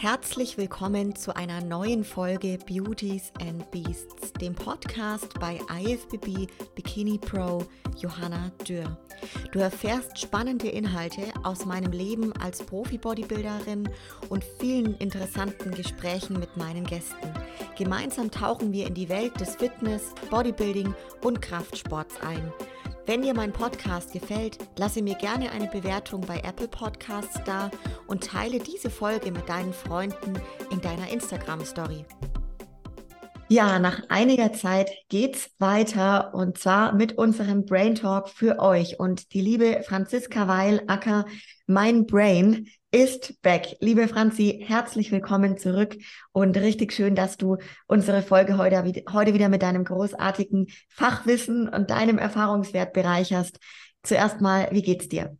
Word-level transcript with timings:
Herzlich 0.00 0.56
willkommen 0.56 1.14
zu 1.14 1.36
einer 1.36 1.60
neuen 1.60 2.04
Folge 2.04 2.56
Beauties 2.66 3.32
and 3.38 3.70
Beasts, 3.70 4.32
dem 4.32 4.54
Podcast 4.54 5.38
bei 5.38 5.60
IFBB 5.78 6.50
Bikini 6.74 7.18
Pro 7.18 7.66
Johanna 7.98 8.50
Dürr. 8.66 8.96
Du 9.52 9.58
erfährst 9.58 10.18
spannende 10.18 10.68
Inhalte 10.68 11.24
aus 11.42 11.66
meinem 11.66 11.92
Leben 11.92 12.32
als 12.40 12.62
Profi-Bodybuilderin 12.62 13.90
und 14.30 14.42
vielen 14.58 14.94
interessanten 14.94 15.70
Gesprächen 15.72 16.40
mit 16.40 16.56
meinen 16.56 16.84
Gästen. 16.84 17.34
Gemeinsam 17.76 18.30
tauchen 18.30 18.72
wir 18.72 18.86
in 18.86 18.94
die 18.94 19.10
Welt 19.10 19.38
des 19.38 19.56
Fitness, 19.56 20.14
Bodybuilding 20.30 20.94
und 21.22 21.42
Kraftsports 21.42 22.14
ein. 22.22 22.50
Wenn 23.10 23.22
dir 23.22 23.34
mein 23.34 23.52
Podcast 23.52 24.12
gefällt, 24.12 24.58
lasse 24.78 25.02
mir 25.02 25.16
gerne 25.16 25.50
eine 25.50 25.66
Bewertung 25.66 26.20
bei 26.20 26.38
Apple 26.44 26.68
Podcasts 26.68 27.40
da 27.44 27.68
und 28.06 28.22
teile 28.22 28.60
diese 28.60 28.88
Folge 28.88 29.32
mit 29.32 29.48
deinen 29.48 29.72
Freunden 29.72 30.34
in 30.70 30.80
deiner 30.80 31.10
Instagram 31.10 31.64
Story. 31.64 32.04
Ja, 33.48 33.80
nach 33.80 34.00
einiger 34.10 34.52
Zeit 34.52 34.92
geht's 35.08 35.50
weiter 35.58 36.32
und 36.34 36.56
zwar 36.56 36.94
mit 36.94 37.18
unserem 37.18 37.64
Brain 37.64 37.96
Talk 37.96 38.28
für 38.28 38.60
euch 38.60 39.00
und 39.00 39.34
die 39.34 39.40
liebe 39.40 39.82
Franziska 39.84 40.46
Weil 40.46 40.84
Acker, 40.86 41.24
mein 41.66 42.06
Brain, 42.06 42.68
ist 42.92 43.40
back. 43.42 43.76
Liebe 43.78 44.08
Franzi, 44.08 44.64
herzlich 44.66 45.12
willkommen 45.12 45.56
zurück 45.56 45.96
und 46.32 46.56
richtig 46.56 46.92
schön, 46.92 47.14
dass 47.14 47.36
du 47.36 47.58
unsere 47.86 48.20
Folge 48.20 48.58
heute, 48.58 48.82
heute 49.12 49.32
wieder 49.32 49.48
mit 49.48 49.62
deinem 49.62 49.84
großartigen 49.84 50.66
Fachwissen 50.88 51.68
und 51.68 51.90
deinem 51.90 52.18
Erfahrungswert 52.18 52.92
bereicherst. 52.92 53.60
Zuerst 54.02 54.40
mal, 54.40 54.68
wie 54.72 54.82
geht's 54.82 55.08
dir? 55.08 55.36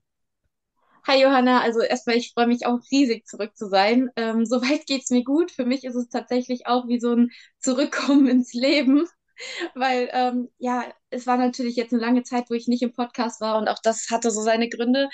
Hi 1.09 1.21
Johanna, 1.21 1.61
also 1.61 1.81
erstmal, 1.81 2.17
ich 2.17 2.33
freue 2.35 2.47
mich 2.47 2.67
auch 2.67 2.79
riesig 2.93 3.27
zurück 3.27 3.57
zu 3.57 3.69
sein. 3.69 4.11
Ähm, 4.15 4.45
soweit 4.47 4.87
geht's 4.87 5.11
mir 5.11 5.25
gut. 5.25 5.51
Für 5.51 5.65
mich 5.65 5.83
ist 5.83 5.97
es 5.97 6.09
tatsächlich 6.09 6.69
auch 6.69 6.87
wie 6.87 7.01
so 7.01 7.15
ein 7.15 7.31
Zurückkommen 7.59 8.29
ins 8.29 8.55
Leben, 8.55 9.07
weil 9.75 10.09
ähm, 10.13 10.51
ja, 10.59 10.85
es 11.09 11.27
war 11.27 11.37
natürlich 11.37 11.75
jetzt 11.75 11.93
eine 11.93 12.01
lange 12.01 12.23
Zeit, 12.23 12.49
wo 12.49 12.55
ich 12.55 12.69
nicht 12.69 12.83
im 12.83 12.93
Podcast 12.93 13.41
war 13.41 13.59
und 13.59 13.67
auch 13.67 13.81
das 13.83 14.09
hatte 14.11 14.31
so 14.31 14.41
seine 14.41 14.69
Gründe. 14.69 15.09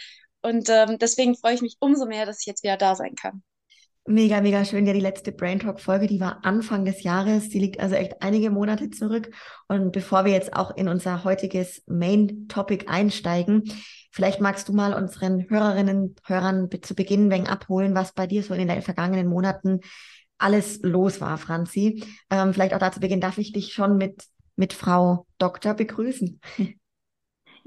Und 0.46 0.68
ähm, 0.70 0.96
deswegen 1.00 1.34
freue 1.34 1.54
ich 1.54 1.60
mich 1.60 1.76
umso 1.80 2.06
mehr, 2.06 2.24
dass 2.24 2.38
ich 2.38 2.46
jetzt 2.46 2.62
wieder 2.62 2.76
da 2.76 2.94
sein 2.94 3.16
kann. 3.16 3.42
Mega, 4.06 4.40
mega 4.40 4.64
schön. 4.64 4.86
Ja, 4.86 4.92
die 4.92 5.00
letzte 5.00 5.32
Brain 5.32 5.58
Talk 5.58 5.80
Folge, 5.80 6.06
die 6.06 6.20
war 6.20 6.44
Anfang 6.44 6.84
des 6.84 7.02
Jahres. 7.02 7.48
Die 7.48 7.58
liegt 7.58 7.80
also 7.80 7.96
echt 7.96 8.22
einige 8.22 8.50
Monate 8.50 8.88
zurück. 8.90 9.28
Und 9.66 9.90
bevor 9.90 10.24
wir 10.24 10.30
jetzt 10.30 10.54
auch 10.54 10.76
in 10.76 10.86
unser 10.86 11.24
heutiges 11.24 11.82
Main 11.88 12.46
Topic 12.46 12.86
einsteigen, 12.86 13.64
vielleicht 14.12 14.40
magst 14.40 14.68
du 14.68 14.72
mal 14.72 14.94
unseren 14.94 15.50
Hörerinnen 15.50 16.00
und 16.00 16.20
Hörern 16.24 16.68
zu 16.80 16.94
Beginn 16.94 17.28
wegen 17.28 17.48
abholen, 17.48 17.96
was 17.96 18.12
bei 18.12 18.28
dir 18.28 18.44
so 18.44 18.54
in 18.54 18.68
den 18.68 18.82
vergangenen 18.82 19.26
Monaten 19.26 19.80
alles 20.38 20.78
los 20.82 21.20
war, 21.20 21.38
Franzi. 21.38 22.04
Ähm, 22.30 22.54
vielleicht 22.54 22.72
auch 22.72 22.78
dazu 22.78 23.00
Beginn 23.00 23.20
darf 23.20 23.38
ich 23.38 23.52
dich 23.52 23.72
schon 23.72 23.96
mit, 23.96 24.22
mit 24.54 24.74
Frau 24.74 25.26
Doktor 25.38 25.74
begrüßen. 25.74 26.40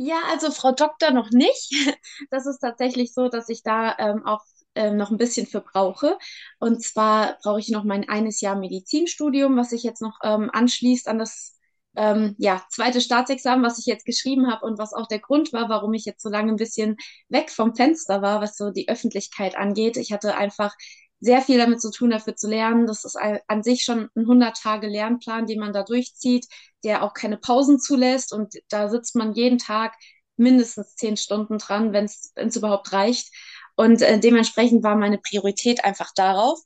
Ja, 0.02 0.22
also 0.31 0.50
Frau 0.52 0.72
Doktor 0.72 1.11
noch 1.11 1.30
nicht. 1.31 1.72
Das 2.31 2.45
ist 2.45 2.59
tatsächlich 2.59 3.14
so, 3.14 3.28
dass 3.28 3.50
ich 3.50 3.64
da 3.64 3.95
ähm, 3.97 4.25
auch 4.25 4.42
ähm, 4.75 4.95
noch 4.97 5.11
ein 5.11 5.17
bisschen 5.17 5.45
für 5.47 5.59
brauche. 5.61 6.17
Und 6.59 6.81
zwar 6.83 7.38
brauche 7.44 7.59
ich 7.59 7.69
noch 7.69 7.83
mein 7.83 8.08
eines 8.08 8.39
Jahr 8.42 8.55
Medizinstudium, 8.55 9.58
was 9.58 9.72
sich 9.72 9.83
jetzt 9.83 10.02
noch 10.02 10.17
ähm, 10.23 10.50
anschließt 10.53 11.08
an 11.09 11.20
das 11.20 11.58
ähm, 11.97 12.36
ja, 12.38 12.64
zweite 12.70 13.02
Staatsexamen, 13.02 13.66
was 13.66 13.80
ich 13.80 13.86
jetzt 13.88 14.05
geschrieben 14.05 14.50
habe 14.50 14.66
und 14.66 14.77
was 14.80 14.94
auch 14.94 15.08
der 15.08 15.20
Grund 15.20 15.52
war, 15.53 15.67
warum 15.70 15.94
ich 15.94 16.05
jetzt 16.05 16.22
so 16.23 16.30
lange 16.30 16.52
ein 16.53 16.55
bisschen 16.58 16.95
weg 17.27 17.50
vom 17.50 17.75
Fenster 17.75 18.22
war, 18.22 18.42
was 18.42 18.55
so 18.55 18.72
die 18.72 18.88
Öffentlichkeit 18.88 19.58
angeht. 19.58 19.97
Ich 19.97 20.14
hatte 20.14 20.36
einfach 20.38 20.73
sehr 21.19 21.41
viel 21.41 21.57
damit 21.57 21.81
zu 21.81 21.91
tun, 21.91 22.11
dafür 22.11 22.35
zu 22.35 22.49
lernen. 22.49 22.87
Das 22.87 23.05
ist 23.05 23.17
an 23.47 23.63
sich 23.63 23.83
schon 23.83 24.09
ein 24.15 24.25
100-Tage-Lernplan, 24.25 25.47
den 25.47 25.59
man 25.59 25.73
da 25.73 25.83
durchzieht, 25.83 26.47
der 26.83 27.03
auch 27.03 27.13
keine 27.13 27.37
Pausen 27.37 27.79
zulässt. 27.79 28.33
Und 28.33 28.55
da 28.69 28.89
sitzt 28.89 29.15
man 29.15 29.33
jeden 29.33 29.57
Tag 29.57 29.93
mindestens 30.37 30.95
zehn 30.95 31.17
Stunden 31.17 31.58
dran, 31.58 31.93
wenn 31.93 32.05
es 32.05 32.55
überhaupt 32.55 32.93
reicht. 32.93 33.33
Und 33.75 34.02
äh, 34.02 34.19
dementsprechend 34.19 34.83
war 34.83 34.95
meine 34.95 35.17
Priorität 35.17 35.83
einfach 35.83 36.11
darauf. 36.15 36.59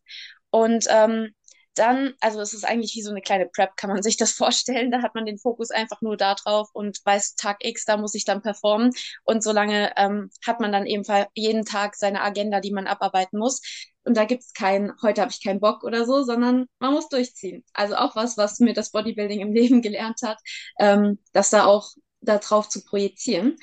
Und 0.49 0.85
ähm, 0.89 1.33
dann, 1.75 2.13
also 2.19 2.41
es 2.41 2.53
ist 2.53 2.65
eigentlich 2.65 2.95
wie 2.95 3.01
so 3.01 3.11
eine 3.11 3.21
kleine 3.21 3.47
Prep, 3.47 3.75
kann 3.77 3.89
man 3.89 4.03
sich 4.03 4.17
das 4.17 4.31
vorstellen. 4.33 4.91
Da 4.91 5.01
hat 5.01 5.15
man 5.15 5.25
den 5.25 5.37
Fokus 5.37 5.71
einfach 5.71 6.01
nur 6.01 6.17
da 6.17 6.35
drauf 6.35 6.69
und 6.73 6.99
weiß, 7.05 7.35
Tag 7.35 7.57
X, 7.65 7.85
da 7.85 7.97
muss 7.97 8.15
ich 8.15 8.25
dann 8.25 8.41
performen. 8.41 8.91
Und 9.23 9.43
solange 9.43 9.93
ähm, 9.97 10.29
hat 10.45 10.59
man 10.59 10.71
dann 10.71 10.85
eben 10.85 11.03
jeden 11.33 11.65
Tag 11.65 11.95
seine 11.95 12.21
Agenda, 12.21 12.59
die 12.59 12.71
man 12.71 12.87
abarbeiten 12.87 13.39
muss. 13.39 13.61
Und 14.03 14.17
da 14.17 14.25
gibt's 14.25 14.53
kein, 14.53 14.93
heute 15.01 15.21
habe 15.21 15.31
ich 15.31 15.43
keinen 15.43 15.59
Bock 15.61 15.83
oder 15.83 16.05
so, 16.05 16.23
sondern 16.23 16.65
man 16.79 16.93
muss 16.93 17.07
durchziehen. 17.09 17.63
Also 17.73 17.95
auch 17.95 18.15
was, 18.15 18.37
was 18.37 18.59
mir 18.59 18.73
das 18.73 18.91
Bodybuilding 18.91 19.39
im 19.39 19.53
Leben 19.53 19.81
gelernt 19.81 20.21
hat, 20.23 20.39
ähm, 20.79 21.19
das 21.31 21.49
da 21.49 21.65
auch 21.65 21.91
darauf 22.21 22.69
zu 22.69 22.83
projizieren. 22.83 23.57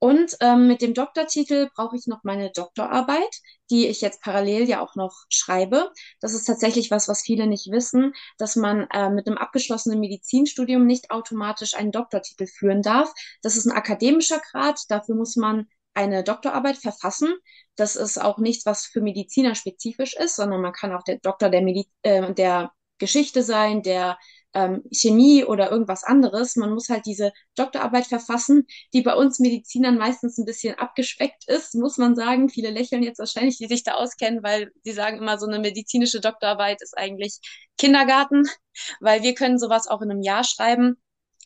Und 0.00 0.36
ähm, 0.40 0.68
mit 0.68 0.80
dem 0.80 0.94
Doktortitel 0.94 1.68
brauche 1.74 1.96
ich 1.96 2.06
noch 2.06 2.22
meine 2.22 2.50
Doktorarbeit, 2.52 3.40
die 3.70 3.88
ich 3.88 4.00
jetzt 4.00 4.22
parallel 4.22 4.68
ja 4.68 4.80
auch 4.80 4.94
noch 4.94 5.24
schreibe. 5.28 5.90
Das 6.20 6.34
ist 6.34 6.44
tatsächlich 6.44 6.90
was, 6.90 7.08
was 7.08 7.22
viele 7.22 7.48
nicht 7.48 7.70
wissen, 7.72 8.12
dass 8.38 8.54
man 8.54 8.86
äh, 8.92 9.10
mit 9.10 9.26
einem 9.26 9.38
abgeschlossenen 9.38 9.98
Medizinstudium 9.98 10.86
nicht 10.86 11.10
automatisch 11.10 11.74
einen 11.74 11.90
Doktortitel 11.90 12.46
führen 12.46 12.82
darf. 12.82 13.12
Das 13.42 13.56
ist 13.56 13.66
ein 13.66 13.76
akademischer 13.76 14.40
Grad. 14.50 14.80
Dafür 14.88 15.16
muss 15.16 15.34
man 15.34 15.66
eine 15.94 16.22
Doktorarbeit 16.22 16.78
verfassen. 16.78 17.34
Das 17.74 17.96
ist 17.96 18.18
auch 18.18 18.38
nichts, 18.38 18.66
was 18.66 18.86
für 18.86 19.00
Mediziner 19.00 19.56
spezifisch 19.56 20.14
ist, 20.14 20.36
sondern 20.36 20.60
man 20.60 20.72
kann 20.72 20.92
auch 20.92 21.02
der 21.02 21.18
Doktor 21.18 21.50
der, 21.50 21.62
Medi 21.62 21.88
äh, 22.02 22.32
der 22.34 22.70
Geschichte 22.98 23.42
sein, 23.42 23.82
der 23.82 24.16
ähm, 24.54 24.82
Chemie 24.90 25.44
oder 25.44 25.70
irgendwas 25.70 26.04
anderes. 26.04 26.56
Man 26.56 26.72
muss 26.72 26.88
halt 26.88 27.06
diese 27.06 27.32
Doktorarbeit 27.54 28.06
verfassen, 28.06 28.66
die 28.92 29.02
bei 29.02 29.14
uns 29.14 29.38
Medizinern 29.38 29.98
meistens 29.98 30.38
ein 30.38 30.44
bisschen 30.44 30.74
abgespeckt 30.78 31.48
ist, 31.48 31.74
muss 31.74 31.98
man 31.98 32.14
sagen. 32.16 32.48
Viele 32.48 32.70
lächeln 32.70 33.02
jetzt 33.02 33.18
wahrscheinlich, 33.18 33.58
die 33.58 33.66
sich 33.66 33.82
da 33.84 33.94
auskennen, 33.94 34.42
weil 34.42 34.72
sie 34.82 34.92
sagen 34.92 35.18
immer, 35.18 35.38
so 35.38 35.46
eine 35.46 35.58
medizinische 35.58 36.20
Doktorarbeit 36.20 36.82
ist 36.82 36.96
eigentlich 36.96 37.40
Kindergarten, 37.76 38.44
weil 39.00 39.22
wir 39.22 39.34
können 39.34 39.58
sowas 39.58 39.86
auch 39.86 40.02
in 40.02 40.10
einem 40.10 40.22
Jahr 40.22 40.44
schreiben, 40.44 40.96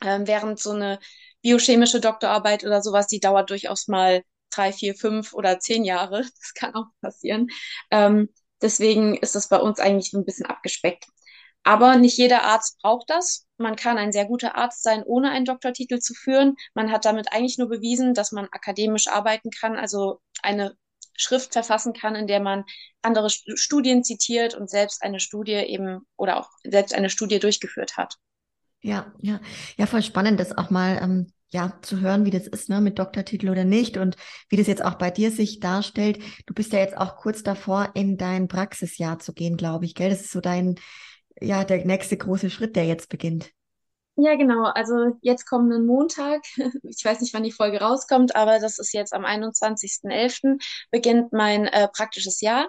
ähm, 0.02 0.26
während 0.26 0.58
so 0.60 0.70
eine 0.70 0.98
biochemische 1.42 2.00
Doktorarbeit 2.00 2.64
oder 2.64 2.82
sowas, 2.82 3.06
die 3.08 3.20
dauert 3.20 3.50
durchaus 3.50 3.88
mal 3.88 4.22
drei, 4.50 4.72
vier, 4.72 4.94
fünf 4.94 5.34
oder 5.34 5.58
zehn 5.58 5.84
Jahre. 5.84 6.22
Das 6.40 6.54
kann 6.54 6.74
auch 6.74 6.86
passieren. 7.00 7.48
Ähm, 7.90 8.28
deswegen 8.60 9.16
ist 9.16 9.34
das 9.34 9.48
bei 9.48 9.58
uns 9.58 9.80
eigentlich 9.80 10.12
ein 10.12 10.24
bisschen 10.24 10.46
abgespeckt. 10.46 11.06
Aber 11.65 11.97
nicht 11.97 12.19
jeder 12.19 12.43
Arzt 12.43 12.78
braucht 12.83 13.09
das. 13.09 13.47
Man 13.56 13.77
kann 13.77 13.99
ein 13.99 14.12
sehr 14.12 14.25
guter 14.25 14.56
Arzt 14.56 14.83
sein, 14.83 15.03
ohne 15.05 15.31
einen 15.31 15.45
Doktortitel 15.45 16.00
zu 16.00 16.15
führen. 16.15 16.56
Man 16.75 16.91
hat 16.91 17.05
damit 17.05 17.33
eigentlich 17.33 17.59
nur 17.59 17.69
bewiesen, 17.69 18.15
dass 18.15 18.33
man 18.33 18.49
akademisch 18.50 19.06
arbeiten 19.06 19.50
kann, 19.50 19.77
also 19.77 20.21
eine 20.43 20.77
Schrift 21.15 21.53
verfassen 21.53 21.93
kann, 21.93 22.15
in 22.15 22.27
der 22.27 22.41
man 22.41 22.65
andere 23.03 23.31
Studien 23.31 24.03
zitiert 24.03 24.55
und 24.55 24.69
selbst 24.71 25.03
eine 25.03 25.21
Studie 25.21 25.53
eben 25.53 26.00
oder 26.17 26.41
auch 26.41 26.50
selbst 26.65 26.95
eine 26.95 27.11
Studie 27.11 27.39
durchgeführt 27.39 27.97
hat. 27.97 28.17
Ja, 28.81 29.12
ja, 29.21 29.41
ja, 29.77 29.87
voll 29.87 30.03
spannend, 30.03 30.41
das 30.41 30.56
auch 30.59 30.71
mal 30.71 30.99
ähm, 31.00 31.33
ja 31.50 31.79
zu 31.83 32.00
hören, 32.00 32.25
wie 32.25 32.31
das 32.31 32.49
ist, 32.49 32.69
ne, 32.69 32.81
mit 32.81 32.99
Doktortitel 32.99 33.49
oder 33.49 33.65
nicht 33.65 33.97
und 33.97 34.17
wie 34.49 34.56
das 34.56 34.67
jetzt 34.67 34.84
auch 34.84 34.94
bei 34.94 35.11
dir 35.12 35.31
sich 35.31 35.61
darstellt. 35.61 36.19
Du 36.47 36.55
bist 36.55 36.73
ja 36.73 36.81
jetzt 36.81 36.97
auch 36.97 37.17
kurz 37.17 37.44
davor, 37.44 37.91
in 37.94 38.17
dein 38.17 38.49
Praxisjahr 38.49 39.21
zu 39.21 39.34
gehen, 39.34 39.56
glaube 39.56 39.84
ich, 39.84 39.94
gell? 39.94 40.11
Das 40.11 40.23
ist 40.23 40.33
so 40.33 40.41
dein 40.41 40.77
ja, 41.42 41.64
der 41.64 41.84
nächste 41.84 42.16
große 42.16 42.50
Schritt, 42.50 42.76
der 42.76 42.86
jetzt 42.86 43.08
beginnt. 43.08 43.50
Ja, 44.16 44.36
genau. 44.36 44.64
Also 44.64 45.16
jetzt 45.22 45.47
kommenden 45.47 45.86
Montag, 45.86 46.42
ich 46.82 47.04
weiß 47.04 47.20
nicht, 47.20 47.32
wann 47.34 47.44
die 47.44 47.53
Folge 47.53 47.80
rauskommt, 47.80 48.36
aber 48.36 48.58
das 48.58 48.78
ist 48.78 48.92
jetzt 48.92 49.14
am 49.14 49.25
21.11. 49.25 50.58
beginnt 50.91 51.32
mein 51.32 51.66
äh, 51.66 51.88
praktisches 51.88 52.41
Jahr. 52.41 52.69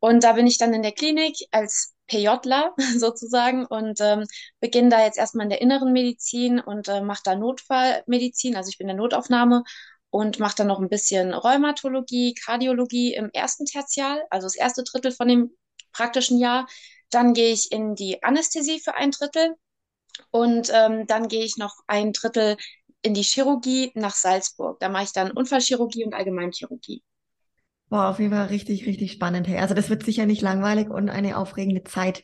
Und 0.00 0.24
da 0.24 0.32
bin 0.32 0.46
ich 0.46 0.58
dann 0.58 0.72
in 0.72 0.82
der 0.82 0.92
Klinik 0.92 1.36
als 1.50 1.94
PJler 2.06 2.74
sozusagen 2.96 3.66
und 3.66 4.00
ähm, 4.00 4.24
beginne 4.60 4.88
da 4.88 5.04
jetzt 5.04 5.18
erstmal 5.18 5.44
in 5.44 5.50
der 5.50 5.60
inneren 5.60 5.92
Medizin 5.92 6.58
und 6.60 6.88
äh, 6.88 7.02
mache 7.02 7.22
da 7.24 7.36
Notfallmedizin. 7.36 8.56
Also 8.56 8.70
ich 8.70 8.78
bin 8.78 8.88
in 8.88 8.96
der 8.96 9.02
Notaufnahme 9.02 9.64
und 10.10 10.38
mache 10.38 10.56
dann 10.56 10.68
noch 10.68 10.80
ein 10.80 10.88
bisschen 10.88 11.34
Rheumatologie, 11.34 12.34
Kardiologie 12.34 13.14
im 13.14 13.30
ersten 13.32 13.66
Tertial, 13.66 14.22
also 14.30 14.46
das 14.46 14.56
erste 14.56 14.84
Drittel 14.84 15.12
von 15.12 15.28
dem 15.28 15.50
praktischen 15.92 16.38
Jahr. 16.38 16.66
Dann 17.10 17.34
gehe 17.34 17.52
ich 17.52 17.72
in 17.72 17.94
die 17.94 18.22
Anästhesie 18.22 18.80
für 18.80 18.94
ein 18.94 19.10
Drittel 19.10 19.54
und 20.30 20.70
ähm, 20.72 21.06
dann 21.06 21.28
gehe 21.28 21.44
ich 21.44 21.56
noch 21.56 21.76
ein 21.86 22.12
Drittel 22.12 22.56
in 23.02 23.14
die 23.14 23.22
Chirurgie 23.22 23.92
nach 23.94 24.14
Salzburg. 24.14 24.80
Da 24.80 24.88
mache 24.88 25.04
ich 25.04 25.12
dann 25.12 25.30
Unfallchirurgie 25.30 26.04
und 26.04 26.14
Allgemeinchirurgie. 26.14 27.02
Boah, 27.88 28.08
auf 28.08 28.18
jeden 28.18 28.32
Fall 28.32 28.46
richtig, 28.46 28.86
richtig 28.86 29.12
spannend. 29.12 29.48
Hey. 29.48 29.58
Also 29.58 29.74
das 29.74 29.88
wird 29.88 30.04
sicher 30.04 30.26
nicht 30.26 30.42
langweilig 30.42 30.90
und 30.90 31.08
eine 31.08 31.38
aufregende 31.38 31.84
Zeit, 31.84 32.22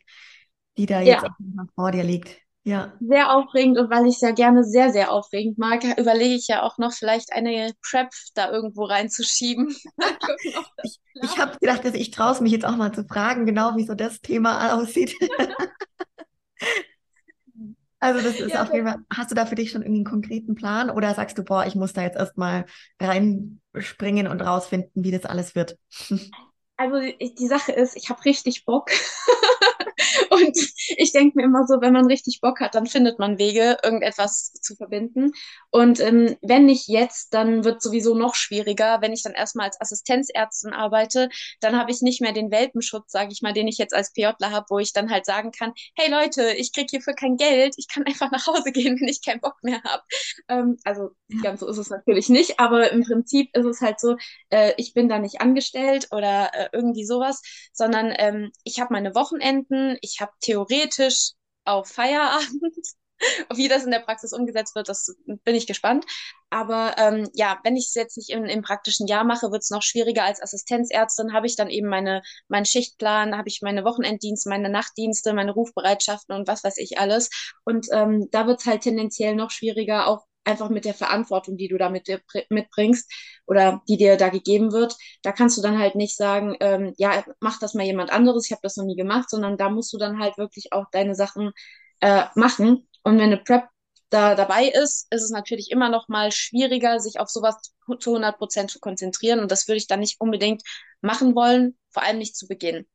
die 0.76 0.86
da 0.86 1.00
jetzt 1.00 1.22
ja. 1.22 1.36
vor 1.74 1.92
dir 1.92 2.02
liegt. 2.02 2.43
Ja. 2.66 2.94
Sehr 2.98 3.30
aufregend 3.30 3.78
und 3.78 3.90
weil 3.90 4.06
ich 4.06 4.14
es 4.14 4.20
ja 4.22 4.30
gerne 4.30 4.64
sehr, 4.64 4.90
sehr 4.90 5.12
aufregend 5.12 5.58
mag, 5.58 5.84
überlege 5.98 6.34
ich 6.34 6.48
ja 6.48 6.62
auch 6.62 6.78
noch 6.78 6.92
vielleicht 6.92 7.34
eine 7.34 7.72
Prep 7.82 8.08
da 8.34 8.50
irgendwo 8.50 8.84
reinzuschieben. 8.84 9.76
ich 10.82 10.98
ich 11.22 11.38
habe 11.38 11.58
gedacht, 11.58 11.84
dass 11.84 11.94
ich 11.94 12.10
traue 12.10 12.42
mich 12.42 12.52
jetzt 12.52 12.64
auch 12.64 12.76
mal 12.76 12.92
zu 12.92 13.04
fragen, 13.04 13.44
genau 13.44 13.76
wie 13.76 13.84
so 13.84 13.94
das 13.94 14.22
Thema 14.22 14.74
aussieht. 14.74 15.14
also 18.00 18.22
das 18.22 18.40
ist 18.40 18.52
ja, 18.52 18.62
auf 18.62 18.72
jeden 18.72 18.86
Fall, 18.86 18.96
hast 19.14 19.30
du 19.30 19.34
da 19.34 19.44
für 19.44 19.56
dich 19.56 19.70
schon 19.70 19.82
irgendwie 19.82 19.98
einen 19.98 20.10
konkreten 20.10 20.54
Plan 20.54 20.88
oder 20.88 21.14
sagst 21.14 21.36
du, 21.36 21.44
boah, 21.44 21.66
ich 21.66 21.74
muss 21.74 21.92
da 21.92 22.02
jetzt 22.02 22.16
erstmal 22.16 22.64
reinspringen 22.98 24.26
und 24.26 24.40
rausfinden, 24.40 25.04
wie 25.04 25.10
das 25.10 25.26
alles 25.26 25.54
wird? 25.54 25.76
Also 26.76 27.00
die 27.00 27.46
Sache 27.46 27.72
ist, 27.72 27.96
ich 27.96 28.10
habe 28.10 28.24
richtig 28.24 28.64
Bock. 28.64 28.90
Und 30.30 30.56
ich 30.96 31.12
denke 31.12 31.36
mir 31.36 31.44
immer 31.44 31.66
so, 31.66 31.80
wenn 31.80 31.92
man 31.92 32.06
richtig 32.06 32.40
Bock 32.40 32.60
hat, 32.60 32.74
dann 32.74 32.86
findet 32.86 33.18
man 33.18 33.38
Wege, 33.38 33.78
irgendetwas 33.82 34.52
zu 34.52 34.74
verbinden. 34.74 35.32
Und 35.70 36.00
ähm, 36.00 36.36
wenn 36.42 36.66
nicht 36.66 36.88
jetzt, 36.88 37.32
dann 37.34 37.64
wird 37.64 37.82
sowieso 37.82 38.14
noch 38.14 38.34
schwieriger. 38.34 39.00
Wenn 39.00 39.12
ich 39.12 39.22
dann 39.22 39.34
erstmal 39.34 39.66
als 39.66 39.80
Assistenzärztin 39.80 40.72
arbeite, 40.72 41.28
dann 41.60 41.78
habe 41.78 41.90
ich 41.90 42.02
nicht 42.02 42.20
mehr 42.20 42.32
den 42.32 42.50
Welpenschutz, 42.50 43.12
sage 43.12 43.30
ich 43.32 43.42
mal, 43.42 43.52
den 43.52 43.68
ich 43.68 43.78
jetzt 43.78 43.94
als 43.94 44.12
PJler 44.12 44.50
habe, 44.50 44.66
wo 44.70 44.78
ich 44.78 44.92
dann 44.92 45.10
halt 45.10 45.26
sagen 45.26 45.52
kann, 45.52 45.72
hey 45.96 46.10
Leute, 46.10 46.52
ich 46.54 46.72
kriege 46.72 46.88
hierfür 46.90 47.14
kein 47.14 47.36
Geld, 47.36 47.74
ich 47.76 47.88
kann 47.88 48.04
einfach 48.06 48.30
nach 48.30 48.46
Hause 48.46 48.72
gehen, 48.72 48.98
wenn 49.00 49.08
ich 49.08 49.24
keinen 49.24 49.40
Bock 49.40 49.56
mehr 49.62 49.82
habe. 49.84 50.02
Ähm, 50.48 50.76
also 50.84 51.10
ganz 51.42 51.60
so 51.60 51.68
ist 51.68 51.78
es 51.78 51.90
natürlich 51.90 52.28
nicht, 52.28 52.58
aber 52.60 52.90
im 52.90 53.02
Prinzip 53.02 53.54
ist 53.56 53.66
es 53.66 53.80
halt 53.80 54.00
so, 54.00 54.16
äh, 54.50 54.72
ich 54.76 54.94
bin 54.94 55.08
da 55.08 55.18
nicht 55.18 55.40
angestellt 55.40 56.08
oder 56.10 56.50
äh, 56.54 56.63
irgendwie 56.72 57.04
sowas, 57.04 57.42
sondern 57.72 58.12
ähm, 58.16 58.52
ich 58.64 58.80
habe 58.80 58.92
meine 58.92 59.14
Wochenenden, 59.14 59.98
ich 60.00 60.20
habe 60.20 60.32
theoretisch 60.40 61.32
auf 61.64 61.88
Feierabend. 61.88 62.74
Wie 63.54 63.68
das 63.68 63.84
in 63.84 63.90
der 63.90 64.00
Praxis 64.00 64.32
umgesetzt 64.32 64.74
wird, 64.74 64.88
das 64.88 65.14
bin 65.44 65.54
ich 65.54 65.66
gespannt. 65.66 66.04
Aber 66.50 66.96
ähm, 66.98 67.28
ja, 67.32 67.58
wenn 67.64 67.76
ich 67.76 67.86
es 67.86 67.94
jetzt 67.94 68.16
nicht 68.16 68.30
im, 68.30 68.44
im 68.44 68.62
praktischen 68.62 69.06
Jahr 69.06 69.24
mache, 69.24 69.50
wird 69.50 69.62
es 69.62 69.70
noch 69.70 69.82
schwieriger. 69.82 70.24
Als 70.24 70.42
Assistenzärztin 70.42 71.32
habe 71.32 71.46
ich 71.46 71.56
dann 71.56 71.70
eben 71.70 71.88
meine, 71.88 72.22
meinen 72.48 72.66
Schichtplan, 72.66 73.36
habe 73.36 73.48
ich 73.48 73.62
meine 73.62 73.84
Wochenenddienste, 73.84 74.48
meine 74.48 74.68
Nachtdienste, 74.68 75.32
meine 75.32 75.52
Rufbereitschaften 75.52 76.34
und 76.34 76.48
was 76.48 76.64
weiß 76.64 76.76
ich 76.78 76.98
alles. 76.98 77.30
Und 77.64 77.86
ähm, 77.92 78.28
da 78.30 78.46
wird 78.46 78.60
es 78.60 78.66
halt 78.66 78.82
tendenziell 78.82 79.34
noch 79.36 79.50
schwieriger, 79.50 80.06
auch 80.08 80.26
einfach 80.44 80.68
mit 80.68 80.84
der 80.84 80.94
Verantwortung, 80.94 81.56
die 81.56 81.68
du 81.68 81.78
da 81.78 81.88
mit 81.88 82.08
dir 82.08 82.20
mitbringst 82.50 83.10
oder 83.46 83.82
die 83.88 83.96
dir 83.96 84.16
da 84.16 84.28
gegeben 84.28 84.72
wird. 84.72 84.96
Da 85.22 85.32
kannst 85.32 85.56
du 85.58 85.62
dann 85.62 85.78
halt 85.78 85.94
nicht 85.94 86.16
sagen, 86.16 86.56
ähm, 86.60 86.94
ja, 86.96 87.24
mach 87.40 87.58
das 87.58 87.74
mal 87.74 87.84
jemand 87.84 88.12
anderes, 88.12 88.46
ich 88.46 88.52
habe 88.52 88.62
das 88.62 88.76
noch 88.76 88.84
nie 88.84 88.96
gemacht, 88.96 89.30
sondern 89.30 89.56
da 89.56 89.70
musst 89.70 89.92
du 89.92 89.98
dann 89.98 90.18
halt 90.18 90.38
wirklich 90.38 90.72
auch 90.72 90.86
deine 90.92 91.14
Sachen 91.14 91.52
äh, 92.00 92.24
machen. 92.34 92.88
Und 93.02 93.18
wenn 93.18 93.24
eine 93.24 93.38
Prep 93.38 93.64
da 94.10 94.34
dabei 94.34 94.66
ist, 94.68 95.06
ist 95.10 95.22
es 95.22 95.30
natürlich 95.30 95.70
immer 95.70 95.88
noch 95.88 96.08
mal 96.08 96.30
schwieriger, 96.30 97.00
sich 97.00 97.18
auf 97.18 97.28
sowas 97.28 97.56
zu 97.98 98.10
100 98.10 98.38
Prozent 98.38 98.70
zu 98.70 98.78
konzentrieren. 98.80 99.40
Und 99.40 99.50
das 99.50 99.66
würde 99.66 99.78
ich 99.78 99.88
dann 99.88 100.00
nicht 100.00 100.20
unbedingt 100.20 100.62
machen 101.00 101.34
wollen, 101.34 101.76
vor 101.90 102.02
allem 102.02 102.18
nicht 102.18 102.36
zu 102.36 102.46
Beginn. 102.46 102.86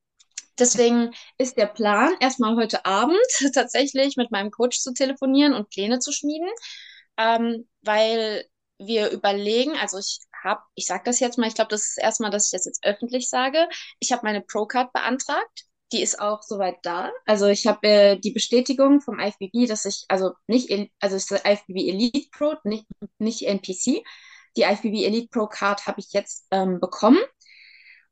Deswegen 0.57 1.12
ist 1.38 1.57
der 1.57 1.68
Plan, 1.68 2.13
erstmal 2.19 2.56
heute 2.56 2.86
Abend 2.86 3.18
tatsächlich 3.54 4.18
mit 4.18 4.31
meinem 4.31 4.51
Coach 4.51 4.80
zu 4.80 4.94
telefonieren 4.94 5.54
und 5.54 5.69
Pläne 5.69 6.00
zu 6.00 6.12
schmieden 6.12 6.50
ähm, 7.19 7.68
weil 7.81 8.45
wir 8.80 9.12
überlegen, 9.12 9.74
also 9.77 10.00
ich 10.00 10.19
habe, 10.44 10.62
ich 10.75 10.86
sage 10.86 11.04
das 11.06 11.19
jetzt 11.19 11.38
mal, 11.38 11.48
ich 11.48 11.56
glaube, 11.56 11.69
das 11.69 11.83
ist 11.89 11.98
erstmal, 12.00 12.31
dass 12.31 12.45
ich 12.45 12.51
das 12.51 12.66
jetzt 12.66 12.83
öffentlich 12.83 13.30
sage. 13.30 13.68
Ich 14.00 14.12
habe 14.12 14.21
meine 14.24 14.42
Pro-Card 14.42 14.94
beantragt. 14.94 15.66
Die 15.92 16.01
ist 16.01 16.19
auch 16.19 16.44
soweit 16.44 16.77
da. 16.83 17.12
Also 17.25 17.48
ich 17.48 17.66
habe 17.68 17.88
äh, 17.88 18.19
die 18.19 18.31
Bestätigung 18.31 19.01
vom 19.01 19.19
IFBB, 19.19 19.68
dass 19.68 19.86
ich, 19.86 20.06
also 20.07 20.33
nicht, 20.48 20.69
also 21.00 21.16
ist 21.16 21.31
IFBB 21.31 21.89
Elite 21.89 22.30
Pro, 22.31 22.56
nicht, 22.63 22.86
nicht 23.18 23.42
NPC. 23.42 24.04
Die 24.56 24.62
IFBB 24.62 25.04
Elite 25.06 25.30
Pro 25.30 25.48
Card 25.48 25.88
habe 25.88 26.00
ich 26.00 26.13
jetzt 26.13 26.45
ähm, 26.51 26.80
bekommen. 26.80 27.19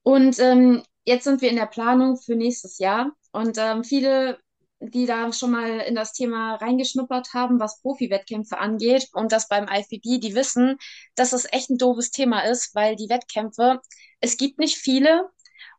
Und 0.02 0.40
ähm, 0.40 0.84
jetzt 1.06 1.26
sind 1.26 1.42
wir 1.42 1.50
in 1.50 1.56
der 1.56 1.68
Planung 1.68 2.18
für 2.18 2.36
nächstes 2.36 2.80
Jahr. 2.80 3.12
Und 3.32 3.58
ähm, 3.60 3.84
viele 3.84 4.40
die 4.80 5.06
da 5.06 5.32
schon 5.34 5.52
mal 5.52 5.80
in 5.80 5.96
das 5.96 6.14
Thema 6.14 6.56
reingeschnuppert 6.56 7.34
haben, 7.34 7.60
was 7.60 7.82
Profi-Wettkämpfe 7.82 8.58
angeht 8.58 9.10
und 9.14 9.32
das 9.32 9.48
beim 9.48 9.68
IFBB, 9.68 10.20
die 10.20 10.36
wissen, 10.36 10.78
dass 11.16 11.34
es 11.34 11.52
echt 11.52 11.70
ein 11.70 11.78
doofes 11.78 12.12
Thema 12.12 12.42
ist, 12.42 12.76
weil 12.76 12.96
die 12.96 13.10
Wettkämpfe, 13.10 13.82
es 14.20 14.38
gibt 14.38 14.60
nicht 14.60 14.78
viele 14.78 15.30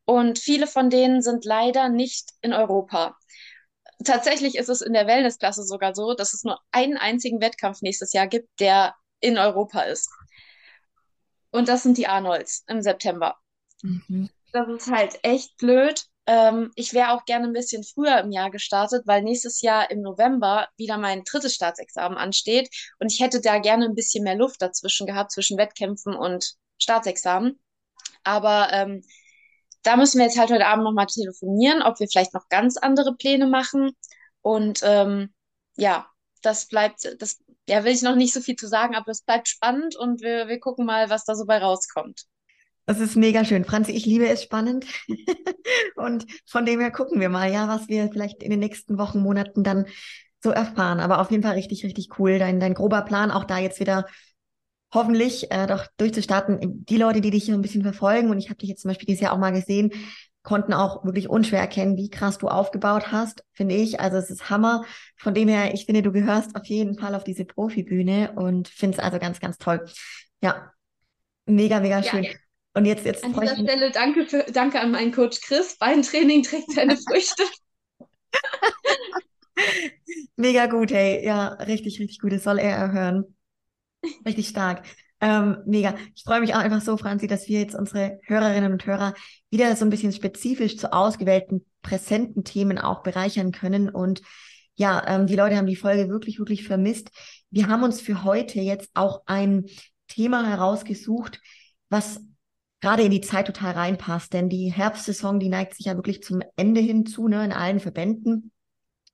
und 0.05 0.39
viele 0.39 0.67
von 0.67 0.91
denen 0.91 1.23
sind 1.23 1.45
leider 1.45 1.89
nicht 1.89 2.31
in 2.41 2.53
Europa. 2.53 3.17
Tatsächlich 4.05 4.56
ist 4.56 4.69
es 4.69 4.81
in 4.81 4.93
der 4.93 5.06
Wellnessklasse 5.06 5.65
sogar 5.65 5.95
so, 5.95 6.15
dass 6.15 6.35
es 6.35 6.45
nur 6.45 6.59
einen 6.71 6.97
einzigen 6.97 7.41
Wettkampf 7.41 7.83
nächstes 7.83 8.12
Jahr 8.12 8.27
gibt, 8.27 8.49
der 8.61 8.95
in 9.21 9.39
Europa 9.39 9.83
ist. 9.83 10.11
Und 11.50 11.69
das 11.69 11.83
sind 11.83 11.99
die 11.99 12.06
Arnolds 12.06 12.65
im 12.69 12.83
September. 12.83 13.37
Mhm. 13.83 14.31
Das 14.53 14.69
ist 14.69 14.91
halt 14.91 15.19
echt 15.23 15.56
blöd, 15.59 16.06
ähm, 16.29 16.71
ich 16.75 16.93
wäre 16.93 17.13
auch 17.13 17.25
gerne 17.25 17.47
ein 17.47 17.55
bisschen 17.55 17.83
früher 17.83 18.21
im 18.21 18.31
Jahr 18.31 18.51
gestartet, 18.51 19.07
weil 19.07 19.23
nächstes 19.23 19.63
Jahr 19.63 19.91
im 19.91 20.03
November 20.03 20.69
wieder 20.77 20.99
mein 20.99 21.25
drittes 21.25 21.55
Staatsexamen 21.55 22.19
ansteht 22.19 22.69
und 22.99 23.11
ich 23.11 23.21
hätte 23.21 23.41
da 23.41 23.59
gerne 23.59 23.87
ein 23.87 23.95
bisschen 23.95 24.25
mehr 24.25 24.37
Luft 24.37 24.61
dazwischen 24.61 25.07
gehabt, 25.07 25.33
zwischen 25.33 25.57
Wettkämpfen 25.57 26.15
und 26.15 26.55
Staatsexamen. 26.79 27.59
Aber 28.25 28.69
ähm, 28.73 29.03
da 29.83 29.97
müssen 29.97 30.19
wir 30.19 30.27
jetzt 30.27 30.39
halt 30.39 30.51
heute 30.51 30.67
Abend 30.67 30.85
nochmal 30.85 31.07
telefonieren, 31.07 31.81
ob 31.83 31.99
wir 31.99 32.09
vielleicht 32.09 32.35
noch 32.35 32.49
ganz 32.51 32.77
andere 32.77 33.17
Pläne 33.17 33.47
machen. 33.47 33.93
Und 34.43 34.81
ähm, 34.83 35.33
ja, 35.77 36.11
das 36.43 36.69
bleibt, 36.69 37.09
das 37.21 37.39
ja, 37.67 37.85
will 37.85 37.93
ich 37.93 38.03
noch 38.03 38.17
nicht 38.17 38.35
so 38.35 38.43
viel 38.43 38.57
zu 38.57 38.69
sagen, 38.69 38.95
aber 38.95 39.11
es 39.11 39.23
bleibt 39.23 39.49
spannend 39.49 39.97
und 39.97 40.21
wir, 40.21 40.49
wir 40.49 40.61
gucken 40.61 40.85
mal, 40.85 41.09
was 41.09 41.25
da 41.25 41.35
so 41.35 41.47
bei 41.47 41.59
rauskommt. 41.59 42.27
Das 42.88 43.00
ist 43.00 43.17
mega 43.17 43.44
schön. 43.44 43.67
Franzi, 43.67 43.93
ich 43.93 44.06
liebe 44.06 44.26
es 44.26 44.43
spannend. 44.43 44.87
und 45.96 46.25
von 46.46 46.64
dem 46.64 46.81
her 46.81 46.90
gucken 46.90 47.20
wir 47.20 47.29
mal, 47.29 47.52
ja, 47.52 47.69
was 47.69 47.87
wir 47.88 48.08
vielleicht 48.11 48.43
in 48.43 48.49
den 48.49 48.61
nächsten 48.61 48.96
Wochen, 48.96 49.20
Monaten 49.20 49.62
dann 49.62 49.85
so 50.43 50.49
erfahren. 50.49 50.99
Aber 50.99 51.20
auf 51.20 51.31
jeden 51.31 51.43
Fall 51.43 51.52
richtig, 51.52 51.85
richtig 51.85 52.19
cool. 52.19 52.38
Dein, 52.38 52.61
dein 52.61 52.73
grober 52.73 53.02
Plan, 53.02 53.31
auch 53.31 53.44
da 53.44 53.58
jetzt 53.58 53.79
wieder 53.79 54.06
hoffentlich 54.94 55.50
äh, 55.50 55.67
doch 55.67 55.87
durchzustarten. 55.99 56.87
Die 56.87 56.96
Leute, 56.96 57.20
die 57.20 57.31
dich 57.31 57.44
hier 57.44 57.52
ein 57.52 57.61
bisschen 57.61 57.82
verfolgen, 57.82 58.31
und 58.31 58.38
ich 58.38 58.49
habe 58.49 58.56
dich 58.56 58.70
jetzt 58.70 58.81
zum 58.81 58.88
Beispiel 58.88 59.05
dieses 59.05 59.20
Jahr 59.20 59.35
auch 59.35 59.38
mal 59.38 59.52
gesehen, 59.52 59.93
konnten 60.43 60.73
auch 60.73 61.05
wirklich 61.05 61.29
unschwer 61.29 61.61
erkennen, 61.61 61.99
wie 61.99 62.08
krass 62.08 62.38
du 62.38 62.49
aufgebaut 62.49 63.12
hast, 63.12 63.44
finde 63.52 63.75
ich. 63.75 64.00
Also 64.00 64.17
es 64.17 64.31
ist 64.31 64.49
Hammer. 64.49 64.87
Von 65.14 65.35
dem 65.35 65.49
her, 65.49 65.75
ich 65.75 65.85
finde, 65.85 66.00
du 66.00 66.11
gehörst 66.11 66.56
auf 66.56 66.64
jeden 66.64 66.99
Fall 66.99 67.14
auf 67.14 67.25
diese 67.25 67.44
Profibühne 67.44 68.32
und 68.32 68.67
finde 68.67 68.96
es 68.96 69.05
also 69.05 69.19
ganz, 69.19 69.40
ganz 69.40 69.58
toll. 69.58 69.85
Ja, 70.40 70.73
mega, 71.44 71.81
mega 71.81 72.02
schön. 72.02 72.25
Ja. 72.25 72.31
Und 72.79 72.85
jetzt, 72.85 73.05
jetzt 73.05 73.25
an 73.25 73.33
dieser 73.33 73.57
Stelle 73.57 73.91
danke, 73.91 74.25
für, 74.25 74.45
danke 74.53 74.79
an 74.79 74.93
meinen 74.93 75.11
Coach 75.11 75.41
Chris. 75.41 75.77
Beintraining 75.79 76.45
trägt 76.45 76.71
seine 76.71 76.97
Früchte. 77.09 77.43
Mega 80.37 80.67
gut, 80.67 80.93
hey. 80.93 81.25
Ja, 81.25 81.49
richtig, 81.55 81.99
richtig 81.99 82.21
gut. 82.21 82.31
Das 82.31 82.45
soll 82.45 82.61
er 82.61 82.76
erhören. 82.76 83.35
Richtig 84.25 84.47
stark. 84.47 84.87
Ähm, 85.21 85.57
mega. 85.67 85.97
Ich 86.14 86.23
freue 86.23 86.38
mich 86.38 86.55
auch 86.55 86.61
einfach 86.61 86.81
so, 86.81 86.97
Franzi, 86.97 87.26
dass 87.26 87.49
wir 87.49 87.59
jetzt 87.59 87.75
unsere 87.75 88.21
Hörerinnen 88.23 88.73
und 88.73 88.87
Hörer 88.87 89.14
wieder 89.50 89.75
so 89.75 89.85
ein 89.85 89.91
bisschen 89.91 90.12
spezifisch 90.12 90.76
zu 90.76 90.93
ausgewählten, 90.93 91.67
präsenten 91.83 92.45
Themen 92.45 92.79
auch 92.79 93.02
bereichern 93.02 93.50
können. 93.50 93.88
Und 93.88 94.23
ja, 94.76 95.05
ähm, 95.05 95.26
die 95.26 95.35
Leute 95.35 95.57
haben 95.57 95.67
die 95.67 95.75
Folge 95.75 96.09
wirklich, 96.09 96.38
wirklich 96.38 96.64
vermisst. 96.64 97.11
Wir 97.50 97.67
haben 97.67 97.83
uns 97.83 98.00
für 98.00 98.23
heute 98.23 98.61
jetzt 98.61 98.91
auch 98.95 99.23
ein 99.26 99.64
Thema 100.07 100.47
herausgesucht, 100.47 101.41
was 101.88 102.21
gerade 102.80 103.02
in 103.02 103.11
die 103.11 103.20
Zeit 103.20 103.47
total 103.47 103.73
reinpasst. 103.73 104.32
Denn 104.32 104.49
die 104.49 104.73
Herbstsaison, 104.73 105.40
die 105.40 105.49
neigt 105.49 105.75
sich 105.75 105.87
ja 105.87 105.97
wirklich 105.97 106.23
zum 106.23 106.42
Ende 106.56 106.80
hinzu, 106.80 107.28
ne, 107.28 107.44
in 107.44 107.52
allen 107.52 107.80
Verbänden. 107.80 108.52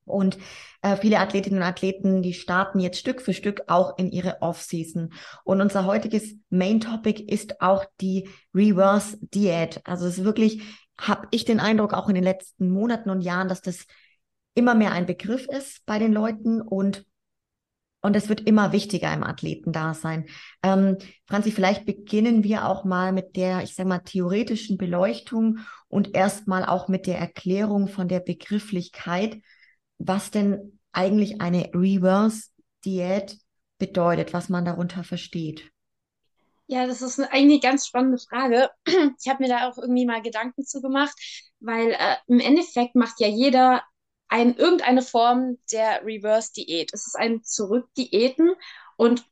Und 0.06 0.38
äh, 0.83 0.97
viele 0.97 1.18
Athletinnen 1.18 1.61
und 1.61 1.66
Athleten, 1.66 2.23
die 2.23 2.35
starten 2.35 2.78
jetzt 2.78 2.99
Stück 2.99 3.23
für 3.23 3.33
Stück 3.33 3.62
auch 3.68 3.97
in 3.97 4.11
ihre 4.11 4.42
Off-Season. 4.42 5.12
Und 5.44 5.61
unser 5.61 5.87
heutiges 5.87 6.37
Main-Topic 6.50 7.23
ist 7.23 7.61
auch 7.61 7.87
die 8.00 8.28
Reverse 8.54 9.16
Diät. 9.21 9.80
Also 9.85 10.06
es 10.06 10.18
ist 10.18 10.25
wirklich, 10.25 10.62
habe 11.00 11.26
ich 11.30 11.44
den 11.44 11.61
Eindruck, 11.61 11.94
auch 11.94 12.09
in 12.09 12.14
den 12.14 12.25
letzten 12.25 12.71
Monaten 12.71 13.09
und 13.09 13.23
Jahren, 13.23 13.49
dass 13.49 13.62
das 13.62 13.87
immer 14.54 14.75
mehr 14.75 14.92
ein 14.92 15.06
Begriff 15.06 15.47
ist 15.49 15.85
bei 15.87 15.99
den 15.99 16.12
Leuten 16.12 16.61
und 16.61 17.06
und 18.05 18.17
es 18.17 18.29
wird 18.29 18.43
immer 18.43 18.73
wichtiger 18.73 19.11
im 19.15 19.25
Athletendasein. 19.25 20.27
Ähm, 20.63 20.99
Franzi, 21.27 21.51
vielleicht 21.51 21.87
beginnen 21.87 22.45
wir 22.45 22.69
auch 22.69 22.85
mal 22.85 23.13
mit 23.13 23.35
der, 23.35 23.63
ich 23.63 23.75
sage 23.75 23.89
mal, 23.89 24.01
theoretischen 24.01 24.77
Beleuchtung 24.77 25.61
und 25.89 26.15
erstmal 26.15 26.67
auch 26.67 26.89
mit 26.89 27.07
der 27.07 27.19
Erklärung 27.19 27.89
von 27.89 28.07
der 28.07 28.21
Begrifflichkeit, 28.21 29.41
was 29.97 30.31
denn 30.31 30.79
eigentlich 30.93 31.41
eine 31.41 31.71
Reverse-Diät 31.73 33.39
bedeutet, 33.79 34.35
was 34.35 34.51
man 34.51 34.67
darunter 34.67 35.03
versteht. 35.03 35.71
Ja, 36.67 36.87
das 36.87 37.01
ist 37.01 37.19
eigentlich 37.21 37.65
eine 37.65 37.73
ganz 37.73 37.87
spannende 37.87 38.19
Frage. 38.19 38.69
Ich 39.19 39.31
habe 39.31 39.43
mir 39.43 39.49
da 39.49 39.71
auch 39.71 39.79
irgendwie 39.79 40.05
mal 40.05 40.21
Gedanken 40.21 40.67
zu 40.67 40.83
gemacht, 40.83 41.15
weil 41.61 41.93
äh, 41.93 42.17
im 42.27 42.41
Endeffekt 42.41 42.97
macht 42.97 43.19
ja 43.21 43.29
jeder 43.29 43.83
ein, 44.35 44.57
irgendeine 44.57 45.03
Form 45.03 45.59
der 45.71 46.05
Reverse-Diät. 46.05 46.91
Es 46.93 47.07
ist 47.07 47.14
ein 47.17 47.45
Zurück-Diäten 47.45 48.53
und 48.97 49.25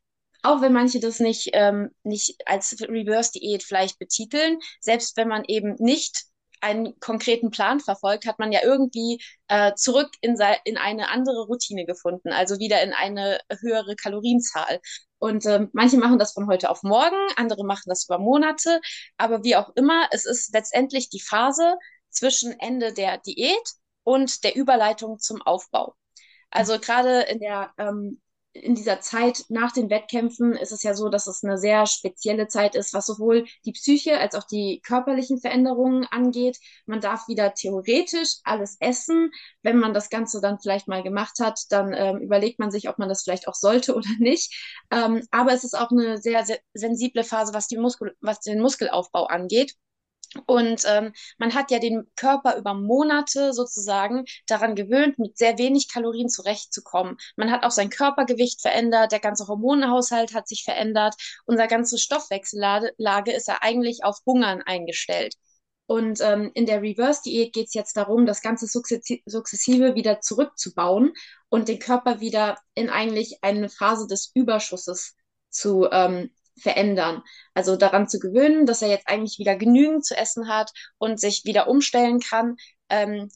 auch 0.43 0.61
wenn 0.61 0.71
manche 0.71 1.01
das 1.01 1.19
nicht, 1.19 1.49
ähm, 1.51 1.89
nicht 2.03 2.37
als 2.45 2.73
Reverse-Diät 2.79 3.63
vielleicht 3.63 3.99
betiteln, 3.99 4.59
selbst 4.79 5.17
wenn 5.17 5.27
man 5.27 5.43
eben 5.45 5.75
nicht 5.79 6.23
einen 6.61 6.97
konkreten 7.01 7.51
Plan 7.51 7.81
verfolgt, 7.81 8.25
hat 8.25 8.39
man 8.39 8.53
ja 8.53 8.61
irgendwie 8.63 9.21
äh, 9.49 9.73
zurück 9.75 10.09
in, 10.21 10.37
in 10.63 10.77
eine 10.77 11.09
andere 11.09 11.47
Routine 11.47 11.85
gefunden, 11.85 12.31
also 12.31 12.59
wieder 12.59 12.81
in 12.81 12.93
eine 12.93 13.41
höhere 13.59 13.97
Kalorienzahl. 13.97 14.79
Und 15.19 15.45
äh, 15.45 15.67
manche 15.73 15.97
machen 15.97 16.17
das 16.17 16.31
von 16.31 16.47
heute 16.47 16.69
auf 16.69 16.81
morgen, 16.81 17.17
andere 17.35 17.65
machen 17.65 17.87
das 17.87 18.05
über 18.05 18.19
Monate. 18.19 18.79
Aber 19.17 19.43
wie 19.43 19.57
auch 19.57 19.75
immer, 19.75 20.07
es 20.11 20.25
ist 20.25 20.53
letztendlich 20.53 21.09
die 21.09 21.21
Phase 21.21 21.75
zwischen 22.09 22.57
Ende 22.57 22.93
der 22.93 23.17
Diät 23.17 23.73
und 24.03 24.43
der 24.43 24.55
Überleitung 24.55 25.19
zum 25.19 25.41
Aufbau. 25.41 25.95
Also 26.51 26.79
gerade 26.79 27.21
in 27.21 27.39
der 27.39 27.73
ähm, 27.77 28.21
in 28.53 28.75
dieser 28.75 29.01
Zeit 29.01 29.45
nach 29.49 29.71
den 29.71 29.89
Wettkämpfen 29.89 30.53
ist 30.53 30.71
es 30.71 30.83
ja 30.83 30.93
so, 30.93 31.09
dass 31.09 31.25
es 31.25 31.43
eine 31.43 31.57
sehr 31.57 31.87
spezielle 31.87 32.47
Zeit 32.47 32.75
ist, 32.75 32.93
was 32.93 33.07
sowohl 33.07 33.45
die 33.65 33.71
Psyche 33.71 34.19
als 34.19 34.35
auch 34.35 34.43
die 34.43 34.79
körperlichen 34.85 35.39
Veränderungen 35.39 36.05
angeht. 36.11 36.59
Man 36.85 37.01
darf 37.01 37.27
wieder 37.27 37.55
theoretisch 37.55 38.37
alles 38.43 38.77
essen. 38.79 39.31
Wenn 39.63 39.79
man 39.79 39.93
das 39.93 40.09
Ganze 40.09 40.39
dann 40.39 40.59
vielleicht 40.59 40.87
mal 40.87 41.01
gemacht 41.01 41.39
hat, 41.39 41.61
dann 41.69 41.93
ähm, 41.93 42.19
überlegt 42.19 42.59
man 42.59 42.69
sich, 42.69 42.89
ob 42.89 42.99
man 42.99 43.09
das 43.09 43.23
vielleicht 43.23 43.47
auch 43.47 43.55
sollte 43.55 43.95
oder 43.95 44.09
nicht. 44.19 44.53
Ähm, 44.91 45.25
aber 45.31 45.53
es 45.53 45.63
ist 45.63 45.75
auch 45.75 45.89
eine 45.89 46.19
sehr, 46.19 46.45
sehr 46.45 46.59
sensible 46.75 47.23
Phase, 47.23 47.53
was, 47.55 47.67
die 47.67 47.77
Muskel, 47.77 48.15
was 48.21 48.39
den 48.39 48.61
Muskelaufbau 48.61 49.25
angeht. 49.25 49.73
Und 50.45 50.83
ähm, 50.87 51.13
man 51.37 51.53
hat 51.53 51.71
ja 51.71 51.79
den 51.79 52.07
Körper 52.15 52.57
über 52.57 52.73
Monate 52.73 53.53
sozusagen 53.53 54.25
daran 54.47 54.75
gewöhnt, 54.75 55.19
mit 55.19 55.37
sehr 55.37 55.57
wenig 55.57 55.91
Kalorien 55.91 56.29
zurechtzukommen. 56.29 57.17
Man 57.35 57.51
hat 57.51 57.63
auch 57.63 57.71
sein 57.71 57.89
Körpergewicht 57.89 58.61
verändert, 58.61 59.11
der 59.11 59.19
ganze 59.19 59.47
Hormonhaushalt 59.47 60.33
hat 60.33 60.47
sich 60.47 60.63
verändert, 60.63 61.15
unser 61.45 61.67
ganze 61.67 61.97
Stoffwechsellage 61.97 63.31
ist 63.31 63.47
ja 63.47 63.59
eigentlich 63.61 64.03
auf 64.03 64.19
Hungern 64.25 64.61
eingestellt. 64.61 65.35
Und 65.85 66.21
ähm, 66.21 66.49
in 66.53 66.65
der 66.65 66.81
Reverse-Diät 66.81 67.53
geht 67.53 67.67
es 67.67 67.73
jetzt 67.73 67.97
darum, 67.97 68.25
das 68.25 68.41
Ganze 68.41 68.67
sukzessive 68.67 69.95
wieder 69.95 70.21
zurückzubauen 70.21 71.13
und 71.49 71.67
den 71.67 71.79
Körper 71.79 72.19
wieder 72.21 72.57
in 72.73 72.89
eigentlich 72.89 73.39
eine 73.41 73.69
Phase 73.69 74.07
des 74.07 74.31
Überschusses 74.33 75.15
zu 75.49 75.87
ähm, 75.91 76.31
verändern. 76.59 77.23
Also 77.53 77.75
daran 77.75 78.07
zu 78.07 78.19
gewöhnen, 78.19 78.65
dass 78.65 78.81
er 78.81 78.89
jetzt 78.89 79.07
eigentlich 79.07 79.39
wieder 79.39 79.55
genügend 79.55 80.05
zu 80.05 80.15
essen 80.15 80.47
hat 80.47 80.71
und 80.97 81.19
sich 81.19 81.45
wieder 81.45 81.67
umstellen 81.67 82.19
kann 82.19 82.57
ähm, 82.89 83.29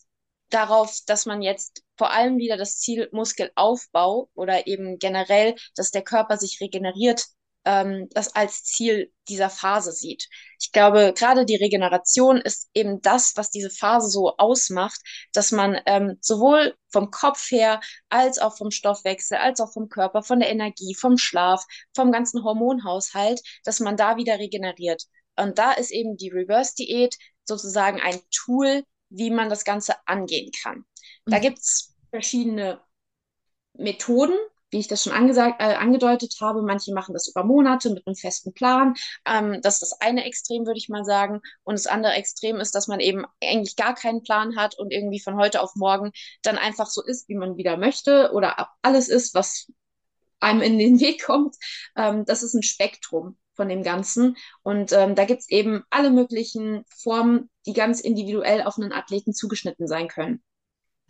darauf, 0.49 0.99
dass 1.05 1.25
man 1.25 1.41
jetzt 1.41 1.83
vor 1.97 2.11
allem 2.11 2.37
wieder 2.37 2.57
das 2.57 2.77
Ziel 2.77 3.09
Muskelaufbau 3.11 4.29
oder 4.33 4.67
eben 4.67 4.99
generell, 4.99 5.55
dass 5.75 5.91
der 5.91 6.03
Körper 6.03 6.37
sich 6.37 6.59
regeneriert 6.61 7.25
ähm, 7.67 8.07
das 8.11 8.33
als 8.33 8.63
Ziel 8.63 9.11
dieser 9.27 9.49
Phase 9.49 9.91
sieht. 9.91 10.29
Ich 10.57 10.71
glaube, 10.71 11.13
gerade 11.13 11.45
die 11.45 11.57
Regeneration 11.57 12.37
ist 12.37 12.69
eben 12.73 13.01
das, 13.01 13.33
was 13.35 13.51
diese 13.51 13.69
Phase 13.69 14.09
so 14.09 14.37
ausmacht, 14.37 15.01
dass 15.33 15.51
man 15.51 15.77
ähm, 15.85 16.17
sowohl 16.21 16.75
vom 16.89 17.11
Kopf 17.11 17.51
her 17.51 17.81
als 18.07 18.39
auch 18.39 18.57
vom 18.57 18.71
Stoffwechsel, 18.71 19.37
als 19.37 19.59
auch 19.59 19.73
vom 19.73 19.89
Körper, 19.89 20.23
von 20.23 20.39
der 20.39 20.49
Energie, 20.49 20.95
vom 20.95 21.17
Schlaf, 21.17 21.65
vom 21.93 22.13
ganzen 22.13 22.45
Hormonhaushalt, 22.45 23.41
dass 23.65 23.81
man 23.81 23.97
da 23.97 24.15
wieder 24.15 24.39
regeneriert. 24.39 25.03
Und 25.35 25.59
da 25.59 25.73
ist 25.73 25.91
eben 25.91 26.15
die 26.15 26.29
Reverse-Diät 26.29 27.17
sozusagen 27.43 27.99
ein 27.99 28.19
Tool, 28.33 28.83
wie 29.09 29.29
man 29.29 29.49
das 29.49 29.65
Ganze 29.65 29.95
angehen 30.05 30.51
kann. 30.63 30.85
Da 31.25 31.37
mhm. 31.37 31.41
gibt's 31.41 31.95
verschiedene 32.11 32.79
Methoden, 33.73 34.37
wie 34.69 34.79
ich 34.79 34.87
das 34.87 35.03
schon 35.03 35.13
angesagt, 35.13 35.61
äh, 35.61 35.75
angedeutet 35.75 36.35
habe, 36.41 36.61
manche 36.61 36.93
machen 36.93 37.13
das 37.13 37.27
über 37.27 37.43
Monate 37.43 37.89
mit 37.89 38.05
einem 38.05 38.15
festen 38.15 38.53
Plan. 38.53 38.95
Ähm, 39.25 39.61
das 39.61 39.75
ist 39.75 39.91
das 39.91 40.01
eine 40.01 40.25
Extrem, 40.25 40.65
würde 40.65 40.77
ich 40.77 40.89
mal 40.89 41.05
sagen. 41.05 41.41
Und 41.63 41.75
das 41.75 41.87
andere 41.87 42.13
Extrem 42.13 42.57
ist, 42.57 42.75
dass 42.75 42.87
man 42.87 42.99
eben 42.99 43.25
eigentlich 43.41 43.75
gar 43.75 43.95
keinen 43.95 44.23
Plan 44.23 44.57
hat 44.57 44.77
und 44.77 44.91
irgendwie 44.91 45.19
von 45.19 45.37
heute 45.37 45.61
auf 45.61 45.75
morgen 45.75 46.11
dann 46.41 46.57
einfach 46.57 46.87
so 46.87 47.03
ist, 47.03 47.29
wie 47.29 47.35
man 47.35 47.57
wieder 47.57 47.77
möchte 47.77 48.31
oder 48.33 48.69
alles 48.81 49.07
ist, 49.07 49.33
was 49.33 49.71
einem 50.39 50.61
in 50.61 50.79
den 50.79 50.99
Weg 50.99 51.23
kommt. 51.23 51.55
Ähm, 51.95 52.25
das 52.25 52.43
ist 52.43 52.53
ein 52.53 52.63
Spektrum 52.63 53.37
von 53.53 53.69
dem 53.69 53.83
Ganzen. 53.83 54.37
Und 54.63 54.93
ähm, 54.93 55.15
da 55.15 55.25
gibt's 55.25 55.49
eben 55.49 55.83
alle 55.89 56.11
möglichen 56.11 56.83
Formen, 56.95 57.49
die 57.65 57.73
ganz 57.73 57.99
individuell 57.99 58.61
auf 58.61 58.77
einen 58.77 58.93
Athleten 58.93 59.33
zugeschnitten 59.33 59.87
sein 59.87 60.07
können. 60.07 60.43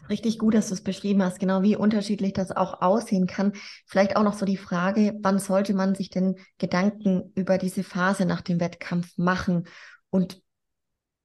Richtig 0.09 0.39
gut, 0.39 0.53
dass 0.53 0.69
du 0.69 0.73
es 0.73 0.83
beschrieben 0.83 1.21
hast, 1.21 1.39
genau 1.39 1.63
wie 1.63 1.75
unterschiedlich 1.75 2.31
das 2.31 2.51
auch 2.51 2.81
aussehen 2.81 3.27
kann. 3.27 3.53
Vielleicht 3.85 4.15
auch 4.15 4.23
noch 4.23 4.33
so 4.35 4.45
die 4.45 4.55
Frage, 4.57 5.13
wann 5.21 5.37
sollte 5.37 5.73
man 5.73 5.95
sich 5.95 6.09
denn 6.09 6.35
Gedanken 6.57 7.31
über 7.35 7.57
diese 7.57 7.83
Phase 7.83 8.25
nach 8.25 8.41
dem 8.41 8.61
Wettkampf 8.61 9.17
machen? 9.17 9.67
Und 10.09 10.41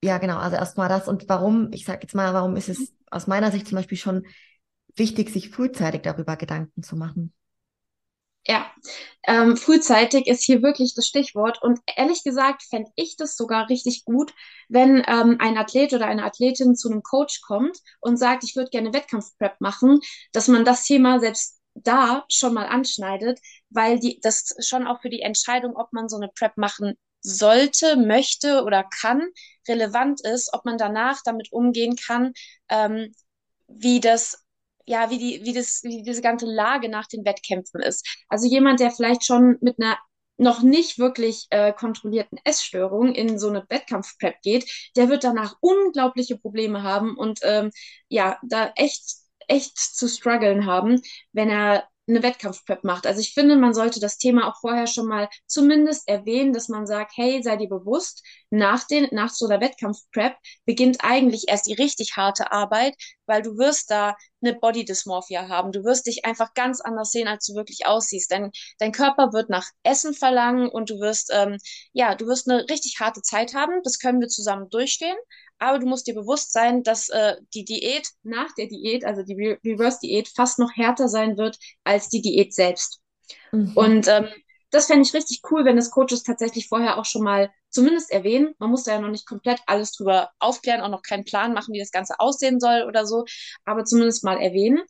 ja, 0.02 0.18
genau, 0.18 0.38
also 0.38 0.56
erstmal 0.56 0.88
das 0.88 1.08
und 1.08 1.28
warum, 1.28 1.70
ich 1.72 1.84
sage 1.84 2.00
jetzt 2.02 2.14
mal, 2.14 2.34
warum 2.34 2.56
ist 2.56 2.68
es 2.68 2.92
aus 3.10 3.28
meiner 3.28 3.52
Sicht 3.52 3.68
zum 3.68 3.76
Beispiel 3.76 3.98
schon 3.98 4.26
wichtig, 4.96 5.30
sich 5.30 5.50
frühzeitig 5.50 6.02
darüber 6.02 6.36
Gedanken 6.36 6.82
zu 6.82 6.96
machen? 6.96 7.32
Ja, 8.46 8.72
ähm, 9.24 9.56
frühzeitig 9.56 10.26
ist 10.26 10.42
hier 10.42 10.62
wirklich 10.62 10.94
das 10.94 11.06
Stichwort. 11.06 11.62
Und 11.62 11.78
ehrlich 11.96 12.24
gesagt 12.24 12.62
fände 12.64 12.90
ich 12.96 13.16
das 13.16 13.36
sogar 13.36 13.68
richtig 13.68 14.04
gut, 14.04 14.34
wenn 14.68 14.96
ähm, 15.06 15.36
ein 15.38 15.56
Athlet 15.56 15.92
oder 15.92 16.06
eine 16.06 16.24
Athletin 16.24 16.74
zu 16.74 16.90
einem 16.90 17.02
Coach 17.04 17.40
kommt 17.42 17.78
und 18.00 18.16
sagt, 18.16 18.42
ich 18.42 18.56
würde 18.56 18.70
gerne 18.70 18.92
Wettkampfprep 18.92 19.60
machen, 19.60 20.00
dass 20.32 20.48
man 20.48 20.64
das 20.64 20.82
Thema 20.84 21.20
selbst 21.20 21.60
da 21.74 22.24
schon 22.28 22.52
mal 22.54 22.66
anschneidet, 22.66 23.38
weil 23.70 24.00
die, 24.00 24.18
das 24.20 24.54
schon 24.60 24.86
auch 24.88 25.00
für 25.00 25.08
die 25.08 25.22
Entscheidung, 25.22 25.76
ob 25.76 25.92
man 25.92 26.08
so 26.08 26.16
eine 26.16 26.28
Prep 26.28 26.56
machen 26.56 26.94
sollte, 27.20 27.96
möchte 27.96 28.64
oder 28.64 28.82
kann, 29.00 29.22
relevant 29.68 30.20
ist, 30.26 30.52
ob 30.52 30.64
man 30.64 30.78
danach 30.78 31.20
damit 31.24 31.52
umgehen 31.52 31.94
kann, 31.94 32.32
ähm, 32.68 33.12
wie 33.68 34.00
das 34.00 34.41
ja, 34.86 35.10
wie 35.10 35.18
die, 35.18 35.40
wie 35.44 35.52
das, 35.52 35.82
wie 35.82 36.02
diese 36.02 36.22
ganze 36.22 36.46
Lage 36.46 36.88
nach 36.88 37.06
den 37.06 37.24
Wettkämpfen 37.24 37.80
ist. 37.80 38.06
Also 38.28 38.48
jemand, 38.48 38.80
der 38.80 38.90
vielleicht 38.90 39.24
schon 39.24 39.58
mit 39.60 39.78
einer 39.80 39.98
noch 40.38 40.62
nicht 40.62 40.98
wirklich 40.98 41.46
äh, 41.50 41.72
kontrollierten 41.72 42.38
Essstörung 42.44 43.14
in 43.14 43.38
so 43.38 43.48
eine 43.48 43.64
Wettkampfprep 43.68 44.40
geht, 44.42 44.70
der 44.96 45.08
wird 45.08 45.24
danach 45.24 45.56
unglaubliche 45.60 46.36
Probleme 46.38 46.82
haben 46.82 47.16
und 47.16 47.40
ähm, 47.42 47.70
ja, 48.08 48.38
da 48.42 48.72
echt, 48.76 49.02
echt 49.48 49.78
zu 49.78 50.08
strugglen 50.08 50.66
haben, 50.66 51.00
wenn 51.32 51.48
er 51.50 51.84
eine 52.08 52.22
Wettkampfprep 52.22 52.82
macht. 52.84 53.06
Also 53.06 53.20
ich 53.20 53.32
finde, 53.32 53.56
man 53.56 53.74
sollte 53.74 54.00
das 54.00 54.18
Thema 54.18 54.48
auch 54.48 54.60
vorher 54.60 54.86
schon 54.86 55.06
mal 55.06 55.28
zumindest 55.46 56.08
erwähnen, 56.08 56.52
dass 56.52 56.68
man 56.68 56.86
sagt, 56.86 57.12
hey, 57.14 57.42
sei 57.42 57.56
dir 57.56 57.68
bewusst, 57.68 58.24
nach, 58.50 58.84
den, 58.86 59.08
nach 59.12 59.30
so 59.30 59.46
einer 59.46 59.60
Wettkampfprep 59.60 60.34
beginnt 60.64 60.98
eigentlich 61.04 61.44
erst 61.48 61.66
die 61.66 61.74
richtig 61.74 62.16
harte 62.16 62.50
Arbeit, 62.50 62.94
weil 63.26 63.42
du 63.42 63.56
wirst 63.56 63.90
da 63.90 64.16
eine 64.42 64.54
Body 64.54 64.84
Dysmorphia 64.84 65.48
haben. 65.48 65.70
Du 65.72 65.84
wirst 65.84 66.06
dich 66.06 66.24
einfach 66.24 66.54
ganz 66.54 66.80
anders 66.80 67.12
sehen, 67.12 67.28
als 67.28 67.46
du 67.46 67.54
wirklich 67.54 67.86
aussiehst. 67.86 68.32
Dein, 68.32 68.50
dein 68.78 68.92
Körper 68.92 69.32
wird 69.32 69.48
nach 69.48 69.66
Essen 69.84 70.12
verlangen 70.12 70.68
und 70.68 70.90
du 70.90 70.98
wirst, 70.98 71.30
ähm, 71.32 71.58
ja, 71.92 72.14
du 72.16 72.26
wirst 72.26 72.50
eine 72.50 72.68
richtig 72.68 72.98
harte 73.00 73.22
Zeit 73.22 73.54
haben. 73.54 73.80
Das 73.84 73.98
können 74.00 74.20
wir 74.20 74.28
zusammen 74.28 74.68
durchstehen. 74.70 75.16
Aber 75.62 75.78
du 75.78 75.86
musst 75.86 76.08
dir 76.08 76.14
bewusst 76.14 76.52
sein, 76.52 76.82
dass 76.82 77.08
äh, 77.08 77.36
die 77.54 77.64
Diät 77.64 78.08
nach 78.24 78.52
der 78.56 78.66
Diät, 78.66 79.04
also 79.04 79.22
die 79.22 79.56
Reverse-Diät, 79.64 80.26
fast 80.26 80.58
noch 80.58 80.72
härter 80.74 81.06
sein 81.06 81.38
wird 81.38 81.56
als 81.84 82.08
die 82.08 82.20
Diät 82.20 82.52
selbst. 82.52 83.00
Mhm. 83.52 83.70
Und 83.76 84.08
ähm, 84.08 84.26
das 84.70 84.88
fände 84.88 85.02
ich 85.06 85.14
richtig 85.14 85.40
cool, 85.52 85.64
wenn 85.64 85.76
das 85.76 85.92
Coaches 85.92 86.24
tatsächlich 86.24 86.66
vorher 86.66 86.98
auch 86.98 87.04
schon 87.04 87.22
mal 87.22 87.52
zumindest 87.70 88.10
erwähnen. 88.10 88.56
Man 88.58 88.70
muss 88.70 88.82
da 88.82 88.94
ja 88.94 89.00
noch 89.00 89.08
nicht 89.08 89.24
komplett 89.24 89.60
alles 89.66 89.92
drüber 89.92 90.30
aufklären, 90.40 90.80
auch 90.80 90.88
noch 90.88 91.02
keinen 91.02 91.24
Plan 91.24 91.54
machen, 91.54 91.72
wie 91.72 91.78
das 91.78 91.92
Ganze 91.92 92.18
aussehen 92.18 92.58
soll 92.58 92.82
oder 92.88 93.06
so, 93.06 93.24
aber 93.64 93.84
zumindest 93.84 94.24
mal 94.24 94.38
erwähnen. 94.38 94.82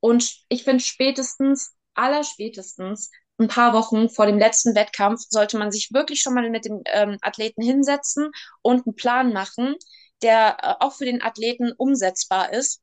Und 0.00 0.28
ich 0.48 0.64
finde 0.64 0.82
spätestens, 0.82 1.72
allerspätestens, 1.94 3.12
ein 3.38 3.46
paar 3.46 3.74
Wochen 3.74 4.08
vor 4.08 4.26
dem 4.26 4.38
letzten 4.38 4.74
Wettkampf 4.74 5.20
sollte 5.28 5.56
man 5.56 5.70
sich 5.70 5.92
wirklich 5.92 6.20
schon 6.20 6.34
mal 6.34 6.50
mit 6.50 6.64
dem 6.64 6.82
ähm, 6.86 7.16
Athleten 7.20 7.62
hinsetzen 7.62 8.32
und 8.62 8.86
einen 8.86 8.96
Plan 8.96 9.32
machen, 9.32 9.76
der 10.22 10.56
äh, 10.62 10.74
auch 10.80 10.94
für 10.94 11.04
den 11.04 11.22
Athleten 11.22 11.72
umsetzbar 11.76 12.52
ist, 12.52 12.80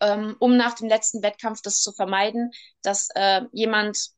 ähm, 0.00 0.36
um 0.38 0.56
nach 0.56 0.74
dem 0.74 0.88
letzten 0.88 1.22
Wettkampf 1.22 1.62
das 1.62 1.80
zu 1.80 1.92
vermeiden, 1.92 2.50
dass 2.82 3.08
äh, 3.14 3.42
jemand, 3.52 4.10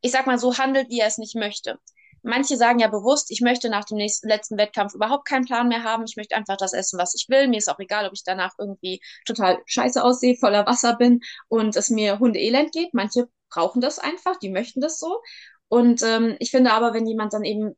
ich 0.00 0.12
sag 0.12 0.26
mal 0.26 0.38
so, 0.38 0.58
handelt, 0.58 0.88
wie 0.90 1.00
er 1.00 1.08
es 1.08 1.18
nicht 1.18 1.34
möchte. 1.34 1.78
Manche 2.22 2.56
sagen 2.56 2.80
ja 2.80 2.88
bewusst, 2.88 3.30
ich 3.30 3.40
möchte 3.40 3.68
nach 3.68 3.84
dem 3.84 3.96
nächsten, 3.96 4.28
letzten 4.28 4.58
Wettkampf 4.58 4.94
überhaupt 4.94 5.26
keinen 5.26 5.44
Plan 5.44 5.68
mehr 5.68 5.84
haben. 5.84 6.04
Ich 6.04 6.16
möchte 6.16 6.36
einfach 6.36 6.56
das 6.56 6.72
essen, 6.72 6.98
was 6.98 7.14
ich 7.14 7.26
will. 7.28 7.48
Mir 7.48 7.58
ist 7.58 7.68
auch 7.68 7.78
egal, 7.78 8.06
ob 8.06 8.12
ich 8.12 8.24
danach 8.24 8.54
irgendwie 8.58 9.00
total 9.24 9.58
scheiße 9.66 10.02
aussehe, 10.02 10.36
voller 10.36 10.66
Wasser 10.66 10.96
bin 10.96 11.20
und 11.48 11.76
es 11.76 11.90
mir 11.90 12.18
hundeelend 12.18 12.72
geht. 12.72 12.92
Manche 12.92 13.28
brauchen 13.50 13.80
das 13.80 13.98
einfach, 13.98 14.36
die 14.38 14.50
möchten 14.50 14.80
das 14.80 14.98
so. 14.98 15.20
Und 15.68 16.02
ähm, 16.02 16.36
ich 16.40 16.50
finde 16.50 16.72
aber, 16.72 16.92
wenn 16.92 17.06
jemand 17.06 17.34
dann 17.34 17.44
eben 17.44 17.76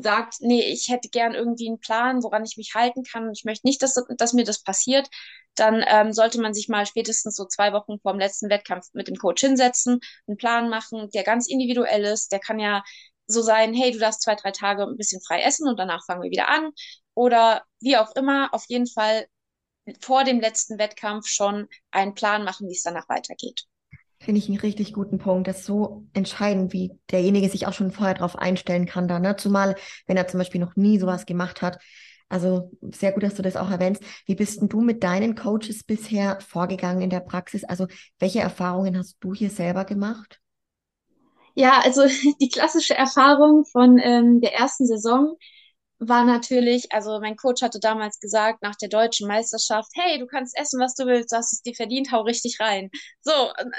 sagt, 0.00 0.36
nee, 0.40 0.62
ich 0.62 0.88
hätte 0.88 1.08
gern 1.08 1.34
irgendwie 1.34 1.68
einen 1.68 1.78
Plan, 1.78 2.22
woran 2.22 2.44
ich 2.44 2.56
mich 2.56 2.74
halten 2.74 3.04
kann. 3.04 3.30
Ich 3.32 3.44
möchte 3.44 3.66
nicht, 3.66 3.82
dass, 3.82 3.94
dass 4.16 4.32
mir 4.32 4.44
das 4.44 4.62
passiert, 4.62 5.08
dann 5.54 5.84
ähm, 5.86 6.12
sollte 6.12 6.40
man 6.40 6.54
sich 6.54 6.68
mal 6.68 6.86
spätestens 6.86 7.36
so 7.36 7.46
zwei 7.46 7.72
Wochen 7.72 7.98
vor 8.00 8.12
dem 8.12 8.20
letzten 8.20 8.50
Wettkampf 8.50 8.86
mit 8.92 9.08
dem 9.08 9.16
Coach 9.16 9.40
hinsetzen, 9.42 10.00
einen 10.26 10.36
Plan 10.36 10.68
machen, 10.68 11.08
der 11.14 11.22
ganz 11.24 11.48
individuell 11.48 12.04
ist. 12.04 12.32
Der 12.32 12.40
kann 12.40 12.58
ja 12.58 12.82
so 13.26 13.42
sein, 13.42 13.74
hey, 13.74 13.90
du 13.92 13.98
darfst 13.98 14.22
zwei, 14.22 14.34
drei 14.34 14.50
Tage 14.52 14.82
ein 14.84 14.96
bisschen 14.96 15.20
frei 15.22 15.42
essen 15.42 15.68
und 15.68 15.78
danach 15.78 16.04
fangen 16.04 16.22
wir 16.22 16.30
wieder 16.30 16.48
an. 16.48 16.70
Oder 17.14 17.64
wie 17.80 17.96
auch 17.96 18.14
immer, 18.14 18.52
auf 18.52 18.64
jeden 18.68 18.86
Fall 18.86 19.26
vor 20.00 20.24
dem 20.24 20.40
letzten 20.40 20.78
Wettkampf 20.78 21.26
schon 21.28 21.68
einen 21.90 22.14
Plan 22.14 22.44
machen, 22.44 22.68
wie 22.68 22.74
es 22.74 22.82
danach 22.82 23.08
weitergeht. 23.08 23.66
Finde 24.18 24.38
ich 24.38 24.48
einen 24.48 24.58
richtig 24.58 24.92
guten 24.92 25.18
Punkt. 25.18 25.46
Das 25.46 25.58
ist 25.60 25.66
so 25.66 26.06
entscheidend, 26.14 26.72
wie 26.72 26.92
derjenige 27.10 27.48
sich 27.48 27.66
auch 27.66 27.72
schon 27.74 27.92
vorher 27.92 28.14
darauf 28.14 28.36
einstellen 28.36 28.86
kann, 28.86 29.08
da, 29.08 29.18
ne? 29.18 29.36
Zumal, 29.36 29.76
wenn 30.06 30.16
er 30.16 30.26
zum 30.26 30.38
Beispiel 30.38 30.60
noch 30.60 30.74
nie 30.76 30.98
sowas 30.98 31.26
gemacht 31.26 31.62
hat. 31.62 31.78
Also 32.28 32.70
sehr 32.82 33.12
gut, 33.12 33.22
dass 33.22 33.34
du 33.34 33.42
das 33.42 33.56
auch 33.56 33.70
erwähnst. 33.70 34.02
Wie 34.26 34.34
bist 34.34 34.60
denn 34.60 34.68
du 34.68 34.80
mit 34.80 35.04
deinen 35.04 35.36
Coaches 35.36 35.84
bisher 35.84 36.40
vorgegangen 36.40 37.02
in 37.02 37.10
der 37.10 37.20
Praxis? 37.20 37.62
Also 37.64 37.86
welche 38.18 38.40
Erfahrungen 38.40 38.98
hast 38.98 39.16
du 39.20 39.34
hier 39.34 39.50
selber 39.50 39.84
gemacht? 39.84 40.40
Ja, 41.54 41.80
also 41.82 42.02
die 42.40 42.48
klassische 42.48 42.94
Erfahrung 42.94 43.64
von 43.66 43.98
ähm, 43.98 44.40
der 44.40 44.54
ersten 44.54 44.86
Saison 44.86 45.36
war 45.98 46.24
natürlich, 46.24 46.92
also 46.92 47.20
mein 47.20 47.36
Coach 47.36 47.62
hatte 47.62 47.80
damals 47.80 48.20
gesagt, 48.20 48.62
nach 48.62 48.76
der 48.76 48.88
deutschen 48.90 49.26
Meisterschaft, 49.28 49.90
hey, 49.94 50.18
du 50.18 50.26
kannst 50.26 50.56
essen, 50.58 50.80
was 50.80 50.94
du 50.94 51.06
willst, 51.06 51.32
du 51.32 51.36
hast 51.36 51.52
es 51.54 51.62
dir 51.62 51.74
verdient, 51.74 52.12
hau 52.12 52.22
richtig 52.22 52.58
rein. 52.60 52.90
So, 53.22 53.32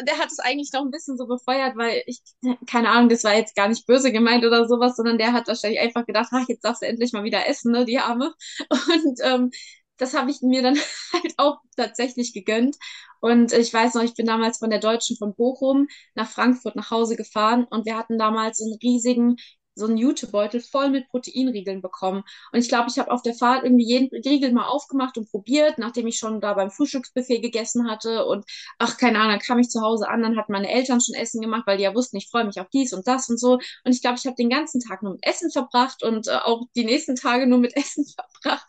der 0.07 0.17
hat 0.17 0.31
es 0.31 0.39
eigentlich 0.39 0.71
noch 0.73 0.81
ein 0.83 0.91
bisschen 0.91 1.17
so 1.17 1.27
befeuert, 1.27 1.75
weil 1.77 2.01
ich, 2.07 2.21
keine 2.69 2.89
Ahnung, 2.89 3.09
das 3.09 3.23
war 3.23 3.35
jetzt 3.35 3.55
gar 3.55 3.67
nicht 3.67 3.85
böse 3.85 4.11
gemeint 4.11 4.45
oder 4.45 4.67
sowas, 4.67 4.95
sondern 4.95 5.17
der 5.19 5.33
hat 5.33 5.47
wahrscheinlich 5.47 5.79
einfach 5.79 6.05
gedacht, 6.05 6.29
ach, 6.31 6.45
jetzt 6.47 6.63
darfst 6.65 6.81
du 6.81 6.87
endlich 6.87 7.13
mal 7.13 7.23
wieder 7.23 7.47
essen, 7.47 7.71
ne, 7.71 7.85
die 7.85 7.99
Arme. 7.99 8.33
Und 8.69 9.19
ähm, 9.23 9.51
das 9.97 10.13
habe 10.13 10.31
ich 10.31 10.41
mir 10.41 10.61
dann 10.61 10.75
halt 11.13 11.33
auch 11.37 11.57
tatsächlich 11.75 12.33
gegönnt. 12.33 12.77
Und 13.19 13.51
ich 13.53 13.73
weiß 13.73 13.95
noch, 13.95 14.03
ich 14.03 14.13
bin 14.13 14.25
damals 14.25 14.59
von 14.59 14.69
der 14.69 14.79
Deutschen 14.79 15.17
von 15.17 15.35
Bochum 15.35 15.87
nach 16.15 16.29
Frankfurt 16.29 16.75
nach 16.75 16.91
Hause 16.91 17.15
gefahren 17.15 17.65
und 17.69 17.85
wir 17.85 17.97
hatten 17.97 18.17
damals 18.19 18.61
einen 18.61 18.77
riesigen 18.81 19.37
so 19.77 19.85
einen 19.85 19.97
Jutebeutel 19.97 20.61
voll 20.61 20.89
mit 20.89 21.07
Proteinriegeln 21.09 21.81
bekommen. 21.81 22.23
Und 22.51 22.59
ich 22.59 22.69
glaube, 22.69 22.87
ich 22.89 22.99
habe 22.99 23.11
auf 23.11 23.21
der 23.21 23.33
Fahrt 23.33 23.63
irgendwie 23.63 23.85
jeden 23.85 24.09
Riegel 24.09 24.51
mal 24.51 24.67
aufgemacht 24.67 25.17
und 25.17 25.29
probiert, 25.29 25.77
nachdem 25.77 26.07
ich 26.07 26.17
schon 26.17 26.41
da 26.41 26.53
beim 26.53 26.71
Frühstücksbuffet 26.71 27.41
gegessen 27.41 27.89
hatte. 27.89 28.25
Und 28.25 28.45
ach, 28.79 28.97
keine 28.97 29.19
Ahnung, 29.19 29.31
dann 29.31 29.39
kam 29.39 29.59
ich 29.59 29.69
zu 29.69 29.81
Hause 29.81 30.09
an, 30.09 30.21
dann 30.21 30.37
hatten 30.37 30.51
meine 30.51 30.69
Eltern 30.69 31.01
schon 31.01 31.15
Essen 31.15 31.41
gemacht, 31.41 31.63
weil 31.65 31.77
die 31.77 31.83
ja 31.83 31.95
wussten, 31.95 32.17
ich 32.17 32.29
freue 32.29 32.45
mich 32.45 32.59
auf 32.59 32.69
dies 32.73 32.93
und 32.93 33.07
das 33.07 33.29
und 33.29 33.39
so. 33.39 33.53
Und 33.53 33.91
ich 33.91 34.01
glaube, 34.01 34.17
ich 34.17 34.25
habe 34.25 34.35
den 34.35 34.49
ganzen 34.49 34.81
Tag 34.81 35.03
nur 35.03 35.13
mit 35.13 35.25
Essen 35.25 35.51
verbracht 35.51 36.03
und 36.03 36.27
äh, 36.27 36.31
auch 36.43 36.65
die 36.75 36.85
nächsten 36.85 37.15
Tage 37.15 37.47
nur 37.47 37.59
mit 37.59 37.75
Essen 37.77 38.05
verbracht. 38.05 38.67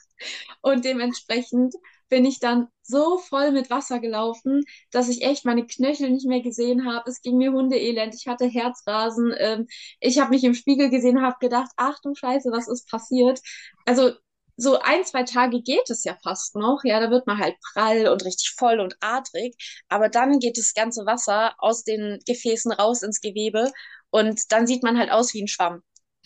Und 0.60 0.84
dementsprechend 0.84 1.74
bin 2.08 2.24
ich 2.24 2.40
dann 2.40 2.68
so 2.82 3.18
voll 3.18 3.52
mit 3.52 3.70
Wasser 3.70 4.00
gelaufen, 4.00 4.64
dass 4.90 5.08
ich 5.08 5.22
echt 5.22 5.44
meine 5.44 5.66
Knöchel 5.66 6.10
nicht 6.10 6.26
mehr 6.26 6.40
gesehen 6.40 6.86
habe. 6.86 7.10
Es 7.10 7.20
ging 7.20 7.36
mir 7.36 7.52
hundeelend, 7.52 8.14
ich 8.14 8.26
hatte 8.26 8.46
Herzrasen. 8.46 9.34
Ähm, 9.38 9.66
ich 10.00 10.18
habe 10.18 10.30
mich 10.30 10.44
im 10.44 10.54
Spiegel 10.54 10.90
gesehen, 10.90 11.22
habe 11.22 11.36
gedacht, 11.40 11.70
ach 11.76 11.98
du 12.02 12.14
Scheiße, 12.14 12.50
was 12.50 12.68
ist 12.68 12.88
passiert? 12.88 13.40
Also 13.84 14.12
so 14.56 14.78
ein, 14.80 15.04
zwei 15.04 15.22
Tage 15.22 15.62
geht 15.62 15.88
es 15.88 16.04
ja 16.04 16.16
fast 16.22 16.56
noch. 16.56 16.80
Ja, 16.84 17.00
da 17.00 17.10
wird 17.10 17.26
man 17.26 17.38
halt 17.38 17.56
prall 17.72 18.08
und 18.08 18.24
richtig 18.24 18.54
voll 18.58 18.80
und 18.80 18.96
adrig. 19.00 19.54
Aber 19.88 20.08
dann 20.08 20.40
geht 20.40 20.58
das 20.58 20.74
ganze 20.74 21.06
Wasser 21.06 21.54
aus 21.58 21.84
den 21.84 22.18
Gefäßen 22.26 22.72
raus 22.72 23.02
ins 23.02 23.20
Gewebe 23.20 23.70
und 24.10 24.50
dann 24.52 24.66
sieht 24.66 24.82
man 24.82 24.98
halt 24.98 25.10
aus 25.10 25.32
wie 25.34 25.42
ein 25.42 25.48
Schwamm. 25.48 25.82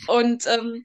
Und 0.08 0.46
ähm, 0.46 0.84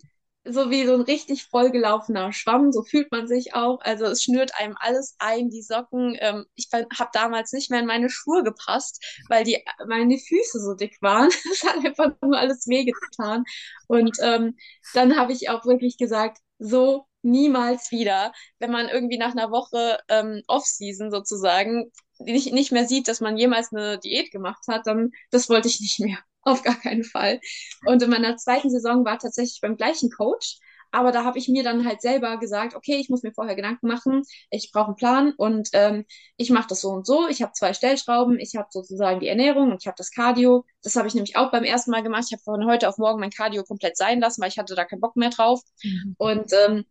so 0.49 0.69
wie 0.71 0.85
so 0.85 0.93
ein 0.93 1.01
richtig 1.01 1.45
vollgelaufener 1.45 2.31
Schwamm, 2.33 2.71
so 2.71 2.83
fühlt 2.83 3.11
man 3.11 3.27
sich 3.27 3.53
auch. 3.53 3.79
Also 3.81 4.05
es 4.05 4.23
schnürt 4.23 4.51
einem 4.59 4.75
alles 4.79 5.15
ein, 5.19 5.49
die 5.49 5.61
Socken. 5.61 6.15
Ähm, 6.19 6.45
ich 6.55 6.69
habe 6.73 7.09
damals 7.13 7.51
nicht 7.53 7.69
mehr 7.71 7.79
in 7.81 7.85
meine 7.85 8.09
Schuhe 8.09 8.43
gepasst, 8.43 9.03
weil 9.29 9.43
die 9.43 9.63
meine 9.87 10.17
Füße 10.17 10.59
so 10.59 10.73
dick 10.73 10.97
waren. 11.01 11.29
Es 11.51 11.63
hat 11.63 11.83
einfach 11.85 12.11
nur 12.21 12.37
alles 12.37 12.67
wehgetan. 12.67 13.43
Und 13.87 14.17
ähm, 14.21 14.55
dann 14.93 15.17
habe 15.17 15.33
ich 15.33 15.49
auch 15.49 15.65
wirklich 15.65 15.97
gesagt, 15.97 16.39
so 16.59 17.05
niemals 17.21 17.91
wieder, 17.91 18.31
wenn 18.59 18.71
man 18.71 18.89
irgendwie 18.89 19.17
nach 19.17 19.31
einer 19.31 19.51
Woche 19.51 19.99
ähm, 20.07 20.41
Off-Season 20.47 21.11
sozusagen 21.11 21.91
nicht, 22.19 22.53
nicht 22.53 22.71
mehr 22.71 22.87
sieht, 22.87 23.07
dass 23.07 23.21
man 23.21 23.37
jemals 23.37 23.71
eine 23.71 23.99
Diät 23.99 24.31
gemacht 24.31 24.63
hat, 24.67 24.87
dann 24.87 25.11
das 25.31 25.49
wollte 25.49 25.67
ich 25.67 25.79
nicht 25.79 25.99
mehr. 25.99 26.17
Auf 26.47 26.63
gar 26.63 26.75
keinen 26.75 27.03
Fall. 27.03 27.41
Und 27.85 28.01
in 28.01 28.09
meiner 28.09 28.37
zweiten 28.37 28.69
Saison 28.69 29.03
war 29.03 29.19
tatsächlich 29.19 29.59
beim 29.61 29.75
gleichen 29.75 30.09
Coach. 30.09 30.59
Aber 30.91 31.11
da 31.11 31.25
habe 31.25 31.37
ich 31.37 31.49
mir 31.49 31.63
dann 31.63 31.85
halt 31.85 32.01
selber 32.01 32.37
gesagt, 32.37 32.73
okay, 32.73 32.95
ich 32.95 33.09
muss 33.09 33.21
mir 33.21 33.33
vorher 33.33 33.55
Gedanken 33.55 33.87
machen, 33.87 34.23
ich 34.49 34.71
brauche 34.71 34.87
einen 34.87 34.95
Plan 34.95 35.33
und 35.35 35.67
ähm, 35.73 36.05
ich 36.37 36.49
mache 36.49 36.67
das 36.69 36.79
so 36.79 36.89
und 36.89 37.05
so. 37.05 37.27
Ich 37.27 37.41
habe 37.41 37.51
zwei 37.51 37.73
Stellschrauben, 37.73 38.39
ich 38.39 38.55
habe 38.55 38.69
sozusagen 38.71 39.19
die 39.19 39.27
Ernährung 39.27 39.71
und 39.71 39.81
ich 39.81 39.87
habe 39.87 39.97
das 39.97 40.11
Cardio. 40.11 40.65
Das 40.83 40.95
habe 40.95 41.09
ich 41.09 41.13
nämlich 41.13 41.35
auch 41.35 41.51
beim 41.51 41.65
ersten 41.65 41.91
Mal 41.91 42.03
gemacht. 42.03 42.23
Ich 42.27 42.33
habe 42.33 42.43
von 42.43 42.65
heute 42.65 42.87
auf 42.87 42.97
morgen 42.97 43.19
mein 43.19 43.31
Cardio 43.31 43.63
komplett 43.63 43.97
sein 43.97 44.21
lassen, 44.21 44.41
weil 44.41 44.49
ich 44.49 44.57
hatte 44.57 44.75
da 44.75 44.85
keinen 44.85 45.01
Bock 45.01 45.17
mehr 45.17 45.29
drauf. 45.29 45.61
Mhm. 45.83 46.15
Und 46.17 46.53
ähm, 46.53 46.85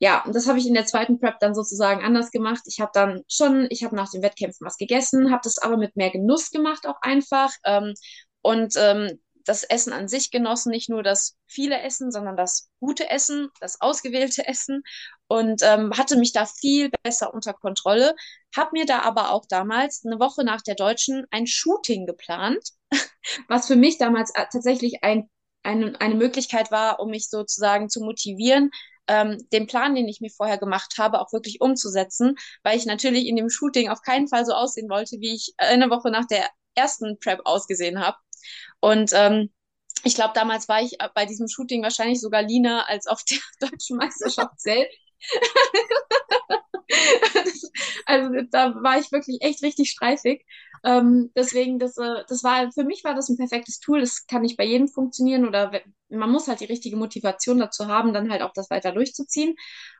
ja, 0.00 0.24
und 0.24 0.34
das 0.34 0.46
habe 0.46 0.58
ich 0.58 0.66
in 0.66 0.74
der 0.74 0.86
zweiten 0.86 1.18
Prep 1.18 1.40
dann 1.40 1.54
sozusagen 1.54 2.04
anders 2.04 2.30
gemacht. 2.30 2.62
Ich 2.66 2.80
habe 2.80 2.92
dann 2.94 3.22
schon, 3.28 3.66
ich 3.70 3.82
habe 3.82 3.96
nach 3.96 4.10
den 4.10 4.22
Wettkämpfen 4.22 4.64
was 4.64 4.76
gegessen, 4.76 5.32
habe 5.32 5.40
das 5.42 5.58
aber 5.58 5.76
mit 5.76 5.96
mehr 5.96 6.10
Genuss 6.10 6.50
gemacht 6.50 6.86
auch 6.86 7.02
einfach 7.02 7.50
ähm, 7.64 7.94
und 8.42 8.74
ähm, 8.76 9.18
das 9.48 9.64
Essen 9.64 9.92
an 9.94 10.08
sich 10.08 10.30
genossen, 10.30 10.70
nicht 10.70 10.90
nur 10.90 11.02
das 11.02 11.36
viele 11.46 11.80
Essen, 11.80 12.12
sondern 12.12 12.36
das 12.36 12.68
gute 12.80 13.08
Essen, 13.08 13.48
das 13.60 13.80
ausgewählte 13.80 14.46
Essen 14.46 14.82
und 15.26 15.62
ähm, 15.62 15.92
hatte 15.96 16.16
mich 16.16 16.32
da 16.32 16.46
viel 16.46 16.90
besser 17.02 17.32
unter 17.32 17.54
Kontrolle. 17.54 18.14
Hab 18.54 18.72
mir 18.72 18.84
da 18.84 19.00
aber 19.00 19.30
auch 19.30 19.46
damals 19.48 20.02
eine 20.04 20.20
Woche 20.20 20.44
nach 20.44 20.60
der 20.60 20.74
Deutschen 20.74 21.26
ein 21.30 21.46
Shooting 21.46 22.06
geplant, 22.06 22.72
was 23.48 23.66
für 23.66 23.76
mich 23.76 23.98
damals 23.98 24.30
äh, 24.34 24.44
tatsächlich 24.52 25.02
ein, 25.02 25.30
eine, 25.62 25.98
eine 26.00 26.14
Möglichkeit 26.14 26.70
war, 26.70 27.00
um 27.00 27.10
mich 27.10 27.30
sozusagen 27.30 27.88
zu 27.88 28.00
motivieren, 28.00 28.70
ähm, 29.06 29.38
den 29.52 29.66
Plan, 29.66 29.94
den 29.94 30.08
ich 30.08 30.20
mir 30.20 30.30
vorher 30.30 30.58
gemacht 30.58 30.96
habe, 30.98 31.20
auch 31.20 31.32
wirklich 31.32 31.62
umzusetzen, 31.62 32.36
weil 32.62 32.76
ich 32.76 32.84
natürlich 32.84 33.26
in 33.26 33.36
dem 33.36 33.48
Shooting 33.48 33.88
auf 33.88 34.02
keinen 34.02 34.28
Fall 34.28 34.44
so 34.44 34.52
aussehen 34.52 34.90
wollte, 34.90 35.16
wie 35.20 35.34
ich 35.34 35.54
eine 35.56 35.88
Woche 35.88 36.10
nach 36.10 36.26
der 36.26 36.46
ersten 36.74 37.18
Prep 37.18 37.40
ausgesehen 37.44 37.98
habe. 38.00 38.18
Und 38.80 39.10
ähm, 39.14 39.50
ich 40.04 40.14
glaube, 40.14 40.32
damals 40.34 40.68
war 40.68 40.80
ich 40.80 40.96
bei 41.14 41.26
diesem 41.26 41.48
Shooting 41.48 41.82
wahrscheinlich 41.82 42.20
sogar 42.20 42.42
leaner 42.42 42.88
als 42.88 43.06
auf 43.06 43.22
der 43.24 43.38
deutschen 43.68 43.96
Meisterschaft 43.96 44.60
selbst. 44.60 44.96
also 48.06 48.30
da 48.50 48.74
war 48.82 48.98
ich 48.98 49.10
wirklich 49.12 49.38
echt 49.40 49.62
richtig 49.62 49.90
streifig. 49.90 50.44
Ähm, 50.84 51.30
deswegen, 51.34 51.78
das, 51.78 51.96
äh, 51.96 52.24
das 52.28 52.44
war, 52.44 52.70
für 52.72 52.84
mich 52.84 53.02
war 53.04 53.14
das 53.14 53.28
ein 53.28 53.36
perfektes 53.36 53.80
Tool. 53.80 54.00
Das 54.00 54.26
kann 54.26 54.42
nicht 54.42 54.56
bei 54.56 54.64
jedem 54.64 54.88
funktionieren 54.88 55.46
oder 55.46 55.72
man 56.08 56.30
muss 56.30 56.48
halt 56.48 56.60
die 56.60 56.66
richtige 56.66 56.96
Motivation 56.96 57.58
dazu 57.58 57.88
haben, 57.88 58.12
dann 58.12 58.30
halt 58.30 58.42
auch 58.42 58.52
das 58.54 58.70
weiter 58.70 58.92
durchzuziehen. 58.92 59.56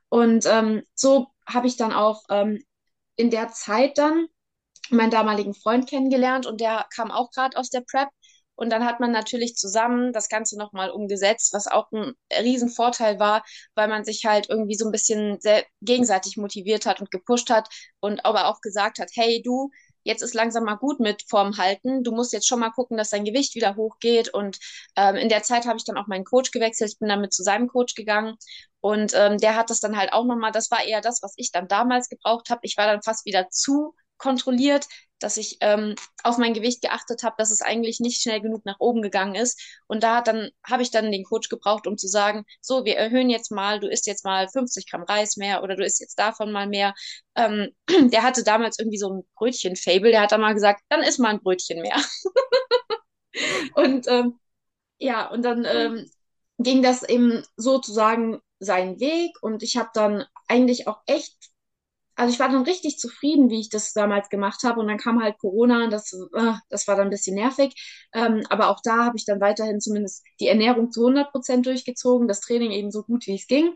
Und 0.08 0.46
ähm, 0.46 0.82
so 0.94 1.28
habe 1.46 1.66
ich 1.66 1.76
dann 1.76 1.92
auch 1.92 2.22
ähm, 2.30 2.62
in 3.16 3.30
der 3.30 3.48
Zeit 3.48 3.98
dann 3.98 4.28
meinen 4.90 5.10
damaligen 5.10 5.54
Freund 5.54 5.88
kennengelernt 5.88 6.46
und 6.46 6.60
der 6.60 6.86
kam 6.94 7.10
auch 7.10 7.30
gerade 7.30 7.56
aus 7.58 7.70
der 7.70 7.82
Prep. 7.82 8.08
Und 8.58 8.70
dann 8.70 8.84
hat 8.84 8.98
man 8.98 9.12
natürlich 9.12 9.54
zusammen 9.54 10.12
das 10.12 10.28
Ganze 10.28 10.58
nochmal 10.58 10.90
umgesetzt, 10.90 11.52
was 11.52 11.68
auch 11.68 11.92
ein 11.92 12.14
Riesenvorteil 12.32 13.20
war, 13.20 13.44
weil 13.76 13.86
man 13.86 14.04
sich 14.04 14.24
halt 14.24 14.48
irgendwie 14.50 14.74
so 14.74 14.84
ein 14.84 14.90
bisschen 14.90 15.38
gegenseitig 15.80 16.36
motiviert 16.36 16.84
hat 16.84 17.00
und 17.00 17.12
gepusht 17.12 17.50
hat 17.50 17.68
und 18.00 18.24
aber 18.24 18.48
auch 18.48 18.60
gesagt 18.60 18.98
hat, 18.98 19.10
hey 19.14 19.42
du, 19.42 19.70
jetzt 20.02 20.22
ist 20.22 20.34
langsam 20.34 20.64
mal 20.64 20.74
gut 20.74 20.98
mit 20.98 21.22
Form 21.28 21.56
halten. 21.56 22.02
Du 22.02 22.10
musst 22.10 22.32
jetzt 22.32 22.48
schon 22.48 22.58
mal 22.58 22.70
gucken, 22.70 22.96
dass 22.96 23.10
dein 23.10 23.24
Gewicht 23.24 23.54
wieder 23.54 23.76
hochgeht. 23.76 24.28
Und 24.34 24.58
ähm, 24.96 25.14
in 25.14 25.28
der 25.28 25.44
Zeit 25.44 25.64
habe 25.66 25.76
ich 25.76 25.84
dann 25.84 25.96
auch 25.96 26.08
meinen 26.08 26.24
Coach 26.24 26.50
gewechselt. 26.50 26.92
Ich 26.92 26.98
bin 26.98 27.08
damit 27.08 27.32
zu 27.32 27.44
seinem 27.44 27.68
Coach 27.68 27.94
gegangen. 27.94 28.36
Und 28.80 29.12
ähm, 29.14 29.38
der 29.38 29.54
hat 29.54 29.70
das 29.70 29.78
dann 29.78 29.96
halt 29.96 30.12
auch 30.12 30.24
nochmal, 30.24 30.50
das 30.50 30.70
war 30.72 30.82
eher 30.82 31.00
das, 31.00 31.22
was 31.22 31.34
ich 31.36 31.52
dann 31.52 31.68
damals 31.68 32.08
gebraucht 32.08 32.50
habe. 32.50 32.60
Ich 32.64 32.76
war 32.76 32.86
dann 32.86 33.02
fast 33.02 33.24
wieder 33.24 33.50
zu 33.50 33.94
kontrolliert, 34.18 34.86
dass 35.18 35.36
ich 35.36 35.58
ähm, 35.60 35.94
auf 36.22 36.38
mein 36.38 36.54
Gewicht 36.54 36.82
geachtet 36.82 37.22
habe, 37.22 37.34
dass 37.38 37.50
es 37.50 37.60
eigentlich 37.60 38.00
nicht 38.00 38.22
schnell 38.22 38.40
genug 38.40 38.64
nach 38.64 38.78
oben 38.78 39.02
gegangen 39.02 39.34
ist. 39.34 39.60
Und 39.86 40.02
da 40.02 40.22
dann 40.22 40.50
habe 40.64 40.82
ich 40.82 40.90
dann 40.90 41.10
den 41.10 41.24
Coach 41.24 41.48
gebraucht, 41.48 41.86
um 41.86 41.96
zu 41.96 42.08
sagen, 42.08 42.44
so, 42.60 42.84
wir 42.84 42.96
erhöhen 42.96 43.30
jetzt 43.30 43.50
mal, 43.50 43.80
du 43.80 43.88
isst 43.88 44.06
jetzt 44.06 44.24
mal 44.24 44.48
50 44.48 44.88
Gramm 44.90 45.02
Reis 45.02 45.36
mehr 45.36 45.62
oder 45.62 45.76
du 45.76 45.84
isst 45.84 46.00
jetzt 46.00 46.18
davon 46.18 46.52
mal 46.52 46.66
mehr. 46.68 46.94
Ähm, 47.34 47.70
der 48.12 48.22
hatte 48.22 48.44
damals 48.44 48.78
irgendwie 48.78 48.98
so 48.98 49.12
ein 49.12 49.22
Brötchen-Fable, 49.36 50.10
der 50.10 50.22
hat 50.22 50.32
dann 50.32 50.40
mal 50.40 50.54
gesagt, 50.54 50.82
dann 50.88 51.02
isst 51.02 51.18
mal 51.18 51.30
ein 51.30 51.40
Brötchen 51.40 51.80
mehr. 51.82 51.96
und 53.74 54.06
ähm, 54.08 54.38
ja, 54.98 55.28
und 55.28 55.42
dann 55.42 55.64
ähm, 55.64 56.10
ging 56.58 56.82
das 56.82 57.02
eben 57.02 57.44
sozusagen 57.56 58.40
seinen 58.58 58.98
Weg 59.00 59.36
und 59.42 59.62
ich 59.62 59.76
habe 59.76 59.90
dann 59.94 60.24
eigentlich 60.48 60.88
auch 60.88 61.00
echt 61.06 61.36
also 62.18 62.32
ich 62.32 62.40
war 62.40 62.48
dann 62.48 62.62
richtig 62.64 62.98
zufrieden, 62.98 63.48
wie 63.50 63.60
ich 63.60 63.68
das 63.70 63.92
damals 63.92 64.28
gemacht 64.28 64.62
habe. 64.64 64.80
Und 64.80 64.88
dann 64.88 64.98
kam 64.98 65.22
halt 65.22 65.38
Corona, 65.38 65.88
das, 65.88 66.12
äh, 66.34 66.52
das 66.68 66.88
war 66.88 66.96
dann 66.96 67.06
ein 67.08 67.10
bisschen 67.10 67.36
nervig. 67.36 67.74
Ähm, 68.12 68.44
aber 68.50 68.68
auch 68.70 68.80
da 68.82 69.04
habe 69.04 69.16
ich 69.16 69.24
dann 69.24 69.40
weiterhin 69.40 69.80
zumindest 69.80 70.24
die 70.40 70.48
Ernährung 70.48 70.90
zu 70.90 71.02
100 71.04 71.30
Prozent 71.30 71.66
durchgezogen, 71.66 72.28
das 72.28 72.40
Training 72.40 72.72
eben 72.72 72.90
so 72.90 73.02
gut, 73.04 73.26
wie 73.26 73.36
es 73.36 73.46
ging. 73.46 73.74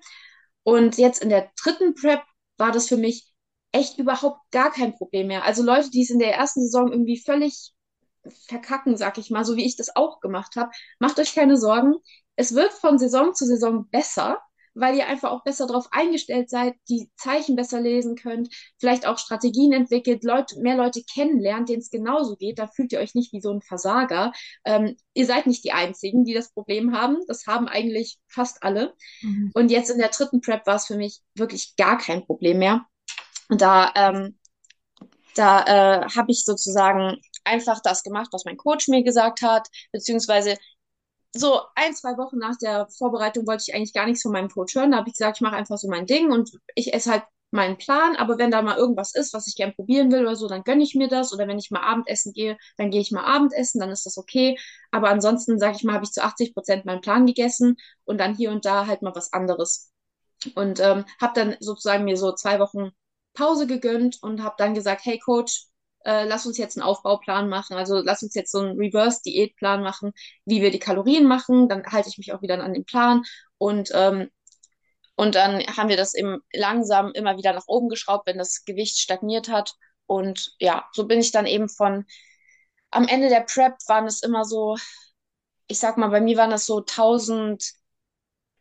Und 0.65 0.99
jetzt 0.99 1.23
in 1.23 1.29
der 1.29 1.51
dritten 1.63 1.95
Prep 1.95 2.23
war 2.59 2.73
das 2.73 2.89
für 2.89 2.97
mich 2.97 3.33
echt 3.73 3.99
überhaupt 3.99 4.41
gar 4.51 4.73
kein 4.73 4.95
Problem 4.97 5.29
mehr. 5.29 5.45
Also 5.45 5.63
Leute, 5.63 5.91
die 5.91 6.03
es 6.03 6.11
in 6.11 6.19
der 6.19 6.35
ersten 6.35 6.63
Saison 6.63 6.91
irgendwie 6.93 7.19
völlig 7.19 7.73
verkacken, 8.49 8.97
sag 8.97 9.19
ich 9.19 9.31
mal, 9.31 9.45
so 9.45 9.57
wie 9.57 9.65
ich 9.67 9.77
das 9.77 9.97
auch 9.97 10.21
gemacht 10.21 10.57
habe, 10.57 10.71
macht 10.99 11.19
euch 11.19 11.35
keine 11.35 11.57
Sorgen. 11.57 11.95
Es 12.37 12.55
wird 12.55 12.73
von 12.73 12.99
Saison 12.99 13.35
zu 13.35 13.47
Saison 13.47 13.89
besser 13.91 14.41
weil 14.75 14.97
ihr 14.97 15.07
einfach 15.07 15.31
auch 15.31 15.45
besser 15.45 15.67
darauf 15.67 15.89
eingestellt 15.91 16.51
seid, 16.51 16.75
die 16.89 17.11
Zeichen 17.17 17.57
besser 17.57 17.81
lesen 17.81 18.17
könnt, 18.17 18.49
vielleicht 18.79 19.07
auch 19.07 19.19
Strategien 19.19 19.73
entwickelt, 19.73 20.25
Leute, 20.25 20.61
mehr 20.61 20.77
Leute 20.77 21.03
kennenlernt, 21.05 21.69
denen 21.69 21.81
es 21.81 21.91
genauso 21.91 22.37
geht. 22.37 22.59
Da 22.59 22.67
fühlt 22.67 22.93
ihr 22.93 23.01
euch 23.01 23.15
nicht 23.15 23.33
wie 23.33 23.41
so 23.41 23.53
ein 23.53 23.63
Versager. 23.63 24.33
Ähm, 24.65 24.97
ihr 25.15 25.27
seid 25.27 25.47
nicht 25.47 25.65
die 25.65 25.73
Einzigen, 25.73 26.25
die 26.25 26.35
das 26.35 26.53
Problem 26.53 26.97
haben. 26.97 27.19
Das 27.27 27.47
haben 27.47 27.69
eigentlich 27.69 28.19
fast 28.29 28.63
alle. 28.63 28.95
Mhm. 29.21 29.51
Und 29.55 29.71
jetzt 29.71 29.91
in 29.91 29.99
der 29.99 30.09
dritten 30.09 30.41
Prep 30.41 30.67
war 30.67 30.77
es 30.77 30.87
für 30.87 30.97
mich 30.97 31.21
wirklich 31.35 31.77
gar 31.77 31.99
kein 31.99 32.25
Problem 32.25 32.59
mehr. 32.59 32.87
Und 33.49 33.61
da, 33.61 33.93
ähm, 33.95 34.39
da 35.35 35.65
äh, 35.65 36.09
habe 36.09 36.31
ich 36.31 36.45
sozusagen 36.45 37.19
einfach 37.45 37.81
das 37.83 38.03
gemacht, 38.03 38.29
was 38.33 38.45
mein 38.45 38.57
Coach 38.57 38.89
mir 38.89 39.03
gesagt 39.03 39.43
hat, 39.43 39.69
beziehungsweise 39.93 40.57
so 41.35 41.61
ein, 41.75 41.95
zwei 41.95 42.17
Wochen 42.19 42.39
nach 42.39 42.57
der 42.59 42.89
Vorbereitung 42.89 43.47
wollte 43.47 43.65
ich 43.67 43.75
eigentlich 43.75 43.95
gar 43.95 44.07
nichts 44.07 44.23
von 44.23 44.33
meinem 44.33 44.51
Coach 44.51 44.75
hören. 44.75 44.91
Da 44.93 44.99
habe 44.99 45.09
ich 45.09 45.15
gesagt, 45.15 45.39
ich 45.39 45.41
mache 45.43 45.57
einfach 45.57 45.79
so 45.79 45.89
mein 45.89 46.07
Ding 46.07 46.31
und 46.31 46.51
ich 46.75 46.93
esse 46.95 47.11
halt 47.11 47.25
meinen 47.51 47.79
Plan. 47.79 48.17
Aber 48.17 48.39
wenn 48.39 48.51
da 48.51 48.63
mal 48.63 48.77
irgendwas 48.77 49.15
ist, 49.15 49.33
was 49.35 49.47
ich 49.47 49.57
gern 49.57 49.75
probieren 49.75 50.11
will 50.13 50.23
oder 50.23 50.37
so, 50.37 50.49
dann 50.49 50.65
gönne 50.65 50.83
ich 50.83 50.95
mir 50.95 51.09
das. 51.09 51.33
Oder 51.33 51.49
wenn 51.49 51.59
ich 51.59 51.71
mal 51.71 51.81
Abendessen 51.83 52.33
gehe, 52.33 52.59
dann 52.77 52.91
gehe 52.91 53.01
ich 53.01 53.13
mal 53.13 53.25
Abendessen, 53.25 53.81
dann 53.81 53.91
ist 53.91 54.07
das 54.07 54.19
okay. 54.19 54.59
Aber 54.91 55.09
ansonsten, 55.11 55.59
sage 55.59 55.77
ich 55.77 55.85
mal, 55.85 55.95
habe 55.95 56.05
ich 56.05 56.13
zu 56.13 56.23
80 56.23 56.55
Prozent 56.55 56.85
meinen 56.85 57.01
Plan 57.01 57.27
gegessen 57.27 57.77
und 58.05 58.19
dann 58.19 58.35
hier 58.35 58.51
und 58.51 58.65
da 58.65 58.87
halt 58.87 59.03
mal 59.03 59.15
was 59.15 59.33
anderes. 59.33 59.91
Und 60.55 60.81
ähm, 60.81 61.05
habe 61.21 61.33
dann 61.35 61.57
sozusagen 61.61 62.05
mir 62.05 62.17
so 62.17 62.33
zwei 62.33 62.59
Wochen 62.59 62.91
Pause 63.35 63.67
gegönnt 63.67 64.19
und 64.23 64.43
habe 64.43 64.55
dann 64.59 64.75
gesagt, 64.75 65.05
hey 65.05 65.19
Coach, 65.19 65.67
äh, 66.05 66.25
lass 66.25 66.47
uns 66.47 66.59
jetzt 66.59 66.77
einen 66.77 66.85
Aufbauplan 66.87 67.49
machen, 67.49 67.77
also 67.77 67.99
lass 68.01 68.23
uns 68.23 68.35
jetzt 68.35 68.53
so 68.53 68.61
einen 68.61 68.79
Reverse-Diätplan 68.79 69.83
machen, 69.83 70.13
wie 70.45 70.63
wir 70.63 70.71
die 70.71 70.79
Kalorien 70.79 71.27
machen, 71.27 71.69
dann 71.69 71.85
halte 71.87 72.09
ich 72.09 72.19
mich 72.19 72.33
auch 72.33 72.43
wieder 72.43 72.63
an 72.63 72.75
den 72.75 72.85
Plan 72.85 73.23
und 73.59 73.91
ähm, 73.95 74.29
und 75.17 75.35
dann 75.35 75.61
haben 75.77 75.89
wir 75.89 75.97
das 75.97 76.15
eben 76.15 76.41
langsam 76.53 77.13
immer 77.13 77.37
wieder 77.37 77.53
nach 77.53 77.67
oben 77.67 77.89
geschraubt, 77.89 78.27
wenn 78.27 78.39
das 78.39 78.65
Gewicht 78.65 78.99
stagniert 78.99 79.49
hat. 79.49 79.75
Und 80.07 80.55
ja, 80.59 80.89
so 80.93 81.07
bin 81.07 81.21
ich 81.21 81.33
dann 81.33 81.47
eben 81.47 81.69
von, 81.69 82.07
am 82.91 83.07
Ende 83.09 83.29
der 83.29 83.43
Prep 83.43 83.75
waren 83.89 84.07
es 84.07 84.23
immer 84.23 84.45
so, 84.45 84.77
ich 85.69 85.79
sag 85.79 85.97
mal, 85.97 86.09
bei 86.09 86.21
mir 86.21 86.37
waren 86.37 86.51
das 86.51 86.67
so 86.67 86.83
1000, 86.83 87.65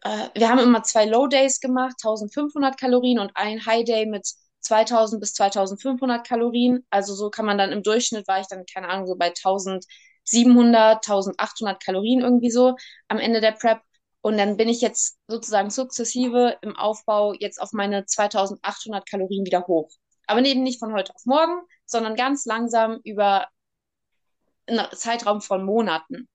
äh, 0.01 0.29
wir 0.35 0.49
haben 0.49 0.59
immer 0.59 0.83
zwei 0.83 1.05
Low 1.05 1.27
Days 1.27 1.59
gemacht, 1.59 1.95
1500 2.03 2.77
Kalorien 2.79 3.19
und 3.19 3.31
ein 3.35 3.65
High 3.65 3.85
Day 3.85 4.05
mit 4.05 4.27
2000 4.61 5.19
bis 5.19 5.33
2500 5.33 6.25
Kalorien. 6.25 6.85
Also 6.89 7.13
so 7.13 7.29
kann 7.29 7.45
man 7.45 7.57
dann 7.57 7.71
im 7.71 7.83
Durchschnitt 7.83 8.27
war 8.27 8.39
ich 8.39 8.47
dann, 8.47 8.65
keine 8.71 8.89
Ahnung, 8.89 9.07
so 9.07 9.15
bei 9.15 9.27
1700, 9.27 10.97
1800 10.97 11.83
Kalorien 11.83 12.21
irgendwie 12.21 12.51
so 12.51 12.75
am 13.07 13.19
Ende 13.19 13.41
der 13.41 13.51
Prep. 13.51 13.81
Und 14.21 14.37
dann 14.37 14.55
bin 14.55 14.69
ich 14.69 14.81
jetzt 14.81 15.17
sozusagen 15.27 15.71
sukzessive 15.71 16.57
im 16.61 16.75
Aufbau 16.75 17.33
jetzt 17.33 17.59
auf 17.59 17.73
meine 17.73 18.05
2800 18.05 19.09
Kalorien 19.09 19.45
wieder 19.45 19.65
hoch. 19.67 19.89
Aber 20.27 20.45
eben 20.45 20.63
nicht 20.63 20.79
von 20.79 20.93
heute 20.93 21.13
auf 21.15 21.25
morgen, 21.25 21.61
sondern 21.85 22.15
ganz 22.15 22.45
langsam 22.45 22.99
über 23.03 23.47
einen 24.67 24.85
Zeitraum 24.93 25.41
von 25.41 25.65
Monaten. 25.65 26.27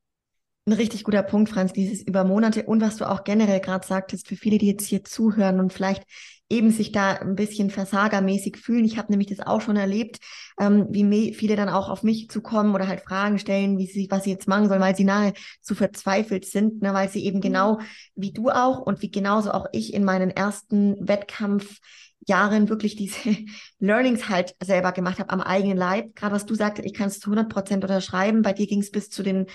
Ein 0.67 0.73
richtig 0.73 1.05
guter 1.05 1.23
Punkt, 1.23 1.49
Franz, 1.49 1.73
dieses 1.73 2.03
über 2.03 2.25
Monate 2.25 2.65
und 2.65 2.81
was 2.81 2.97
du 2.97 3.09
auch 3.09 3.23
generell 3.23 3.61
gerade 3.61 3.87
sagtest, 3.87 4.27
für 4.27 4.35
viele, 4.35 4.59
die 4.59 4.67
jetzt 4.67 4.85
hier 4.85 5.05
zuhören 5.05 5.61
und 5.61 5.73
vielleicht 5.73 6.03
eben 6.49 6.71
sich 6.71 6.93
da 6.93 7.13
ein 7.13 7.35
bisschen 7.35 7.71
versagermäßig 7.71 8.57
fühlen. 8.57 8.85
Ich 8.85 8.99
habe 8.99 9.11
nämlich 9.11 9.29
das 9.29 9.45
auch 9.45 9.61
schon 9.61 9.77
erlebt, 9.77 10.19
ähm, 10.61 10.87
wie 10.91 11.35
viele 11.35 11.57
dann 11.57 11.69
auch 11.69 11.89
auf 11.89 12.03
mich 12.03 12.29
zukommen 12.29 12.75
oder 12.75 12.87
halt 12.87 13.01
Fragen 13.01 13.39
stellen, 13.39 13.79
wie 13.79 13.87
sie, 13.87 14.07
was 14.11 14.25
sie 14.25 14.31
jetzt 14.31 14.47
machen 14.47 14.69
sollen, 14.69 14.81
weil 14.81 14.97
sie 14.97 15.05
nahe 15.05 15.33
zu 15.61 15.75
verzweifelt 15.75 16.47
sind, 16.47 16.83
ne, 16.83 16.95
weil 16.95 17.09
sie 17.09 17.25
eben 17.25 17.39
mhm. 17.39 17.43
genau 17.43 17.81
wie 18.15 18.33
du 18.33 18.51
auch 18.51 18.81
und 18.81 19.03
wie 19.03 19.11
genauso 19.11 19.51
auch 19.51 19.67
ich 19.73 19.93
in 19.93 20.05
meinen 20.05 20.31
ersten 20.31 20.97
Wettkampfjahren 21.07 22.69
wirklich 22.69 22.95
diese 22.95 23.37
Learnings 23.81 24.29
halt 24.29 24.55
selber 24.63 24.93
gemacht 24.93 25.19
habe 25.19 25.31
am 25.31 25.41
eigenen 25.41 25.77
Leib. 25.77 26.15
Gerade 26.15 26.35
was 26.35 26.47
du 26.47 26.55
sagst, 26.55 26.85
ich 26.85 26.95
kann 26.95 27.09
es 27.09 27.19
zu 27.19 27.31
100 27.31 27.49
Prozent 27.53 27.83
unterschreiben. 27.83 28.43
Bei 28.43 28.53
dir 28.53 28.69
ging 28.69 28.81
es 28.81 28.93
bis 28.93 29.11
zu 29.11 29.25
den 29.25 29.47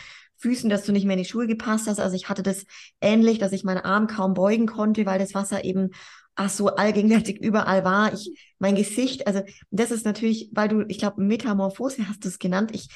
Füßen, 0.41 0.69
dass 0.69 0.83
du 0.85 0.91
nicht 0.91 1.05
mehr 1.05 1.15
in 1.15 1.23
die 1.23 1.29
Schuhe 1.29 1.45
gepasst 1.47 1.87
hast. 1.87 1.99
Also 1.99 2.15
ich 2.15 2.27
hatte 2.27 2.41
das 2.41 2.65
ähnlich, 2.99 3.37
dass 3.37 3.51
ich 3.51 3.63
meinen 3.63 3.77
Arm 3.85 4.07
kaum 4.07 4.33
beugen 4.33 4.65
konnte, 4.65 5.05
weil 5.05 5.19
das 5.19 5.35
Wasser 5.35 5.63
eben 5.63 5.91
ach 6.35 6.49
so 6.49 6.67
allgegenwärtig 6.67 7.39
überall 7.41 7.83
war. 7.83 8.13
Ich, 8.13 8.31
mein 8.59 8.75
Gesicht, 8.75 9.27
also 9.27 9.41
das 9.69 9.91
ist 9.91 10.05
natürlich, 10.05 10.49
weil 10.53 10.69
du, 10.69 10.85
ich 10.87 10.99
glaube, 10.99 11.21
Metamorphose 11.21 12.07
hast 12.07 12.23
du 12.23 12.29
es 12.29 12.39
genannt. 12.39 12.71
Ich, 12.73 12.87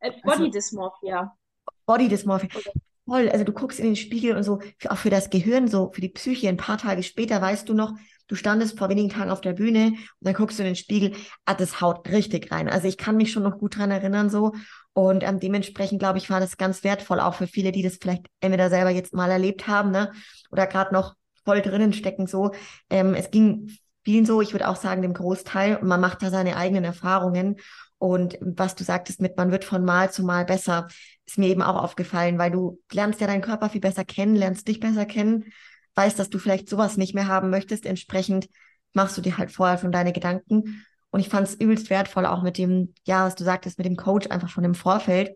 äh, 0.00 0.12
also, 0.22 0.38
Body 0.38 0.50
Dysmorphia. 0.50 1.36
Body 1.86 2.08
Dysmorphia. 2.08 2.48
Okay. 2.54 2.72
Voll, 3.06 3.30
also 3.30 3.42
du 3.42 3.52
guckst 3.52 3.78
in 3.80 3.86
den 3.86 3.96
Spiegel 3.96 4.36
und 4.36 4.42
so, 4.42 4.60
für, 4.76 4.90
auch 4.90 4.98
für 4.98 5.08
das 5.08 5.30
Gehirn, 5.30 5.66
so 5.66 5.90
für 5.94 6.02
die 6.02 6.10
Psyche, 6.10 6.48
ein 6.48 6.58
paar 6.58 6.76
Tage 6.76 7.02
später 7.02 7.40
weißt 7.40 7.66
du 7.66 7.72
noch, 7.72 7.94
du 8.26 8.34
standest 8.34 8.78
vor 8.78 8.90
wenigen 8.90 9.08
Tagen 9.08 9.30
auf 9.30 9.40
der 9.40 9.54
Bühne 9.54 9.86
und 9.86 9.96
dann 10.20 10.34
guckst 10.34 10.58
du 10.58 10.62
in 10.62 10.68
den 10.68 10.76
Spiegel, 10.76 11.12
ah, 11.46 11.54
das 11.54 11.80
haut 11.80 12.06
richtig 12.10 12.52
rein. 12.52 12.68
Also 12.68 12.86
ich 12.86 12.98
kann 12.98 13.16
mich 13.16 13.32
schon 13.32 13.44
noch 13.44 13.56
gut 13.56 13.78
dran 13.78 13.90
erinnern 13.90 14.28
so 14.28 14.52
und 14.92 15.24
ähm, 15.24 15.40
dementsprechend, 15.40 16.00
glaube 16.00 16.18
ich, 16.18 16.28
war 16.28 16.38
das 16.38 16.58
ganz 16.58 16.84
wertvoll, 16.84 17.20
auch 17.20 17.34
für 17.34 17.46
viele, 17.46 17.72
die 17.72 17.82
das 17.82 17.96
vielleicht 18.02 18.26
entweder 18.40 18.68
selber 18.68 18.90
jetzt 18.90 19.14
mal 19.14 19.30
erlebt 19.30 19.66
haben, 19.68 19.90
ne? 19.90 20.12
Oder 20.50 20.66
gerade 20.66 20.92
noch 20.92 21.14
voll 21.48 21.62
drinnen 21.62 21.94
stecken. 21.94 22.26
So, 22.26 22.50
ähm, 22.90 23.14
es 23.14 23.30
ging 23.30 23.70
vielen 24.04 24.26
so, 24.26 24.42
ich 24.42 24.52
würde 24.52 24.68
auch 24.68 24.76
sagen, 24.76 25.00
dem 25.00 25.14
Großteil. 25.14 25.78
man 25.82 25.98
macht 25.98 26.22
da 26.22 26.28
seine 26.28 26.56
eigenen 26.56 26.84
Erfahrungen. 26.84 27.56
Und 27.96 28.36
was 28.42 28.74
du 28.74 28.84
sagtest 28.84 29.22
mit, 29.22 29.38
man 29.38 29.50
wird 29.50 29.64
von 29.64 29.82
Mal 29.82 30.12
zu 30.12 30.24
Mal 30.24 30.44
besser, 30.44 30.88
ist 31.24 31.38
mir 31.38 31.48
eben 31.48 31.62
auch 31.62 31.82
aufgefallen, 31.82 32.38
weil 32.38 32.50
du 32.50 32.78
lernst 32.92 33.22
ja 33.22 33.26
deinen 33.26 33.40
Körper 33.40 33.70
viel 33.70 33.80
besser 33.80 34.04
kennen, 34.04 34.36
lernst 34.36 34.68
dich 34.68 34.78
besser 34.78 35.06
kennen, 35.06 35.46
weißt, 35.94 36.18
dass 36.18 36.28
du 36.28 36.38
vielleicht 36.38 36.68
sowas 36.68 36.98
nicht 36.98 37.14
mehr 37.14 37.28
haben 37.28 37.48
möchtest. 37.48 37.86
Entsprechend 37.86 38.50
machst 38.92 39.16
du 39.16 39.22
dir 39.22 39.38
halt 39.38 39.50
vorher 39.50 39.78
schon 39.78 39.90
deine 39.90 40.12
Gedanken. 40.12 40.84
Und 41.08 41.20
ich 41.20 41.30
fand 41.30 41.48
es 41.48 41.54
übelst 41.54 41.88
wertvoll, 41.88 42.26
auch 42.26 42.42
mit 42.42 42.58
dem, 42.58 42.92
ja, 43.06 43.24
was 43.24 43.36
du 43.36 43.44
sagtest, 43.44 43.78
mit 43.78 43.86
dem 43.86 43.96
Coach 43.96 44.26
einfach 44.26 44.50
schon 44.50 44.64
im 44.64 44.74
Vorfeld 44.74 45.30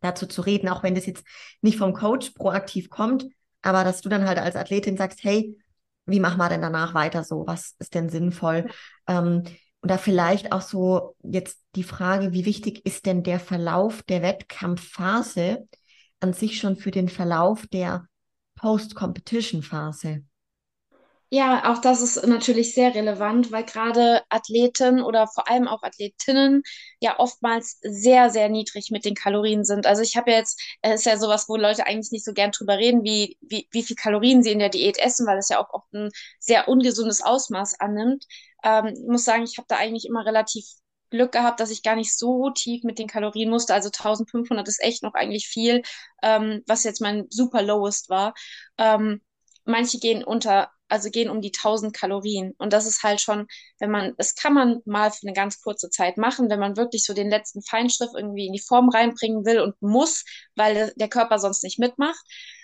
dazu 0.00 0.26
zu 0.26 0.42
reden, 0.42 0.68
auch 0.68 0.82
wenn 0.82 0.96
das 0.96 1.06
jetzt 1.06 1.24
nicht 1.62 1.78
vom 1.78 1.92
Coach 1.92 2.30
proaktiv 2.30 2.90
kommt, 2.90 3.26
aber 3.62 3.84
dass 3.84 4.00
du 4.00 4.08
dann 4.08 4.26
halt 4.26 4.38
als 4.38 4.56
Athletin 4.56 4.96
sagst, 4.96 5.22
hey, 5.24 5.56
wie 6.06 6.20
machen 6.20 6.38
wir 6.38 6.48
denn 6.48 6.62
danach 6.62 6.94
weiter 6.94 7.24
so? 7.24 7.46
Was 7.46 7.74
ist 7.78 7.94
denn 7.94 8.08
sinnvoll? 8.08 8.66
Ähm, 9.06 9.44
und 9.80 9.90
da 9.90 9.98
vielleicht 9.98 10.52
auch 10.52 10.62
so 10.62 11.14
jetzt 11.22 11.60
die 11.76 11.84
Frage, 11.84 12.32
wie 12.32 12.44
wichtig 12.44 12.84
ist 12.84 13.06
denn 13.06 13.22
der 13.22 13.38
Verlauf 13.38 14.02
der 14.02 14.22
Wettkampfphase 14.22 15.68
an 16.20 16.32
sich 16.32 16.58
schon 16.58 16.76
für 16.76 16.90
den 16.90 17.08
Verlauf 17.08 17.66
der 17.68 18.06
Post-Competition-Phase? 18.56 20.24
Ja, 21.30 21.70
auch 21.70 21.78
das 21.82 22.00
ist 22.00 22.26
natürlich 22.26 22.72
sehr 22.74 22.94
relevant, 22.94 23.52
weil 23.52 23.62
gerade 23.64 24.22
Athleten 24.30 25.02
oder 25.02 25.26
vor 25.26 25.46
allem 25.50 25.68
auch 25.68 25.82
Athletinnen 25.82 26.62
ja 27.00 27.18
oftmals 27.18 27.78
sehr, 27.82 28.30
sehr 28.30 28.48
niedrig 28.48 28.90
mit 28.90 29.04
den 29.04 29.14
Kalorien 29.14 29.62
sind. 29.62 29.86
Also 29.86 30.00
ich 30.00 30.16
habe 30.16 30.30
jetzt, 30.30 30.58
es 30.80 31.00
ist 31.00 31.04
ja 31.06 31.18
sowas, 31.18 31.46
wo 31.46 31.56
Leute 31.56 31.84
eigentlich 31.86 32.12
nicht 32.12 32.24
so 32.24 32.32
gern 32.32 32.50
drüber 32.50 32.78
reden, 32.78 33.04
wie, 33.04 33.36
wie, 33.42 33.68
wie 33.72 33.82
viel 33.82 33.94
Kalorien 33.96 34.42
sie 34.42 34.52
in 34.52 34.58
der 34.58 34.70
Diät 34.70 34.96
essen, 34.98 35.26
weil 35.26 35.36
es 35.36 35.50
ja 35.50 35.58
auch 35.62 35.68
oft 35.74 35.92
ein 35.92 36.08
sehr 36.38 36.66
ungesundes 36.66 37.20
Ausmaß 37.22 37.78
annimmt. 37.78 38.24
Ähm, 38.64 38.86
ich 38.86 39.06
muss 39.06 39.24
sagen, 39.26 39.42
ich 39.44 39.58
habe 39.58 39.66
da 39.68 39.76
eigentlich 39.76 40.06
immer 40.06 40.24
relativ 40.24 40.64
Glück 41.10 41.32
gehabt, 41.32 41.60
dass 41.60 41.70
ich 41.70 41.82
gar 41.82 41.96
nicht 41.96 42.16
so 42.16 42.50
tief 42.50 42.84
mit 42.84 42.98
den 42.98 43.06
Kalorien 43.06 43.50
musste. 43.50 43.74
Also 43.74 43.90
1500 43.90 44.66
ist 44.68 44.82
echt 44.82 45.02
noch 45.02 45.12
eigentlich 45.14 45.46
viel, 45.46 45.82
ähm, 46.22 46.62
was 46.66 46.84
jetzt 46.84 47.00
mein 47.02 47.26
super 47.28 47.62
lowest 47.62 48.08
war. 48.08 48.32
Ähm, 48.78 49.20
manche 49.68 49.98
gehen 49.98 50.24
unter 50.24 50.70
also 50.88 51.10
gehen 51.10 51.30
um 51.30 51.40
die 51.40 51.52
1000 51.52 51.94
Kalorien. 51.94 52.54
Und 52.58 52.72
das 52.72 52.86
ist 52.86 53.02
halt 53.02 53.20
schon, 53.20 53.46
wenn 53.78 53.90
man, 53.90 54.14
das 54.16 54.34
kann 54.34 54.54
man 54.54 54.80
mal 54.86 55.10
für 55.10 55.26
eine 55.26 55.34
ganz 55.34 55.60
kurze 55.60 55.90
Zeit 55.90 56.16
machen, 56.16 56.50
wenn 56.50 56.60
man 56.60 56.76
wirklich 56.76 57.04
so 57.04 57.14
den 57.14 57.30
letzten 57.30 57.62
Feinschrift 57.62 58.14
irgendwie 58.16 58.46
in 58.46 58.52
die 58.52 58.58
Form 58.58 58.88
reinbringen 58.88 59.44
will 59.44 59.60
und 59.60 59.80
muss, 59.80 60.24
weil 60.56 60.92
der 60.96 61.08
Körper 61.08 61.38
sonst 61.38 61.62
nicht 61.62 61.78
mitmacht. 61.78 62.20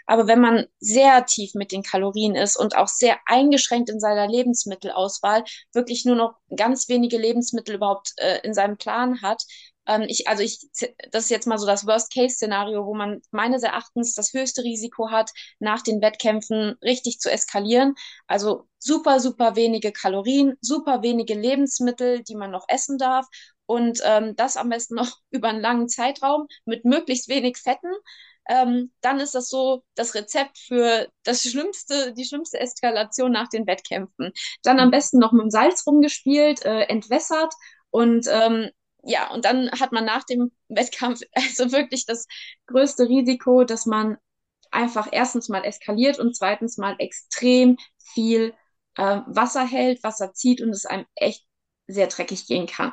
Aber 0.07 0.27
wenn 0.27 0.40
man 0.40 0.67
sehr 0.81 1.25
tief 1.25 1.55
mit 1.55 1.73
den 1.73 1.83
Kalorien 1.83 2.35
ist 2.35 2.57
und 2.57 2.77
auch 2.77 2.88
sehr 2.88 3.19
eingeschränkt 3.27 3.88
in 3.88 4.01
seiner 4.01 4.29
Lebensmittelauswahl, 4.29 5.45
wirklich 5.73 6.05
nur 6.05 6.17
noch 6.17 6.35
ganz 6.55 6.88
wenige 6.88 7.17
Lebensmittel 7.17 7.77
überhaupt 7.77 8.12
äh, 8.17 8.40
in 8.43 8.53
seinem 8.53 8.77
Plan 8.77 9.23
hat, 9.23 9.43
ähm, 9.87 10.03
ich, 10.09 10.29
also 10.29 10.42
ich, 10.42 10.61
das 11.11 11.25
ist 11.25 11.31
jetzt 11.31 11.47
mal 11.47 11.59
so 11.59 11.66
das 11.66 11.87
Worst-Case-Szenario, 11.87 12.87
wo 12.87 12.94
man 12.94 13.20
meines 13.31 13.62
Erachtens 13.62 14.14
das 14.14 14.33
höchste 14.33 14.62
Risiko 14.64 15.11
hat, 15.11 15.31
nach 15.59 15.83
den 15.83 16.01
Wettkämpfen 16.01 16.77
richtig 16.83 17.20
zu 17.20 17.31
eskalieren. 17.31 17.94
Also 18.27 18.68
super, 18.79 19.20
super 19.20 19.57
wenige 19.57 19.92
Kalorien, 19.92 20.55
super 20.61 21.03
wenige 21.03 21.35
Lebensmittel, 21.35 22.23
die 22.23 22.37
man 22.37 22.51
noch 22.51 22.64
essen 22.68 22.99
darf 22.99 23.27
und 23.66 24.01
ähm, 24.05 24.37
das 24.37 24.57
am 24.57 24.68
besten 24.68 24.94
noch 24.97 25.18
über 25.31 25.49
einen 25.49 25.61
langen 25.61 25.88
Zeitraum 25.88 26.47
mit 26.64 26.85
möglichst 26.85 27.29
wenig 27.29 27.59
Fetten. 27.59 27.92
ähm, 28.49 28.92
dann 29.01 29.20
ist 29.20 29.35
das 29.35 29.49
so 29.49 29.85
das 29.94 30.14
Rezept 30.14 30.59
für 30.59 31.09
das 31.23 31.42
schlimmste, 31.42 32.12
die 32.12 32.25
schlimmste 32.25 32.61
Eskalation 32.61 33.33
nach 33.33 33.49
den 33.49 33.66
Wettkämpfen. 33.66 34.33
Dann 34.62 34.81
am 34.81 34.90
besten 34.90 35.18
noch 35.18 35.33
mit 35.33 35.42
dem 35.42 35.51
Salz 35.51 35.87
rumgespielt, 35.87 36.64
äh, 36.64 36.83
entwässert 36.83 37.55
und 37.90 38.27
ähm, 38.31 38.70
ja, 39.07 39.31
und 39.33 39.45
dann 39.45 39.71
hat 39.73 39.93
man 39.93 40.05
nach 40.05 40.25
dem 40.25 40.53
Wettkampf 40.69 41.21
also 41.35 41.73
wirklich 41.73 42.07
das 42.07 42.27
größte 42.67 43.09
Risiko, 43.09 43.64
dass 43.64 43.87
man 43.87 44.17
einfach 44.71 45.09
erstens 45.12 45.49
mal 45.49 45.64
eskaliert 45.64 46.19
und 46.19 46.37
zweitens 46.37 46.79
mal 46.79 46.97
extrem 46.99 47.77
viel 47.99 48.55
äh, 48.97 49.21
Wasser 49.27 49.67
hält, 49.67 50.03
Wasser 50.03 50.33
zieht 50.33 50.61
und 50.61 50.71
es 50.71 50.87
einem 50.87 51.07
echt 51.14 51.47
sehr 51.87 52.07
dreckig 52.09 52.47
gehen 52.47 52.67
kann. 52.67 52.93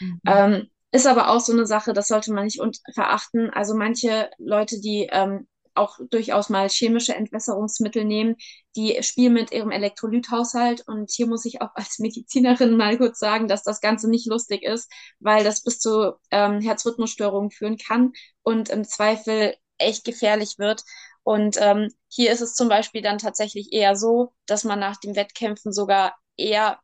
Mhm. 0.00 0.20
Ähm, 0.26 0.70
ist 0.90 1.06
aber 1.06 1.30
auch 1.30 1.40
so 1.40 1.52
eine 1.52 1.64
Sache, 1.64 1.94
das 1.94 2.08
sollte 2.08 2.32
man 2.32 2.44
nicht 2.44 2.60
verachten. 2.92 3.48
Also 3.50 3.74
manche 3.74 4.30
Leute, 4.38 4.78
die 4.80 5.08
ähm, 5.10 5.48
auch 5.74 5.98
durchaus 6.10 6.48
mal 6.48 6.68
chemische 6.68 7.14
Entwässerungsmittel 7.14 8.04
nehmen, 8.04 8.36
die 8.76 9.02
spielen 9.02 9.34
mit 9.34 9.52
ihrem 9.52 9.70
Elektrolythaushalt. 9.70 10.86
Und 10.86 11.10
hier 11.10 11.26
muss 11.26 11.44
ich 11.44 11.60
auch 11.60 11.74
als 11.74 11.98
Medizinerin 11.98 12.76
mal 12.76 12.98
kurz 12.98 13.18
sagen, 13.18 13.48
dass 13.48 13.62
das 13.62 13.80
Ganze 13.80 14.08
nicht 14.08 14.26
lustig 14.26 14.62
ist, 14.62 14.90
weil 15.20 15.44
das 15.44 15.62
bis 15.62 15.78
zu 15.78 16.14
ähm, 16.30 16.60
Herzrhythmusstörungen 16.60 17.50
führen 17.50 17.78
kann 17.78 18.12
und 18.42 18.68
im 18.70 18.84
Zweifel 18.84 19.54
echt 19.78 20.04
gefährlich 20.04 20.58
wird. 20.58 20.82
Und 21.24 21.56
ähm, 21.60 21.88
hier 22.08 22.32
ist 22.32 22.40
es 22.40 22.54
zum 22.54 22.68
Beispiel 22.68 23.02
dann 23.02 23.18
tatsächlich 23.18 23.72
eher 23.72 23.96
so, 23.96 24.34
dass 24.46 24.64
man 24.64 24.80
nach 24.80 24.96
den 24.98 25.16
Wettkämpfen 25.16 25.72
sogar 25.72 26.16
eher 26.36 26.80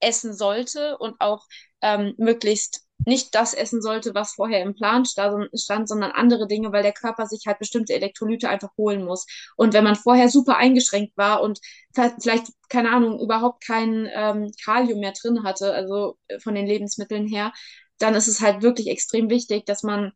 essen 0.00 0.34
sollte 0.34 0.98
und 0.98 1.20
auch 1.20 1.46
ähm, 1.82 2.14
möglichst 2.18 2.87
nicht 3.06 3.34
das 3.34 3.54
essen 3.54 3.80
sollte, 3.80 4.14
was 4.14 4.34
vorher 4.34 4.62
im 4.62 4.74
Plan 4.74 5.04
stand, 5.04 5.88
sondern 5.88 6.10
andere 6.12 6.46
Dinge, 6.46 6.72
weil 6.72 6.82
der 6.82 6.92
Körper 6.92 7.26
sich 7.26 7.44
halt 7.46 7.58
bestimmte 7.58 7.94
Elektrolyte 7.94 8.48
einfach 8.48 8.70
holen 8.76 9.04
muss. 9.04 9.26
Und 9.56 9.72
wenn 9.72 9.84
man 9.84 9.96
vorher 9.96 10.28
super 10.28 10.56
eingeschränkt 10.56 11.16
war 11.16 11.42
und 11.42 11.60
vielleicht, 11.94 12.46
keine 12.68 12.90
Ahnung, 12.90 13.20
überhaupt 13.20 13.64
kein 13.64 14.08
ähm, 14.12 14.50
Kalium 14.64 15.00
mehr 15.00 15.12
drin 15.12 15.44
hatte, 15.44 15.72
also 15.72 16.18
äh, 16.28 16.38
von 16.40 16.54
den 16.54 16.66
Lebensmitteln 16.66 17.26
her, 17.26 17.52
dann 17.98 18.14
ist 18.14 18.28
es 18.28 18.40
halt 18.40 18.62
wirklich 18.62 18.88
extrem 18.88 19.30
wichtig, 19.30 19.64
dass 19.66 19.82
man, 19.82 20.12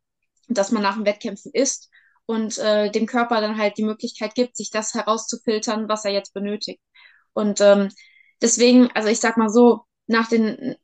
dass 0.47 0.71
man 0.71 0.83
nach 0.83 0.95
den 0.95 1.05
Wettkämpfen 1.05 1.51
isst 1.53 1.89
und 2.25 2.57
äh, 2.57 2.89
dem 2.91 3.05
Körper 3.05 3.41
dann 3.41 3.57
halt 3.57 3.77
die 3.77 3.83
Möglichkeit 3.83 4.35
gibt, 4.35 4.55
sich 4.57 4.71
das 4.71 4.93
herauszufiltern, 4.93 5.89
was 5.89 6.05
er 6.05 6.11
jetzt 6.11 6.33
benötigt. 6.33 6.81
Und 7.33 7.59
ähm, 7.61 7.89
deswegen, 8.41 8.89
also 8.93 9.09
ich 9.09 9.19
sag 9.19 9.37
mal 9.37 9.49
so, 9.49 9.81
nach 10.07 10.27
den, 10.27 10.75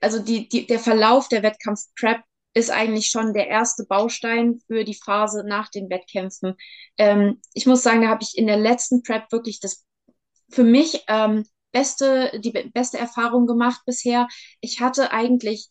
also 0.00 0.18
die, 0.20 0.48
die, 0.48 0.66
der 0.66 0.78
Verlauf 0.78 1.28
der 1.28 1.42
Wettkampf-Prep 1.42 2.22
ist 2.54 2.70
eigentlich 2.70 3.06
schon 3.08 3.34
der 3.34 3.48
erste 3.48 3.84
Baustein 3.84 4.60
für 4.66 4.84
die 4.84 4.94
Phase 4.94 5.44
nach 5.46 5.68
den 5.68 5.90
Wettkämpfen. 5.90 6.56
Ähm, 6.96 7.40
ich 7.54 7.66
muss 7.66 7.82
sagen, 7.82 8.02
da 8.02 8.08
habe 8.08 8.22
ich 8.22 8.36
in 8.36 8.46
der 8.46 8.56
letzten 8.56 9.02
Prep 9.02 9.30
wirklich 9.30 9.60
das 9.60 9.84
für 10.50 10.64
mich 10.64 11.04
ähm, 11.08 11.44
beste, 11.72 12.40
die 12.40 12.50
beste 12.50 12.98
Erfahrung 12.98 13.46
gemacht 13.46 13.82
bisher. 13.84 14.28
Ich 14.60 14.80
hatte 14.80 15.12
eigentlich 15.12 15.68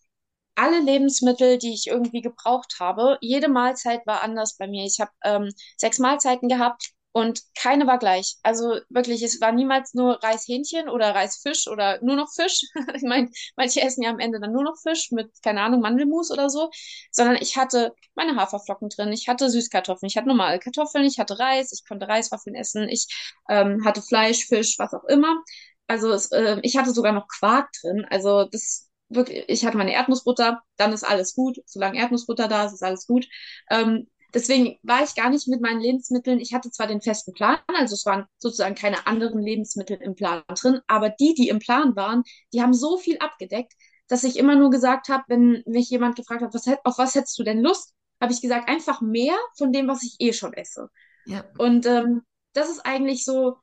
alle 0.56 0.80
Lebensmittel, 0.80 1.58
die 1.58 1.74
ich 1.74 1.88
irgendwie 1.88 2.22
gebraucht 2.22 2.78
habe. 2.80 3.18
Jede 3.22 3.50
Mahlzeit 3.50 4.06
war 4.08 4.22
anders 4.22 4.58
bei 4.58 4.68
mir. 4.68 4.86
Ich 4.86 5.00
habe 5.00 5.12
ähm, 5.24 5.52
sechs 5.78 6.00
Mahlzeiten 6.00 6.50
gehabt 6.50 6.94
und 7.18 7.42
keine 7.56 7.88
war 7.88 7.98
gleich. 7.98 8.36
Also 8.44 8.80
wirklich, 8.90 9.24
es 9.24 9.42
war 9.42 9.52
niemals 9.52 9.94
nur 9.96 10.22
Reishähnchen 10.24 10.88
oder 10.90 11.16
Reisfisch 11.16 11.68
oder 11.68 12.00
nur 12.04 12.16
noch 12.16 12.30
Fisch. 12.32 12.62
ich 12.96 13.02
meine, 13.02 13.30
manche 13.56 13.82
essen 13.82 14.04
ja 14.04 14.12
am 14.12 14.20
Ende 14.20 14.40
dann 14.40 14.52
nur 14.52 14.64
noch 14.64 14.78
Fisch 14.82 15.12
mit, 15.12 15.32
keine 15.44 15.62
Ahnung, 15.62 15.82
Mandelmus 15.82 16.32
oder 16.32 16.50
so. 16.50 16.70
Sondern 17.12 17.38
ich 17.38 17.58
hatte 17.58 17.94
meine 18.16 18.36
Haferflocken 18.36 18.90
drin, 18.90 19.12
ich 19.12 19.28
hatte 19.28 19.50
Süßkartoffeln, 19.50 20.08
ich 20.10 20.18
hatte 20.18 20.28
normale 20.28 20.60
Kartoffeln, 20.60 21.06
ich 21.06 21.18
hatte 21.20 21.40
Reis, 21.40 21.72
ich 21.72 21.84
konnte 21.88 22.08
Reiswaffeln 22.08 22.56
essen, 22.56 22.88
ich 22.90 23.08
ähm, 23.50 23.84
hatte 23.86 24.02
Fleisch, 24.02 24.46
Fisch, 24.48 24.78
was 24.78 24.94
auch 24.94 25.06
immer. 25.06 25.44
Also 25.88 26.12
es, 26.12 26.32
äh, 26.32 26.60
ich 26.64 26.78
hatte 26.78 26.92
sogar 26.92 27.14
noch 27.14 27.28
Quark 27.28 27.70
drin. 27.82 28.06
Also 28.10 28.46
das 28.46 28.90
wirklich, 29.10 29.46
ich 29.48 29.66
hatte 29.66 29.78
meine 29.78 29.94
Erdnussbutter, 29.94 30.62
dann 30.78 30.94
ist 30.94 31.04
alles 31.04 31.34
gut. 31.36 31.58
Solange 31.66 31.98
Erdnussbutter 32.00 32.48
da 32.48 32.66
ist, 32.66 32.74
ist 32.74 32.84
alles 32.84 33.08
gut. 33.08 33.28
Ähm, 33.72 34.08
deswegen 34.34 34.78
war 34.84 35.04
ich 35.04 35.16
gar 35.16 35.30
nicht 35.30 35.48
mit 35.48 35.62
meinen 35.62 35.80
Lebensmitteln. 35.80 36.40
Ich 36.40 36.54
hatte 36.54 36.72
zwar 36.72 36.88
den 36.88 37.02
festen 37.02 37.34
Plan, 37.34 37.58
also 37.68 37.94
es 37.94 38.06
waren 38.06 38.26
sozusagen 38.38 38.76
keine 38.76 39.08
anderen 39.08 39.40
Lebensmittel 39.42 39.98
im 40.02 40.16
Plan 40.16 40.44
drin, 40.50 40.80
aber 40.88 41.10
die, 41.10 41.34
die 41.34 41.50
im 41.50 41.60
Plan 41.60 41.96
waren, 41.96 42.24
die 42.54 42.62
haben 42.62 42.74
so 42.74 42.98
viel 42.98 43.18
abgedeckt, 43.20 43.74
dass 44.08 44.24
ich 44.24 44.38
immer 44.38 44.56
nur 44.56 44.70
gesagt 44.70 45.10
habe, 45.10 45.24
wenn 45.28 45.64
mich 45.66 45.90
jemand 45.90 46.16
gefragt 46.16 46.42
hat, 46.42 46.54
was, 46.54 46.68
auf 46.84 46.98
was 46.98 47.16
hättest 47.16 47.38
du 47.38 47.44
denn 47.44 47.62
Lust, 47.62 47.94
habe 48.22 48.32
ich 48.34 48.42
gesagt, 48.42 48.70
einfach 48.70 49.02
mehr 49.02 49.36
von 49.58 49.72
dem, 49.72 49.88
was 49.88 50.04
ich 50.04 50.16
eh 50.20 50.34
schon 50.34 50.54
esse. 50.54 50.90
Ja. 51.26 51.44
Und 51.58 51.86
ähm, 51.86 52.22
das 52.54 52.70
ist 52.70 52.86
eigentlich 52.86 53.24
so 53.24 53.58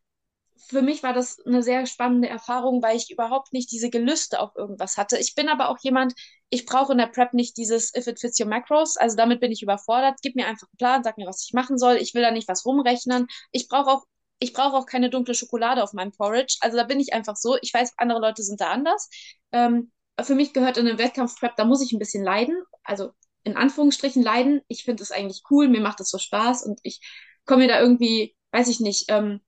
für 0.69 0.83
mich 0.83 1.03
war 1.03 1.13
das 1.13 1.39
eine 1.45 1.63
sehr 1.63 1.87
spannende 1.87 2.29
Erfahrung, 2.29 2.83
weil 2.83 2.97
ich 2.97 3.11
überhaupt 3.11 3.53
nicht 3.53 3.71
diese 3.71 3.91
Gelüste 3.91 4.41
auf 4.41 4.57
irgendwas 4.57 4.97
hatte. 4.97 5.19
Ich 5.19 5.35
bin 5.35 5.49
aber 5.49 5.69
auch 5.69 5.79
jemand, 5.83 6.15
ich 6.51 6.67
brauche 6.67 6.93
in 6.93 6.99
der 6.99 7.07
Prep 7.07 7.35
nicht 7.35 7.57
dieses 7.57 7.95
If 7.95 8.07
it 8.07 8.21
fits 8.21 8.41
your 8.41 8.47
macros, 8.47 8.97
also 8.97 9.17
damit 9.17 9.41
bin 9.41 9.53
ich 9.53 9.63
überfordert. 9.63 10.19
Gib 10.23 10.37
mir 10.37 10.47
einfach 10.47 10.67
einen 10.69 10.79
Plan, 10.79 11.05
sag 11.05 11.19
mir, 11.19 11.27
was 11.27 11.45
ich 11.45 11.53
machen 11.53 11.79
soll. 11.79 11.97
Ich 11.97 12.15
will 12.15 12.23
da 12.23 12.31
nicht 12.31 12.49
was 12.49 12.65
rumrechnen. 12.65 13.27
Ich 13.53 13.69
brauche 13.69 13.91
auch 13.91 14.05
ich 14.41 14.53
brauche 14.53 14.77
auch 14.77 14.87
keine 14.87 15.11
dunkle 15.11 15.35
Schokolade 15.35 15.83
auf 15.83 15.93
meinem 15.93 16.13
Porridge. 16.13 16.57
Also 16.61 16.77
da 16.77 16.85
bin 16.85 17.01
ich 17.01 17.15
einfach 17.15 17.37
so. 17.37 17.57
Ich 17.63 17.73
weiß, 17.73 17.95
andere 17.97 18.21
Leute 18.21 18.43
sind 18.43 18.61
da 18.61 18.71
anders. 18.71 19.09
Ähm, 19.53 19.93
für 20.21 20.35
mich 20.35 20.53
gehört 20.53 20.77
in 20.77 20.87
einem 20.87 20.99
Wettkampf-Prep, 20.99 21.57
da 21.57 21.65
muss 21.65 21.83
ich 21.83 21.93
ein 21.93 21.99
bisschen 21.99 22.25
leiden. 22.25 22.63
Also 22.83 23.13
in 23.45 23.57
Anführungsstrichen 23.57 24.23
leiden. 24.23 24.61
Ich 24.69 24.85
finde 24.85 25.03
es 25.03 25.13
eigentlich 25.13 25.43
cool, 25.51 25.69
mir 25.69 25.81
macht 25.81 26.01
es 26.01 26.11
so 26.11 26.19
Spaß 26.19 26.65
und 26.65 26.81
ich 26.83 27.01
komme 27.47 27.63
mir 27.63 27.69
da 27.69 27.81
irgendwie, 27.81 28.35
weiß 28.53 28.69
ich 28.69 28.81
nicht, 28.81 29.07
ähm, 29.09 29.41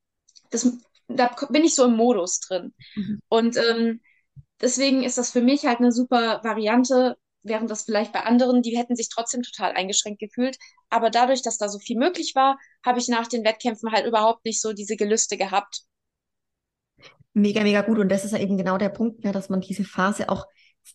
das 0.51 0.71
da 1.09 1.35
bin 1.51 1.65
ich 1.65 1.75
so 1.75 1.85
im 1.85 1.97
Modus 1.97 2.41
drin. 2.41 2.75
Mhm. 2.95 3.21
Und 3.29 3.57
ähm, 3.57 4.01
deswegen 4.61 5.03
ist 5.03 5.19
das 5.19 5.31
für 5.31 5.43
mich 5.43 5.65
halt 5.67 5.79
eine 5.79 5.93
super 5.93 6.41
Variante, 6.43 7.17
während 7.43 7.71
das 7.71 7.85
vielleicht 7.85 8.13
bei 8.13 8.21
anderen, 8.21 8.63
die 8.63 8.77
hätten 8.77 8.97
sich 8.97 9.09
trotzdem 9.09 9.43
total 9.43 9.73
eingeschränkt 9.73 10.21
gefühlt. 10.21 10.57
Aber 10.91 11.11
dadurch, 11.11 11.43
dass 11.43 11.59
da 11.59 11.69
so 11.69 11.79
viel 11.79 11.99
möglich 11.99 12.33
war, 12.35 12.59
habe 12.85 12.99
ich 12.99 13.09
nach 13.09 13.27
den 13.27 13.45
Wettkämpfen 13.45 13.93
halt 13.93 14.07
überhaupt 14.07 14.45
nicht 14.45 14.61
so 14.61 14.73
diese 14.73 14.97
Gelüste 14.97 15.37
gehabt. 15.37 15.83
Mega, 17.35 17.63
mega 17.63 17.83
gut. 17.83 17.99
Und 17.99 18.09
das 18.09 18.25
ist 18.25 18.33
ja 18.33 18.39
eben 18.39 18.57
genau 18.57 18.79
der 18.79 18.89
Punkt, 18.89 19.25
ne, 19.25 19.33
dass 19.33 19.49
man 19.49 19.61
diese 19.61 19.85
Phase 19.85 20.29
auch 20.29 20.47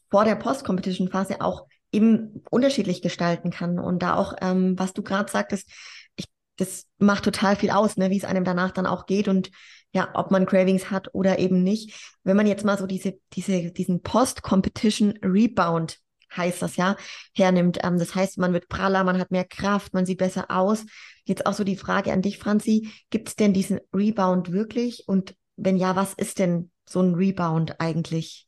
vor 0.10 0.26
der 0.26 0.36
Post-Competition-Phase 0.36 1.42
auch 1.42 1.68
eben 1.92 2.44
unterschiedlich 2.50 3.02
gestalten 3.02 3.52
kann. 3.52 3.80
Und 3.80 4.02
da 4.02 4.16
auch, 4.16 4.34
ähm, 4.42 4.78
was 4.78 4.94
du 4.94 5.04
gerade 5.04 5.32
sagtest, 5.32 5.70
ich, 6.16 6.26
das 6.58 6.88
macht 6.98 7.24
total 7.24 7.56
viel 7.56 7.70
aus, 7.70 7.98
ne, 7.98 8.10
wie 8.10 8.18
es 8.18 8.26
einem 8.26 8.44
danach 8.44 8.72
dann 8.72 8.88
auch 8.88 9.06
geht. 9.06 9.28
Und 9.28 9.52
ja, 9.94 10.10
ob 10.14 10.32
man 10.32 10.46
Cravings 10.46 10.90
hat 10.90 11.14
oder 11.14 11.40
eben 11.40 11.64
nicht. 11.64 12.16
Wenn 12.24 12.38
man 12.38 12.48
jetzt 12.48 12.66
mal 12.66 12.78
so 12.78 12.88
diese, 12.88 13.20
diese, 13.34 13.72
diesen 13.72 14.02
Post-Competition 14.02 15.20
Rebound 15.24 16.00
heißt 16.36 16.62
das 16.62 16.78
ja, 16.78 16.96
hernimmt. 17.36 17.80
Ähm, 17.84 18.00
das 18.00 18.16
heißt, 18.16 18.38
man 18.38 18.54
wird 18.54 18.70
praller, 18.70 19.04
man 19.04 19.20
hat 19.20 19.32
mehr 19.32 19.46
Kraft, 19.46 19.94
man 19.94 20.06
sieht 20.06 20.20
besser 20.20 20.46
aus. 20.50 20.86
Jetzt 21.26 21.46
auch 21.46 21.54
so 21.54 21.64
die 21.64 21.76
Frage 21.76 22.14
an 22.14 22.22
dich, 22.22 22.38
Franzi, 22.38 22.90
gibt 23.10 23.28
es 23.30 23.36
denn 23.36 23.54
diesen 23.54 23.80
Rebound 23.94 24.52
wirklich? 24.52 25.04
Und 25.08 25.36
wenn 25.58 25.78
ja, 25.78 25.96
was 25.96 26.14
ist 26.14 26.40
denn 26.40 26.72
so 26.86 27.02
ein 27.02 27.16
Rebound 27.16 27.80
eigentlich? 27.80 28.48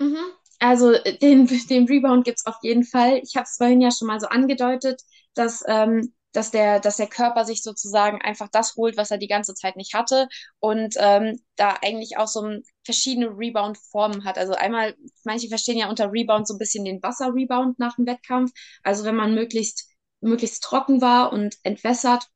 Mhm. 0.00 0.18
Also 0.58 0.92
den, 1.22 1.46
den 1.70 1.86
Rebound 1.86 2.24
gibt 2.24 2.38
es 2.38 2.46
auf 2.46 2.56
jeden 2.62 2.84
Fall. 2.84 3.20
Ich 3.22 3.36
habe 3.36 3.44
es 3.44 3.56
vorhin 3.56 3.80
ja 3.80 3.90
schon 3.90 4.08
mal 4.08 4.20
so 4.20 4.26
angedeutet, 4.26 5.00
dass 5.34 5.62
ähm, 5.66 6.12
dass 6.32 6.50
der, 6.50 6.80
dass 6.80 6.96
der 6.96 7.06
Körper 7.08 7.44
sich 7.44 7.62
sozusagen 7.62 8.20
einfach 8.22 8.48
das 8.50 8.76
holt, 8.76 8.96
was 8.96 9.10
er 9.10 9.18
die 9.18 9.28
ganze 9.28 9.54
Zeit 9.54 9.76
nicht 9.76 9.94
hatte 9.94 10.28
und 10.60 10.94
ähm, 10.98 11.40
da 11.56 11.76
eigentlich 11.82 12.16
auch 12.18 12.28
so 12.28 12.48
verschiedene 12.84 13.28
Rebound-Formen 13.36 14.24
hat. 14.24 14.38
Also 14.38 14.54
einmal, 14.54 14.94
manche 15.24 15.48
verstehen 15.48 15.78
ja 15.78 15.88
unter 15.88 16.12
Rebound 16.12 16.46
so 16.46 16.54
ein 16.54 16.58
bisschen 16.58 16.84
den 16.84 17.02
Wasser-Rebound 17.02 17.78
nach 17.78 17.96
dem 17.96 18.06
Wettkampf. 18.06 18.52
Also 18.82 19.04
wenn 19.04 19.16
man 19.16 19.34
möglichst, 19.34 19.88
möglichst 20.20 20.62
trocken 20.62 21.00
war 21.00 21.32
und 21.32 21.56
entwässert, 21.62 22.28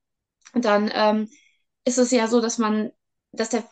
dann 0.55 0.91
ähm, 0.95 1.29
ist 1.85 1.99
es 1.99 2.11
ja 2.11 2.27
so, 2.29 2.41
dass 2.41 2.59
man 2.59 2.93
dass 3.37 3.51
der, 3.51 3.65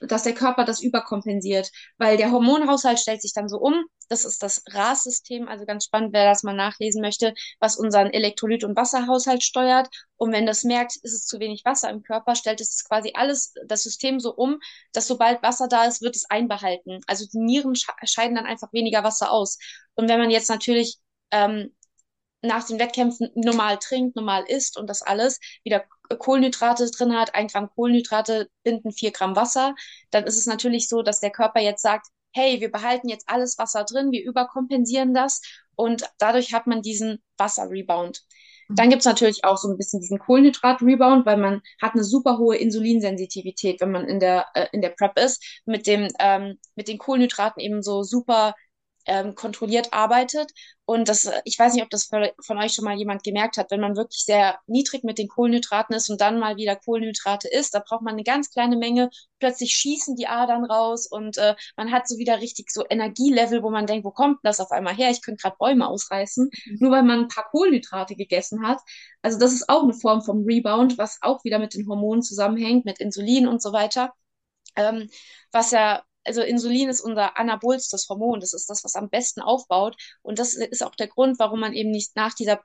dass 0.00 0.22
der 0.22 0.34
Körper 0.34 0.64
das 0.64 0.82
überkompensiert, 0.82 1.70
weil 1.98 2.16
der 2.16 2.32
Hormonhaushalt 2.32 2.98
stellt 2.98 3.22
sich 3.22 3.32
dann 3.32 3.48
so 3.48 3.58
um. 3.58 3.84
Das 4.08 4.24
ist 4.24 4.42
das 4.42 4.62
RAS-System, 4.68 5.48
also 5.48 5.64
ganz 5.64 5.84
spannend, 5.84 6.12
wer 6.12 6.26
das 6.26 6.42
mal 6.42 6.54
nachlesen 6.54 7.00
möchte, 7.00 7.34
was 7.60 7.76
unseren 7.76 8.08
Elektrolyt- 8.08 8.64
und 8.64 8.76
Wasserhaushalt 8.76 9.42
steuert. 9.42 9.88
Und 10.16 10.32
wenn 10.32 10.46
das 10.46 10.64
merkt, 10.64 10.96
ist 10.96 11.14
es 11.14 11.26
zu 11.26 11.40
wenig 11.40 11.64
Wasser 11.64 11.90
im 11.90 12.02
Körper, 12.02 12.34
stellt 12.34 12.60
es 12.60 12.84
quasi 12.84 13.12
alles, 13.14 13.54
das 13.66 13.82
System 13.82 14.20
so 14.20 14.34
um, 14.34 14.58
dass 14.92 15.06
sobald 15.06 15.42
Wasser 15.42 15.68
da 15.68 15.84
ist, 15.84 16.02
wird 16.02 16.16
es 16.16 16.28
einbehalten. 16.28 17.00
Also 17.06 17.26
die 17.26 17.38
Nieren 17.38 17.74
scheiden 18.04 18.36
dann 18.36 18.46
einfach 18.46 18.72
weniger 18.72 19.04
Wasser 19.04 19.32
aus. 19.32 19.58
Und 19.94 20.08
wenn 20.08 20.18
man 20.18 20.30
jetzt 20.30 20.50
natürlich 20.50 20.98
ähm, 21.30 21.74
nach 22.42 22.66
den 22.66 22.78
Wettkämpfen 22.78 23.30
normal 23.34 23.78
trinkt, 23.78 24.16
normal 24.16 24.44
isst 24.48 24.76
und 24.76 24.88
das 24.88 25.02
alles, 25.02 25.38
wieder 25.64 25.84
Kohlenhydrate 26.18 26.90
drin 26.90 27.16
hat, 27.16 27.34
ein 27.34 27.48
Gramm 27.48 27.70
Kohlenhydrate 27.74 28.48
binden 28.64 28.92
vier 28.92 29.12
Gramm 29.12 29.36
Wasser, 29.36 29.74
dann 30.10 30.24
ist 30.24 30.38
es 30.38 30.46
natürlich 30.46 30.88
so, 30.88 31.02
dass 31.02 31.20
der 31.20 31.30
Körper 31.30 31.60
jetzt 31.60 31.82
sagt, 31.82 32.08
hey, 32.34 32.60
wir 32.60 32.70
behalten 32.70 33.08
jetzt 33.08 33.28
alles 33.28 33.58
Wasser 33.58 33.84
drin, 33.84 34.10
wir 34.10 34.24
überkompensieren 34.24 35.14
das 35.14 35.40
und 35.76 36.10
dadurch 36.18 36.52
hat 36.52 36.66
man 36.66 36.82
diesen 36.82 37.22
Wasserrebound. 37.38 38.22
Mhm. 38.68 38.74
Dann 38.74 38.90
gibt's 38.90 39.04
natürlich 39.04 39.44
auch 39.44 39.56
so 39.56 39.68
ein 39.68 39.76
bisschen 39.76 40.00
diesen 40.00 40.18
Kohlenhydrat-Rebound, 40.18 41.26
weil 41.26 41.36
man 41.36 41.62
hat 41.80 41.92
eine 41.92 42.04
super 42.04 42.38
hohe 42.38 42.56
Insulinsensitivität, 42.56 43.80
wenn 43.80 43.90
man 43.90 44.06
in 44.06 44.20
der, 44.20 44.46
äh, 44.54 44.66
in 44.72 44.82
der 44.82 44.90
Prep 44.90 45.18
ist, 45.18 45.62
mit 45.66 45.86
dem, 45.86 46.08
ähm, 46.18 46.58
mit 46.74 46.88
den 46.88 46.98
Kohlenhydraten 46.98 47.60
eben 47.60 47.82
so 47.82 48.02
super 48.02 48.54
ähm, 49.06 49.34
kontrolliert 49.34 49.92
arbeitet. 49.92 50.50
Und 50.84 51.08
das, 51.08 51.30
ich 51.44 51.58
weiß 51.58 51.74
nicht, 51.74 51.84
ob 51.84 51.90
das 51.90 52.06
von 52.06 52.58
euch 52.58 52.72
schon 52.72 52.84
mal 52.84 52.96
jemand 52.96 53.22
gemerkt 53.22 53.56
hat, 53.56 53.70
wenn 53.70 53.80
man 53.80 53.96
wirklich 53.96 54.24
sehr 54.24 54.58
niedrig 54.66 55.04
mit 55.04 55.16
den 55.16 55.28
Kohlenhydraten 55.28 55.94
ist 55.94 56.10
und 56.10 56.20
dann 56.20 56.40
mal 56.40 56.56
wieder 56.56 56.76
Kohlenhydrate 56.76 57.48
isst, 57.48 57.74
da 57.74 57.78
braucht 57.78 58.02
man 58.02 58.14
eine 58.14 58.24
ganz 58.24 58.50
kleine 58.50 58.76
Menge. 58.76 59.08
Plötzlich 59.38 59.72
schießen 59.74 60.16
die 60.16 60.26
Adern 60.26 60.64
raus 60.64 61.06
und 61.06 61.38
äh, 61.38 61.54
man 61.76 61.92
hat 61.92 62.08
so 62.08 62.18
wieder 62.18 62.40
richtig 62.40 62.70
so 62.70 62.84
Energielevel, 62.88 63.62
wo 63.62 63.70
man 63.70 63.86
denkt, 63.86 64.04
wo 64.04 64.10
kommt 64.10 64.38
das 64.42 64.60
auf 64.60 64.72
einmal 64.72 64.94
her? 64.94 65.10
Ich 65.10 65.22
könnte 65.22 65.42
gerade 65.42 65.56
Bäume 65.58 65.86
ausreißen, 65.88 66.50
mhm. 66.52 66.76
nur 66.80 66.90
weil 66.90 67.04
man 67.04 67.20
ein 67.20 67.28
paar 67.28 67.48
Kohlenhydrate 67.50 68.16
gegessen 68.16 68.66
hat. 68.66 68.80
Also 69.22 69.38
das 69.38 69.52
ist 69.52 69.68
auch 69.68 69.84
eine 69.84 69.94
Form 69.94 70.22
vom 70.22 70.44
Rebound, 70.44 70.98
was 70.98 71.18
auch 71.22 71.44
wieder 71.44 71.58
mit 71.58 71.74
den 71.74 71.88
Hormonen 71.88 72.22
zusammenhängt, 72.22 72.84
mit 72.84 72.98
Insulin 72.98 73.46
und 73.46 73.62
so 73.62 73.72
weiter. 73.72 74.12
Ähm, 74.76 75.08
was 75.52 75.70
ja 75.70 76.02
also 76.24 76.42
Insulin 76.42 76.88
ist 76.88 77.00
unser 77.00 77.38
anabolstes 77.38 78.08
Hormon, 78.08 78.40
das 78.40 78.52
ist 78.52 78.68
das, 78.70 78.84
was 78.84 78.94
am 78.94 79.10
besten 79.10 79.40
aufbaut. 79.40 79.96
Und 80.22 80.38
das 80.38 80.54
ist 80.54 80.82
auch 80.82 80.94
der 80.94 81.08
Grund, 81.08 81.38
warum 81.38 81.60
man 81.60 81.72
eben 81.72 81.90
nicht 81.90 82.16
nach 82.16 82.34
dieser 82.34 82.60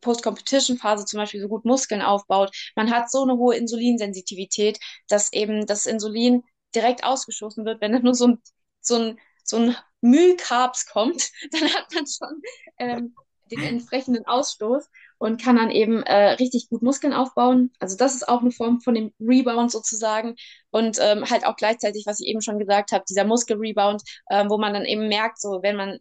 Post-Competition-Phase 0.00 1.04
zum 1.04 1.18
Beispiel 1.18 1.40
so 1.40 1.48
gut 1.48 1.64
Muskeln 1.64 2.02
aufbaut. 2.02 2.54
Man 2.76 2.90
hat 2.90 3.10
so 3.10 3.22
eine 3.22 3.36
hohe 3.36 3.56
Insulinsensitivität, 3.56 4.78
dass 5.08 5.32
eben 5.32 5.66
das 5.66 5.86
Insulin 5.86 6.42
direkt 6.74 7.04
ausgeschossen 7.04 7.64
wird, 7.64 7.80
wenn 7.80 7.92
da 7.92 7.98
nur 7.98 8.14
so 8.14 8.28
ein, 8.28 8.42
so 8.80 8.96
ein, 8.96 9.20
so 9.44 9.56
ein 9.56 9.76
Müllcarbs 10.00 10.86
kommt, 10.86 11.30
dann 11.50 11.74
hat 11.74 11.92
man 11.94 12.06
schon 12.06 12.42
ähm, 12.78 13.14
den 13.50 13.62
entsprechenden 13.62 14.24
Ausstoß 14.26 14.88
und 15.20 15.40
kann 15.42 15.56
dann 15.56 15.70
eben 15.70 16.02
äh, 16.02 16.30
richtig 16.32 16.68
gut 16.70 16.82
Muskeln 16.82 17.12
aufbauen. 17.12 17.72
Also 17.78 17.96
das 17.96 18.14
ist 18.14 18.26
auch 18.26 18.40
eine 18.40 18.50
Form 18.50 18.80
von 18.80 18.94
dem 18.94 19.12
Rebound 19.20 19.70
sozusagen 19.70 20.34
und 20.70 20.98
ähm, 21.00 21.28
halt 21.30 21.44
auch 21.46 21.56
gleichzeitig, 21.56 22.04
was 22.06 22.20
ich 22.20 22.26
eben 22.28 22.40
schon 22.40 22.58
gesagt 22.58 22.90
habe, 22.92 23.04
dieser 23.08 23.24
Muskelrebound, 23.24 24.02
ähm, 24.30 24.48
wo 24.48 24.56
man 24.58 24.72
dann 24.72 24.86
eben 24.86 25.08
merkt, 25.08 25.40
so 25.40 25.60
wenn 25.62 25.76
man 25.76 25.98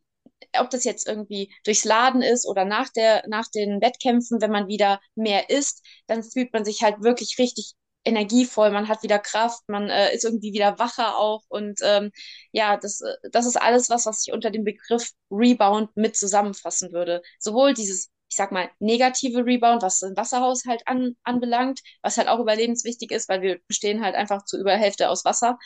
ob 0.58 0.70
das 0.70 0.86
jetzt 0.86 1.08
irgendwie 1.08 1.54
durchs 1.66 1.84
Laden 1.84 2.22
ist 2.22 2.48
oder 2.48 2.64
nach 2.66 2.90
der 2.90 3.24
nach 3.28 3.48
den 3.50 3.82
Wettkämpfen, 3.82 4.42
wenn 4.42 4.52
man 4.52 4.68
wieder 4.68 5.00
mehr 5.16 5.50
isst, 5.50 5.86
dann 6.08 6.24
fühlt 6.24 6.54
man 6.54 6.64
sich 6.66 6.82
halt 6.82 7.04
wirklich 7.04 7.36
richtig 7.40 7.74
energievoll, 8.06 8.72
man 8.72 8.88
hat 8.88 9.04
wieder 9.04 9.20
Kraft, 9.20 9.62
man 9.68 9.90
äh, 9.90 10.16
ist 10.16 10.24
irgendwie 10.24 10.54
wieder 10.54 10.80
wacher 10.80 11.18
auch 11.18 11.44
und 11.50 11.80
ähm, 11.84 12.12
ja, 12.54 12.78
das, 12.78 13.02
äh, 13.02 13.14
das 13.32 13.46
ist 13.46 13.58
alles 13.58 13.90
was, 13.90 14.06
was 14.06 14.26
ich 14.26 14.34
unter 14.34 14.50
dem 14.52 14.64
Begriff 14.64 15.12
Rebound 15.30 15.96
mit 15.98 16.16
zusammenfassen 16.16 16.94
würde. 16.94 17.22
Sowohl 17.40 17.74
dieses, 17.74 18.10
ich 18.30 18.36
sag 18.36 18.52
mal, 18.52 18.70
negative 18.80 19.46
Rebound, 19.46 19.82
was 19.82 20.00
den 20.00 20.16
Wasserhaushalt 20.16 20.88
an, 20.88 21.16
anbelangt, 21.24 21.82
was 22.02 22.18
halt 22.18 22.28
auch 22.28 22.40
überlebenswichtig 22.40 23.12
ist, 23.12 23.28
weil 23.30 23.42
wir 23.42 23.60
bestehen 23.68 24.04
halt 24.04 24.16
einfach 24.16 24.46
zu 24.46 24.60
über 24.60 24.74
Hälfte 24.76 25.10
aus 25.10 25.26
Wasser 25.26 25.58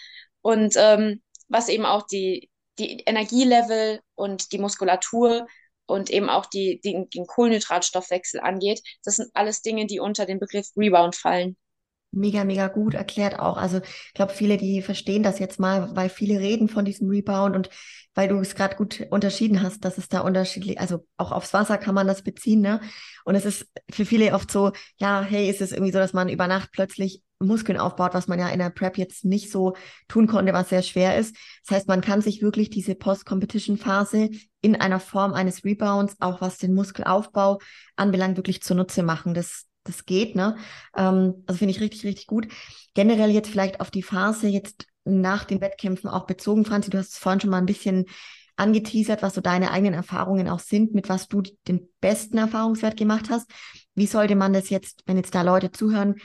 und 0.41 0.75
ähm, 0.77 1.21
was 1.49 1.69
eben 1.69 1.85
auch 1.85 2.03
die, 2.07 2.49
die 2.79 3.01
Energielevel 3.05 3.99
und 4.15 4.51
die 4.51 4.57
Muskulatur 4.59 5.47
und 5.85 6.09
eben 6.09 6.29
auch 6.29 6.45
die, 6.45 6.79
die, 6.83 7.07
den 7.13 7.27
Kohlenhydratstoffwechsel 7.27 8.39
angeht. 8.39 8.81
Das 9.03 9.17
sind 9.17 9.29
alles 9.33 9.61
Dinge, 9.61 9.85
die 9.85 9.99
unter 9.99 10.25
den 10.25 10.39
Begriff 10.39 10.69
Rebound 10.77 11.15
fallen. 11.15 11.57
Mega, 12.15 12.43
mega 12.43 12.67
gut 12.67 12.93
erklärt 12.93 13.39
auch. 13.39 13.57
Also 13.57 13.79
ich 13.79 14.13
glaube, 14.13 14.33
viele, 14.33 14.57
die 14.57 14.83
verstehen 14.83 15.23
das 15.23 15.39
jetzt 15.39 15.59
mal, 15.59 15.95
weil 15.95 16.09
viele 16.09 16.39
reden 16.39 16.69
von 16.69 16.85
diesem 16.85 17.09
Rebound 17.09 17.55
und 17.55 17.69
weil 18.13 18.27
du 18.27 18.37
es 18.37 18.53
gerade 18.53 18.75
gut 18.75 19.07
unterschieden 19.09 19.63
hast, 19.63 19.83
dass 19.83 19.97
es 19.97 20.09
da 20.09 20.19
unterschiedlich, 20.19 20.79
also 20.79 21.07
auch 21.17 21.31
aufs 21.31 21.53
Wasser 21.53 21.79
kann 21.79 21.95
man 21.95 22.05
das 22.05 22.21
beziehen, 22.21 22.61
ne? 22.61 22.79
Und 23.25 23.33
es 23.33 23.45
ist 23.45 23.65
für 23.89 24.05
viele 24.05 24.31
oft 24.35 24.51
so, 24.51 24.73
ja, 24.97 25.23
hey, 25.23 25.49
ist 25.49 25.61
es 25.61 25.71
irgendwie 25.71 25.91
so, 25.91 25.97
dass 25.97 26.13
man 26.13 26.29
über 26.29 26.47
Nacht 26.47 26.69
plötzlich 26.71 27.23
Muskeln 27.39 27.79
aufbaut, 27.79 28.13
was 28.13 28.27
man 28.27 28.37
ja 28.37 28.49
in 28.49 28.59
der 28.59 28.69
Prep 28.69 28.97
jetzt 28.99 29.25
nicht 29.25 29.51
so 29.51 29.73
tun 30.07 30.27
konnte, 30.27 30.53
was 30.53 30.69
sehr 30.69 30.83
schwer 30.83 31.17
ist. 31.17 31.35
Das 31.65 31.77
heißt, 31.77 31.87
man 31.87 32.01
kann 32.01 32.21
sich 32.21 32.43
wirklich 32.43 32.69
diese 32.69 32.93
Post-Competition-Phase 32.93 34.29
in 34.61 34.75
einer 34.75 34.99
Form 34.99 35.33
eines 35.33 35.65
Rebounds, 35.65 36.15
auch 36.19 36.41
was 36.41 36.59
den 36.59 36.75
Muskelaufbau 36.75 37.59
anbelangt, 37.95 38.37
wirklich 38.37 38.61
zunutze 38.61 39.01
machen. 39.01 39.33
Das 39.33 39.65
das 39.83 40.05
geht, 40.05 40.35
ne? 40.35 40.57
Ähm, 40.95 41.43
also 41.45 41.59
finde 41.59 41.71
ich 41.71 41.81
richtig, 41.81 42.05
richtig 42.05 42.27
gut. 42.27 42.47
Generell 42.93 43.31
jetzt 43.31 43.49
vielleicht 43.49 43.79
auf 43.81 43.91
die 43.91 44.03
Phase 44.03 44.47
jetzt 44.47 44.87
nach 45.05 45.43
den 45.43 45.61
Wettkämpfen 45.61 46.09
auch 46.09 46.25
bezogen, 46.25 46.65
Franzi, 46.65 46.89
du 46.89 46.97
hast 46.97 47.13
es 47.13 47.17
vorhin 47.17 47.41
schon 47.41 47.49
mal 47.49 47.57
ein 47.57 47.65
bisschen 47.65 48.05
angeteasert, 48.55 49.21
was 49.21 49.33
so 49.33 49.41
deine 49.41 49.71
eigenen 49.71 49.93
Erfahrungen 49.93 50.47
auch 50.47 50.59
sind, 50.59 50.93
mit 50.93 51.09
was 51.09 51.27
du 51.27 51.41
den 51.67 51.89
besten 52.01 52.37
Erfahrungswert 52.37 52.97
gemacht 52.97 53.29
hast. 53.29 53.49
Wie 53.95 54.05
sollte 54.05 54.35
man 54.35 54.53
das 54.53 54.69
jetzt, 54.69 55.03
wenn 55.05 55.17
jetzt 55.17 55.35
da 55.35 55.41
Leute 55.41 55.71
zuhören, 55.71 56.15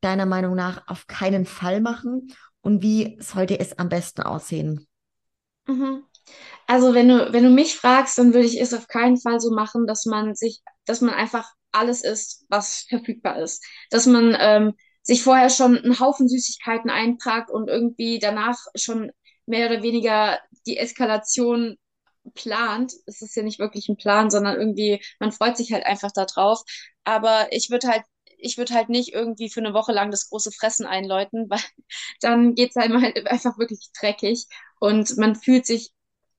deiner 0.00 0.26
Meinung 0.26 0.54
nach 0.54 0.86
auf 0.86 1.06
keinen 1.06 1.46
Fall 1.46 1.80
machen? 1.80 2.28
Und 2.60 2.82
wie 2.82 3.16
sollte 3.20 3.58
es 3.58 3.78
am 3.78 3.88
besten 3.88 4.22
aussehen? 4.22 4.86
Mhm. 5.66 6.04
Also 6.66 6.94
wenn 6.94 7.08
du, 7.08 7.32
wenn 7.32 7.44
du 7.44 7.50
mich 7.50 7.76
fragst, 7.76 8.18
dann 8.18 8.34
würde 8.34 8.46
ich 8.46 8.60
es 8.60 8.74
auf 8.74 8.86
keinen 8.86 9.18
Fall 9.18 9.40
so 9.40 9.52
machen, 9.52 9.86
dass 9.86 10.06
man 10.06 10.34
sich, 10.34 10.62
dass 10.84 11.00
man 11.00 11.14
einfach 11.14 11.50
alles 11.72 12.02
isst, 12.04 12.44
was 12.48 12.82
verfügbar 12.88 13.38
ist. 13.40 13.64
Dass 13.90 14.06
man 14.06 14.36
ähm, 14.38 14.74
sich 15.02 15.22
vorher 15.22 15.50
schon 15.50 15.78
einen 15.78 15.98
Haufen 16.00 16.28
Süßigkeiten 16.28 16.90
einpackt 16.90 17.50
und 17.50 17.68
irgendwie 17.68 18.18
danach 18.18 18.58
schon 18.74 19.10
mehr 19.46 19.68
oder 19.70 19.82
weniger 19.82 20.38
die 20.66 20.78
Eskalation 20.78 21.76
plant. 22.34 22.92
Es 23.06 23.22
ist 23.22 23.36
ja 23.36 23.42
nicht 23.42 23.58
wirklich 23.58 23.88
ein 23.88 23.96
Plan, 23.96 24.30
sondern 24.30 24.56
irgendwie, 24.56 25.02
man 25.18 25.32
freut 25.32 25.56
sich 25.56 25.72
halt 25.72 25.84
einfach 25.86 26.12
darauf. 26.12 26.62
Aber 27.04 27.48
ich 27.50 27.70
würde 27.70 27.88
halt, 27.88 28.02
ich 28.38 28.58
würde 28.58 28.74
halt 28.74 28.88
nicht 28.88 29.12
irgendwie 29.12 29.50
für 29.50 29.60
eine 29.60 29.74
Woche 29.74 29.92
lang 29.92 30.10
das 30.10 30.28
große 30.28 30.52
Fressen 30.52 30.86
einläuten, 30.86 31.46
weil 31.50 31.60
dann 32.20 32.54
geht's 32.54 32.76
halt 32.76 32.92
einfach 33.26 33.58
wirklich 33.58 33.90
dreckig 33.98 34.46
und 34.80 35.16
man 35.18 35.34
fühlt 35.36 35.66
sich 35.66 35.90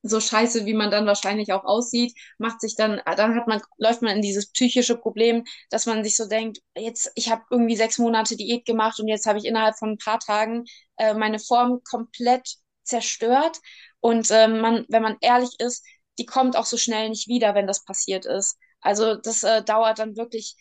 so 0.04 0.20
scheiße, 0.20 0.66
wie 0.66 0.74
man 0.74 0.92
dann 0.92 1.06
wahrscheinlich 1.06 1.54
auch 1.54 1.64
aussieht, 1.64 2.14
macht 2.38 2.62
sich 2.62 2.76
dann, 2.76 3.02
dann 3.18 3.36
hat 3.36 3.48
man, 3.48 3.62
läuft 3.78 4.02
man 4.02 4.16
in 4.18 4.22
dieses 4.22 4.52
psychische 4.52 4.98
Problem, 4.98 5.44
dass 5.70 5.86
man 5.86 6.04
sich 6.04 6.18
so 6.18 6.28
denkt, 6.28 6.60
jetzt, 6.78 7.12
ich 7.16 7.32
habe 7.32 7.44
irgendwie 7.50 7.76
sechs 7.78 7.98
Monate 7.98 8.36
Diät 8.36 8.66
gemacht 8.66 9.00
und 9.00 9.08
jetzt 9.08 9.26
habe 9.26 9.40
ich 9.40 9.46
innerhalb 9.46 9.78
von 9.78 9.92
ein 9.92 9.98
paar 9.98 10.20
Tagen 10.20 10.66
äh, 10.98 11.14
meine 11.14 11.40
Form 11.40 11.82
komplett 11.90 12.56
zerstört. 12.84 13.60
Und 14.02 14.30
äh, 14.32 14.48
man, 14.48 14.86
wenn 14.90 15.04
man 15.04 15.18
ehrlich 15.22 15.52
ist, 15.60 15.84
die 16.18 16.26
kommt 16.26 16.56
auch 16.58 16.66
so 16.66 16.78
schnell 16.78 17.10
nicht 17.10 17.28
wieder, 17.28 17.56
wenn 17.56 17.68
das 17.68 17.84
passiert 17.86 18.26
ist. 18.26 18.58
Also 18.82 19.16
das 19.16 19.44
äh, 19.44 19.64
dauert 19.64 20.00
dann 20.00 20.18
wirklich 20.18 20.56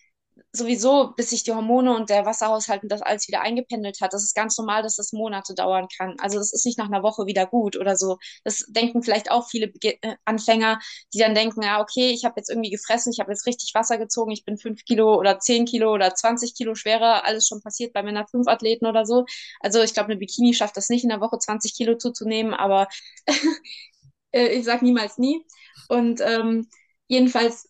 sowieso, 0.53 1.13
bis 1.17 1.31
sich 1.31 1.45
die 1.45 1.53
Hormone 1.53 1.95
und 1.95 2.11
der 2.11 2.27
Wasserhaushalt 2.27 2.83
und 2.83 2.91
das 2.91 3.03
alles 3.03 3.29
wieder 3.29 3.43
eingependelt 3.43 4.01
hat. 4.01 4.13
Das 4.13 4.23
ist 4.25 4.35
ganz 4.35 4.59
normal, 4.59 4.83
dass 4.83 4.97
das 4.97 5.13
Monate 5.13 5.55
dauern 5.55 5.87
kann. 5.97 6.17
Also 6.21 6.39
das 6.39 6.53
ist 6.53 6.67
nicht 6.67 6.79
nach 6.79 6.87
einer 6.87 7.03
Woche 7.03 7.27
wieder 7.27 7.47
gut 7.47 7.77
oder 7.77 7.97
so. 7.97 8.19
Das 8.45 8.65
denken 8.69 9.03
vielleicht 9.03 9.31
auch 9.31 9.49
viele 9.49 9.69
Be 9.69 9.97
äh, 10.03 10.17
Anfänger, 10.25 10.79
die 11.15 11.19
dann 11.19 11.35
denken, 11.35 11.63
ja, 11.63 11.81
okay, 11.81 12.11
ich 12.11 12.25
habe 12.25 12.35
jetzt 12.39 12.51
irgendwie 12.51 12.71
gefressen, 12.71 13.13
ich 13.13 13.21
habe 13.21 13.31
jetzt 13.33 13.47
richtig 13.47 13.73
Wasser 13.75 13.99
gezogen, 13.99 14.33
ich 14.33 14.45
bin 14.45 14.59
fünf 14.59 14.85
Kilo 14.85 15.15
oder 15.17 15.39
zehn 15.39 15.65
Kilo 15.65 15.93
oder 15.93 16.15
20 16.15 16.55
Kilo 16.55 16.75
schwerer, 16.75 17.25
alles 17.25 17.47
schon 17.47 17.61
passiert 17.63 17.93
bei 17.93 18.03
Männer 18.03 18.27
fünf 18.29 18.49
Athleten 18.49 18.87
oder 18.87 19.07
so. 19.07 19.25
Also 19.61 19.83
ich 19.83 19.95
glaube, 19.95 20.11
eine 20.11 20.19
Bikini 20.19 20.55
schafft 20.55 20.77
das 20.77 20.89
nicht 20.89 21.03
in 21.05 21.11
der 21.11 21.21
Woche 21.21 21.39
20 21.39 21.75
Kilo 21.75 21.97
zuzunehmen, 21.97 22.55
aber 22.55 22.89
äh, 24.33 24.49
ich 24.49 24.65
sag 24.65 24.83
niemals 24.83 25.19
nie. 25.19 25.45
Und 25.89 26.21
ähm, 26.21 26.69
jedenfalls 27.09 27.69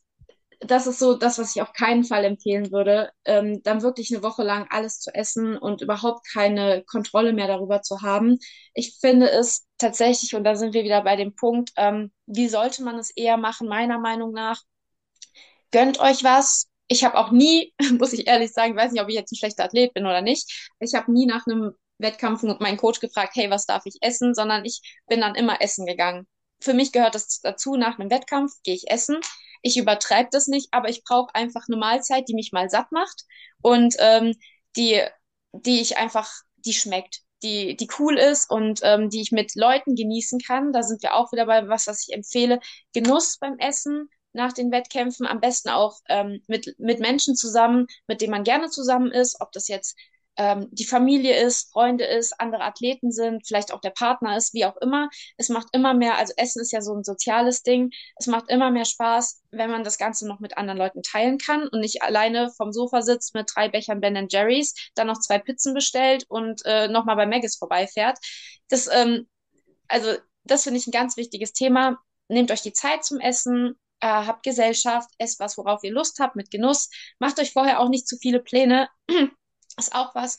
das 0.66 0.86
ist 0.86 0.98
so 0.98 1.14
das, 1.14 1.38
was 1.38 1.54
ich 1.56 1.62
auf 1.62 1.72
keinen 1.72 2.04
Fall 2.04 2.24
empfehlen 2.24 2.70
würde, 2.72 3.10
ähm, 3.24 3.62
dann 3.62 3.82
wirklich 3.82 4.12
eine 4.12 4.22
Woche 4.22 4.42
lang 4.42 4.66
alles 4.70 5.00
zu 5.00 5.14
essen 5.14 5.56
und 5.56 5.80
überhaupt 5.82 6.26
keine 6.32 6.82
Kontrolle 6.84 7.32
mehr 7.32 7.46
darüber 7.48 7.82
zu 7.82 8.02
haben. 8.02 8.38
Ich 8.74 8.98
finde 9.00 9.30
es 9.30 9.66
tatsächlich, 9.78 10.34
und 10.34 10.44
da 10.44 10.54
sind 10.56 10.74
wir 10.74 10.84
wieder 10.84 11.02
bei 11.02 11.16
dem 11.16 11.34
Punkt, 11.34 11.70
ähm, 11.76 12.12
wie 12.26 12.48
sollte 12.48 12.82
man 12.82 12.98
es 12.98 13.10
eher 13.10 13.36
machen, 13.36 13.68
meiner 13.68 13.98
Meinung 13.98 14.32
nach? 14.32 14.60
Gönnt 15.70 15.98
euch 16.00 16.22
was. 16.24 16.68
Ich 16.88 17.04
habe 17.04 17.16
auch 17.18 17.30
nie, 17.30 17.72
muss 17.98 18.12
ich 18.12 18.26
ehrlich 18.26 18.52
sagen, 18.52 18.76
weiß 18.76 18.92
nicht, 18.92 19.02
ob 19.02 19.08
ich 19.08 19.14
jetzt 19.14 19.32
ein 19.32 19.36
schlechter 19.36 19.64
Athlet 19.64 19.94
bin 19.94 20.04
oder 20.06 20.22
nicht, 20.22 20.70
ich 20.80 20.94
habe 20.94 21.12
nie 21.12 21.26
nach 21.26 21.46
einem 21.46 21.72
Wettkampf 21.98 22.42
meinen 22.60 22.76
Coach 22.78 23.00
gefragt, 23.00 23.32
hey, 23.36 23.48
was 23.50 23.66
darf 23.66 23.82
ich 23.86 23.96
essen, 24.00 24.34
sondern 24.34 24.64
ich 24.64 24.80
bin 25.08 25.20
dann 25.20 25.34
immer 25.34 25.60
essen 25.60 25.86
gegangen. 25.86 26.26
Für 26.60 26.74
mich 26.74 26.92
gehört 26.92 27.14
es 27.14 27.40
dazu, 27.40 27.76
nach 27.76 27.98
einem 27.98 28.10
Wettkampf 28.10 28.52
gehe 28.64 28.74
ich 28.74 28.90
essen 28.90 29.18
ich 29.62 29.76
übertreibe 29.78 30.28
das 30.32 30.48
nicht, 30.48 30.68
aber 30.72 30.88
ich 30.88 31.04
brauche 31.04 31.34
einfach 31.34 31.66
eine 31.68 31.76
Mahlzeit, 31.76 32.28
die 32.28 32.34
mich 32.34 32.52
mal 32.52 32.68
satt 32.68 32.92
macht 32.92 33.24
und 33.62 33.94
ähm, 33.98 34.34
die, 34.76 35.00
die 35.52 35.80
ich 35.80 35.96
einfach, 35.96 36.30
die 36.56 36.72
schmeckt, 36.74 37.20
die, 37.42 37.76
die 37.76 37.88
cool 37.98 38.18
ist 38.18 38.50
und 38.50 38.80
ähm, 38.82 39.10
die 39.10 39.20
ich 39.20 39.32
mit 39.32 39.54
Leuten 39.54 39.94
genießen 39.94 40.40
kann. 40.40 40.72
Da 40.72 40.82
sind 40.82 41.02
wir 41.02 41.14
auch 41.14 41.32
wieder 41.32 41.46
bei 41.46 41.68
was, 41.68 41.86
was 41.86 42.06
ich 42.06 42.14
empfehle. 42.14 42.60
Genuss 42.92 43.38
beim 43.38 43.58
Essen 43.58 44.08
nach 44.32 44.52
den 44.52 44.70
Wettkämpfen, 44.72 45.26
am 45.26 45.40
besten 45.40 45.68
auch 45.68 45.98
ähm, 46.08 46.42
mit, 46.46 46.74
mit 46.78 47.00
Menschen 47.00 47.36
zusammen, 47.36 47.86
mit 48.06 48.20
denen 48.20 48.30
man 48.30 48.44
gerne 48.44 48.70
zusammen 48.70 49.10
ist, 49.10 49.40
ob 49.40 49.52
das 49.52 49.68
jetzt 49.68 49.96
ähm, 50.36 50.68
die 50.70 50.84
Familie 50.84 51.42
ist, 51.42 51.70
Freunde 51.72 52.04
ist, 52.04 52.40
andere 52.40 52.62
Athleten 52.62 53.12
sind, 53.12 53.46
vielleicht 53.46 53.72
auch 53.72 53.80
der 53.80 53.90
Partner 53.90 54.36
ist, 54.36 54.54
wie 54.54 54.64
auch 54.64 54.76
immer. 54.78 55.10
Es 55.36 55.48
macht 55.48 55.68
immer 55.72 55.94
mehr, 55.94 56.16
also 56.16 56.32
Essen 56.36 56.62
ist 56.62 56.72
ja 56.72 56.80
so 56.80 56.94
ein 56.94 57.04
soziales 57.04 57.62
Ding. 57.62 57.90
Es 58.16 58.26
macht 58.26 58.48
immer 58.48 58.70
mehr 58.70 58.84
Spaß, 58.84 59.42
wenn 59.50 59.70
man 59.70 59.84
das 59.84 59.98
Ganze 59.98 60.26
noch 60.26 60.40
mit 60.40 60.56
anderen 60.56 60.78
Leuten 60.78 61.02
teilen 61.02 61.38
kann 61.38 61.68
und 61.68 61.80
nicht 61.80 62.02
alleine 62.02 62.50
vom 62.56 62.72
Sofa 62.72 63.02
sitzt 63.02 63.34
mit 63.34 63.50
drei 63.54 63.68
Bechern 63.68 64.00
Ben 64.00 64.26
Jerry's, 64.30 64.74
dann 64.94 65.06
noch 65.06 65.20
zwei 65.20 65.38
Pizzen 65.38 65.74
bestellt 65.74 66.24
und 66.28 66.62
äh, 66.64 66.88
nochmal 66.88 67.16
bei 67.16 67.26
Maggis 67.26 67.56
vorbeifährt. 67.56 68.18
Das, 68.68 68.88
ähm, 68.90 69.28
also, 69.88 70.14
das 70.44 70.64
finde 70.64 70.78
ich 70.78 70.86
ein 70.86 70.92
ganz 70.92 71.16
wichtiges 71.16 71.52
Thema. 71.52 71.98
Nehmt 72.28 72.50
euch 72.50 72.62
die 72.62 72.72
Zeit 72.72 73.04
zum 73.04 73.20
Essen, 73.20 73.78
äh, 74.00 74.06
habt 74.06 74.42
Gesellschaft, 74.42 75.10
esst 75.18 75.40
was, 75.40 75.58
worauf 75.58 75.84
ihr 75.84 75.92
Lust 75.92 76.18
habt, 76.20 76.36
mit 76.36 76.50
Genuss. 76.50 76.88
Macht 77.18 77.38
euch 77.38 77.52
vorher 77.52 77.80
auch 77.80 77.88
nicht 77.88 78.08
zu 78.08 78.16
viele 78.16 78.40
Pläne. 78.40 78.88
Ist 79.78 79.94
auch 79.94 80.14
was. 80.14 80.38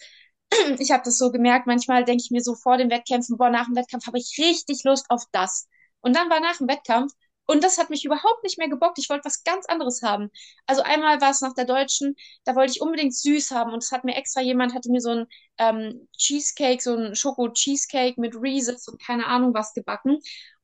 Ich 0.79 0.91
habe 0.91 1.03
das 1.03 1.17
so 1.17 1.31
gemerkt, 1.31 1.67
manchmal 1.67 2.05
denke 2.05 2.23
ich 2.23 2.31
mir 2.31 2.41
so 2.41 2.55
vor 2.55 2.77
den 2.77 2.91
Wettkämpfen, 2.91 3.37
boah, 3.37 3.49
nach 3.49 3.65
dem 3.65 3.75
Wettkampf 3.75 4.05
habe 4.07 4.19
ich 4.19 4.35
richtig 4.37 4.83
Lust 4.83 5.05
auf 5.09 5.23
das. 5.31 5.67
Und 6.01 6.15
dann 6.15 6.29
war 6.29 6.39
nach 6.39 6.57
dem 6.57 6.67
Wettkampf 6.67 7.13
und 7.45 7.63
das 7.63 7.77
hat 7.77 7.89
mich 7.89 8.05
überhaupt 8.05 8.43
nicht 8.43 8.57
mehr 8.57 8.69
gebockt. 8.69 8.99
Ich 8.99 9.09
wollte 9.09 9.25
was 9.25 9.43
ganz 9.43 9.65
anderes 9.65 10.01
haben. 10.01 10.29
Also 10.65 10.81
einmal 10.81 11.19
war 11.21 11.31
es 11.31 11.41
nach 11.41 11.53
der 11.53 11.65
Deutschen, 11.65 12.15
da 12.45 12.55
wollte 12.55 12.71
ich 12.71 12.81
unbedingt 12.81 13.15
süß 13.15 13.51
haben 13.51 13.73
und 13.73 13.83
es 13.83 13.91
hat 13.91 14.03
mir 14.03 14.15
extra 14.15 14.41
jemand, 14.41 14.73
hatte 14.73 14.91
mir 14.91 15.01
so 15.01 15.09
ein 15.09 15.25
ähm, 15.57 16.07
Cheesecake, 16.17 16.81
so 16.81 16.95
ein 16.95 17.15
Schoko-Cheesecake 17.15 18.19
mit 18.19 18.35
Reese's 18.35 18.87
und 18.87 19.01
keine 19.01 19.27
Ahnung 19.27 19.53
was 19.53 19.73
gebacken. 19.73 20.19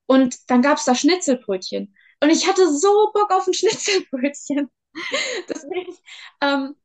Und 0.05 0.38
dann 0.49 0.61
gab 0.61 0.78
es 0.78 0.86
da 0.86 0.95
Schnitzelbrötchen. 0.95 1.95
Und 2.22 2.30
ich 2.30 2.47
hatte 2.47 2.72
so 2.74 3.11
Bock 3.13 3.32
auf 3.32 3.47
ein 3.47 3.53
Schnitzelbrötchen. 3.55 4.70
Deswegen, 5.47 5.95
ähm, 6.41 6.76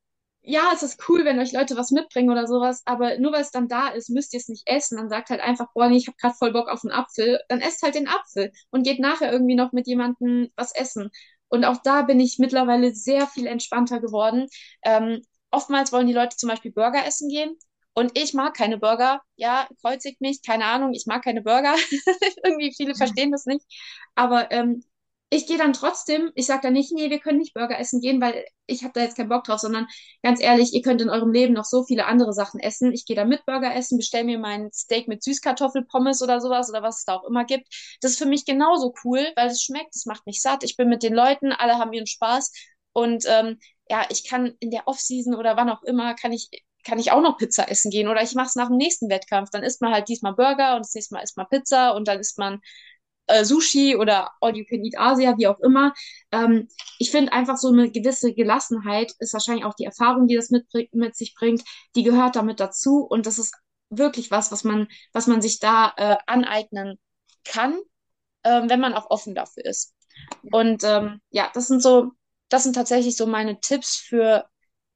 ja, 0.47 0.71
es 0.75 0.83
ist 0.83 1.09
cool, 1.09 1.25
wenn 1.25 1.39
euch 1.39 1.53
Leute 1.53 1.77
was 1.77 1.91
mitbringen 1.91 2.31
oder 2.31 2.47
sowas, 2.47 2.83
aber 2.85 3.19
nur 3.19 3.33
weil 3.33 3.41
es 3.43 3.51
dann 3.51 3.69
da 3.69 3.89
ist, 3.89 4.11
müsst 4.11 4.35
ihr 4.35 4.41
es 4.41 4.49
nicht 4.49 4.65
essen. 4.67 4.99
Dann 4.99 5.09
sagt 5.09 5.31
halt 5.31 5.41
einfach, 5.41 5.69
boah, 5.75 5.89
nee, 5.89 5.97
ich 5.97 6.07
habe 6.07 6.17
gerade 6.21 6.35
voll 6.35 6.53
Bock 6.53 6.69
auf 6.69 6.85
einen 6.85 6.93
Apfel. 6.93 7.41
Dann 7.49 7.61
esst 7.61 7.83
halt 7.83 7.95
den 7.95 8.09
Apfel 8.09 8.53
und 8.71 8.83
geht 8.85 9.01
nachher 9.01 9.33
irgendwie 9.33 9.55
noch 9.55 9.73
mit 9.73 9.87
jemandem 9.87 10.51
was 10.57 10.75
essen. 10.75 11.11
Und 11.49 11.65
auch 11.65 11.79
da 11.83 12.03
bin 12.03 12.21
ich 12.21 12.39
mittlerweile 12.39 12.95
sehr 12.95 13.27
viel 13.27 13.47
entspannter 13.47 14.01
geworden. 14.01 14.47
Ähm, 14.83 15.23
oftmals 15.51 15.93
wollen 15.93 16.07
die 16.09 16.13
Leute 16.13 16.37
zum 16.37 16.51
Beispiel 16.51 16.73
Burger 16.73 17.07
essen 17.07 17.29
gehen. 17.29 17.57
Und 17.95 18.19
ich 18.19 18.35
mag 18.35 18.55
keine 18.55 18.79
Burger. 18.79 19.23
Ja, 19.37 19.69
kreuzigt 19.81 20.21
mich, 20.21 20.43
keine 20.43 20.67
Ahnung, 20.67 20.93
ich 20.95 21.07
mag 21.07 21.23
keine 21.25 21.43
Burger. 21.43 21.75
irgendwie 22.45 22.75
viele 22.77 22.95
verstehen 22.95 23.31
das 23.31 23.47
nicht. 23.47 23.65
Aber 24.15 24.51
ähm, 24.51 24.83
ich 25.35 25.47
gehe 25.47 25.59
dann 25.59 25.73
trotzdem, 25.73 26.31
ich 26.35 26.47
sage 26.47 26.61
dann 26.63 26.73
nicht, 26.75 26.93
nee, 26.93 27.11
wir 27.11 27.19
können 27.19 27.39
nicht 27.39 27.55
Burger 27.55 27.79
essen 27.79 28.01
gehen, 28.01 28.21
weil 28.21 28.45
ich 28.67 28.83
habe 28.85 28.93
da 28.95 29.01
jetzt 29.03 29.17
keinen 29.17 29.29
Bock 29.29 29.45
drauf, 29.45 29.59
sondern 29.61 29.87
ganz 30.23 30.41
ehrlich, 30.41 30.73
ihr 30.73 30.83
könnt 30.83 31.01
in 31.03 31.11
eurem 31.11 31.33
Leben 31.33 31.55
noch 31.55 31.65
so 31.65 31.85
viele 31.85 32.07
andere 32.07 32.33
Sachen 32.33 32.61
essen. 32.61 32.93
Ich 32.93 33.05
gehe 33.05 33.17
da 33.17 33.25
mit 33.25 33.45
Burger 33.45 33.75
essen, 33.75 33.99
bestelle 33.99 34.25
mir 34.25 34.39
mein 34.39 34.71
Steak 34.73 35.09
mit 35.09 35.23
Süßkartoffelpommes 35.25 36.23
oder 36.23 36.41
sowas 36.41 36.71
oder 36.71 36.83
was 36.83 36.99
es 36.99 37.05
da 37.05 37.15
auch 37.17 37.25
immer 37.25 37.45
gibt. 37.45 37.67
Das 38.01 38.13
ist 38.13 38.19
für 38.19 38.27
mich 38.27 38.45
genauso 38.47 38.95
cool, 39.05 39.27
weil 39.37 39.49
es 39.49 39.63
schmeckt, 39.63 39.95
es 39.97 40.07
macht 40.07 40.25
mich 40.27 40.41
satt. 40.41 40.63
Ich 40.63 40.77
bin 40.77 40.89
mit 40.89 41.03
den 41.03 41.15
Leuten, 41.15 41.53
alle 41.53 41.79
haben 41.79 41.93
ihren 41.93 42.07
Spaß 42.07 42.53
und 42.93 43.25
ähm, 43.27 43.59
ja, 43.91 44.07
ich 44.11 44.29
kann 44.29 44.55
in 44.61 44.71
der 44.71 44.87
Offseason 44.87 45.35
oder 45.35 45.57
wann 45.57 45.69
auch 45.69 45.83
immer, 45.83 46.15
kann 46.15 46.33
ich 46.33 46.49
kann 46.85 46.99
ich 46.99 47.13
auch 47.13 47.23
noch 47.23 47.39
Pizza 47.39 47.71
essen 47.71 47.91
gehen 47.91 48.09
oder 48.09 48.23
ich 48.23 48.35
mache 48.35 48.49
es 48.49 48.57
nach 48.57 48.69
dem 48.69 48.77
nächsten 48.77 49.09
Wettkampf. 49.09 49.49
Dann 49.51 49.63
isst 49.63 49.81
man 49.81 49.93
halt 49.93 50.09
diesmal 50.09 50.35
Burger 50.35 50.75
und 50.77 50.81
das 50.85 50.95
nächste 50.95 51.15
Mal 51.15 51.23
isst 51.23 51.37
man 51.37 51.49
Pizza 51.49 51.95
und 51.97 52.07
dann 52.09 52.21
isst 52.21 52.39
man 52.39 52.61
äh, 53.27 53.45
Sushi 53.45 53.97
oder 53.97 54.31
All 54.41 54.57
You 54.57 54.65
Can 54.65 54.85
Eat 54.85 54.99
Asia, 54.99 55.37
wie 55.39 55.47
auch 55.47 55.59
immer. 55.61 55.93
Ähm, 56.33 56.69
ich 56.99 57.11
finde 57.11 57.33
einfach 57.33 57.57
so 57.57 57.69
eine 57.69 57.91
gewisse 57.91 58.35
Gelassenheit 58.35 59.13
ist 59.19 59.33
wahrscheinlich 59.33 59.65
auch 59.65 59.75
die 59.75 59.85
Erfahrung, 59.85 60.27
die 60.27 60.37
das 60.37 60.51
mit, 60.51 60.67
mit 60.93 61.17
sich 61.17 61.35
bringt, 61.35 61.63
die 61.97 62.03
gehört 62.03 62.37
damit 62.37 62.61
dazu 62.61 63.07
und 63.09 63.27
das 63.27 63.39
ist 63.39 63.55
wirklich 63.91 64.31
was, 64.31 64.51
was 64.53 64.65
man, 64.65 64.89
was 65.13 65.27
man 65.27 65.41
sich 65.43 65.61
da 65.61 65.93
äh, 65.97 66.17
aneignen 66.27 66.99
kann, 67.45 67.79
äh, 68.43 68.63
wenn 68.69 68.81
man 68.81 68.95
auch 68.95 69.11
offen 69.11 69.35
dafür 69.35 69.65
ist. 69.65 69.95
Und 70.53 70.85
ähm, 70.85 71.21
ja, 71.31 71.51
das 71.55 71.69
sind 71.69 71.83
so, 71.83 72.13
das 72.49 72.65
sind 72.65 72.75
tatsächlich 72.75 73.17
so 73.17 73.27
meine 73.27 73.61
Tipps 73.61 73.97
für 73.97 74.47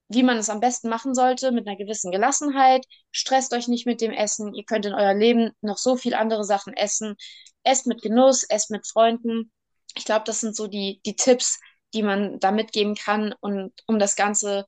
wie 0.09 0.23
man 0.23 0.39
es 0.39 0.51
am 0.51 0.61
besten 0.61 0.89
machen 0.89 1.15
sollte, 1.15 1.53
mit 1.53 1.67
einer 1.67 1.77
gewissen 1.77 2.11
Gelassenheit. 2.11 2.87
Stresst 3.11 3.53
euch 3.53 3.69
nicht 3.69 3.87
mit 3.87 4.01
dem 4.01 4.13
Essen. 4.13 4.55
Ihr 4.55 4.65
könnt 4.65 4.87
in 4.87 4.95
euer 4.95 5.15
Leben 5.15 5.53
noch 5.61 5.79
so 5.79 5.97
viel 5.97 6.15
andere 6.15 6.45
Sachen 6.45 6.73
essen. 6.75 7.17
Esst 7.63 7.87
mit 7.87 8.03
Genuss, 8.03 8.45
esst 8.45 8.71
mit 8.71 8.87
Freunden. 8.87 9.53
Ich 9.95 10.05
glaube, 10.05 10.25
das 10.25 10.41
sind 10.41 10.57
so 10.57 10.67
die, 10.67 11.01
die 11.05 11.17
Tipps, 11.17 11.61
die 11.95 12.03
man 12.03 12.39
da 12.41 12.53
mitgeben 12.53 12.95
kann 12.95 13.35
und 13.41 13.73
um 13.87 13.99
das 13.99 14.17
Ganze 14.17 14.67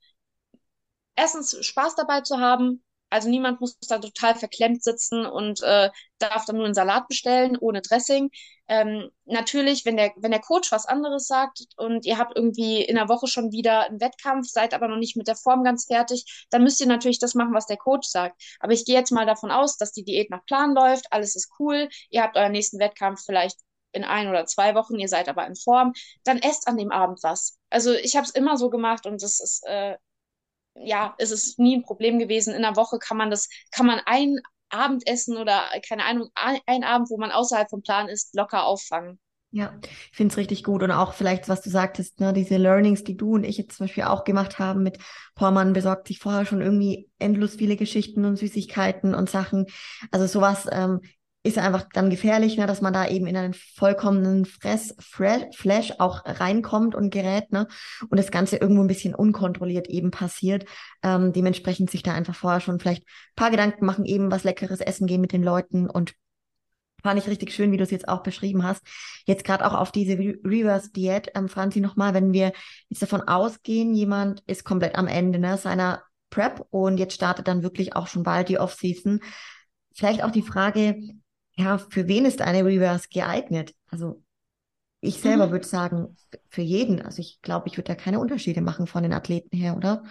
erstens 1.16 1.56
Spaß 1.64 1.94
dabei 1.96 2.22
zu 2.22 2.38
haben, 2.38 2.82
also 3.10 3.28
niemand 3.28 3.60
muss 3.60 3.78
da 3.80 3.98
total 3.98 4.34
verklemmt 4.34 4.82
sitzen 4.82 5.26
und 5.26 5.62
äh, 5.62 5.90
darf 6.18 6.44
dann 6.44 6.56
nur 6.56 6.64
einen 6.64 6.74
Salat 6.74 7.08
bestellen 7.08 7.56
ohne 7.58 7.82
Dressing. 7.82 8.30
Ähm, 8.68 9.10
natürlich, 9.24 9.84
wenn 9.84 9.96
der, 9.96 10.12
wenn 10.16 10.30
der 10.30 10.40
Coach 10.40 10.70
was 10.70 10.86
anderes 10.86 11.26
sagt 11.26 11.66
und 11.76 12.06
ihr 12.06 12.18
habt 12.18 12.36
irgendwie 12.36 12.82
in 12.82 12.94
der 12.94 13.08
Woche 13.08 13.26
schon 13.26 13.50
wieder 13.50 13.86
einen 13.86 14.00
Wettkampf, 14.00 14.46
seid 14.48 14.74
aber 14.74 14.86
noch 14.86 14.96
nicht 14.96 15.16
mit 15.16 15.26
der 15.26 15.36
Form 15.36 15.64
ganz 15.64 15.86
fertig, 15.86 16.46
dann 16.50 16.62
müsst 16.62 16.80
ihr 16.80 16.86
natürlich 16.86 17.18
das 17.18 17.34
machen, 17.34 17.52
was 17.52 17.66
der 17.66 17.78
Coach 17.78 18.08
sagt. 18.08 18.40
Aber 18.60 18.72
ich 18.72 18.84
gehe 18.84 18.94
jetzt 18.94 19.10
mal 19.10 19.26
davon 19.26 19.50
aus, 19.50 19.76
dass 19.76 19.92
die 19.92 20.04
Diät 20.04 20.30
nach 20.30 20.44
Plan 20.46 20.74
läuft, 20.74 21.12
alles 21.12 21.34
ist 21.34 21.50
cool, 21.58 21.88
ihr 22.10 22.22
habt 22.22 22.36
euren 22.36 22.52
nächsten 22.52 22.78
Wettkampf 22.78 23.22
vielleicht 23.26 23.58
in 23.92 24.04
ein 24.04 24.28
oder 24.28 24.46
zwei 24.46 24.74
Wochen, 24.76 24.98
ihr 24.98 25.08
seid 25.08 25.28
aber 25.28 25.46
in 25.46 25.56
Form, 25.56 25.92
dann 26.24 26.38
esst 26.38 26.68
an 26.68 26.76
dem 26.76 26.92
Abend 26.92 27.20
was. 27.22 27.58
Also 27.70 27.92
ich 27.92 28.14
habe 28.16 28.24
es 28.24 28.30
immer 28.30 28.56
so 28.56 28.70
gemacht 28.70 29.06
und 29.06 29.22
das 29.22 29.40
ist 29.40 29.64
äh, 29.66 29.96
ja, 30.74 31.14
es 31.18 31.30
ist 31.30 31.58
nie 31.58 31.76
ein 31.76 31.82
Problem 31.82 32.18
gewesen. 32.18 32.54
In 32.54 32.62
der 32.62 32.76
Woche 32.76 32.98
kann 32.98 33.16
man 33.16 33.30
das, 33.30 33.48
kann 33.70 33.86
man 33.86 34.00
ein 34.06 34.38
Abendessen 34.70 35.36
oder 35.36 35.64
keine 35.86 36.04
Ahnung, 36.04 36.28
ein 36.34 36.84
Abend, 36.84 37.10
wo 37.10 37.18
man 37.18 37.32
außerhalb 37.32 37.68
vom 37.68 37.82
Plan 37.82 38.08
ist, 38.08 38.34
locker 38.34 38.64
auffangen. 38.64 39.18
Ja, 39.52 39.76
ich 39.82 40.16
finde 40.16 40.30
es 40.32 40.38
richtig 40.38 40.62
gut 40.62 40.84
und 40.84 40.92
auch 40.92 41.12
vielleicht, 41.12 41.48
was 41.48 41.60
du 41.60 41.70
sagtest, 41.70 42.20
ne, 42.20 42.32
diese 42.32 42.56
Learnings, 42.56 43.02
die 43.02 43.16
du 43.16 43.34
und 43.34 43.42
ich 43.42 43.58
jetzt 43.58 43.76
zum 43.76 43.86
Beispiel 43.86 44.04
auch 44.04 44.22
gemacht 44.22 44.60
haben 44.60 44.84
mit, 44.84 44.98
man 45.40 45.72
besorgt 45.72 46.06
sich 46.06 46.20
vorher 46.20 46.46
schon 46.46 46.60
irgendwie 46.60 47.08
endlos 47.18 47.56
viele 47.56 47.76
Geschichten 47.76 48.24
und 48.24 48.36
Süßigkeiten 48.36 49.12
und 49.12 49.28
Sachen. 49.28 49.66
Also 50.12 50.26
sowas 50.26 50.68
ähm, 50.70 51.00
ist 51.42 51.58
einfach 51.58 51.86
dann 51.92 52.10
gefährlich, 52.10 52.58
ne, 52.58 52.66
dass 52.66 52.82
man 52.82 52.92
da 52.92 53.08
eben 53.08 53.26
in 53.26 53.36
einen 53.36 53.54
vollkommenen 53.54 54.44
Fress, 54.44 54.94
Flash 55.00 55.92
auch 55.98 56.22
reinkommt 56.26 56.94
und 56.94 57.10
gerät, 57.10 57.50
ne, 57.50 57.66
und 58.10 58.18
das 58.18 58.30
Ganze 58.30 58.56
irgendwo 58.56 58.82
ein 58.82 58.88
bisschen 58.88 59.14
unkontrolliert 59.14 59.88
eben 59.88 60.10
passiert. 60.10 60.66
Ähm, 61.02 61.32
dementsprechend 61.32 61.90
sich 61.90 62.02
da 62.02 62.12
einfach 62.12 62.34
vorher 62.34 62.60
schon 62.60 62.78
vielleicht 62.78 63.04
paar 63.36 63.50
Gedanken 63.50 63.86
machen, 63.86 64.04
eben 64.04 64.30
was 64.30 64.44
leckeres 64.44 64.80
essen 64.80 65.06
gehen 65.06 65.22
mit 65.22 65.32
den 65.32 65.42
Leuten 65.42 65.88
und 65.88 66.14
fand 67.02 67.18
ich 67.18 67.28
richtig 67.28 67.54
schön, 67.54 67.72
wie 67.72 67.78
du 67.78 67.84
es 67.84 67.90
jetzt 67.90 68.08
auch 68.08 68.22
beschrieben 68.22 68.62
hast. 68.62 68.82
Jetzt 69.24 69.44
gerade 69.44 69.66
auch 69.66 69.72
auf 69.72 69.90
diese 69.92 70.18
Reverse 70.18 70.90
Diät, 70.92 71.30
ähm, 71.34 71.48
Franzi, 71.48 71.80
nochmal, 71.80 72.12
wenn 72.12 72.34
wir 72.34 72.52
jetzt 72.90 73.00
davon 73.00 73.22
ausgehen, 73.22 73.94
jemand 73.94 74.42
ist 74.46 74.64
komplett 74.64 74.96
am 74.96 75.06
Ende 75.06 75.38
ne, 75.38 75.56
seiner 75.56 76.02
Prep 76.28 76.66
und 76.68 76.98
jetzt 76.98 77.14
startet 77.14 77.48
dann 77.48 77.62
wirklich 77.62 77.96
auch 77.96 78.06
schon 78.06 78.22
bald 78.22 78.50
die 78.50 78.58
Off-Season. 78.58 79.20
Vielleicht 79.94 80.22
auch 80.22 80.30
die 80.30 80.42
Frage, 80.42 80.96
ja, 81.56 81.78
für 81.78 82.08
wen 82.08 82.24
ist 82.24 82.40
eine 82.40 82.64
Reverse 82.64 83.08
geeignet? 83.12 83.74
Also 83.88 84.22
ich 85.00 85.20
selber 85.20 85.46
mhm. 85.46 85.52
würde 85.52 85.66
sagen, 85.66 86.16
für 86.48 86.62
jeden. 86.62 87.00
Also 87.02 87.20
ich 87.20 87.40
glaube, 87.42 87.68
ich 87.68 87.76
würde 87.76 87.88
da 87.88 87.94
keine 87.94 88.20
Unterschiede 88.20 88.60
machen 88.60 88.86
von 88.86 89.02
den 89.02 89.12
Athleten 89.12 89.56
her, 89.56 89.76
oder? 89.76 90.04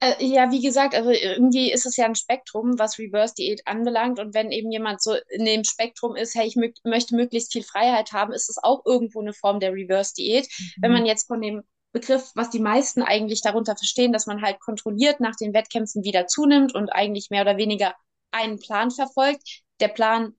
Äh, 0.00 0.24
ja, 0.24 0.50
wie 0.50 0.60
gesagt, 0.60 0.94
also 0.94 1.10
irgendwie 1.10 1.72
ist 1.72 1.86
es 1.86 1.96
ja 1.96 2.04
ein 2.04 2.14
Spektrum, 2.14 2.78
was 2.78 2.98
Reverse-Diät 2.98 3.62
anbelangt. 3.66 4.18
Und 4.18 4.34
wenn 4.34 4.50
eben 4.50 4.70
jemand 4.70 5.00
so 5.00 5.14
in 5.30 5.44
dem 5.44 5.64
Spektrum 5.64 6.16
ist, 6.16 6.34
hey, 6.34 6.46
ich 6.46 6.56
mö 6.56 6.70
möchte 6.84 7.14
möglichst 7.14 7.52
viel 7.52 7.62
Freiheit 7.62 8.12
haben, 8.12 8.32
ist 8.32 8.50
es 8.50 8.58
auch 8.62 8.84
irgendwo 8.84 9.20
eine 9.20 9.32
Form 9.32 9.60
der 9.60 9.72
Reverse-Diät. 9.72 10.46
Mhm. 10.46 10.82
Wenn 10.82 10.92
man 10.92 11.06
jetzt 11.06 11.28
von 11.28 11.40
dem 11.40 11.62
Begriff, 11.92 12.32
was 12.34 12.50
die 12.50 12.58
meisten 12.58 13.02
eigentlich 13.02 13.40
darunter 13.40 13.74
verstehen, 13.76 14.12
dass 14.12 14.26
man 14.26 14.42
halt 14.42 14.60
kontrolliert 14.60 15.20
nach 15.20 15.36
den 15.36 15.54
Wettkämpfen 15.54 16.04
wieder 16.04 16.26
zunimmt 16.26 16.74
und 16.74 16.90
eigentlich 16.90 17.30
mehr 17.30 17.42
oder 17.42 17.56
weniger 17.56 17.94
einen 18.32 18.58
Plan 18.58 18.90
verfolgt, 18.90 19.62
der 19.80 19.88
Plan, 19.88 20.34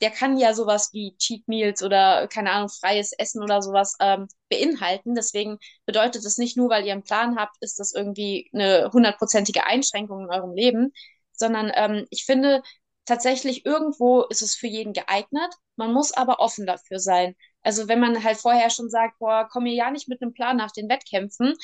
der 0.00 0.10
kann 0.10 0.36
ja 0.36 0.52
sowas 0.54 0.90
wie 0.92 1.16
Cheat 1.18 1.46
Meals 1.48 1.82
oder 1.82 2.26
keine 2.28 2.50
Ahnung, 2.50 2.68
freies 2.68 3.12
Essen 3.12 3.42
oder 3.42 3.62
sowas 3.62 3.96
ähm, 4.00 4.26
beinhalten. 4.50 5.14
Deswegen 5.14 5.58
bedeutet 5.86 6.24
es 6.24 6.38
nicht 6.38 6.56
nur, 6.56 6.70
weil 6.70 6.84
ihr 6.84 6.92
einen 6.92 7.04
Plan 7.04 7.38
habt, 7.38 7.56
ist 7.60 7.78
das 7.78 7.94
irgendwie 7.94 8.50
eine 8.52 8.90
hundertprozentige 8.92 9.64
Einschränkung 9.66 10.24
in 10.24 10.30
eurem 10.30 10.54
Leben, 10.54 10.92
sondern 11.32 11.70
ähm, 11.74 12.06
ich 12.10 12.24
finde 12.24 12.62
tatsächlich 13.04 13.64
irgendwo 13.66 14.22
ist 14.24 14.42
es 14.42 14.54
für 14.54 14.66
jeden 14.66 14.92
geeignet. 14.92 15.54
Man 15.76 15.92
muss 15.92 16.12
aber 16.12 16.40
offen 16.40 16.66
dafür 16.66 16.98
sein. 16.98 17.34
Also 17.62 17.88
wenn 17.88 18.00
man 18.00 18.24
halt 18.24 18.38
vorher 18.38 18.70
schon 18.70 18.90
sagt, 18.90 19.18
boah, 19.18 19.48
komm 19.50 19.64
mir 19.64 19.74
ja 19.74 19.90
nicht 19.90 20.08
mit 20.08 20.20
einem 20.22 20.32
Plan 20.34 20.56
nach 20.56 20.72
den 20.72 20.88
Wettkämpfen, 20.88 21.54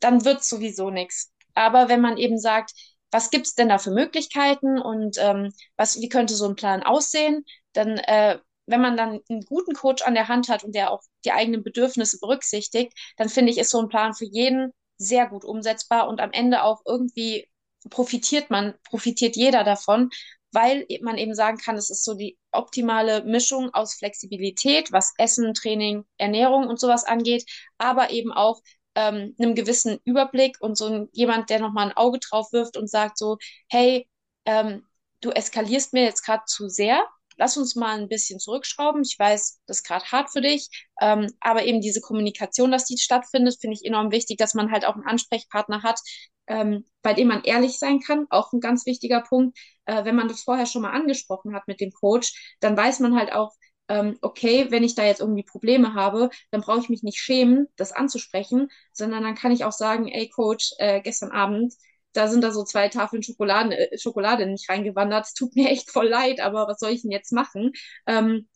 dann 0.00 0.24
wird 0.24 0.44
sowieso 0.44 0.90
nichts. 0.90 1.32
Aber 1.54 1.88
wenn 1.88 2.00
man 2.00 2.16
eben 2.18 2.38
sagt, 2.38 2.72
was 3.10 3.30
gibt 3.30 3.46
es 3.46 3.54
denn 3.54 3.68
da 3.68 3.78
für 3.78 3.90
Möglichkeiten 3.90 4.78
und 4.80 5.16
ähm, 5.18 5.52
was, 5.76 6.00
wie 6.00 6.08
könnte 6.08 6.34
so 6.34 6.46
ein 6.46 6.56
Plan 6.56 6.82
aussehen? 6.82 7.44
Dann, 7.72 7.98
äh, 7.98 8.38
wenn 8.66 8.80
man 8.80 8.96
dann 8.96 9.20
einen 9.30 9.42
guten 9.46 9.74
Coach 9.74 10.02
an 10.02 10.14
der 10.14 10.28
Hand 10.28 10.48
hat 10.48 10.64
und 10.64 10.74
der 10.74 10.90
auch 10.90 11.02
die 11.24 11.32
eigenen 11.32 11.62
Bedürfnisse 11.62 12.18
berücksichtigt, 12.20 12.92
dann 13.16 13.28
finde 13.28 13.50
ich, 13.52 13.58
ist 13.58 13.70
so 13.70 13.80
ein 13.80 13.88
Plan 13.88 14.14
für 14.14 14.26
jeden 14.26 14.72
sehr 14.98 15.26
gut 15.28 15.44
umsetzbar 15.44 16.08
und 16.08 16.20
am 16.20 16.32
Ende 16.32 16.62
auch 16.64 16.82
irgendwie 16.84 17.48
profitiert 17.90 18.50
man, 18.50 18.74
profitiert 18.84 19.36
jeder 19.36 19.64
davon, 19.64 20.10
weil 20.52 20.86
man 21.02 21.18
eben 21.18 21.34
sagen 21.34 21.58
kann, 21.58 21.76
es 21.76 21.90
ist 21.90 22.04
so 22.04 22.14
die 22.14 22.38
optimale 22.52 23.22
Mischung 23.24 23.72
aus 23.74 23.94
Flexibilität, 23.94 24.92
was 24.92 25.12
Essen, 25.18 25.54
Training, 25.54 26.04
Ernährung 26.16 26.66
und 26.66 26.80
sowas 26.80 27.04
angeht, 27.04 27.44
aber 27.76 28.10
eben 28.10 28.32
auch 28.32 28.60
ähm, 28.94 29.34
einem 29.38 29.54
gewissen 29.54 29.98
Überblick 30.04 30.56
und 30.60 30.76
so 30.76 30.86
ein, 30.86 31.08
jemand, 31.12 31.50
der 31.50 31.60
nochmal 31.60 31.88
ein 31.90 31.96
Auge 31.96 32.18
drauf 32.18 32.52
wirft 32.52 32.76
und 32.76 32.88
sagt 32.90 33.18
so, 33.18 33.38
hey, 33.68 34.08
ähm, 34.44 34.84
du 35.20 35.30
eskalierst 35.30 35.92
mir 35.92 36.04
jetzt 36.04 36.24
gerade 36.24 36.44
zu 36.46 36.68
sehr, 36.68 37.04
lass 37.36 37.56
uns 37.56 37.76
mal 37.76 37.98
ein 37.98 38.08
bisschen 38.08 38.40
zurückschrauben. 38.40 39.02
Ich 39.02 39.16
weiß, 39.18 39.60
das 39.66 39.78
ist 39.78 39.84
gerade 39.84 40.04
hart 40.06 40.30
für 40.30 40.40
dich, 40.40 40.68
ähm, 41.00 41.28
aber 41.40 41.64
eben 41.64 41.80
diese 41.80 42.00
Kommunikation, 42.00 42.70
dass 42.70 42.84
die 42.84 42.98
stattfindet, 42.98 43.58
finde 43.60 43.74
ich 43.74 43.84
enorm 43.84 44.10
wichtig, 44.10 44.38
dass 44.38 44.54
man 44.54 44.70
halt 44.72 44.84
auch 44.84 44.94
einen 44.94 45.06
Ansprechpartner 45.06 45.82
hat, 45.82 46.00
ähm, 46.46 46.84
bei 47.02 47.14
dem 47.14 47.28
man 47.28 47.42
ehrlich 47.44 47.78
sein 47.78 48.00
kann. 48.00 48.26
Auch 48.30 48.52
ein 48.52 48.60
ganz 48.60 48.86
wichtiger 48.86 49.20
Punkt. 49.22 49.56
Äh, 49.86 50.04
wenn 50.04 50.16
man 50.16 50.28
das 50.28 50.42
vorher 50.42 50.66
schon 50.66 50.82
mal 50.82 50.90
angesprochen 50.92 51.54
hat 51.54 51.68
mit 51.68 51.80
dem 51.80 51.92
Coach, 51.92 52.56
dann 52.60 52.76
weiß 52.76 53.00
man 53.00 53.14
halt 53.16 53.32
auch, 53.32 53.52
ähm, 53.88 54.18
okay, 54.22 54.66
wenn 54.70 54.84
ich 54.84 54.94
da 54.94 55.04
jetzt 55.04 55.20
irgendwie 55.20 55.42
Probleme 55.42 55.94
habe, 55.94 56.30
dann 56.50 56.60
brauche 56.60 56.80
ich 56.80 56.88
mich 56.88 57.02
nicht 57.02 57.18
schämen, 57.20 57.68
das 57.76 57.92
anzusprechen, 57.92 58.68
sondern 58.92 59.22
dann 59.22 59.34
kann 59.34 59.52
ich 59.52 59.64
auch 59.64 59.72
sagen, 59.72 60.08
ey 60.08 60.28
Coach, 60.28 60.72
äh, 60.78 61.00
gestern 61.00 61.30
Abend 61.32 61.74
da 62.14 62.26
sind 62.28 62.42
da 62.42 62.50
so 62.52 62.64
zwei 62.64 62.88
Tafeln 62.88 63.22
Schokolade, 63.22 63.76
äh, 63.92 63.98
Schokolade 63.98 64.46
nicht 64.46 64.68
reingewandert. 64.68 65.26
Es 65.26 65.34
tut 65.34 65.54
mir 65.56 65.70
echt 65.70 65.90
voll 65.90 66.08
leid, 66.08 66.40
aber 66.40 66.66
was 66.68 66.78
soll 66.80 66.90
ich 66.90 67.02
denn 67.02 67.10
jetzt 67.10 67.32
machen? 67.32 67.72
Ähm, 68.06 68.48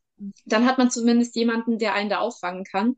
dann 0.45 0.67
hat 0.67 0.79
man 0.79 0.91
zumindest 0.91 1.35
jemanden, 1.37 1.79
der 1.79 1.95
einen 1.95 2.11
da 2.11 2.19
auffangen 2.19 2.65
kann. 2.65 2.97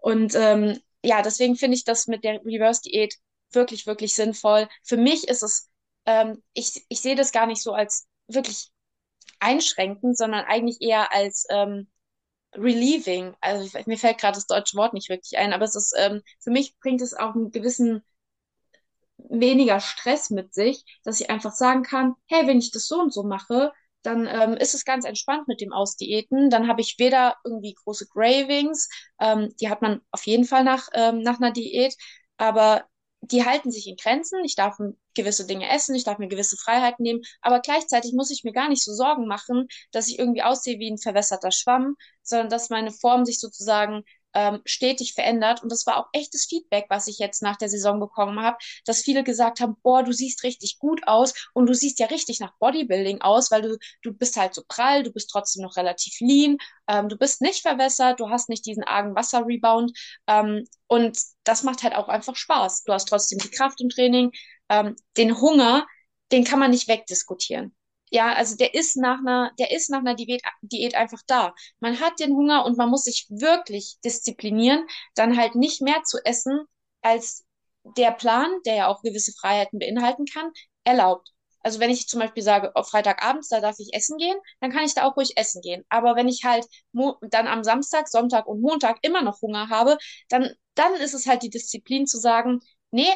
Und 0.00 0.34
ähm, 0.34 0.78
ja, 1.02 1.22
deswegen 1.22 1.56
finde 1.56 1.76
ich 1.76 1.84
das 1.84 2.06
mit 2.06 2.24
der 2.24 2.40
Reverse-Diät 2.44 3.14
wirklich, 3.52 3.86
wirklich 3.86 4.14
sinnvoll. 4.14 4.68
Für 4.82 4.96
mich 4.96 5.28
ist 5.28 5.42
es, 5.42 5.70
ähm, 6.06 6.42
ich, 6.54 6.84
ich 6.88 7.00
sehe 7.00 7.16
das 7.16 7.32
gar 7.32 7.46
nicht 7.46 7.62
so 7.62 7.72
als 7.72 8.06
wirklich 8.28 8.70
einschränkend, 9.44 10.16
sondern 10.18 10.44
eigentlich 10.46 10.80
eher 10.80 11.12
als 11.12 11.46
ähm, 11.50 11.88
relieving. 12.54 13.34
Also 13.40 13.78
mir 13.86 13.98
fällt 13.98 14.18
gerade 14.18 14.36
das 14.36 14.46
deutsche 14.48 14.76
Wort 14.76 14.94
nicht 14.94 15.08
wirklich 15.10 15.38
ein, 15.38 15.52
aber 15.52 15.64
es 15.64 15.76
ist, 15.76 15.94
ähm, 15.98 16.22
für 16.40 16.50
mich 16.50 16.78
bringt 16.80 17.02
es 17.02 17.14
auch 17.14 17.34
einen 17.34 17.50
gewissen 17.52 18.02
weniger 19.18 19.80
Stress 19.80 20.30
mit 20.30 20.54
sich, 20.54 20.84
dass 21.04 21.20
ich 21.20 21.30
einfach 21.30 21.52
sagen 21.52 21.82
kann, 21.82 22.14
hey, 22.26 22.46
wenn 22.46 22.58
ich 22.58 22.70
das 22.72 22.86
so 22.88 23.00
und 23.00 23.12
so 23.12 23.22
mache, 23.22 23.72
dann 24.02 24.26
ähm, 24.26 24.54
ist 24.56 24.74
es 24.74 24.84
ganz 24.84 25.04
entspannt 25.06 25.48
mit 25.48 25.60
dem 25.60 25.72
Ausdiäten. 25.72 26.50
Dann 26.50 26.68
habe 26.68 26.80
ich 26.82 26.98
weder 26.98 27.36
irgendwie 27.44 27.74
große 27.74 28.06
Gravings, 28.08 28.88
ähm, 29.20 29.54
die 29.60 29.70
hat 29.70 29.82
man 29.82 30.00
auf 30.10 30.26
jeden 30.26 30.44
Fall 30.44 30.64
nach, 30.64 30.88
ähm, 30.92 31.20
nach 31.22 31.40
einer 31.40 31.52
Diät, 31.52 31.96
aber 32.36 32.84
die 33.30 33.44
halten 33.44 33.70
sich 33.70 33.86
in 33.86 33.96
Grenzen. 33.96 34.44
Ich 34.44 34.54
darf 34.54 34.78
gewisse 35.14 35.46
Dinge 35.46 35.68
essen, 35.70 35.94
ich 35.94 36.04
darf 36.04 36.18
mir 36.18 36.28
gewisse 36.28 36.56
Freiheiten 36.56 37.02
nehmen, 37.02 37.22
aber 37.40 37.60
gleichzeitig 37.60 38.12
muss 38.12 38.30
ich 38.30 38.44
mir 38.44 38.52
gar 38.52 38.68
nicht 38.68 38.84
so 38.84 38.92
Sorgen 38.92 39.26
machen, 39.26 39.68
dass 39.92 40.08
ich 40.08 40.18
irgendwie 40.18 40.42
aussehe 40.42 40.78
wie 40.78 40.90
ein 40.90 40.98
verwässerter 40.98 41.50
Schwamm, 41.52 41.96
sondern 42.22 42.48
dass 42.48 42.70
meine 42.70 42.90
Form 42.92 43.24
sich 43.24 43.40
sozusagen 43.40 44.04
ähm, 44.34 44.60
stetig 44.64 45.14
verändert. 45.14 45.62
Und 45.62 45.70
das 45.70 45.86
war 45.86 45.96
auch 45.98 46.08
echtes 46.12 46.46
Feedback, 46.46 46.86
was 46.88 47.06
ich 47.06 47.18
jetzt 47.18 47.42
nach 47.42 47.56
der 47.56 47.68
Saison 47.68 48.00
bekommen 48.00 48.40
habe, 48.40 48.56
dass 48.84 49.02
viele 49.02 49.24
gesagt 49.24 49.60
haben, 49.60 49.76
boah, 49.82 50.02
du 50.02 50.12
siehst 50.12 50.42
richtig 50.42 50.78
gut 50.78 51.06
aus 51.06 51.34
und 51.54 51.66
du 51.66 51.74
siehst 51.74 51.98
ja 51.98 52.06
richtig 52.06 52.40
nach 52.40 52.52
Bodybuilding 52.58 53.20
aus, 53.20 53.50
weil 53.50 53.62
du, 53.62 53.78
du 54.02 54.12
bist 54.12 54.36
halt 54.36 54.54
so 54.54 54.62
prall, 54.66 55.02
du 55.02 55.12
bist 55.12 55.30
trotzdem 55.30 55.62
noch 55.62 55.76
relativ 55.76 56.20
lean, 56.20 56.58
ähm, 56.88 57.08
du 57.08 57.16
bist 57.16 57.40
nicht 57.40 57.62
verwässert, 57.62 58.20
du 58.20 58.30
hast 58.30 58.48
nicht 58.48 58.66
diesen 58.66 58.84
argen 58.84 59.14
Wasserrebound. 59.14 59.92
Ähm, 60.26 60.64
und 60.86 61.18
das 61.44 61.62
macht 61.62 61.82
halt 61.82 61.94
auch 61.94 62.08
einfach 62.08 62.36
Spaß. 62.36 62.84
Du 62.84 62.92
hast 62.92 63.08
trotzdem 63.08 63.38
die 63.38 63.50
Kraft 63.50 63.80
im 63.80 63.88
Training. 63.88 64.30
Ähm, 64.68 64.96
den 65.16 65.40
Hunger, 65.40 65.86
den 66.32 66.44
kann 66.44 66.58
man 66.58 66.70
nicht 66.70 66.88
wegdiskutieren. 66.88 67.74
Ja, 68.10 68.32
also 68.34 68.56
der 68.56 68.74
ist 68.74 68.96
nach 68.96 69.18
einer, 69.18 69.50
der 69.58 69.72
ist 69.72 69.90
nach 69.90 69.98
einer 70.00 70.14
Diät, 70.14 70.42
Diät 70.62 70.94
einfach 70.94 71.20
da. 71.26 71.54
Man 71.80 71.98
hat 72.00 72.20
den 72.20 72.32
Hunger 72.34 72.64
und 72.64 72.76
man 72.76 72.88
muss 72.90 73.04
sich 73.04 73.26
wirklich 73.28 73.98
disziplinieren, 74.04 74.86
dann 75.14 75.36
halt 75.36 75.54
nicht 75.56 75.80
mehr 75.82 76.02
zu 76.04 76.18
essen, 76.24 76.60
als 77.02 77.44
der 77.96 78.12
Plan, 78.12 78.50
der 78.66 78.74
ja 78.76 78.86
auch 78.88 79.02
gewisse 79.02 79.32
Freiheiten 79.32 79.78
beinhalten 79.78 80.26
kann, 80.26 80.52
erlaubt. 80.84 81.30
Also 81.60 81.80
wenn 81.80 81.90
ich 81.90 82.08
zum 82.08 82.20
Beispiel 82.20 82.42
sage, 82.42 82.76
auf 82.76 82.88
Freitagabends, 82.90 83.48
da 83.48 83.60
darf 83.60 83.78
ich 83.78 83.94
essen 83.94 84.18
gehen, 84.18 84.36
dann 84.60 84.70
kann 84.70 84.84
ich 84.84 84.94
da 84.94 85.04
auch 85.06 85.16
ruhig 85.16 85.36
essen 85.36 85.62
gehen. 85.62 85.84
Aber 85.88 86.14
wenn 86.14 86.28
ich 86.28 86.44
halt 86.44 86.66
dann 86.92 87.46
am 87.48 87.64
Samstag, 87.64 88.08
Sonntag 88.08 88.46
und 88.46 88.60
Montag 88.60 88.98
immer 89.02 89.22
noch 89.22 89.40
Hunger 89.40 89.70
habe, 89.70 89.96
dann, 90.28 90.50
dann 90.74 90.94
ist 90.94 91.14
es 91.14 91.26
halt 91.26 91.42
die 91.42 91.50
Disziplin 91.50 92.06
zu 92.06 92.18
sagen, 92.18 92.60
nee, 92.90 93.08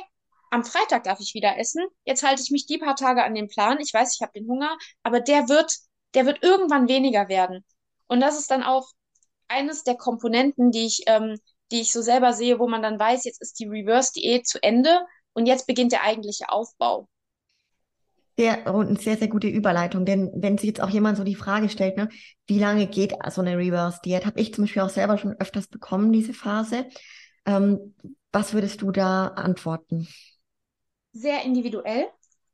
am 0.50 0.64
Freitag 0.64 1.04
darf 1.04 1.20
ich 1.20 1.34
wieder 1.34 1.58
essen. 1.58 1.84
Jetzt 2.04 2.22
halte 2.22 2.42
ich 2.42 2.50
mich 2.50 2.66
die 2.66 2.78
paar 2.78 2.96
Tage 2.96 3.24
an 3.24 3.34
den 3.34 3.48
Plan. 3.48 3.78
Ich 3.80 3.92
weiß, 3.92 4.14
ich 4.14 4.22
habe 4.22 4.32
den 4.34 4.48
Hunger, 4.48 4.76
aber 5.02 5.20
der 5.20 5.48
wird, 5.48 5.76
der 6.14 6.26
wird 6.26 6.42
irgendwann 6.42 6.88
weniger 6.88 7.28
werden. 7.28 7.64
Und 8.06 8.20
das 8.20 8.38
ist 8.38 8.50
dann 8.50 8.62
auch 8.62 8.88
eines 9.48 9.84
der 9.84 9.96
Komponenten, 9.96 10.70
die 10.70 10.86
ich, 10.86 11.02
ähm, 11.06 11.38
die 11.70 11.80
ich 11.80 11.92
so 11.92 12.02
selber 12.02 12.32
sehe, 12.32 12.58
wo 12.58 12.68
man 12.68 12.82
dann 12.82 12.98
weiß, 12.98 13.24
jetzt 13.24 13.40
ist 13.42 13.58
die 13.60 13.66
Reverse-Diät 13.66 14.46
zu 14.46 14.62
Ende 14.62 15.00
und 15.32 15.46
jetzt 15.46 15.66
beginnt 15.66 15.92
der 15.92 16.02
eigentliche 16.02 16.50
Aufbau. 16.50 17.08
Sehr, 18.36 18.72
und 18.72 18.86
eine 18.86 18.98
sehr, 18.98 19.16
sehr 19.16 19.28
gute 19.28 19.48
Überleitung, 19.48 20.04
denn 20.04 20.30
wenn 20.32 20.58
sich 20.58 20.68
jetzt 20.68 20.80
auch 20.80 20.90
jemand 20.90 21.16
so 21.18 21.24
die 21.24 21.34
Frage 21.34 21.68
stellt, 21.68 21.96
ne, 21.96 22.08
wie 22.46 22.60
lange 22.60 22.86
geht 22.86 23.14
so 23.30 23.40
eine 23.40 23.58
Reverse-Diät, 23.58 24.26
habe 24.26 24.40
ich 24.40 24.54
zum 24.54 24.64
Beispiel 24.64 24.82
auch 24.82 24.90
selber 24.90 25.18
schon 25.18 25.34
öfters 25.40 25.66
bekommen, 25.66 26.12
diese 26.12 26.32
Phase. 26.32 26.86
Ähm, 27.46 27.96
was 28.30 28.54
würdest 28.54 28.82
du 28.82 28.92
da 28.92 29.28
antworten? 29.28 30.06
Sehr 31.12 31.42
individuell. 31.44 32.08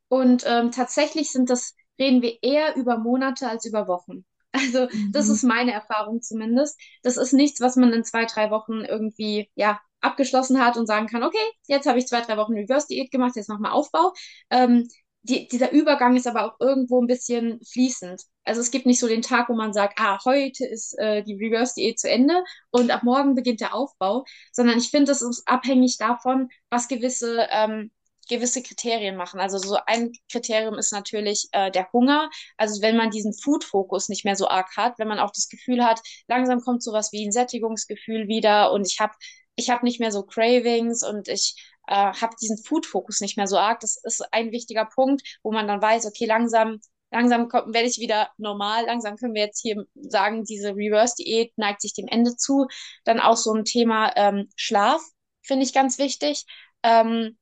Und 0.08 0.44
ähm, 0.46 0.70
tatsächlich 0.70 1.30
sind 1.30 1.50
das, 1.50 1.74
reden 1.98 2.22
wir 2.22 2.42
eher 2.42 2.76
über 2.76 2.98
Monate 2.98 3.48
als 3.48 3.64
über 3.64 3.88
Wochen. 3.88 4.24
Also 4.56 4.86
das 5.10 5.26
mhm. 5.26 5.32
ist 5.32 5.42
meine 5.42 5.72
Erfahrung 5.72 6.22
zumindest. 6.22 6.80
Das 7.02 7.16
ist 7.16 7.32
nichts, 7.32 7.60
was 7.60 7.74
man 7.74 7.92
in 7.92 8.04
zwei, 8.04 8.24
drei 8.24 8.52
Wochen 8.52 8.82
irgendwie, 8.82 9.50
ja, 9.56 9.80
abgeschlossen 10.00 10.64
hat 10.64 10.76
und 10.76 10.86
sagen 10.86 11.08
kann, 11.08 11.24
okay, 11.24 11.44
jetzt 11.66 11.86
habe 11.88 11.98
ich 11.98 12.06
zwei, 12.06 12.20
drei 12.20 12.36
Wochen 12.36 12.52
Reverse-Diät 12.52 13.10
gemacht, 13.10 13.34
jetzt 13.34 13.48
nochmal 13.48 13.72
Aufbau. 13.72 14.12
Ähm, 14.50 14.88
die, 15.22 15.48
dieser 15.48 15.72
Übergang 15.72 16.16
ist 16.16 16.26
aber 16.26 16.44
auch 16.44 16.60
irgendwo 16.60 17.00
ein 17.00 17.06
bisschen 17.06 17.58
fließend. 17.64 18.22
Also 18.44 18.60
es 18.60 18.70
gibt 18.70 18.84
nicht 18.84 19.00
so 19.00 19.08
den 19.08 19.22
Tag, 19.22 19.48
wo 19.48 19.54
man 19.54 19.72
sagt, 19.72 19.98
ah, 19.98 20.18
heute 20.24 20.66
ist 20.66 20.96
äh, 20.98 21.22
die 21.22 21.34
Reverse-Diät 21.34 21.98
zu 21.98 22.10
Ende 22.10 22.44
und 22.70 22.90
ab 22.90 23.02
morgen 23.02 23.34
beginnt 23.34 23.60
der 23.60 23.74
Aufbau, 23.74 24.24
sondern 24.52 24.76
ich 24.76 24.90
finde, 24.90 25.06
das 25.06 25.22
ist 25.22 25.42
abhängig 25.46 25.96
davon, 25.96 26.50
was 26.68 26.88
gewisse 26.88 27.46
ähm, 27.50 27.90
gewisse 28.28 28.62
Kriterien 28.62 29.16
machen. 29.16 29.40
Also 29.40 29.58
so 29.58 29.76
ein 29.86 30.12
Kriterium 30.30 30.74
ist 30.74 30.92
natürlich 30.92 31.48
äh, 31.52 31.70
der 31.70 31.90
Hunger. 31.92 32.30
Also 32.56 32.82
wenn 32.82 32.96
man 32.96 33.10
diesen 33.10 33.32
Food-Fokus 33.32 34.08
nicht 34.08 34.24
mehr 34.24 34.36
so 34.36 34.48
arg 34.48 34.76
hat, 34.76 34.98
wenn 34.98 35.08
man 35.08 35.18
auch 35.18 35.30
das 35.30 35.48
Gefühl 35.48 35.84
hat, 35.84 36.00
langsam 36.28 36.60
kommt 36.60 36.82
sowas 36.82 37.12
wie 37.12 37.26
ein 37.26 37.32
Sättigungsgefühl 37.32 38.28
wieder 38.28 38.72
und 38.72 38.86
ich 38.86 39.00
habe 39.00 39.14
ich 39.56 39.70
hab 39.70 39.82
nicht 39.82 40.00
mehr 40.00 40.10
so 40.10 40.24
Cravings 40.24 41.06
und 41.06 41.28
ich 41.28 41.54
äh, 41.86 41.94
habe 41.94 42.34
diesen 42.40 42.58
Food-Fokus 42.58 43.20
nicht 43.20 43.36
mehr 43.36 43.46
so 43.46 43.58
arg. 43.58 43.80
Das 43.80 43.96
ist 44.02 44.24
ein 44.32 44.50
wichtiger 44.52 44.86
Punkt, 44.86 45.22
wo 45.42 45.52
man 45.52 45.68
dann 45.68 45.82
weiß, 45.82 46.06
okay, 46.06 46.26
langsam 46.26 46.80
langsam 47.14 47.48
werde 47.52 47.88
ich 47.88 47.98
wieder 47.98 48.30
normal, 48.38 48.86
langsam 48.86 49.16
können 49.16 49.34
wir 49.34 49.42
jetzt 49.42 49.62
hier 49.62 49.86
sagen, 49.94 50.44
diese 50.44 50.74
Reverse-Diät 50.74 51.56
neigt 51.56 51.80
sich 51.80 51.94
dem 51.94 52.08
Ende 52.08 52.36
zu. 52.36 52.66
Dann 53.04 53.20
auch 53.20 53.36
so 53.36 53.54
ein 53.54 53.64
Thema 53.64 54.12
ähm, 54.16 54.48
Schlaf, 54.56 55.00
finde 55.42 55.64
ich 55.64 55.72
ganz 55.72 55.98
wichtig. 55.98 56.44
Ähm, 56.82 57.38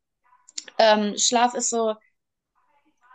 ähm, 0.79 1.17
Schlaf 1.17 1.55
ist 1.55 1.71
so, 1.71 1.95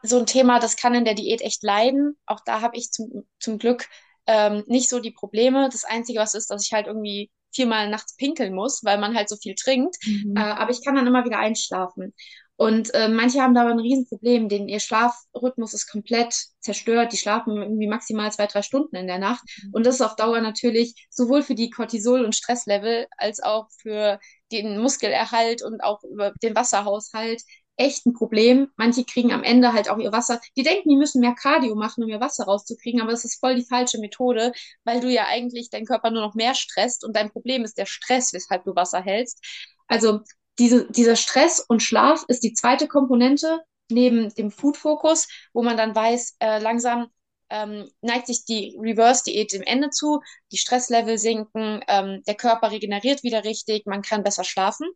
so 0.03 0.19
ein 0.19 0.25
Thema, 0.25 0.59
das 0.59 0.75
kann 0.75 0.95
in 0.95 1.05
der 1.05 1.15
Diät 1.15 1.41
echt 1.41 1.63
leiden. 1.63 2.17
Auch 2.25 2.39
da 2.45 2.61
habe 2.61 2.77
ich 2.77 2.91
zum, 2.91 3.27
zum 3.39 3.57
Glück 3.57 3.87
ähm, 4.25 4.63
nicht 4.67 4.89
so 4.89 4.99
die 4.99 5.11
Probleme. 5.11 5.69
Das 5.71 5.83
Einzige, 5.83 6.19
was 6.19 6.33
ist, 6.33 6.51
dass 6.51 6.65
ich 6.65 6.73
halt 6.73 6.87
irgendwie 6.87 7.31
viermal 7.53 7.89
nachts 7.89 8.15
pinkeln 8.15 8.53
muss, 8.53 8.83
weil 8.83 8.97
man 8.99 9.15
halt 9.15 9.29
so 9.29 9.35
viel 9.35 9.55
trinkt. 9.55 9.95
Mhm. 10.05 10.35
Äh, 10.35 10.41
aber 10.41 10.71
ich 10.71 10.83
kann 10.83 10.95
dann 10.95 11.07
immer 11.07 11.25
wieder 11.25 11.39
einschlafen. 11.39 12.13
Und 12.55 12.93
äh, 12.95 13.07
manche 13.07 13.41
haben 13.41 13.53
da 13.53 13.61
aber 13.61 13.69
ein 13.69 13.79
Riesenproblem, 13.79 14.49
denn 14.49 14.67
ihr 14.67 14.79
Schlafrhythmus 14.79 15.75
ist 15.75 15.87
komplett 15.87 16.35
zerstört. 16.59 17.13
Die 17.13 17.17
schlafen 17.17 17.55
irgendwie 17.55 17.87
maximal 17.87 18.31
zwei, 18.31 18.47
drei 18.47 18.63
Stunden 18.63 18.95
in 18.95 19.05
der 19.05 19.19
Nacht. 19.19 19.43
Mhm. 19.63 19.73
Und 19.73 19.85
das 19.85 19.95
ist 19.95 20.01
auf 20.01 20.15
Dauer 20.15 20.41
natürlich 20.41 21.07
sowohl 21.11 21.43
für 21.43 21.53
die 21.53 21.69
Cortisol- 21.69 22.25
und 22.25 22.35
Stresslevel 22.35 23.07
als 23.15 23.41
auch 23.41 23.67
für 23.79 24.19
den 24.51 24.79
Muskelerhalt 24.79 25.61
und 25.63 25.81
auch 25.81 26.03
über 26.03 26.33
den 26.41 26.55
Wasserhaushalt 26.55 27.41
echt 27.77 28.05
ein 28.05 28.13
Problem. 28.13 28.69
Manche 28.75 29.05
kriegen 29.05 29.31
am 29.31 29.43
Ende 29.43 29.71
halt 29.71 29.89
auch 29.89 29.99
ihr 29.99 30.11
Wasser. 30.11 30.41
Die 30.57 30.63
denken, 30.63 30.89
die 30.89 30.97
müssen 30.97 31.21
mehr 31.21 31.35
Cardio 31.35 31.75
machen, 31.75 32.03
um 32.03 32.09
ihr 32.09 32.19
Wasser 32.19 32.45
rauszukriegen, 32.45 33.01
aber 33.01 33.11
das 33.11 33.23
ist 33.23 33.39
voll 33.39 33.55
die 33.55 33.65
falsche 33.65 33.99
Methode, 33.99 34.51
weil 34.83 34.99
du 34.99 35.09
ja 35.09 35.25
eigentlich 35.27 35.69
deinen 35.69 35.85
Körper 35.85 36.11
nur 36.11 36.21
noch 36.21 36.33
mehr 36.33 36.55
stresst 36.55 37.05
und 37.05 37.15
dein 37.15 37.31
Problem 37.31 37.63
ist 37.63 37.77
der 37.77 37.85
Stress, 37.85 38.33
weshalb 38.33 38.63
du 38.65 38.75
Wasser 38.75 39.01
hältst. 39.01 39.43
Also 39.87 40.21
diese, 40.59 40.89
dieser 40.91 41.15
Stress 41.15 41.59
und 41.59 41.83
Schlaf 41.83 42.25
ist 42.27 42.43
die 42.43 42.53
zweite 42.53 42.87
Komponente 42.87 43.61
neben 43.89 44.33
dem 44.33 44.51
Food-Fokus, 44.51 45.27
wo 45.53 45.63
man 45.63 45.77
dann 45.77 45.95
weiß, 45.95 46.37
äh, 46.39 46.59
langsam 46.59 47.07
ähm, 47.49 47.89
neigt 48.01 48.27
sich 48.27 48.45
die 48.45 48.77
Reverse-Diät 48.79 49.53
dem 49.53 49.63
Ende 49.63 49.89
zu, 49.89 50.21
die 50.51 50.57
Stresslevel 50.57 51.17
sinken, 51.17 51.81
ähm, 51.87 52.23
der 52.27 52.35
Körper 52.35 52.71
regeneriert 52.71 53.23
wieder 53.23 53.43
richtig, 53.43 53.85
man 53.85 54.01
kann 54.01 54.23
besser 54.23 54.43
schlafen. 54.43 54.87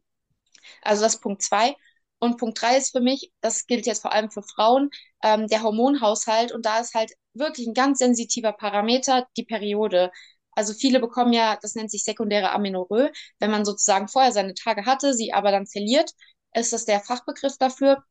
Also 0.82 1.04
das 1.04 1.20
Punkt 1.20 1.42
zwei. 1.42 1.76
Und 2.20 2.38
Punkt 2.38 2.62
drei 2.62 2.78
ist 2.78 2.92
für 2.92 3.02
mich, 3.02 3.32
das 3.42 3.66
gilt 3.66 3.86
jetzt 3.88 4.02
vor 4.02 4.14
allem 4.14 4.30
für 4.30 4.44
Frauen, 4.44 4.90
ähm, 5.24 5.48
der 5.48 5.64
Hormonhaushalt. 5.64 6.52
Und 6.52 6.66
da 6.66 6.80
ist 6.80 6.94
halt 6.94 7.12
wirklich 7.34 7.68
ein 7.68 7.74
ganz 7.74 8.00
sensitiver 8.00 8.54
Parameter 8.54 9.28
die 9.38 9.44
Periode. 9.46 10.12
Also 10.54 10.74
viele 10.74 11.00
bekommen 11.00 11.34
ja, 11.34 11.58
das 11.62 11.76
nennt 11.76 11.90
sich 11.92 12.04
sekundäre 12.04 12.52
Amenorrhoe, 12.52 13.12
wenn 13.40 13.52
man 13.52 13.66
sozusagen 13.66 14.08
vorher 14.08 14.32
seine 14.34 14.54
Tage 14.54 14.86
hatte, 14.86 15.14
sie 15.14 15.34
aber 15.34 15.52
dann 15.52 15.66
verliert, 15.66 16.12
ist 16.54 16.74
das 16.74 16.86
der 16.86 17.00
Fachbegriff 17.00 17.58
dafür. 17.58 18.04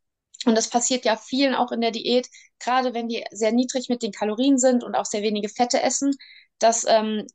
Und 0.46 0.56
das 0.56 0.70
passiert 0.70 1.04
ja 1.04 1.16
vielen 1.16 1.54
auch 1.54 1.70
in 1.72 1.80
der 1.80 1.90
Diät, 1.90 2.28
gerade 2.58 2.94
wenn 2.94 3.08
die 3.08 3.24
sehr 3.30 3.52
niedrig 3.52 3.88
mit 3.88 4.02
den 4.02 4.12
Kalorien 4.12 4.58
sind 4.58 4.82
und 4.84 4.94
auch 4.94 5.04
sehr 5.04 5.22
wenige 5.22 5.48
Fette 5.48 5.82
essen, 5.82 6.16
dass 6.58 6.84
ähm, 6.88 7.26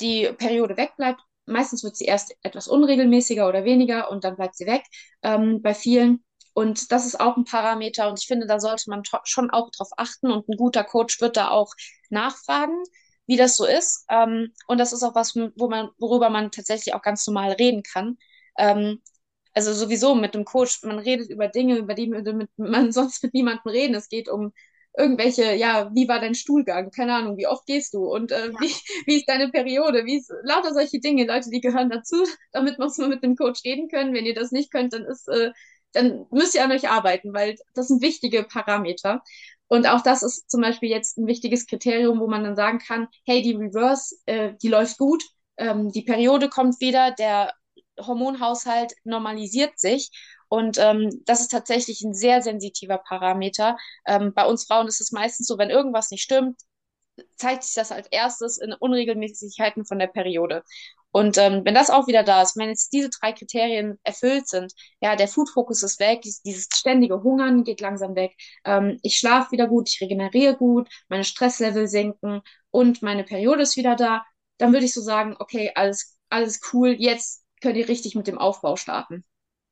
die 0.00 0.30
Periode 0.38 0.76
wegbleibt. 0.76 1.20
Meistens 1.46 1.82
wird 1.82 1.96
sie 1.96 2.04
erst 2.04 2.34
etwas 2.42 2.68
unregelmäßiger 2.68 3.48
oder 3.48 3.64
weniger 3.64 4.10
und 4.10 4.22
dann 4.24 4.36
bleibt 4.36 4.56
sie 4.56 4.66
weg 4.66 4.84
ähm, 5.22 5.60
bei 5.60 5.74
vielen. 5.74 6.24
Und 6.54 6.92
das 6.92 7.06
ist 7.06 7.18
auch 7.18 7.36
ein 7.36 7.44
Parameter 7.44 8.08
und 8.08 8.20
ich 8.20 8.26
finde, 8.26 8.46
da 8.46 8.60
sollte 8.60 8.90
man 8.90 9.02
schon 9.24 9.50
auch 9.50 9.70
drauf 9.70 9.88
achten 9.96 10.30
und 10.30 10.48
ein 10.48 10.56
guter 10.56 10.84
Coach 10.84 11.20
wird 11.20 11.36
da 11.36 11.48
auch 11.50 11.72
nachfragen, 12.10 12.76
wie 13.26 13.36
das 13.36 13.56
so 13.56 13.64
ist. 13.64 14.04
Ähm, 14.10 14.52
und 14.66 14.78
das 14.78 14.92
ist 14.92 15.02
auch 15.02 15.14
was, 15.14 15.34
wo 15.34 15.68
man, 15.68 15.88
worüber 15.98 16.28
man 16.30 16.50
tatsächlich 16.50 16.94
auch 16.94 17.02
ganz 17.02 17.26
normal 17.26 17.52
reden 17.52 17.82
kann. 17.82 18.18
Ähm, 18.58 19.00
also 19.54 19.72
sowieso 19.72 20.14
mit 20.14 20.34
dem 20.34 20.44
Coach, 20.44 20.82
man 20.82 20.98
redet 20.98 21.30
über 21.30 21.48
Dinge, 21.48 21.76
über 21.78 21.94
die 21.94 22.08
man 22.56 22.92
sonst 22.92 23.22
mit 23.22 23.34
niemandem 23.34 23.70
reden. 23.70 23.94
Es 23.94 24.08
geht 24.08 24.28
um 24.28 24.52
irgendwelche, 24.96 25.54
ja, 25.54 25.90
wie 25.94 26.08
war 26.08 26.20
dein 26.20 26.34
Stuhlgang? 26.34 26.90
Keine 26.90 27.14
Ahnung, 27.14 27.36
wie 27.38 27.46
oft 27.46 27.66
gehst 27.66 27.94
du? 27.94 28.04
Und 28.04 28.30
äh, 28.32 28.48
ja. 28.48 28.60
wie, 28.60 28.74
wie 29.06 29.16
ist 29.16 29.28
deine 29.28 29.48
Periode? 29.50 30.04
Wie 30.04 30.18
ist, 30.18 30.32
lauter 30.42 30.74
solche 30.74 31.00
Dinge, 31.00 31.26
Leute, 31.26 31.50
die 31.50 31.60
gehören 31.60 31.90
dazu, 31.90 32.24
damit 32.52 32.78
muss 32.78 32.98
man 32.98 33.10
mit 33.10 33.22
dem 33.22 33.36
Coach 33.36 33.62
reden 33.64 33.88
können. 33.88 34.14
Wenn 34.14 34.26
ihr 34.26 34.34
das 34.34 34.52
nicht 34.52 34.70
könnt, 34.70 34.92
dann 34.92 35.04
ist, 35.04 35.28
äh, 35.28 35.52
dann 35.92 36.26
müsst 36.30 36.54
ihr 36.54 36.64
an 36.64 36.72
euch 36.72 36.88
arbeiten, 36.88 37.32
weil 37.34 37.56
das 37.74 37.88
sind 37.88 38.02
wichtige 38.02 38.44
Parameter. 38.44 39.22
Und 39.68 39.86
auch 39.86 40.02
das 40.02 40.22
ist 40.22 40.50
zum 40.50 40.60
Beispiel 40.60 40.90
jetzt 40.90 41.16
ein 41.16 41.26
wichtiges 41.26 41.66
Kriterium, 41.66 42.20
wo 42.20 42.26
man 42.26 42.44
dann 42.44 42.56
sagen 42.56 42.78
kann, 42.78 43.08
hey, 43.24 43.42
die 43.42 43.54
Reverse, 43.54 44.16
äh, 44.26 44.52
die 44.62 44.68
läuft 44.68 44.98
gut, 44.98 45.22
ähm, 45.56 45.90
die 45.90 46.02
Periode 46.02 46.48
kommt 46.50 46.80
wieder, 46.80 47.10
der 47.12 47.52
Hormonhaushalt 48.06 48.94
normalisiert 49.04 49.78
sich. 49.78 50.10
Und 50.48 50.78
ähm, 50.78 51.22
das 51.24 51.40
ist 51.40 51.50
tatsächlich 51.50 52.02
ein 52.02 52.14
sehr 52.14 52.42
sensitiver 52.42 52.98
Parameter. 52.98 53.76
Ähm, 54.06 54.34
bei 54.34 54.44
uns 54.46 54.64
Frauen 54.66 54.86
ist 54.88 55.00
es 55.00 55.12
meistens 55.12 55.46
so, 55.46 55.58
wenn 55.58 55.70
irgendwas 55.70 56.10
nicht 56.10 56.22
stimmt, 56.22 56.60
zeigt 57.36 57.64
sich 57.64 57.74
das 57.74 57.92
als 57.92 58.06
erstes 58.08 58.58
in 58.58 58.72
Unregelmäßigkeiten 58.72 59.84
von 59.84 59.98
der 59.98 60.06
Periode. 60.06 60.62
Und 61.10 61.36
ähm, 61.36 61.62
wenn 61.64 61.74
das 61.74 61.90
auch 61.90 62.06
wieder 62.06 62.22
da 62.22 62.40
ist, 62.42 62.56
wenn 62.56 62.70
jetzt 62.70 62.92
diese 62.92 63.10
drei 63.10 63.32
Kriterien 63.32 63.98
erfüllt 64.02 64.48
sind, 64.48 64.72
ja, 65.00 65.14
der 65.14 65.28
Food-Fokus 65.28 65.82
ist 65.82 66.00
weg, 66.00 66.22
dieses 66.22 66.68
ständige 66.74 67.22
Hungern 67.22 67.64
geht 67.64 67.82
langsam 67.82 68.14
weg, 68.14 68.34
ähm, 68.64 68.98
ich 69.02 69.18
schlafe 69.18 69.52
wieder 69.52 69.68
gut, 69.68 69.90
ich 69.90 70.00
regeneriere 70.00 70.56
gut, 70.56 70.88
meine 71.08 71.24
Stresslevel 71.24 71.86
senken 71.86 72.40
und 72.70 73.02
meine 73.02 73.24
Periode 73.24 73.62
ist 73.62 73.76
wieder 73.76 73.94
da, 73.94 74.24
dann 74.56 74.72
würde 74.72 74.86
ich 74.86 74.94
so 74.94 75.02
sagen, 75.02 75.36
okay, 75.38 75.72
alles, 75.74 76.16
alles 76.30 76.60
cool, 76.72 76.96
jetzt 76.98 77.41
könnt 77.62 77.76
ihr 77.76 77.88
richtig 77.88 78.14
mit 78.14 78.26
dem 78.26 78.38
Aufbau 78.38 78.76
starten. 78.76 79.24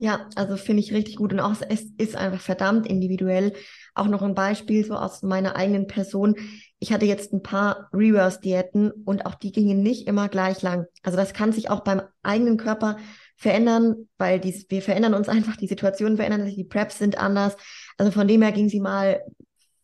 Ja, 0.03 0.30
also 0.34 0.57
finde 0.57 0.80
ich 0.80 0.95
richtig 0.95 1.16
gut 1.16 1.34
und 1.34 1.41
auch 1.41 1.55
es 1.68 1.82
ist 1.99 2.16
einfach 2.16 2.41
verdammt 2.41 2.86
individuell. 2.86 3.53
Auch 3.95 4.07
noch 4.07 4.22
ein 4.22 4.34
Beispiel 4.34 4.82
so 4.82 4.95
aus 4.95 5.22
meiner 5.22 5.57
eigenen 5.57 5.86
Person. 5.88 6.36
Ich 6.78 6.91
hatte 6.91 7.05
jetzt 7.05 7.34
ein 7.34 7.43
paar 7.43 7.91
Reverse-Diäten 7.93 8.91
und 8.91 9.26
auch 9.26 9.34
die 9.34 9.53
gingen 9.53 9.82
nicht 9.82 10.09
immer 10.09 10.30
gleich 10.30 10.62
lang. 10.62 10.86
Also 11.03 11.18
das 11.18 11.34
kann 11.34 11.53
sich 11.53 11.68
auch 11.68 11.80
beim 11.80 12.01
eigenen 12.22 12.57
Körper 12.57 12.97
verändern, 13.36 14.09
weil 14.16 14.41
die, 14.41 14.64
wir 14.70 14.80
verändern 14.80 15.12
uns 15.12 15.28
einfach, 15.28 15.57
die 15.59 15.66
Situationen 15.66 16.16
verändern 16.16 16.47
sich, 16.47 16.57
die 16.57 16.64
Preps 16.64 16.99
sind 16.99 17.18
anders. 17.18 17.59
Also 17.99 18.11
von 18.11 18.26
dem 18.26 18.41
her 18.41 18.53
ging 18.53 18.70
sie 18.70 18.80
mal 18.80 19.20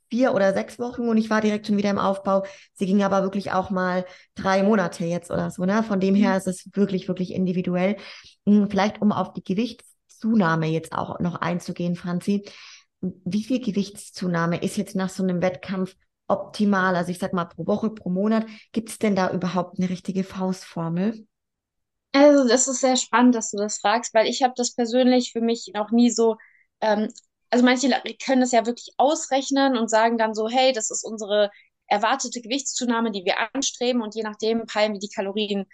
vier 0.08 0.34
oder 0.34 0.52
sechs 0.52 0.78
Wochen 0.78 1.08
und 1.08 1.16
ich 1.16 1.30
war 1.30 1.40
direkt 1.40 1.66
schon 1.66 1.76
wieder 1.76 1.90
im 1.90 1.98
Aufbau. 1.98 2.44
Sie 2.74 2.86
ging 2.86 3.02
aber 3.02 3.22
wirklich 3.22 3.52
auch 3.52 3.70
mal 3.70 4.04
drei 4.34 4.62
Monate 4.62 5.04
jetzt 5.04 5.30
oder 5.30 5.50
so. 5.50 5.64
Ne? 5.64 5.82
Von 5.82 6.00
dem 6.00 6.14
her 6.14 6.30
mhm. 6.30 6.36
ist 6.36 6.46
es 6.46 6.68
wirklich, 6.74 7.08
wirklich 7.08 7.32
individuell. 7.32 7.96
Hm, 8.46 8.70
vielleicht 8.70 9.02
um 9.02 9.12
auf 9.12 9.32
die 9.32 9.42
Gewichtszunahme 9.42 10.66
jetzt 10.66 10.92
auch 10.92 11.18
noch 11.20 11.36
einzugehen, 11.36 11.96
Franzi. 11.96 12.44
Wie 13.00 13.42
viel 13.42 13.60
Gewichtszunahme 13.60 14.62
ist 14.62 14.76
jetzt 14.76 14.96
nach 14.96 15.10
so 15.10 15.22
einem 15.22 15.42
Wettkampf 15.42 15.94
optimal? 16.28 16.96
Also 16.96 17.10
ich 17.10 17.18
sag 17.18 17.32
mal 17.32 17.44
pro 17.44 17.66
Woche, 17.66 17.90
pro 17.90 18.10
Monat. 18.10 18.46
Gibt 18.72 18.90
es 18.90 18.98
denn 18.98 19.16
da 19.16 19.30
überhaupt 19.30 19.78
eine 19.78 19.90
richtige 19.90 20.24
Faustformel? 20.24 21.26
Also 22.12 22.48
das 22.48 22.66
ist 22.66 22.80
sehr 22.80 22.96
spannend, 22.96 23.34
dass 23.34 23.50
du 23.50 23.58
das 23.58 23.78
fragst, 23.78 24.14
weil 24.14 24.26
ich 24.26 24.42
habe 24.42 24.54
das 24.56 24.74
persönlich 24.74 25.32
für 25.32 25.42
mich 25.42 25.70
noch 25.74 25.90
nie 25.90 26.10
so, 26.10 26.36
ähm, 26.80 27.08
also 27.56 27.64
manche 27.64 27.88
können 28.24 28.40
das 28.42 28.52
ja 28.52 28.66
wirklich 28.66 28.92
ausrechnen 28.98 29.76
und 29.78 29.88
sagen 29.88 30.18
dann 30.18 30.34
so, 30.34 30.48
hey, 30.48 30.72
das 30.72 30.90
ist 30.90 31.04
unsere 31.04 31.50
erwartete 31.86 32.40
Gewichtszunahme, 32.42 33.10
die 33.12 33.24
wir 33.24 33.36
anstreben 33.54 34.02
und 34.02 34.14
je 34.14 34.22
nachdem 34.22 34.66
peilen 34.66 34.92
wir 34.92 35.00
die 35.00 35.08
Kalorien 35.08 35.66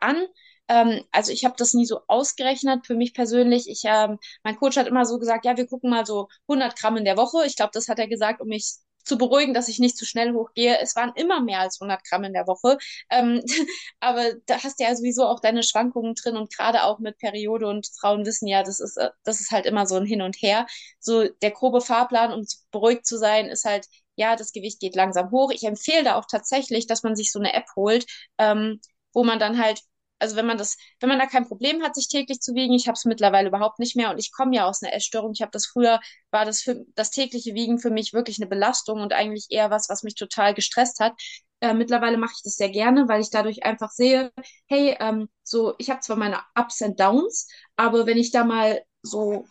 an. 0.00 0.26
Ähm, 0.68 1.02
also 1.12 1.32
ich 1.32 1.44
habe 1.44 1.54
das 1.56 1.72
nie 1.74 1.86
so 1.86 2.00
ausgerechnet 2.08 2.86
für 2.86 2.94
mich 2.94 3.14
persönlich. 3.14 3.68
Ich, 3.68 3.82
ähm, 3.84 4.18
mein 4.42 4.56
Coach 4.56 4.76
hat 4.76 4.86
immer 4.86 5.06
so 5.06 5.18
gesagt, 5.18 5.44
ja, 5.46 5.56
wir 5.56 5.66
gucken 5.66 5.90
mal 5.90 6.04
so 6.04 6.28
100 6.48 6.76
Gramm 6.76 6.96
in 6.98 7.04
der 7.04 7.16
Woche. 7.16 7.46
Ich 7.46 7.56
glaube, 7.56 7.70
das 7.72 7.88
hat 7.88 7.98
er 7.98 8.08
gesagt, 8.08 8.40
um 8.40 8.48
mich 8.48 8.74
zu 9.04 9.18
beruhigen, 9.18 9.54
dass 9.54 9.68
ich 9.68 9.78
nicht 9.78 9.96
zu 9.96 10.04
schnell 10.06 10.32
hochgehe. 10.32 10.78
Es 10.80 10.96
waren 10.96 11.12
immer 11.16 11.40
mehr 11.40 11.60
als 11.60 11.80
100 11.80 12.04
Gramm 12.04 12.24
in 12.24 12.32
der 12.32 12.46
Woche. 12.46 12.78
Ähm, 13.10 13.42
aber 14.00 14.34
da 14.46 14.62
hast 14.62 14.80
du 14.80 14.84
ja 14.84 14.94
sowieso 14.94 15.26
auch 15.26 15.40
deine 15.40 15.62
Schwankungen 15.62 16.14
drin 16.14 16.36
und 16.36 16.54
gerade 16.54 16.84
auch 16.84 16.98
mit 16.98 17.18
Periode 17.18 17.66
und 17.68 17.88
Frauen 18.00 18.24
wissen 18.26 18.46
ja, 18.46 18.62
das 18.62 18.80
ist, 18.80 18.96
äh, 18.96 19.10
das 19.24 19.40
ist 19.40 19.50
halt 19.50 19.66
immer 19.66 19.86
so 19.86 19.96
ein 19.96 20.06
Hin 20.06 20.22
und 20.22 20.36
Her. 20.42 20.66
So 20.98 21.28
der 21.42 21.50
grobe 21.50 21.80
Fahrplan, 21.80 22.32
um 22.32 22.44
beruhigt 22.70 23.06
zu 23.06 23.18
sein, 23.18 23.46
ist 23.46 23.64
halt, 23.64 23.86
ja, 24.16 24.36
das 24.36 24.52
Gewicht 24.52 24.80
geht 24.80 24.94
langsam 24.96 25.30
hoch. 25.30 25.50
Ich 25.52 25.64
empfehle 25.64 26.04
da 26.04 26.16
auch 26.16 26.26
tatsächlich, 26.30 26.86
dass 26.86 27.02
man 27.02 27.16
sich 27.16 27.32
so 27.32 27.38
eine 27.38 27.54
App 27.54 27.66
holt, 27.76 28.06
ähm, 28.38 28.80
wo 29.12 29.24
man 29.24 29.38
dann 29.38 29.58
halt 29.62 29.80
also 30.20 30.36
wenn 30.36 30.46
man 30.46 30.58
das, 30.58 30.76
wenn 31.00 31.08
man 31.08 31.18
da 31.18 31.26
kein 31.26 31.46
Problem 31.48 31.82
hat, 31.82 31.94
sich 31.94 32.08
täglich 32.08 32.40
zu 32.40 32.54
wiegen, 32.54 32.74
ich 32.74 32.86
habe 32.86 32.96
es 32.96 33.04
mittlerweile 33.04 33.48
überhaupt 33.48 33.78
nicht 33.78 33.96
mehr 33.96 34.10
und 34.10 34.18
ich 34.18 34.32
komme 34.32 34.54
ja 34.54 34.66
aus 34.66 34.82
einer 34.82 34.94
Essstörung. 34.94 35.32
Ich 35.32 35.42
habe 35.42 35.50
das 35.50 35.66
früher, 35.66 36.00
war 36.30 36.44
das 36.44 36.60
für 36.62 36.84
das 36.94 37.10
tägliche 37.10 37.54
Wiegen 37.54 37.78
für 37.78 37.90
mich 37.90 38.12
wirklich 38.12 38.38
eine 38.38 38.48
Belastung 38.48 39.00
und 39.00 39.12
eigentlich 39.12 39.46
eher 39.50 39.70
was, 39.70 39.88
was 39.88 40.02
mich 40.02 40.14
total 40.14 40.54
gestresst 40.54 41.00
hat. 41.00 41.14
Äh, 41.60 41.74
mittlerweile 41.74 42.16
mache 42.16 42.32
ich 42.36 42.42
das 42.42 42.56
sehr 42.56 42.70
gerne, 42.70 43.08
weil 43.08 43.20
ich 43.20 43.30
dadurch 43.30 43.64
einfach 43.64 43.90
sehe, 43.90 44.32
hey, 44.68 44.96
ähm, 45.00 45.28
so, 45.42 45.74
ich 45.78 45.90
habe 45.90 46.00
zwar 46.00 46.16
meine 46.16 46.40
Ups 46.54 46.82
and 46.82 46.98
Downs, 46.98 47.48
aber 47.76 48.06
wenn 48.06 48.18
ich 48.18 48.30
da 48.30 48.44
mal 48.44 48.82
so 49.02 49.46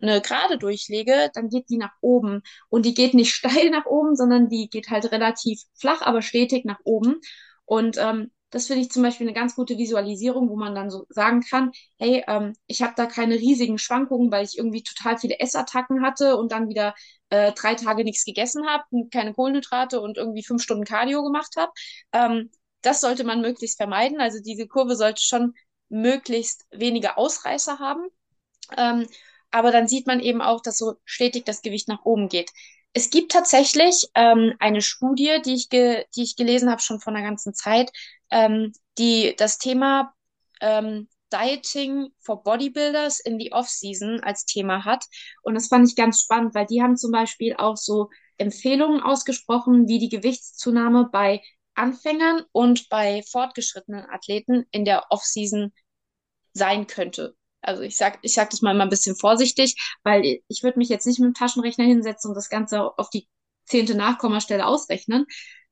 eine 0.00 0.20
Gerade 0.22 0.58
durchlege, 0.58 1.30
dann 1.34 1.48
geht 1.48 1.68
die 1.68 1.76
nach 1.76 1.92
oben. 2.00 2.42
Und 2.68 2.86
die 2.86 2.94
geht 2.94 3.14
nicht 3.14 3.32
steil 3.34 3.70
nach 3.70 3.86
oben, 3.86 4.16
sondern 4.16 4.48
die 4.48 4.68
geht 4.68 4.90
halt 4.90 5.10
relativ 5.12 5.62
flach, 5.78 6.02
aber 6.02 6.22
stetig 6.22 6.64
nach 6.64 6.80
oben. 6.84 7.20
Und 7.64 7.98
ähm, 7.98 8.30
das 8.50 8.66
finde 8.66 8.82
ich 8.82 8.90
zum 8.90 9.02
Beispiel 9.02 9.26
eine 9.26 9.34
ganz 9.34 9.54
gute 9.54 9.78
Visualisierung, 9.78 10.48
wo 10.50 10.56
man 10.56 10.74
dann 10.74 10.90
so 10.90 11.06
sagen 11.08 11.40
kann, 11.42 11.70
hey, 11.98 12.24
ähm, 12.26 12.54
ich 12.66 12.82
habe 12.82 12.94
da 12.96 13.06
keine 13.06 13.36
riesigen 13.36 13.78
Schwankungen, 13.78 14.30
weil 14.32 14.44
ich 14.44 14.58
irgendwie 14.58 14.82
total 14.82 15.18
viele 15.18 15.38
Essattacken 15.38 16.02
hatte 16.02 16.36
und 16.36 16.52
dann 16.52 16.68
wieder 16.68 16.94
äh, 17.30 17.52
drei 17.52 17.74
Tage 17.74 18.04
nichts 18.04 18.24
gegessen 18.24 18.66
habe, 18.66 18.84
keine 19.12 19.34
Kohlenhydrate 19.34 20.00
und 20.00 20.16
irgendwie 20.18 20.42
fünf 20.44 20.62
Stunden 20.62 20.84
Cardio 20.84 21.22
gemacht 21.22 21.54
habe. 21.56 21.72
Ähm, 22.12 22.50
das 22.82 23.00
sollte 23.00 23.24
man 23.24 23.40
möglichst 23.40 23.76
vermeiden. 23.76 24.20
Also 24.20 24.40
diese 24.42 24.66
Kurve 24.66 24.96
sollte 24.96 25.22
schon 25.22 25.54
möglichst 25.88 26.66
wenige 26.72 27.16
Ausreißer 27.16 27.78
haben. 27.78 28.08
Ähm, 28.76 29.06
aber 29.50 29.72
dann 29.72 29.88
sieht 29.88 30.06
man 30.06 30.20
eben 30.20 30.40
auch, 30.40 30.60
dass 30.60 30.78
so 30.78 30.94
stetig 31.04 31.44
das 31.44 31.62
Gewicht 31.62 31.88
nach 31.88 32.04
oben 32.04 32.28
geht. 32.28 32.50
Es 32.92 33.10
gibt 33.10 33.32
tatsächlich 33.32 34.08
ähm, 34.14 34.54
eine 34.58 34.82
Studie, 34.82 35.40
die 35.44 35.54
ich, 35.54 35.68
ge 35.68 36.04
die 36.16 36.22
ich 36.22 36.36
gelesen 36.36 36.70
habe 36.70 36.80
schon 36.82 37.00
vor 37.00 37.12
einer 37.12 37.24
ganzen 37.26 37.54
Zeit, 37.54 37.92
ähm, 38.30 38.72
die 38.98 39.34
das 39.36 39.58
Thema 39.58 40.12
ähm, 40.60 41.08
Dieting 41.32 42.08
for 42.18 42.42
Bodybuilders 42.42 43.20
in 43.20 43.38
die 43.38 43.52
Off-Season 43.52 44.20
als 44.20 44.44
Thema 44.44 44.84
hat. 44.84 45.04
Und 45.42 45.54
das 45.54 45.68
fand 45.68 45.88
ich 45.88 45.96
ganz 45.96 46.20
spannend, 46.20 46.54
weil 46.54 46.66
die 46.66 46.82
haben 46.82 46.96
zum 46.96 47.12
Beispiel 47.12 47.54
auch 47.56 47.76
so 47.76 48.10
Empfehlungen 48.36 49.00
ausgesprochen, 49.02 49.86
wie 49.86 49.98
die 49.98 50.08
Gewichtszunahme 50.08 51.08
bei 51.12 51.40
Anfängern 51.74 52.42
und 52.52 52.88
bei 52.88 53.22
fortgeschrittenen 53.30 54.06
Athleten 54.10 54.66
in 54.70 54.84
der 54.84 55.06
Off-Season 55.10 55.72
sein 56.52 56.86
könnte. 56.86 57.36
Also 57.62 57.82
ich 57.82 57.96
sag, 57.96 58.18
ich 58.22 58.34
sag 58.34 58.50
das 58.50 58.62
mal 58.62 58.74
immer 58.74 58.84
ein 58.84 58.90
bisschen 58.90 59.16
vorsichtig, 59.16 59.74
weil 60.02 60.40
ich 60.48 60.62
würde 60.62 60.78
mich 60.78 60.88
jetzt 60.88 61.06
nicht 61.06 61.20
mit 61.20 61.28
dem 61.28 61.34
Taschenrechner 61.34 61.84
hinsetzen 61.84 62.30
und 62.30 62.34
das 62.34 62.48
Ganze 62.48 62.98
auf 62.98 63.10
die 63.10 63.28
zehnte 63.66 63.94
Nachkommastelle 63.94 64.66
ausrechnen. 64.66 65.26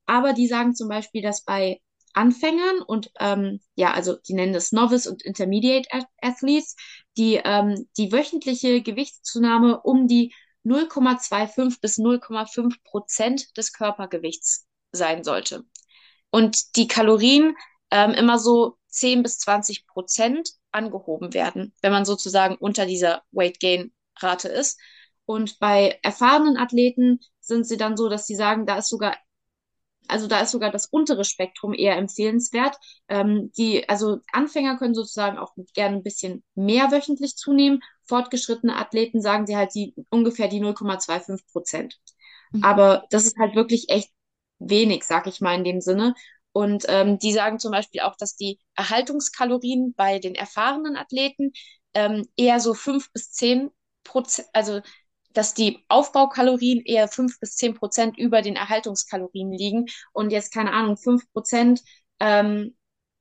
Aber 0.07 0.33
die 0.33 0.47
sagen 0.47 0.75
zum 0.75 0.89
Beispiel, 0.89 1.23
dass 1.23 1.45
bei 1.45 1.81
Anfängern 2.19 2.83
und 2.83 3.13
ähm, 3.21 3.61
ja, 3.77 3.93
also 3.93 4.17
die 4.17 4.35
nennen 4.35 4.53
das 4.53 4.73
Novice 4.73 5.07
und 5.07 5.23
Intermediate 5.23 5.89
Athletes, 6.21 6.75
die 7.17 7.41
ähm, 7.45 7.89
die 7.97 8.11
wöchentliche 8.11 8.83
Gewichtszunahme 8.83 9.81
um 9.81 10.09
die 10.09 10.35
0,25 10.65 11.81
bis 11.81 11.99
0,5 11.99 12.75
Prozent 12.83 13.57
des 13.57 13.73
Körpergewichts 13.73 14.67
sein 14.91 15.23
sollte. 15.23 15.65
Und 16.31 16.75
die 16.75 16.89
Kalorien 16.89 17.55
ähm, 17.93 18.11
immer 18.11 18.41
so 18.41 18.79
10 18.89 19.23
bis 19.23 19.39
20 19.39 19.87
Prozent 19.87 20.51
angehoben 20.73 21.33
werden, 21.35 21.73
wenn 21.83 21.93
man 21.93 22.05
sozusagen 22.05 22.57
unter 22.57 22.85
dieser 22.85 23.23
Weight 23.31 23.61
Gain 23.61 23.93
Rate 24.19 24.49
ist. 24.49 24.77
Und 25.25 25.61
bei 25.61 26.01
erfahrenen 26.03 26.57
Athleten 26.57 27.21
sind 27.39 27.65
sie 27.65 27.77
dann 27.77 27.97
so, 27.97 28.09
dass 28.09 28.27
sie 28.27 28.35
sagen, 28.35 28.67
da 28.67 28.79
ist 28.79 28.89
sogar 28.89 29.17
also 30.09 30.27
da 30.27 30.41
ist 30.41 30.51
sogar 30.51 30.71
das 30.71 30.87
untere 30.87 31.25
Spektrum 31.25 31.75
eher 31.75 31.97
empfehlenswert. 31.97 32.77
Ähm, 33.09 33.53
die, 33.57 33.89
also 33.89 34.19
Anfänger 34.33 34.77
können 34.79 34.95
sozusagen 34.95 35.39
auch 35.39 35.55
gerne 35.75 35.97
ein 35.97 36.03
bisschen 36.03 36.43
mehr 36.55 36.91
wöchentlich 36.91 37.37
zunehmen. 37.37 37.81
Fortgeschrittene 38.05 38.77
Athleten 38.77 39.21
sagen 39.21 39.47
sie 39.47 39.57
halt 39.57 39.75
die 39.75 39.95
ungefähr 40.11 40.49
die 40.49 40.61
0,25 40.61 41.41
Prozent. 41.53 41.99
Mhm. 42.53 42.65
Aber 42.65 43.05
das 43.11 43.25
ist 43.27 43.37
halt 43.39 43.55
wirklich 43.55 43.89
echt 43.91 44.11
wenig, 44.59 45.05
sag 45.05 45.27
ich 45.27 45.41
mal 45.41 45.55
in 45.55 45.65
dem 45.65 45.81
Sinne. 45.81 46.15
Und 46.53 46.87
ähm, 46.89 47.19
die 47.19 47.33
sagen 47.33 47.59
zum 47.59 47.73
Beispiel 47.73 48.01
auch, 48.01 48.17
dass 48.17 48.35
die 48.35 48.59
Erhaltungskalorien 48.75 49.95
bei 49.95 50.19
den 50.19 50.35
erfahrenen 50.35 50.97
Athleten 50.97 51.53
ähm, 51.95 52.27
eher 52.37 52.61
so 52.61 52.75
fünf 52.75 53.13
bis 53.13 53.31
zehn 53.31 53.71
Prozent, 54.05 54.49
also 54.53 54.81
dass 55.35 55.55
die 55.55 55.85
Aufbaukalorien 55.89 56.83
eher 56.85 57.09
fünf 57.09 57.39
bis 57.41 57.57
zehn 57.57 57.75
Prozent 57.75 58.19
über 58.19 58.43
den 58.43 58.57
Erhaltungskalorien 58.57 59.53
liegen 59.53 59.87
und 60.13 60.31
jetzt, 60.31 60.53
keine 60.53 60.73
Ahnung, 60.73 60.97
fünf 60.97 61.31
Prozent, 61.33 61.83
ähm, 62.21 62.77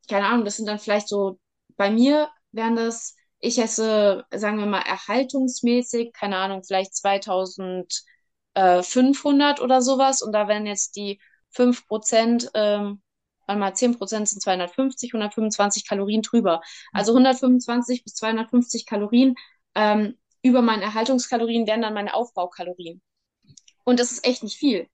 keine 0.09 0.27
Ahnung, 0.27 0.45
das 0.45 0.57
sind 0.57 0.67
dann 0.67 0.79
vielleicht 0.79 1.09
so, 1.09 1.39
bei 1.75 1.91
mir 1.91 2.29
wären 2.51 2.75
das, 2.75 3.15
ich 3.39 3.59
esse, 3.59 4.25
sagen 4.33 4.57
wir 4.57 4.65
mal, 4.65 4.81
erhaltungsmäßig, 4.81 6.13
keine 6.13 6.37
Ahnung, 6.37 6.63
vielleicht 6.63 6.95
2500 6.95 9.61
oder 9.61 9.81
sowas 9.81 10.21
und 10.21 10.31
da 10.31 10.47
wären 10.47 10.65
jetzt 10.65 10.95
die 10.95 11.19
fünf 11.49 11.87
Prozent, 11.87 12.49
ähm, 12.53 13.01
einmal 13.47 13.75
10 13.75 13.97
Prozent 13.97 14.27
sind 14.29 14.41
250, 14.41 15.13
125 15.13 15.87
Kalorien 15.87 16.21
drüber. 16.21 16.61
Also 16.91 17.13
125 17.13 18.03
bis 18.03 18.13
250 18.15 18.85
Kalorien 18.85 19.35
ähm, 19.75 20.17
über 20.47 20.61
meinen 20.61 20.81
Erhaltungskalorien 20.81 21.67
wären 21.67 21.81
dann 21.81 21.93
meine 21.93 22.13
Aufbaukalorien. 22.13 23.01
Und 23.83 23.99
das 23.99 24.11
ist 24.11 24.25
echt 24.25 24.43
nicht 24.43 24.57
viel, 24.57 24.87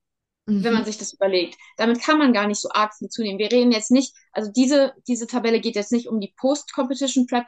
mhm. 0.46 0.64
wenn 0.64 0.74
man 0.74 0.86
sich 0.86 0.98
das 0.98 1.14
überlegt. 1.14 1.58
Damit 1.78 2.02
kann 2.02 2.20
man 2.20 2.34
gar 2.34 2.48
nicht 2.48 2.62
so 2.62 2.70
arg 2.70 2.94
viel 2.96 3.10
zunehmen. 3.10 3.40
Wir 3.40 3.52
reden 3.52 3.72
jetzt 3.72 3.92
nicht, 3.92 4.16
also 4.32 4.52
diese, 4.52 4.94
diese 5.08 5.28
Tabelle 5.28 5.60
geht 5.60 5.76
jetzt 5.76 5.92
nicht 5.92 6.08
um 6.08 6.20
die 6.20 6.34
Post-Competition 6.38 7.28
Prep 7.28 7.46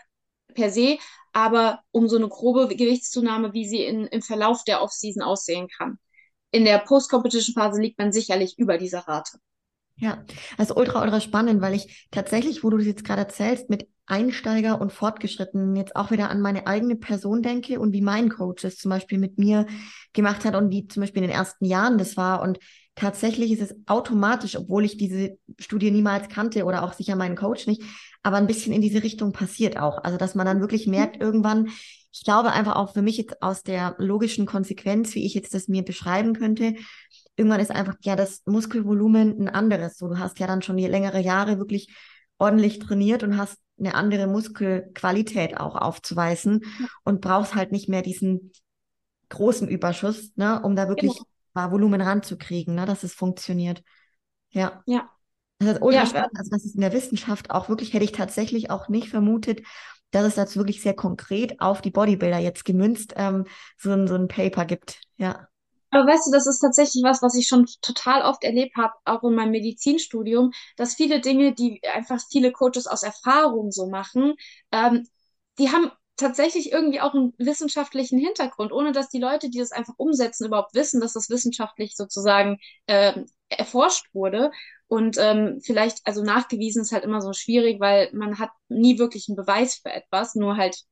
per 0.53 0.71
se, 0.71 0.97
aber 1.33 1.81
um 1.91 2.07
so 2.07 2.15
eine 2.15 2.29
grobe 2.29 2.67
Gewichtszunahme, 2.75 3.53
wie 3.53 3.67
sie 3.67 3.83
in, 3.83 4.07
im 4.07 4.21
Verlauf 4.21 4.63
der 4.63 4.81
Off-Season 4.81 5.21
aussehen 5.21 5.67
kann. 5.67 5.99
In 6.51 6.63
der 6.63 6.79
Post-Competition-Phase 6.79 7.81
liegt 7.81 7.99
man 7.99 8.13
sicherlich 8.13 8.57
über 8.57 8.77
dieser 8.77 8.99
Rate. 8.99 9.37
Ja, 9.97 10.25
also 10.57 10.75
ultra, 10.75 11.01
ultra 11.01 11.21
spannend, 11.21 11.61
weil 11.61 11.73
ich 11.73 12.07
tatsächlich, 12.11 12.63
wo 12.63 12.69
du 12.69 12.77
das 12.77 12.87
jetzt 12.87 13.03
gerade 13.03 13.21
erzählst, 13.21 13.69
mit 13.69 13.87
Einsteiger 14.07 14.79
und 14.79 14.91
Fortgeschrittenen 14.91 15.75
jetzt 15.75 15.95
auch 15.95 16.11
wieder 16.11 16.29
an 16.29 16.41
meine 16.41 16.67
eigene 16.67 16.95
Person 16.95 17.41
denke 17.41 17.79
und 17.79 17.93
wie 17.93 18.01
mein 18.01 18.29
Coach 18.29 18.63
es 18.63 18.77
zum 18.77 18.89
Beispiel 18.89 19.17
mit 19.17 19.37
mir 19.37 19.65
gemacht 20.13 20.45
hat 20.45 20.55
und 20.55 20.71
wie 20.71 20.87
zum 20.87 21.01
Beispiel 21.01 21.23
in 21.23 21.29
den 21.29 21.37
ersten 21.37 21.65
Jahren 21.65 21.97
das 21.97 22.15
war. 22.15 22.41
Und 22.41 22.59
tatsächlich 22.93 23.51
ist 23.51 23.61
es 23.61 23.75
automatisch, 23.87 24.55
obwohl 24.55 24.85
ich 24.85 24.97
diese 24.97 25.37
Studie 25.59 25.91
niemals 25.91 26.29
kannte 26.29 26.65
oder 26.65 26.83
auch 26.83 26.93
sicher 26.93 27.15
meinen 27.15 27.35
Coach 27.35 27.67
nicht, 27.67 27.81
aber 28.21 28.37
ein 28.37 28.47
bisschen 28.47 28.73
in 28.73 28.81
diese 28.81 29.03
Richtung 29.03 29.31
passiert 29.31 29.77
auch. 29.77 30.03
Also, 30.03 30.17
dass 30.17 30.35
man 30.35 30.45
dann 30.45 30.61
wirklich 30.61 30.87
merkt, 30.87 31.21
irgendwann, 31.21 31.69
ich 32.11 32.23
glaube 32.23 32.51
einfach 32.51 32.75
auch 32.75 32.93
für 32.93 33.01
mich 33.01 33.17
jetzt 33.17 33.41
aus 33.41 33.63
der 33.63 33.95
logischen 33.97 34.45
Konsequenz, 34.45 35.15
wie 35.15 35.25
ich 35.25 35.33
jetzt 35.33 35.53
das 35.53 35.67
mir 35.67 35.83
beschreiben 35.83 36.33
könnte, 36.33 36.75
irgendwann 37.35 37.59
ist 37.59 37.71
einfach 37.71 37.95
ja 38.03 38.15
das 38.15 38.43
Muskelvolumen 38.45 39.41
ein 39.41 39.49
anderes. 39.49 39.97
So, 39.97 40.07
du 40.07 40.19
hast 40.19 40.39
ja 40.39 40.47
dann 40.47 40.61
schon 40.61 40.77
die 40.77 40.87
längere 40.87 41.19
Jahre 41.19 41.57
wirklich 41.57 41.89
ordentlich 42.37 42.79
trainiert 42.79 43.23
und 43.23 43.37
hast 43.37 43.57
eine 43.77 43.95
andere 43.95 44.27
Muskelqualität 44.27 45.57
auch 45.57 45.75
aufzuweisen 45.75 46.61
und 47.03 47.21
brauchst 47.21 47.55
halt 47.55 47.71
nicht 47.71 47.89
mehr 47.89 48.01
diesen 48.01 48.51
großen 49.29 49.67
Überschuss, 49.67 50.31
ne, 50.35 50.61
um 50.61 50.75
da 50.75 50.87
wirklich 50.87 51.13
genau. 51.53 51.71
Volumen 51.71 52.01
ranzukriegen, 52.01 52.75
ne, 52.75 52.85
dass 52.85 53.03
es 53.03 53.13
funktioniert. 53.13 53.83
Ja. 54.51 54.81
Ja. 54.85 55.09
Das 55.59 55.75
ist 55.75 55.81
ultra 55.81 56.01
ja, 56.01 56.05
spannend. 56.05 56.31
Also, 56.35 56.51
das 56.51 56.65
ist 56.65 56.75
in 56.75 56.81
der 56.81 56.93
Wissenschaft 56.93 57.49
auch 57.51 57.69
wirklich, 57.69 57.93
hätte 57.93 58.03
ich 58.03 58.11
tatsächlich 58.11 58.69
auch 58.69 58.89
nicht 58.89 59.09
vermutet, 59.09 59.61
dass 60.11 60.25
es 60.25 60.35
dazu 60.35 60.59
wirklich 60.59 60.81
sehr 60.81 60.93
konkret 60.93 61.59
auf 61.59 61.81
die 61.81 61.91
Bodybuilder 61.91 62.39
jetzt 62.39 62.65
gemünzt 62.65 63.13
ähm, 63.15 63.45
so, 63.77 63.91
ein, 63.91 64.07
so 64.07 64.15
ein 64.15 64.27
Paper 64.27 64.65
gibt. 64.65 65.01
Ja. 65.17 65.47
Aber 65.91 66.07
weißt 66.11 66.27
du, 66.27 66.31
das 66.31 66.47
ist 66.47 66.59
tatsächlich 66.59 67.03
was, 67.03 67.21
was 67.21 67.35
ich 67.35 67.47
schon 67.47 67.65
total 67.81 68.21
oft 68.23 68.43
erlebt 68.43 68.75
habe, 68.75 68.93
auch 69.05 69.23
in 69.23 69.35
meinem 69.35 69.51
Medizinstudium, 69.51 70.51
dass 70.77 70.95
viele 70.95 71.21
Dinge, 71.21 71.53
die 71.53 71.81
einfach 71.87 72.19
viele 72.29 72.51
Coaches 72.51 72.87
aus 72.87 73.03
Erfahrung 73.03 73.71
so 73.71 73.87
machen, 73.87 74.35
ähm, 74.71 75.07
die 75.57 75.71
haben 75.71 75.91
tatsächlich 76.17 76.71
irgendwie 76.71 77.01
auch 77.01 77.13
einen 77.13 77.33
wissenschaftlichen 77.37 78.17
Hintergrund, 78.19 78.71
ohne 78.71 78.91
dass 78.91 79.09
die 79.09 79.19
Leute, 79.19 79.49
die 79.49 79.59
das 79.59 79.71
einfach 79.71 79.93
umsetzen, 79.97 80.45
überhaupt 80.47 80.73
wissen, 80.73 81.01
dass 81.01 81.13
das 81.13 81.29
wissenschaftlich 81.29 81.95
sozusagen 81.95 82.59
ähm, 82.87 83.25
erforscht 83.49 84.07
wurde. 84.13 84.51
Und 84.87 85.17
ähm, 85.19 85.59
vielleicht, 85.63 85.99
also 86.05 86.23
nachgewiesen 86.23 86.83
ist 86.83 86.91
halt 86.91 87.03
immer 87.03 87.21
so 87.21 87.33
schwierig, 87.33 87.79
weil 87.79 88.09
man 88.13 88.39
hat 88.39 88.49
nie 88.69 88.97
wirklich 88.99 89.27
einen 89.27 89.35
Beweis 89.35 89.75
für 89.75 89.91
etwas, 89.91 90.35
nur 90.35 90.57
halt 90.57 90.83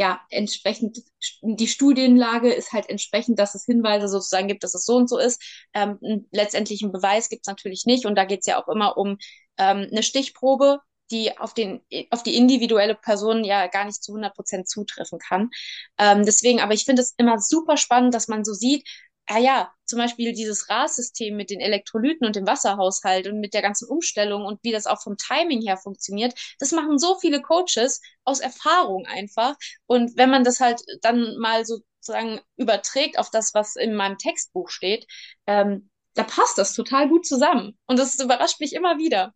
ja, 0.00 0.18
entsprechend, 0.30 0.96
die 1.42 1.68
Studienlage 1.68 2.50
ist 2.50 2.72
halt 2.72 2.88
entsprechend, 2.88 3.38
dass 3.38 3.54
es 3.54 3.66
Hinweise 3.66 4.08
sozusagen 4.08 4.48
gibt, 4.48 4.64
dass 4.64 4.74
es 4.74 4.86
so 4.86 4.96
und 4.96 5.10
so 5.10 5.18
ist. 5.18 5.42
Ähm, 5.74 6.26
letztendlich 6.32 6.82
einen 6.82 6.90
Beweis 6.90 7.28
gibt 7.28 7.42
es 7.42 7.48
natürlich 7.48 7.84
nicht. 7.84 8.06
Und 8.06 8.14
da 8.16 8.24
geht 8.24 8.40
es 8.40 8.46
ja 8.46 8.58
auch 8.58 8.68
immer 8.68 8.96
um 8.96 9.18
ähm, 9.58 9.88
eine 9.90 10.02
Stichprobe, 10.02 10.80
die 11.10 11.36
auf, 11.36 11.52
den, 11.52 11.82
auf 12.08 12.22
die 12.22 12.34
individuelle 12.34 12.94
Person 12.94 13.44
ja 13.44 13.66
gar 13.66 13.84
nicht 13.84 14.02
zu 14.02 14.12
100 14.12 14.34
Prozent 14.34 14.70
zutreffen 14.70 15.18
kann. 15.18 15.50
Ähm, 15.98 16.24
deswegen, 16.24 16.60
aber 16.60 16.72
ich 16.72 16.86
finde 16.86 17.02
es 17.02 17.12
immer 17.18 17.38
super 17.38 17.76
spannend, 17.76 18.14
dass 18.14 18.26
man 18.26 18.42
so 18.42 18.54
sieht, 18.54 18.88
ah 19.30 19.38
ja, 19.38 19.72
zum 19.84 19.98
Beispiel 19.98 20.32
dieses 20.32 20.68
RAS-System 20.68 21.36
mit 21.36 21.50
den 21.50 21.60
Elektrolyten 21.60 22.26
und 22.26 22.34
dem 22.36 22.46
Wasserhaushalt 22.46 23.28
und 23.28 23.38
mit 23.40 23.54
der 23.54 23.62
ganzen 23.62 23.88
Umstellung 23.88 24.44
und 24.44 24.58
wie 24.64 24.72
das 24.72 24.86
auch 24.86 25.00
vom 25.02 25.16
Timing 25.16 25.62
her 25.62 25.76
funktioniert, 25.76 26.34
das 26.58 26.72
machen 26.72 26.98
so 26.98 27.16
viele 27.18 27.40
Coaches 27.40 28.00
aus 28.24 28.40
Erfahrung 28.40 29.06
einfach. 29.06 29.56
Und 29.86 30.16
wenn 30.16 30.30
man 30.30 30.42
das 30.44 30.58
halt 30.60 30.82
dann 31.02 31.36
mal 31.38 31.64
sozusagen 31.64 32.40
überträgt 32.56 33.18
auf 33.18 33.30
das, 33.30 33.54
was 33.54 33.76
in 33.76 33.94
meinem 33.94 34.18
Textbuch 34.18 34.68
steht, 34.68 35.06
ähm, 35.46 35.90
da 36.14 36.24
passt 36.24 36.58
das 36.58 36.74
total 36.74 37.08
gut 37.08 37.24
zusammen. 37.24 37.78
Und 37.86 37.98
das 38.00 38.18
überrascht 38.18 38.58
mich 38.60 38.72
immer 38.72 38.98
wieder. 38.98 39.32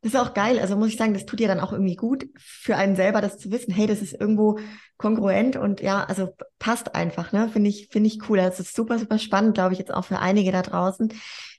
Das 0.00 0.14
ist 0.14 0.18
auch 0.18 0.34
geil. 0.34 0.58
Also 0.58 0.76
muss 0.76 0.88
ich 0.88 0.96
sagen, 0.96 1.14
das 1.14 1.26
tut 1.26 1.40
ja 1.40 1.48
dann 1.48 1.60
auch 1.60 1.72
irgendwie 1.72 1.96
gut 1.96 2.26
für 2.38 2.76
einen 2.76 2.96
selber, 2.96 3.20
das 3.20 3.38
zu 3.38 3.50
wissen. 3.50 3.72
Hey, 3.72 3.86
das 3.86 4.02
ist 4.02 4.18
irgendwo 4.18 4.58
kongruent 4.96 5.56
und 5.56 5.80
ja, 5.80 6.04
also 6.04 6.34
passt 6.58 6.94
einfach, 6.94 7.32
ne? 7.32 7.48
Finde 7.48 7.68
ich, 7.68 7.88
finde 7.90 8.08
ich 8.08 8.28
cool. 8.28 8.38
Das 8.38 8.60
ist 8.60 8.74
super, 8.74 8.98
super 8.98 9.18
spannend, 9.18 9.54
glaube 9.54 9.72
ich, 9.72 9.78
jetzt 9.78 9.92
auch 9.92 10.04
für 10.04 10.18
einige 10.18 10.52
da 10.52 10.62
draußen. 10.62 11.12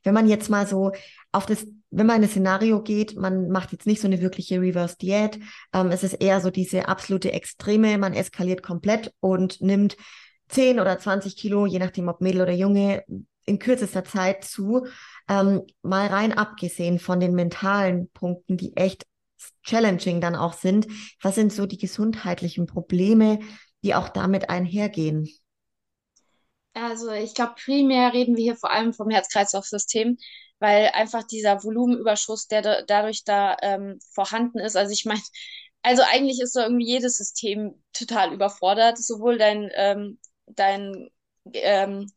Wenn 0.03 0.13
man 0.13 0.27
jetzt 0.27 0.49
mal 0.49 0.65
so 0.65 0.91
auf 1.31 1.45
das, 1.45 1.67
wenn 1.91 2.07
man 2.07 2.17
in 2.17 2.23
ein 2.23 2.29
Szenario 2.29 2.81
geht, 2.81 3.15
man 3.15 3.49
macht 3.49 3.71
jetzt 3.71 3.85
nicht 3.85 4.01
so 4.01 4.07
eine 4.07 4.21
wirkliche 4.21 4.59
Reverse 4.59 4.97
Diät, 4.97 5.39
ähm, 5.73 5.91
es 5.91 6.03
ist 6.03 6.13
eher 6.13 6.41
so 6.41 6.49
diese 6.49 6.87
absolute 6.87 7.31
Extreme, 7.31 7.97
man 7.97 8.13
eskaliert 8.13 8.63
komplett 8.63 9.13
und 9.19 9.61
nimmt 9.61 9.97
10 10.49 10.79
oder 10.79 10.97
20 10.97 11.35
Kilo, 11.35 11.65
je 11.65 11.79
nachdem 11.79 12.07
ob 12.07 12.21
Mädel 12.21 12.41
oder 12.41 12.53
Junge, 12.53 13.03
in 13.47 13.59
kürzester 13.59 14.03
Zeit 14.03 14.43
zu. 14.43 14.85
Ähm, 15.29 15.63
mal 15.81 16.07
rein 16.07 16.33
abgesehen 16.33 16.99
von 16.99 17.19
den 17.19 17.33
mentalen 17.33 18.09
Punkten, 18.11 18.57
die 18.57 18.75
echt 18.77 19.05
challenging 19.63 20.21
dann 20.21 20.35
auch 20.35 20.53
sind. 20.53 20.87
Was 21.21 21.35
sind 21.35 21.51
so 21.51 21.65
die 21.65 21.77
gesundheitlichen 21.77 22.65
Probleme, 22.65 23.39
die 23.83 23.95
auch 23.95 24.09
damit 24.09 24.49
einhergehen? 24.49 25.29
Also 26.73 27.11
ich 27.11 27.33
glaube, 27.33 27.55
primär 27.63 28.13
reden 28.13 28.35
wir 28.35 28.43
hier 28.43 28.55
vor 28.55 28.71
allem 28.71 28.93
vom 28.93 29.09
Herz-Kreislauf-System, 29.09 30.17
weil 30.59 30.91
einfach 30.93 31.23
dieser 31.23 31.63
Volumenüberschuss, 31.63 32.47
der 32.47 32.61
da, 32.61 32.81
dadurch 32.83 33.23
da 33.23 33.57
ähm, 33.61 33.99
vorhanden 34.13 34.59
ist. 34.59 34.75
Also 34.75 34.93
ich 34.93 35.05
meine, 35.05 35.21
also 35.81 36.03
eigentlich 36.03 36.39
ist 36.39 36.53
so 36.53 36.59
irgendwie 36.61 36.87
jedes 36.87 37.17
System 37.17 37.81
total 37.93 38.33
überfordert, 38.33 38.97
sowohl 38.97 39.37
dein, 39.37 39.69
ähm, 39.73 40.19
dein 40.45 41.09
ähm, 41.53 42.11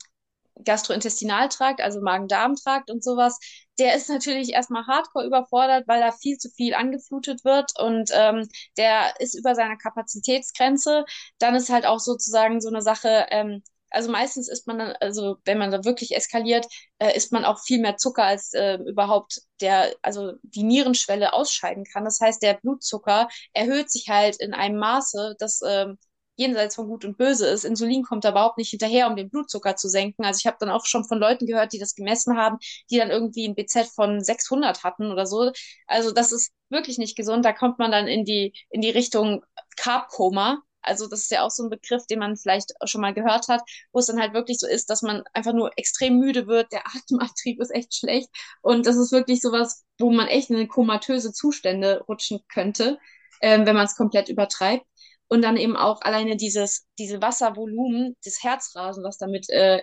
Gastrointestinaltrakt, 0.65 1.81
also 1.81 2.01
Magen-Darm-Trakt 2.01 2.91
und 2.91 3.03
sowas, 3.03 3.39
der 3.79 3.95
ist 3.95 4.09
natürlich 4.09 4.53
erstmal 4.53 4.87
hardcore 4.87 5.27
überfordert, 5.27 5.89
weil 5.89 6.01
da 6.01 6.13
viel 6.13 6.37
zu 6.39 6.51
viel 6.51 6.75
angeflutet 6.75 7.45
wird 7.45 7.73
und 7.79 8.11
ähm, 8.13 8.47
der 8.77 9.19
ist 9.21 9.35
über 9.35 9.55
seiner 9.55 9.77
Kapazitätsgrenze. 9.77 11.05
Dann 11.39 11.55
ist 11.55 11.71
halt 11.71 11.87
auch 11.87 11.99
sozusagen 12.01 12.61
so 12.61 12.69
eine 12.69 12.83
Sache, 12.83 13.27
ähm, 13.31 13.63
also 13.91 14.11
meistens 14.11 14.49
ist 14.49 14.67
man 14.67 14.79
dann, 14.79 14.93
also 15.01 15.37
wenn 15.45 15.59
man 15.59 15.71
da 15.71 15.85
wirklich 15.85 16.15
eskaliert, 16.15 16.67
äh, 16.99 17.17
isst 17.17 17.33
man 17.33 17.45
auch 17.45 17.61
viel 17.61 17.81
mehr 17.81 17.97
Zucker, 17.97 18.25
als 18.25 18.53
äh, 18.55 18.77
überhaupt 18.87 19.43
der, 19.61 19.95
also 20.03 20.35
die 20.43 20.63
Nierenschwelle 20.63 21.33
ausscheiden 21.33 21.85
kann. 21.85 22.05
Das 22.05 22.21
heißt, 22.21 22.43
der 22.43 22.55
Blutzucker 22.55 23.29
erhöht 23.53 23.91
sich 23.91 24.09
halt 24.09 24.37
in 24.41 24.55
einem 24.55 24.79
Maße, 24.79 25.37
dass 25.39 25.61
ähm, 25.67 25.99
jenseits 26.41 26.75
von 26.75 26.89
Gut 26.89 27.05
und 27.05 27.19
Böse 27.19 27.47
ist. 27.47 27.65
Insulin 27.65 28.03
kommt 28.03 28.25
da 28.25 28.31
überhaupt 28.31 28.59
nicht 28.59 28.71
hinterher, 28.71 29.07
um 29.09 29.15
den 29.15 29.29
Blutzucker 29.31 29.77
zu 29.77 29.89
senken. 29.89 30.25
Also 30.25 30.39
ich 30.39 30.47
habe 30.47 30.57
dann 30.59 30.71
auch 30.71 30.87
schon 30.87 31.05
von 31.05 31.19
Leuten 31.19 31.47
gehört, 31.47 31.73
die 31.73 31.79
das 31.79 31.95
gemessen 31.95 32.37
haben, 32.37 32.59
die 32.91 32.97
dann 32.99 33.11
irgendwie 33.11 33.47
ein 33.47 33.55
BZ 33.55 33.87
von 33.95 34.25
600 34.25 34.83
hatten 34.83 35.13
oder 35.13 35.27
so. 35.27 35.53
Also 35.87 36.11
das 36.13 36.33
ist 36.33 36.53
wirklich 36.71 36.99
nicht 36.99 37.17
gesund. 37.17 37.45
Da 37.45 37.53
kommt 37.53 37.79
man 37.79 37.93
dann 37.93 38.09
in 38.09 38.25
die, 38.25 38.55
in 38.71 38.81
die 38.81 38.91
Richtung 38.91 39.45
Carb-Koma. 39.77 40.63
Also 40.83 41.07
das 41.07 41.21
ist 41.21 41.31
ja 41.31 41.43
auch 41.43 41.51
so 41.51 41.65
ein 41.65 41.71
Begriff, 41.71 42.07
den 42.07 42.19
man 42.21 42.39
vielleicht 42.39 42.73
schon 42.85 43.03
mal 43.03 43.13
gehört 43.13 43.49
hat, 43.49 43.61
wo 43.93 43.99
es 43.99 44.07
dann 44.07 44.19
halt 44.19 44.33
wirklich 44.33 44.59
so 44.59 44.67
ist, 44.67 44.89
dass 44.89 45.03
man 45.03 45.23
einfach 45.35 45.53
nur 45.53 45.71
extrem 45.77 46.19
müde 46.19 46.47
wird, 46.47 46.73
der 46.73 46.87
Atemantrieb 46.97 47.61
ist 47.61 47.71
echt 47.71 47.95
schlecht 47.95 48.31
und 48.63 48.87
das 48.87 48.97
ist 48.97 49.13
wirklich 49.13 49.43
sowas, 49.43 49.85
wo 49.99 50.11
man 50.11 50.27
echt 50.29 50.49
in 50.49 50.69
komatöse 50.69 51.35
Zustände 51.35 52.03
rutschen 52.09 52.41
könnte, 52.49 52.99
ähm, 53.43 53.67
wenn 53.67 53.77
man 53.77 53.85
es 53.85 53.95
komplett 53.97 54.31
übertreibt. 54.31 54.87
Und 55.31 55.43
dann 55.43 55.57
eben 55.57 55.77
auch 55.77 56.03
alleine 56.03 56.37
dieses, 56.37 56.87
diese 56.99 57.23
Wasservolumen, 57.23 58.17
das 58.25 58.43
Herzrasen, 58.45 59.05
was 59.05 59.19
damit 59.19 59.49
äh, 59.51 59.83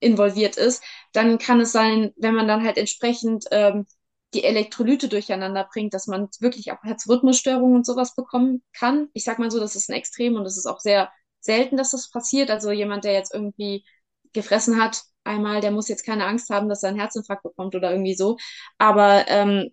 involviert 0.00 0.56
ist, 0.56 0.82
dann 1.12 1.38
kann 1.38 1.60
es 1.60 1.72
sein, 1.72 2.12
wenn 2.16 2.34
man 2.34 2.48
dann 2.48 2.62
halt 2.64 2.76
entsprechend 2.78 3.46
ähm, 3.50 3.86
die 4.34 4.44
Elektrolyte 4.44 5.08
durcheinander 5.08 5.68
bringt, 5.72 5.94
dass 5.94 6.06
man 6.06 6.28
wirklich 6.40 6.72
auch 6.72 6.82
Herzrhythmusstörungen 6.82 7.76
und 7.76 7.86
sowas 7.86 8.14
bekommen 8.14 8.62
kann. 8.74 9.08
Ich 9.14 9.24
sag 9.24 9.38
mal 9.38 9.50
so, 9.50 9.58
das 9.60 9.76
ist 9.76 9.88
ein 9.88 9.94
Extrem 9.94 10.36
und 10.36 10.44
es 10.46 10.58
ist 10.58 10.66
auch 10.66 10.80
sehr 10.80 11.10
selten, 11.40 11.76
dass 11.76 11.92
das 11.92 12.10
passiert. 12.10 12.50
Also 12.50 12.70
jemand, 12.70 13.04
der 13.04 13.12
jetzt 13.14 13.32
irgendwie 13.32 13.84
gefressen 14.32 14.80
hat, 14.80 15.02
einmal, 15.24 15.60
der 15.60 15.70
muss 15.70 15.88
jetzt 15.88 16.04
keine 16.04 16.26
Angst 16.26 16.50
haben, 16.50 16.68
dass 16.68 16.82
er 16.82 16.90
einen 16.90 16.98
Herzinfarkt 17.00 17.42
bekommt 17.42 17.74
oder 17.74 17.90
irgendwie 17.90 18.14
so. 18.14 18.36
Aber 18.78 19.26
ähm, 19.28 19.70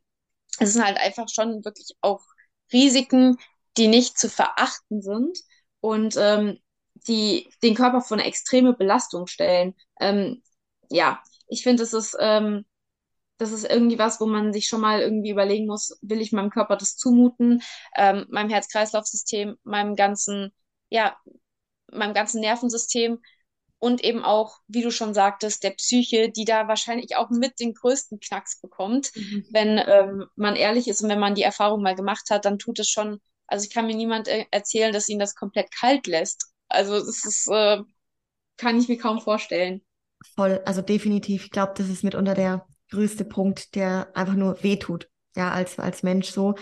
es 0.60 0.74
sind 0.74 0.86
halt 0.86 0.98
einfach 0.98 1.28
schon 1.30 1.64
wirklich 1.66 1.96
auch 2.02 2.22
Risiken, 2.72 3.38
die 3.78 3.88
nicht 3.88 4.18
zu 4.18 4.30
verachten 4.30 5.02
sind 5.02 5.38
und 5.80 6.16
ähm, 6.18 6.60
die 7.08 7.50
den 7.62 7.76
Körper 7.76 8.02
vor 8.02 8.18
eine 8.18 8.28
extreme 8.28 8.74
Belastung 8.74 9.28
stellen. 9.28 9.76
Ähm, 10.00 10.44
ja, 10.90 11.22
ich 11.48 11.64
finde, 11.64 11.84
das 11.84 11.94
ist, 11.94 12.16
ähm, 12.20 12.66
das 13.38 13.52
ist 13.52 13.66
irgendwie 13.66 14.00
was, 14.00 14.22
wo 14.22 14.26
man 14.26 14.54
sich 14.54 14.68
schon 14.68 14.82
mal 14.82 15.02
irgendwie 15.02 15.32
überlegen 15.32 15.66
muss, 15.66 15.98
will 16.02 16.22
ich 16.22 16.32
meinem 16.32 16.50
Körper 16.50 16.78
das 16.78 16.96
zumuten, 16.96 17.62
ähm, 17.96 18.26
meinem 18.30 18.50
Herz-Kreislauf-System, 18.50 19.58
meinem 19.64 19.96
ganzen, 19.96 20.54
ja, 20.90 21.18
meinem 21.92 22.14
ganzen 22.14 22.42
Nervensystem 22.42 23.20
und 23.80 24.04
eben 24.04 24.24
auch, 24.24 24.60
wie 24.68 24.82
du 24.82 24.92
schon 24.92 25.14
sagtest, 25.14 25.64
der 25.64 25.72
Psyche, 25.72 26.30
die 26.30 26.46
da 26.46 26.70
wahrscheinlich 26.70 27.18
auch 27.18 27.30
mit 27.30 27.60
den 27.60 27.74
größten 27.74 28.20
Knacks 28.22 28.62
bekommt. 28.62 29.12
Mhm. 29.16 29.46
Wenn 29.52 29.78
ähm, 29.86 30.26
man 30.36 30.56
ehrlich 30.56 30.88
ist 30.88 31.02
und 31.02 31.10
wenn 31.10 31.20
man 31.20 31.36
die 31.36 31.44
Erfahrung 31.44 31.82
mal 31.82 31.96
gemacht 31.96 32.30
hat, 32.30 32.46
dann 32.46 32.60
tut 32.60 32.80
es 32.80 32.90
schon, 32.90 33.20
also 33.48 33.66
ich 33.66 33.74
kann 33.74 33.88
mir 33.88 33.96
niemand 33.96 34.28
äh, 34.28 34.46
erzählen, 34.52 34.94
dass 34.94 35.10
ihn 35.10 35.20
das 35.20 35.36
komplett 35.36 35.72
kalt 35.72 36.08
lässt. 36.08 36.48
Also 36.70 36.94
das 36.94 37.26
ist, 37.26 37.48
äh, 37.52 37.80
kann 38.58 38.80
ich 38.80 38.88
mir 38.88 38.98
kaum 38.98 39.20
vorstellen. 39.22 39.82
Voll, 40.36 40.62
also 40.66 40.82
definitiv. 40.82 41.46
Ich 41.46 41.52
glaube, 41.52 41.74
das 41.76 41.90
ist 41.90 42.04
mitunter 42.04 42.34
der 42.34 42.66
größte 42.92 43.26
Punkt, 43.26 43.76
der 43.76 44.08
einfach 44.16 44.36
nur 44.36 44.62
wehtut, 44.64 45.10
ja, 45.36 45.52
als, 45.52 45.80
als 45.80 46.04
Mensch 46.04 46.30
so. 46.30 46.56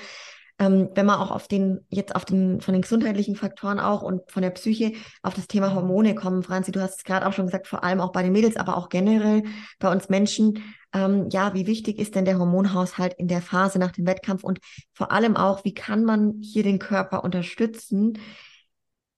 Ähm, 0.62 0.89
wenn 0.93 1.07
man 1.07 1.20
auch 1.20 1.32
auf 1.32 1.47
den, 1.47 1.80
jetzt 1.89 2.16
auf 2.16 2.24
den, 2.24 2.62
von 2.62 2.74
den 2.74 2.84
gesundheitlichen 2.84 3.36
Faktoren 3.36 3.80
auch 3.80 4.03
und 4.03 4.32
von 4.32 4.43
der 4.43 4.51
Psyche 4.51 4.93
auf 5.24 5.34
das 5.34 5.47
Thema 5.47 5.74
Hormone 5.74 6.14
kommen, 6.14 6.43
Franzi, 6.43 6.72
du 6.72 6.80
hast 6.80 6.99
es 6.99 7.03
gerade 7.03 7.26
auch 7.26 7.34
schon 7.34 7.47
gesagt, 7.47 7.68
vor 7.68 7.84
allem 7.84 7.99
auch 7.99 8.12
bei 8.12 8.22
den 8.22 8.32
Mädels, 8.32 8.57
aber 8.57 8.78
auch 8.78 8.89
generell 8.89 9.41
bei 9.80 9.91
uns 9.91 10.09
Menschen. 10.09 10.64
Ähm, 10.93 11.30
ja, 11.32 11.55
wie 11.55 11.66
wichtig 11.66 11.97
ist 11.97 12.14
denn 12.14 12.26
der 12.26 12.38
Hormonhaushalt 12.38 13.16
in 13.16 13.28
der 13.28 13.41
Phase 13.41 13.80
nach 13.80 13.91
dem 13.91 14.05
Wettkampf 14.05 14.43
und 14.43 14.59
vor 14.93 15.12
allem 15.12 15.36
auch, 15.36 15.66
wie 15.66 15.74
kann 15.74 16.03
man 16.03 16.39
hier 16.43 16.62
den 16.62 16.78
Körper 16.78 17.24
unterstützen, 17.24 18.20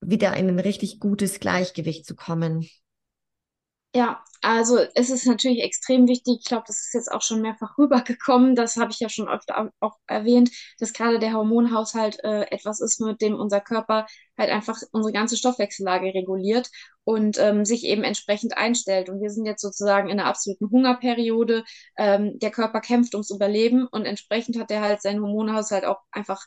wieder 0.00 0.34
in 0.38 0.48
ein 0.48 0.60
richtig 0.60 0.98
gutes 0.98 1.40
Gleichgewicht 1.40 2.06
zu 2.06 2.16
kommen? 2.16 2.66
Ja, 3.94 4.24
also 4.44 4.78
es 4.94 5.08
ist 5.10 5.26
natürlich 5.26 5.62
extrem 5.62 6.06
wichtig. 6.06 6.38
Ich 6.40 6.46
glaube, 6.46 6.64
das 6.66 6.78
ist 6.86 6.94
jetzt 6.94 7.10
auch 7.10 7.22
schon 7.22 7.40
mehrfach 7.40 7.78
rübergekommen. 7.78 8.54
Das 8.54 8.76
habe 8.76 8.90
ich 8.90 9.00
ja 9.00 9.08
schon 9.08 9.28
öfter 9.28 9.72
auch 9.80 9.96
erwähnt, 10.06 10.50
dass 10.78 10.92
gerade 10.92 11.18
der 11.18 11.32
Hormonhaushalt 11.32 12.22
äh, 12.24 12.42
etwas 12.50 12.80
ist, 12.80 13.00
mit 13.00 13.22
dem 13.22 13.34
unser 13.34 13.60
Körper 13.60 14.06
halt 14.36 14.50
einfach 14.50 14.78
unsere 14.92 15.12
ganze 15.12 15.36
Stoffwechsellage 15.36 16.12
reguliert 16.14 16.70
und 17.04 17.38
ähm, 17.38 17.64
sich 17.64 17.84
eben 17.84 18.04
entsprechend 18.04 18.56
einstellt. 18.56 19.08
Und 19.08 19.20
wir 19.22 19.30
sind 19.30 19.46
jetzt 19.46 19.62
sozusagen 19.62 20.10
in 20.10 20.20
einer 20.20 20.28
absoluten 20.28 20.70
Hungerperiode. 20.70 21.64
Ähm, 21.96 22.38
der 22.38 22.50
Körper 22.50 22.80
kämpft 22.80 23.14
ums 23.14 23.30
Überleben 23.30 23.86
und 23.86 24.04
entsprechend 24.04 24.58
hat 24.58 24.70
er 24.70 24.82
halt 24.82 25.00
seinen 25.00 25.22
Hormonhaushalt 25.22 25.84
auch 25.84 26.00
einfach 26.10 26.44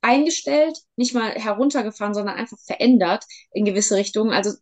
eingestellt, 0.00 0.78
nicht 0.96 1.14
mal 1.14 1.30
heruntergefahren, 1.32 2.14
sondern 2.14 2.36
einfach 2.36 2.58
verändert 2.64 3.24
in 3.52 3.64
gewisse 3.64 3.96
Richtungen. 3.96 4.32
Also 4.32 4.52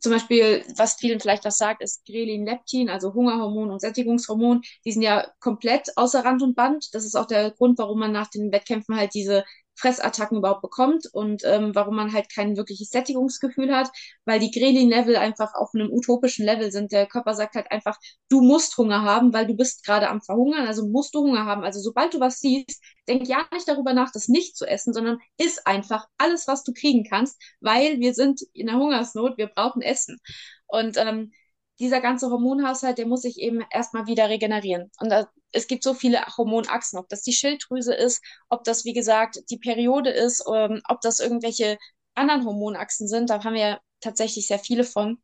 zum 0.00 0.12
Beispiel, 0.12 0.64
was 0.76 0.94
vielen 0.94 1.20
vielleicht 1.20 1.44
was 1.44 1.58
sagt, 1.58 1.82
ist 1.82 2.04
Grelin, 2.06 2.46
Leptin, 2.46 2.88
also 2.88 3.14
Hungerhormon 3.14 3.70
und 3.70 3.80
Sättigungshormon. 3.80 4.62
Die 4.84 4.92
sind 4.92 5.02
ja 5.02 5.26
komplett 5.40 5.96
außer 5.96 6.24
Rand 6.24 6.42
und 6.42 6.54
Band. 6.54 6.88
Das 6.92 7.04
ist 7.04 7.16
auch 7.16 7.26
der 7.26 7.50
Grund, 7.52 7.78
warum 7.78 7.98
man 7.98 8.12
nach 8.12 8.28
den 8.28 8.52
Wettkämpfen 8.52 8.96
halt 8.96 9.14
diese 9.14 9.44
Fressattacken 9.78 10.38
überhaupt 10.38 10.62
bekommt 10.62 11.06
und 11.12 11.42
ähm, 11.44 11.74
warum 11.74 11.96
man 11.96 12.12
halt 12.12 12.32
kein 12.32 12.56
wirkliches 12.56 12.90
Sättigungsgefühl 12.90 13.74
hat, 13.74 13.90
weil 14.24 14.40
die 14.40 14.50
Grelin-Level 14.50 15.16
einfach 15.16 15.54
auf 15.54 15.70
einem 15.74 15.90
utopischen 15.92 16.44
Level 16.44 16.70
sind. 16.72 16.92
Der 16.92 17.06
Körper 17.06 17.34
sagt 17.34 17.54
halt 17.54 17.70
einfach, 17.70 17.96
du 18.28 18.40
musst 18.40 18.76
Hunger 18.76 19.02
haben, 19.02 19.32
weil 19.32 19.46
du 19.46 19.54
bist 19.54 19.84
gerade 19.84 20.08
am 20.08 20.20
Verhungern, 20.20 20.66
also 20.66 20.86
musst 20.86 21.14
du 21.14 21.20
Hunger 21.20 21.44
haben. 21.46 21.64
Also 21.64 21.80
sobald 21.80 22.14
du 22.14 22.20
was 22.20 22.40
siehst, 22.40 22.82
denk 23.08 23.28
ja 23.28 23.46
nicht 23.52 23.68
darüber 23.68 23.92
nach, 23.94 24.10
das 24.12 24.28
nicht 24.28 24.56
zu 24.56 24.66
essen, 24.66 24.92
sondern 24.92 25.18
iss 25.38 25.58
einfach 25.66 26.06
alles, 26.18 26.46
was 26.48 26.64
du 26.64 26.72
kriegen 26.72 27.04
kannst, 27.08 27.40
weil 27.60 28.00
wir 28.00 28.14
sind 28.14 28.42
in 28.52 28.66
der 28.66 28.76
Hungersnot, 28.76 29.38
wir 29.38 29.46
brauchen 29.48 29.82
Essen. 29.82 30.18
Und 30.66 30.96
ähm, 30.98 31.32
dieser 31.80 32.00
ganze 32.00 32.30
Hormonhaushalt, 32.30 32.98
der 32.98 33.06
muss 33.06 33.22
sich 33.22 33.38
eben 33.38 33.64
erstmal 33.70 34.06
wieder 34.06 34.28
regenerieren. 34.28 34.90
Und 35.00 35.10
da, 35.10 35.28
es 35.52 35.66
gibt 35.66 35.84
so 35.84 35.94
viele 35.94 36.24
Hormonachsen, 36.36 36.98
ob 36.98 37.08
das 37.08 37.22
die 37.22 37.32
Schilddrüse 37.32 37.94
ist, 37.94 38.22
ob 38.48 38.64
das, 38.64 38.84
wie 38.84 38.92
gesagt, 38.92 39.38
die 39.50 39.58
Periode 39.58 40.10
ist, 40.10 40.44
ähm, 40.52 40.80
ob 40.88 41.00
das 41.00 41.20
irgendwelche 41.20 41.78
anderen 42.14 42.44
Hormonachsen 42.44 43.08
sind. 43.08 43.30
Da 43.30 43.44
haben 43.44 43.54
wir 43.54 43.60
ja 43.60 43.80
tatsächlich 44.00 44.46
sehr 44.46 44.58
viele 44.58 44.84
von. 44.84 45.18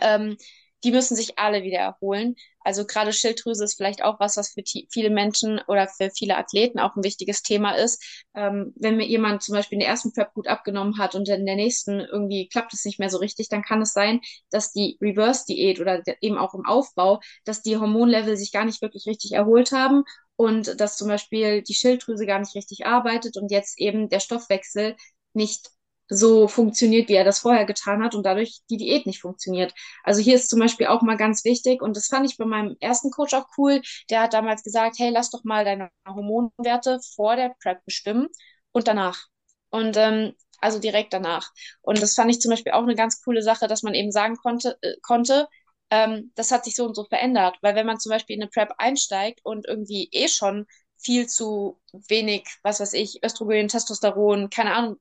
Ähm, 0.00 0.36
die 0.84 0.92
müssen 0.92 1.16
sich 1.16 1.38
alle 1.38 1.62
wieder 1.62 1.78
erholen. 1.78 2.34
Also 2.62 2.84
gerade 2.86 3.12
Schilddrüse 3.12 3.64
ist 3.64 3.74
vielleicht 3.76 4.02
auch 4.04 4.20
was, 4.20 4.36
was 4.36 4.52
für 4.52 4.62
viele 4.90 5.10
Menschen 5.10 5.60
oder 5.66 5.88
für 5.88 6.10
viele 6.10 6.36
Athleten 6.36 6.78
auch 6.78 6.94
ein 6.96 7.04
wichtiges 7.04 7.42
Thema 7.42 7.72
ist. 7.72 8.02
Ähm, 8.34 8.72
wenn 8.76 8.96
mir 8.96 9.06
jemand 9.06 9.42
zum 9.42 9.54
Beispiel 9.54 9.76
in 9.76 9.80
der 9.80 9.88
ersten 9.88 10.12
Prep 10.12 10.34
gut 10.34 10.46
abgenommen 10.46 10.98
hat 10.98 11.14
und 11.14 11.28
in 11.28 11.46
der 11.46 11.56
nächsten 11.56 12.00
irgendwie 12.00 12.48
klappt 12.48 12.74
es 12.74 12.84
nicht 12.84 12.98
mehr 12.98 13.10
so 13.10 13.18
richtig, 13.18 13.48
dann 13.48 13.62
kann 13.62 13.82
es 13.82 13.92
sein, 13.92 14.20
dass 14.50 14.72
die 14.72 14.98
Reverse-Diät 15.00 15.80
oder 15.80 16.02
eben 16.20 16.38
auch 16.38 16.54
im 16.54 16.66
Aufbau, 16.66 17.20
dass 17.44 17.62
die 17.62 17.76
Hormonlevel 17.76 18.36
sich 18.36 18.52
gar 18.52 18.64
nicht 18.64 18.82
wirklich 18.82 19.06
richtig 19.06 19.32
erholt 19.32 19.72
haben 19.72 20.04
und 20.36 20.80
dass 20.80 20.96
zum 20.96 21.08
Beispiel 21.08 21.62
die 21.62 21.74
Schilddrüse 21.74 22.26
gar 22.26 22.38
nicht 22.38 22.54
richtig 22.54 22.86
arbeitet 22.86 23.36
und 23.36 23.50
jetzt 23.50 23.78
eben 23.78 24.08
der 24.08 24.20
Stoffwechsel 24.20 24.96
nicht 25.34 25.70
so 26.10 26.48
funktioniert, 26.48 27.08
wie 27.08 27.14
er 27.14 27.24
das 27.24 27.38
vorher 27.40 27.64
getan 27.64 28.02
hat 28.02 28.14
und 28.14 28.24
dadurch 28.24 28.60
die 28.68 28.76
Diät 28.76 29.06
nicht 29.06 29.20
funktioniert. 29.20 29.72
Also 30.04 30.20
hier 30.20 30.34
ist 30.34 30.50
zum 30.50 30.58
Beispiel 30.58 30.86
auch 30.88 31.02
mal 31.02 31.16
ganz 31.16 31.44
wichtig 31.44 31.82
und 31.82 31.96
das 31.96 32.08
fand 32.08 32.28
ich 32.28 32.36
bei 32.36 32.44
meinem 32.44 32.76
ersten 32.80 33.10
Coach 33.10 33.32
auch 33.34 33.46
cool. 33.56 33.80
Der 34.10 34.22
hat 34.22 34.34
damals 34.34 34.62
gesagt, 34.64 34.98
hey, 34.98 35.10
lass 35.10 35.30
doch 35.30 35.44
mal 35.44 35.64
deine 35.64 35.90
Hormonwerte 36.06 37.00
vor 37.14 37.36
der 37.36 37.54
Prep 37.62 37.84
bestimmen 37.84 38.28
und 38.72 38.88
danach. 38.88 39.26
Und 39.70 39.96
ähm, 39.96 40.34
also 40.60 40.78
direkt 40.78 41.12
danach. 41.12 41.50
Und 41.80 42.02
das 42.02 42.14
fand 42.14 42.30
ich 42.30 42.40
zum 42.40 42.50
Beispiel 42.50 42.72
auch 42.72 42.82
eine 42.82 42.94
ganz 42.96 43.22
coole 43.22 43.42
Sache, 43.42 43.66
dass 43.68 43.82
man 43.82 43.94
eben 43.94 44.12
sagen 44.12 44.36
konnte, 44.36 44.76
äh, 44.82 44.94
konnte, 45.02 45.48
ähm, 45.90 46.32
das 46.34 46.50
hat 46.50 46.64
sich 46.64 46.74
so 46.76 46.84
und 46.86 46.94
so 46.94 47.04
verändert. 47.04 47.56
Weil 47.62 47.74
wenn 47.74 47.86
man 47.86 48.00
zum 48.00 48.10
Beispiel 48.10 48.36
in 48.36 48.42
eine 48.42 48.50
Prep 48.50 48.72
einsteigt 48.78 49.40
und 49.44 49.66
irgendwie 49.66 50.08
eh 50.12 50.28
schon 50.28 50.66
viel 50.98 51.26
zu 51.28 51.80
wenig, 51.92 52.46
was 52.62 52.80
weiß 52.80 52.92
ich, 52.94 53.22
Östrogen, 53.24 53.68
Testosteron, 53.68 54.50
keine 54.50 54.74
Ahnung, 54.74 54.96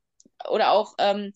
oder 0.49 0.71
auch 0.71 0.95
ähm, 0.99 1.33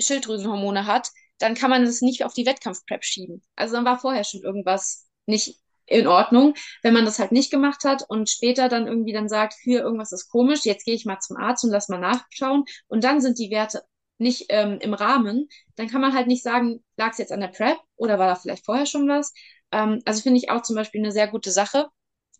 Schilddrüsenhormone 0.00 0.86
hat, 0.86 1.10
dann 1.38 1.54
kann 1.54 1.70
man 1.70 1.82
es 1.84 2.02
nicht 2.02 2.24
auf 2.24 2.34
die 2.34 2.46
Wettkampfprep 2.46 3.04
schieben. 3.04 3.42
Also 3.56 3.74
dann 3.74 3.84
war 3.84 3.98
vorher 3.98 4.24
schon 4.24 4.42
irgendwas 4.42 5.08
nicht 5.26 5.60
in 5.86 6.06
Ordnung. 6.06 6.54
Wenn 6.82 6.94
man 6.94 7.04
das 7.04 7.18
halt 7.18 7.32
nicht 7.32 7.50
gemacht 7.50 7.84
hat 7.84 8.04
und 8.08 8.28
später 8.28 8.68
dann 8.68 8.86
irgendwie 8.86 9.12
dann 9.12 9.28
sagt, 9.28 9.54
hier 9.62 9.80
irgendwas 9.80 10.12
ist 10.12 10.28
komisch, 10.28 10.64
jetzt 10.64 10.84
gehe 10.84 10.94
ich 10.94 11.06
mal 11.06 11.18
zum 11.20 11.36
Arzt 11.36 11.64
und 11.64 11.70
lass 11.70 11.88
mal 11.88 11.98
nachschauen 11.98 12.64
und 12.88 13.04
dann 13.04 13.20
sind 13.20 13.38
die 13.38 13.50
Werte 13.50 13.82
nicht 14.18 14.46
ähm, 14.48 14.78
im 14.80 14.94
Rahmen, 14.94 15.48
dann 15.76 15.88
kann 15.88 16.00
man 16.00 16.12
halt 16.12 16.26
nicht 16.26 16.42
sagen, 16.42 16.82
lag 16.96 17.12
es 17.12 17.18
jetzt 17.18 17.32
an 17.32 17.40
der 17.40 17.48
Prep 17.48 17.78
oder 17.96 18.18
war 18.18 18.26
da 18.26 18.34
vielleicht 18.34 18.64
vorher 18.64 18.86
schon 18.86 19.08
was. 19.08 19.32
Ähm, 19.70 20.02
also 20.04 20.22
finde 20.22 20.38
ich 20.38 20.50
auch 20.50 20.62
zum 20.62 20.74
Beispiel 20.76 21.00
eine 21.00 21.12
sehr 21.12 21.28
gute 21.28 21.52
Sache. 21.52 21.88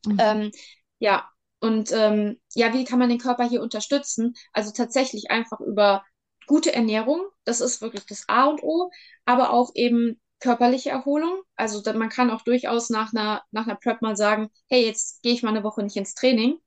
Mhm. 0.04 0.18
Ähm, 0.20 0.50
ja, 0.98 1.28
und 1.60 1.90
ähm, 1.92 2.40
ja, 2.54 2.72
wie 2.72 2.84
kann 2.84 2.98
man 2.98 3.08
den 3.08 3.18
Körper 3.18 3.48
hier 3.48 3.62
unterstützen? 3.62 4.34
Also 4.52 4.72
tatsächlich 4.72 5.30
einfach 5.30 5.60
über 5.60 6.04
gute 6.46 6.72
Ernährung, 6.74 7.20
das 7.44 7.60
ist 7.60 7.82
wirklich 7.82 8.06
das 8.06 8.24
A 8.28 8.46
und 8.46 8.62
O, 8.62 8.90
aber 9.26 9.50
auch 9.52 9.70
eben 9.74 10.20
körperliche 10.40 10.90
Erholung. 10.90 11.42
Also 11.56 11.82
man 11.92 12.08
kann 12.08 12.30
auch 12.30 12.42
durchaus 12.42 12.90
nach 12.90 13.12
einer, 13.12 13.42
nach 13.50 13.66
einer 13.66 13.76
Prep 13.76 14.02
mal 14.02 14.16
sagen, 14.16 14.48
hey, 14.68 14.84
jetzt 14.84 15.22
gehe 15.22 15.32
ich 15.34 15.42
mal 15.42 15.50
eine 15.50 15.64
Woche 15.64 15.82
nicht 15.82 15.96
ins 15.96 16.14
Training. 16.14 16.58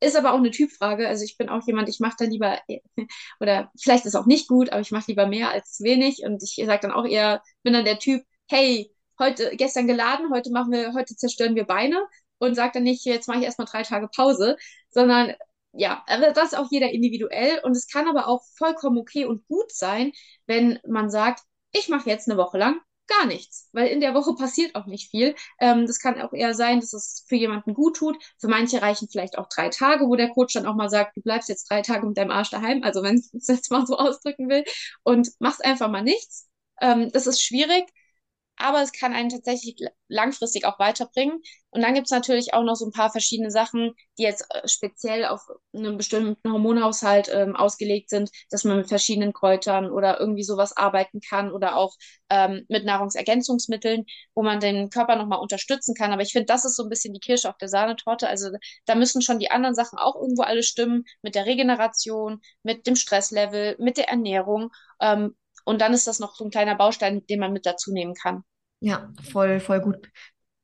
Ist 0.00 0.16
aber 0.16 0.32
auch 0.32 0.38
eine 0.38 0.50
Typfrage. 0.50 1.06
Also 1.08 1.24
ich 1.24 1.36
bin 1.36 1.48
auch 1.48 1.66
jemand, 1.66 1.88
ich 1.88 2.00
mache 2.00 2.16
da 2.18 2.24
lieber, 2.24 2.58
oder 3.40 3.70
vielleicht 3.80 4.06
ist 4.06 4.14
auch 4.16 4.26
nicht 4.26 4.48
gut, 4.48 4.70
aber 4.70 4.80
ich 4.80 4.90
mache 4.90 5.04
lieber 5.08 5.26
mehr 5.26 5.50
als 5.50 5.80
wenig. 5.80 6.22
Und 6.24 6.42
ich 6.42 6.56
sage 6.64 6.80
dann 6.82 6.92
auch 6.92 7.06
eher, 7.06 7.42
bin 7.62 7.72
dann 7.72 7.84
der 7.84 7.98
Typ, 7.98 8.22
hey, 8.48 8.92
heute, 9.18 9.54
gestern 9.56 9.86
geladen, 9.86 10.30
heute 10.32 10.50
machen 10.50 10.72
wir, 10.72 10.92
heute 10.94 11.14
zerstören 11.16 11.54
wir 11.54 11.64
Beine 11.64 12.00
und 12.40 12.54
sagt 12.56 12.76
dann 12.76 12.82
nicht, 12.82 13.04
jetzt 13.04 13.28
mache 13.28 13.38
ich 13.38 13.44
erstmal 13.44 13.68
drei 13.68 13.82
Tage 13.84 14.08
Pause, 14.08 14.56
sondern 14.90 15.34
ja, 15.72 16.02
aber 16.08 16.32
das 16.32 16.52
ist 16.52 16.58
auch 16.58 16.68
jeder 16.70 16.90
individuell 16.90 17.60
und 17.62 17.72
es 17.76 17.86
kann 17.86 18.08
aber 18.08 18.26
auch 18.26 18.42
vollkommen 18.58 18.98
okay 18.98 19.24
und 19.24 19.46
gut 19.46 19.70
sein, 19.72 20.12
wenn 20.46 20.80
man 20.86 21.10
sagt, 21.10 21.42
ich 21.72 21.88
mache 21.88 22.10
jetzt 22.10 22.28
eine 22.28 22.38
Woche 22.38 22.58
lang 22.58 22.80
gar 23.06 23.26
nichts, 23.26 23.68
weil 23.72 23.88
in 23.88 24.00
der 24.00 24.14
Woche 24.14 24.34
passiert 24.34 24.74
auch 24.76 24.86
nicht 24.86 25.10
viel. 25.10 25.34
Ähm, 25.60 25.86
das 25.86 25.98
kann 25.98 26.20
auch 26.20 26.32
eher 26.32 26.54
sein, 26.54 26.80
dass 26.80 26.92
es 26.92 27.24
für 27.28 27.34
jemanden 27.36 27.74
gut 27.74 27.96
tut. 27.96 28.16
Für 28.38 28.48
manche 28.48 28.80
reichen 28.82 29.08
vielleicht 29.10 29.36
auch 29.36 29.48
drei 29.48 29.68
Tage, 29.68 30.06
wo 30.06 30.14
der 30.16 30.30
Coach 30.30 30.54
dann 30.54 30.66
auch 30.66 30.76
mal 30.76 30.88
sagt, 30.88 31.16
du 31.16 31.20
bleibst 31.22 31.48
jetzt 31.48 31.68
drei 31.70 31.82
Tage 31.82 32.06
mit 32.06 32.16
deinem 32.16 32.30
Arsch 32.30 32.50
daheim, 32.50 32.82
also 32.84 33.02
wenn 33.02 33.16
ich 33.32 33.34
es 33.34 33.48
jetzt 33.48 33.70
mal 33.70 33.86
so 33.86 33.98
ausdrücken 33.98 34.48
will, 34.48 34.64
und 35.02 35.28
machst 35.40 35.64
einfach 35.64 35.90
mal 35.90 36.02
nichts. 36.02 36.48
Ähm, 36.80 37.10
das 37.12 37.26
ist 37.26 37.42
schwierig, 37.42 37.84
aber 38.60 38.82
es 38.82 38.92
kann 38.92 39.12
einen 39.12 39.28
tatsächlich 39.30 39.76
langfristig 40.08 40.64
auch 40.66 40.78
weiterbringen. 40.78 41.40
Und 41.70 41.82
dann 41.82 41.94
gibt 41.94 42.06
es 42.06 42.10
natürlich 42.10 42.52
auch 42.52 42.64
noch 42.64 42.74
so 42.74 42.86
ein 42.86 42.92
paar 42.92 43.10
verschiedene 43.10 43.50
Sachen, 43.50 43.94
die 44.18 44.24
jetzt 44.24 44.44
äh, 44.50 44.66
speziell 44.68 45.24
auf 45.24 45.40
einen 45.72 45.96
bestimmten 45.96 46.52
Hormonhaushalt 46.52 47.30
ähm, 47.32 47.54
ausgelegt 47.56 48.10
sind, 48.10 48.30
dass 48.50 48.64
man 48.64 48.76
mit 48.76 48.88
verschiedenen 48.88 49.32
Kräutern 49.32 49.90
oder 49.90 50.18
irgendwie 50.18 50.42
sowas 50.42 50.76
arbeiten 50.76 51.20
kann 51.20 51.52
oder 51.52 51.76
auch 51.76 51.94
ähm, 52.28 52.64
mit 52.68 52.84
Nahrungsergänzungsmitteln, 52.84 54.04
wo 54.34 54.42
man 54.42 54.60
den 54.60 54.90
Körper 54.90 55.16
nochmal 55.16 55.40
unterstützen 55.40 55.94
kann. 55.94 56.12
Aber 56.12 56.22
ich 56.22 56.32
finde, 56.32 56.46
das 56.46 56.64
ist 56.64 56.76
so 56.76 56.82
ein 56.82 56.88
bisschen 56.88 57.14
die 57.14 57.20
Kirsche 57.20 57.48
auf 57.48 57.56
der 57.58 57.68
Sahnetorte. 57.68 58.28
Also 58.28 58.50
da 58.86 58.94
müssen 58.94 59.22
schon 59.22 59.38
die 59.38 59.50
anderen 59.50 59.74
Sachen 59.74 59.98
auch 59.98 60.16
irgendwo 60.16 60.42
alle 60.42 60.62
stimmen, 60.62 61.04
mit 61.22 61.34
der 61.34 61.46
Regeneration, 61.46 62.40
mit 62.62 62.86
dem 62.86 62.96
Stresslevel, 62.96 63.76
mit 63.78 63.96
der 63.96 64.08
Ernährung. 64.08 64.70
Ähm, 65.00 65.36
und 65.64 65.80
dann 65.80 65.92
ist 65.94 66.06
das 66.06 66.18
noch 66.18 66.34
so 66.34 66.44
ein 66.44 66.50
kleiner 66.50 66.74
Baustein, 66.74 67.24
den 67.26 67.40
man 67.40 67.52
mit 67.52 67.66
dazu 67.66 67.92
nehmen 67.92 68.14
kann. 68.14 68.44
Ja, 68.80 69.12
voll, 69.30 69.60
voll 69.60 69.80
gut. 69.80 70.10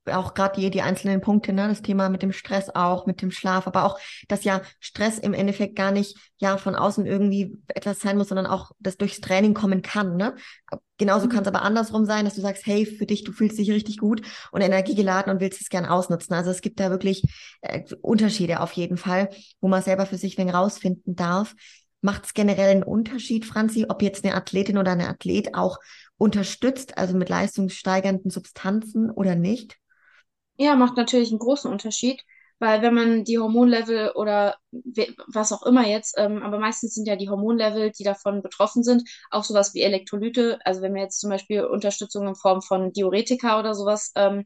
Auch 0.06 0.34
gerade 0.34 0.60
die, 0.60 0.70
die 0.70 0.82
einzelnen 0.82 1.20
Punkte, 1.20 1.52
ne, 1.52 1.66
das 1.68 1.82
Thema 1.82 2.08
mit 2.08 2.22
dem 2.22 2.32
Stress 2.32 2.70
auch, 2.74 3.06
mit 3.06 3.22
dem 3.22 3.32
Schlaf, 3.32 3.66
aber 3.66 3.84
auch, 3.84 3.98
dass 4.28 4.44
ja 4.44 4.62
Stress 4.78 5.18
im 5.18 5.34
Endeffekt 5.34 5.74
gar 5.74 5.90
nicht 5.90 6.16
ja 6.38 6.58
von 6.58 6.76
außen 6.76 7.06
irgendwie 7.06 7.56
etwas 7.66 8.00
sein 8.00 8.16
muss, 8.16 8.28
sondern 8.28 8.46
auch 8.46 8.70
das 8.78 8.96
durchs 8.98 9.20
Training 9.20 9.52
kommen 9.52 9.82
kann, 9.82 10.16
ne? 10.16 10.36
Genauso 10.98 11.26
mhm. 11.26 11.30
kann 11.30 11.42
es 11.42 11.48
aber 11.48 11.62
andersrum 11.62 12.04
sein, 12.04 12.24
dass 12.24 12.36
du 12.36 12.40
sagst, 12.40 12.66
hey, 12.66 12.86
für 12.86 13.04
dich, 13.04 13.24
du 13.24 13.32
fühlst 13.32 13.58
dich 13.58 13.70
richtig 13.70 13.98
gut 13.98 14.22
und 14.52 14.60
energiegeladen 14.60 15.32
und 15.32 15.40
willst 15.40 15.60
es 15.60 15.68
gern 15.68 15.84
ausnutzen. 15.84 16.34
Also 16.34 16.50
es 16.50 16.62
gibt 16.62 16.80
da 16.80 16.90
wirklich 16.90 17.22
äh, 17.60 17.82
Unterschiede 18.00 18.60
auf 18.60 18.72
jeden 18.72 18.96
Fall, 18.96 19.28
wo 19.60 19.68
man 19.68 19.82
selber 19.82 20.06
für 20.06 20.16
sich 20.16 20.38
wen 20.38 20.50
rausfinden 20.50 21.16
darf. 21.16 21.54
Macht 22.00 22.26
es 22.26 22.34
generell 22.34 22.70
einen 22.70 22.82
Unterschied, 22.82 23.44
Franzi, 23.44 23.86
ob 23.88 24.00
jetzt 24.02 24.24
eine 24.24 24.34
Athletin 24.34 24.78
oder 24.78 24.92
ein 24.92 25.00
Athlet 25.00 25.54
auch 25.54 25.78
unterstützt, 26.18 26.98
also 26.98 27.16
mit 27.16 27.28
leistungssteigernden 27.28 28.30
Substanzen 28.30 29.10
oder 29.10 29.34
nicht? 29.34 29.76
Ja, 30.58 30.74
macht 30.76 30.96
natürlich 30.96 31.30
einen 31.30 31.38
großen 31.38 31.70
Unterschied, 31.70 32.22
weil 32.58 32.80
wenn 32.80 32.94
man 32.94 33.24
die 33.24 33.38
Hormonlevel 33.38 34.12
oder 34.14 34.56
was 35.32 35.52
auch 35.52 35.64
immer 35.64 35.86
jetzt, 35.86 36.14
ähm, 36.18 36.42
aber 36.42 36.58
meistens 36.58 36.94
sind 36.94 37.06
ja 37.06 37.16
die 37.16 37.28
Hormonlevel, 37.28 37.92
die 37.92 38.04
davon 38.04 38.42
betroffen 38.42 38.82
sind, 38.82 39.02
auch 39.30 39.44
sowas 39.44 39.74
wie 39.74 39.82
Elektrolyte. 39.82 40.58
Also 40.64 40.80
wenn 40.80 40.92
man 40.92 41.02
jetzt 41.02 41.20
zum 41.20 41.30
Beispiel 41.30 41.64
Unterstützung 41.64 42.26
in 42.28 42.34
Form 42.34 42.62
von 42.62 42.92
Diuretika 42.92 43.58
oder 43.58 43.74
sowas 43.74 44.12
ähm, 44.16 44.44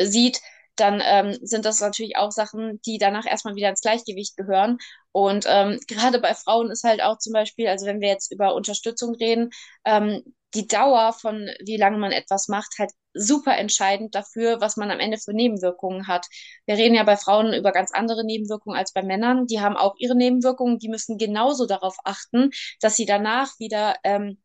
sieht, 0.00 0.40
dann 0.76 1.02
ähm, 1.04 1.38
sind 1.42 1.64
das 1.64 1.80
natürlich 1.80 2.16
auch 2.16 2.30
Sachen, 2.30 2.80
die 2.86 2.98
danach 2.98 3.26
erstmal 3.26 3.56
wieder 3.56 3.70
ins 3.70 3.80
Gleichgewicht 3.80 4.36
gehören. 4.36 4.78
Und 5.12 5.46
ähm, 5.48 5.80
gerade 5.88 6.20
bei 6.20 6.34
Frauen 6.34 6.70
ist 6.70 6.84
halt 6.84 7.02
auch 7.02 7.18
zum 7.18 7.32
Beispiel, 7.32 7.68
also 7.68 7.86
wenn 7.86 8.00
wir 8.00 8.08
jetzt 8.08 8.32
über 8.32 8.54
Unterstützung 8.54 9.14
reden, 9.14 9.50
ähm, 9.84 10.22
die 10.54 10.66
Dauer 10.66 11.12
von 11.12 11.50
wie 11.64 11.76
lange 11.76 11.98
man 11.98 12.12
etwas 12.12 12.48
macht, 12.48 12.78
halt 12.78 12.90
super 13.12 13.56
entscheidend 13.56 14.14
dafür, 14.14 14.60
was 14.60 14.76
man 14.76 14.90
am 14.90 15.00
Ende 15.00 15.18
für 15.18 15.32
Nebenwirkungen 15.34 16.06
hat. 16.06 16.26
Wir 16.66 16.76
reden 16.76 16.94
ja 16.94 17.02
bei 17.04 17.16
Frauen 17.16 17.52
über 17.54 17.72
ganz 17.72 17.92
andere 17.92 18.24
Nebenwirkungen 18.24 18.76
als 18.78 18.92
bei 18.92 19.02
Männern. 19.02 19.46
Die 19.46 19.60
haben 19.60 19.76
auch 19.76 19.94
ihre 19.98 20.16
Nebenwirkungen, 20.16 20.78
die 20.78 20.88
müssen 20.88 21.18
genauso 21.18 21.66
darauf 21.66 21.96
achten, 22.04 22.50
dass 22.80 22.96
sie 22.96 23.06
danach 23.06 23.58
wieder, 23.58 23.96
ähm, 24.04 24.38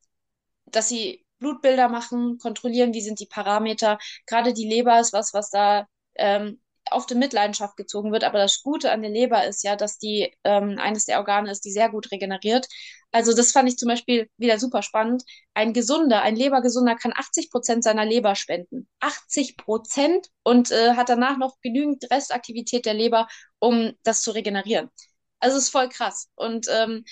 dass 0.65 0.89
sie 0.89 1.25
Blutbilder 1.39 1.89
machen, 1.89 2.37
kontrollieren, 2.39 2.93
wie 2.93 3.01
sind 3.01 3.19
die 3.19 3.25
Parameter. 3.25 3.97
Gerade 4.27 4.53
die 4.53 4.67
Leber 4.67 4.99
ist 4.99 5.13
was, 5.13 5.33
was 5.33 5.49
da 5.49 5.87
ähm, 6.15 6.59
oft 6.91 7.11
in 7.11 7.19
Mitleidenschaft 7.19 7.77
gezogen 7.77 8.11
wird. 8.11 8.23
Aber 8.23 8.39
das 8.39 8.61
Gute 8.61 8.91
an 8.91 9.01
der 9.01 9.11
Leber 9.11 9.45
ist 9.45 9.63
ja, 9.63 9.75
dass 9.75 9.97
die 9.97 10.33
ähm, 10.43 10.77
eines 10.79 11.05
der 11.05 11.19
Organe 11.19 11.51
ist, 11.51 11.65
die 11.65 11.71
sehr 11.71 11.89
gut 11.89 12.11
regeneriert. 12.11 12.67
Also 13.11 13.33
das 13.33 13.51
fand 13.51 13.69
ich 13.69 13.77
zum 13.77 13.89
Beispiel 13.89 14.29
wieder 14.37 14.57
super 14.59 14.81
spannend. 14.81 15.23
Ein 15.53 15.73
gesunder, 15.73 16.21
ein 16.21 16.35
Lebergesunder 16.35 16.95
kann 16.95 17.13
80 17.15 17.51
Prozent 17.51 17.83
seiner 17.83 18.05
Leber 18.05 18.35
spenden. 18.35 18.87
80 18.99 19.57
Prozent 19.57 20.27
und 20.43 20.71
äh, 20.71 20.95
hat 20.95 21.09
danach 21.09 21.37
noch 21.37 21.57
genügend 21.61 22.09
Restaktivität 22.11 22.85
der 22.85 22.93
Leber, 22.93 23.27
um 23.59 23.93
das 24.03 24.21
zu 24.21 24.31
regenerieren. 24.31 24.89
Also 25.39 25.57
es 25.57 25.65
ist 25.65 25.69
voll 25.71 25.89
krass. 25.89 26.29
Und 26.35 26.67
ähm, 26.69 27.03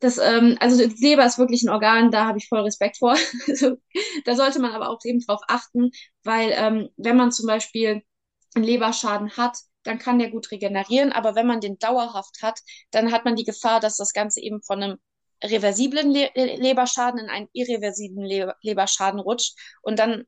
das, 0.00 0.18
ähm, 0.18 0.56
also 0.60 0.76
die 0.86 1.02
Leber 1.02 1.24
ist 1.24 1.38
wirklich 1.38 1.62
ein 1.62 1.70
Organ, 1.70 2.10
da 2.10 2.26
habe 2.26 2.38
ich 2.38 2.48
voll 2.48 2.60
Respekt 2.60 2.98
vor. 2.98 3.16
da 4.24 4.36
sollte 4.36 4.60
man 4.60 4.72
aber 4.72 4.90
auch 4.90 4.98
eben 5.04 5.20
drauf 5.20 5.40
achten, 5.48 5.90
weil 6.22 6.52
ähm, 6.52 6.90
wenn 6.96 7.16
man 7.16 7.32
zum 7.32 7.46
Beispiel 7.46 8.02
einen 8.54 8.64
Leberschaden 8.64 9.36
hat, 9.36 9.58
dann 9.82 9.98
kann 9.98 10.18
der 10.18 10.30
gut 10.30 10.50
regenerieren. 10.50 11.12
Aber 11.12 11.34
wenn 11.34 11.46
man 11.46 11.60
den 11.60 11.78
dauerhaft 11.78 12.42
hat, 12.42 12.60
dann 12.90 13.12
hat 13.12 13.24
man 13.24 13.36
die 13.36 13.44
Gefahr, 13.44 13.80
dass 13.80 13.96
das 13.96 14.12
Ganze 14.12 14.40
eben 14.40 14.62
von 14.62 14.82
einem 14.82 14.98
reversiblen 15.42 16.10
Le 16.10 16.30
Leberschaden 16.34 17.20
in 17.20 17.28
einen 17.28 17.48
irreversiblen 17.52 18.24
Le 18.24 18.54
Leberschaden 18.62 19.20
rutscht. 19.20 19.58
Und 19.82 19.98
dann 19.98 20.24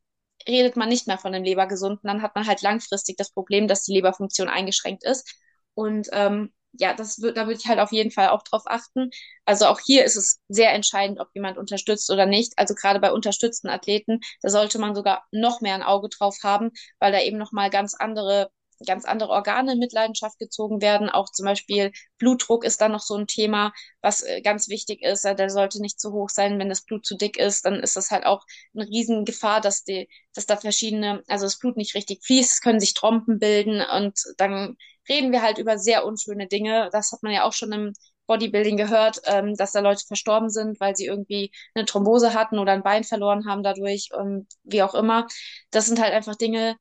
redet 0.46 0.76
man 0.76 0.88
nicht 0.88 1.06
mehr 1.06 1.18
von 1.18 1.34
einem 1.34 1.44
Lebergesunden. 1.44 2.00
Dann 2.04 2.22
hat 2.22 2.34
man 2.34 2.46
halt 2.46 2.62
langfristig 2.62 3.16
das 3.16 3.32
Problem, 3.32 3.68
dass 3.68 3.84
die 3.84 3.94
Leberfunktion 3.94 4.48
eingeschränkt 4.48 5.04
ist. 5.04 5.40
Und 5.74 6.08
ähm, 6.12 6.52
ja, 6.78 6.94
das 6.94 7.20
wird, 7.20 7.36
da 7.36 7.46
würde 7.46 7.58
ich 7.60 7.66
halt 7.68 7.78
auf 7.80 7.92
jeden 7.92 8.10
Fall 8.10 8.28
auch 8.28 8.42
drauf 8.42 8.62
achten. 8.66 9.10
Also 9.44 9.66
auch 9.66 9.80
hier 9.80 10.04
ist 10.04 10.16
es 10.16 10.40
sehr 10.48 10.72
entscheidend, 10.74 11.20
ob 11.20 11.28
jemand 11.34 11.58
unterstützt 11.58 12.10
oder 12.10 12.26
nicht. 12.26 12.52
Also 12.56 12.74
gerade 12.74 13.00
bei 13.00 13.12
unterstützten 13.12 13.68
Athleten, 13.68 14.20
da 14.42 14.48
sollte 14.50 14.78
man 14.78 14.94
sogar 14.94 15.24
noch 15.32 15.60
mehr 15.60 15.74
ein 15.74 15.82
Auge 15.82 16.08
drauf 16.08 16.36
haben, 16.42 16.70
weil 16.98 17.12
da 17.12 17.20
eben 17.20 17.38
nochmal 17.38 17.70
ganz 17.70 17.94
andere 17.94 18.50
ganz 18.86 19.04
andere 19.06 19.30
Organe 19.30 19.72
in 19.72 19.78
Mitleidenschaft 19.78 20.38
gezogen 20.38 20.82
werden. 20.82 21.08
Auch 21.08 21.30
zum 21.30 21.46
Beispiel 21.46 21.92
Blutdruck 22.18 22.64
ist 22.64 22.80
dann 22.80 22.92
noch 22.92 23.00
so 23.00 23.14
ein 23.16 23.26
Thema, 23.26 23.72
was 24.02 24.22
äh, 24.22 24.42
ganz 24.42 24.68
wichtig 24.68 25.02
ist. 25.02 25.24
Der 25.24 25.48
sollte 25.50 25.80
nicht 25.80 25.98
zu 26.00 26.12
hoch 26.12 26.28
sein. 26.28 26.58
Wenn 26.58 26.68
das 26.68 26.82
Blut 26.84 27.06
zu 27.06 27.16
dick 27.16 27.38
ist, 27.38 27.64
dann 27.64 27.76
ist 27.80 27.96
das 27.96 28.10
halt 28.10 28.26
auch 28.26 28.44
eine 28.74 28.86
Riesengefahr, 28.86 29.60
dass 29.60 29.84
die, 29.84 30.08
dass 30.34 30.46
da 30.46 30.56
verschiedene, 30.56 31.22
also 31.28 31.46
das 31.46 31.58
Blut 31.58 31.76
nicht 31.76 31.94
richtig 31.94 32.24
fließt, 32.24 32.62
können 32.62 32.80
sich 32.80 32.94
Trompen 32.94 33.38
bilden 33.38 33.80
und 33.80 34.20
dann 34.36 34.76
reden 35.08 35.32
wir 35.32 35.42
halt 35.42 35.58
über 35.58 35.78
sehr 35.78 36.04
unschöne 36.06 36.46
Dinge. 36.46 36.88
Das 36.92 37.12
hat 37.12 37.22
man 37.22 37.32
ja 37.32 37.44
auch 37.44 37.52
schon 37.52 37.72
im 37.72 37.92
Bodybuilding 38.26 38.76
gehört, 38.76 39.20
ähm, 39.26 39.54
dass 39.56 39.72
da 39.72 39.80
Leute 39.80 40.04
verstorben 40.06 40.50
sind, 40.50 40.80
weil 40.80 40.96
sie 40.96 41.06
irgendwie 41.06 41.52
eine 41.74 41.84
Thrombose 41.84 42.34
hatten 42.34 42.58
oder 42.58 42.72
ein 42.72 42.82
Bein 42.82 43.04
verloren 43.04 43.46
haben 43.46 43.62
dadurch, 43.62 44.08
ähm, 44.18 44.46
wie 44.64 44.82
auch 44.82 44.94
immer. 44.94 45.26
Das 45.70 45.86
sind 45.86 46.00
halt 46.00 46.12
einfach 46.12 46.36
Dinge, 46.36 46.76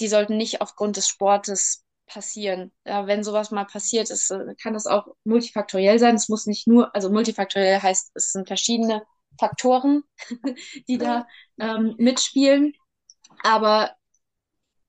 die 0.00 0.08
sollten 0.08 0.36
nicht 0.36 0.60
aufgrund 0.60 0.96
des 0.96 1.08
Sportes 1.08 1.84
passieren. 2.06 2.72
Ja, 2.86 3.06
wenn 3.06 3.24
sowas 3.24 3.50
mal 3.50 3.64
passiert 3.64 4.10
ist, 4.10 4.30
äh, 4.30 4.54
kann 4.62 4.74
das 4.74 4.86
auch 4.86 5.06
multifaktoriell 5.24 5.98
sein. 5.98 6.14
Es 6.16 6.28
muss 6.28 6.46
nicht 6.46 6.66
nur, 6.66 6.94
also 6.94 7.10
multifaktoriell 7.10 7.80
heißt, 7.80 8.12
es 8.14 8.32
sind 8.32 8.46
verschiedene 8.46 9.02
Faktoren, 9.38 10.02
die 10.88 10.98
da 10.98 11.26
ähm, 11.58 11.94
mitspielen. 11.98 12.74
Aber 13.42 13.92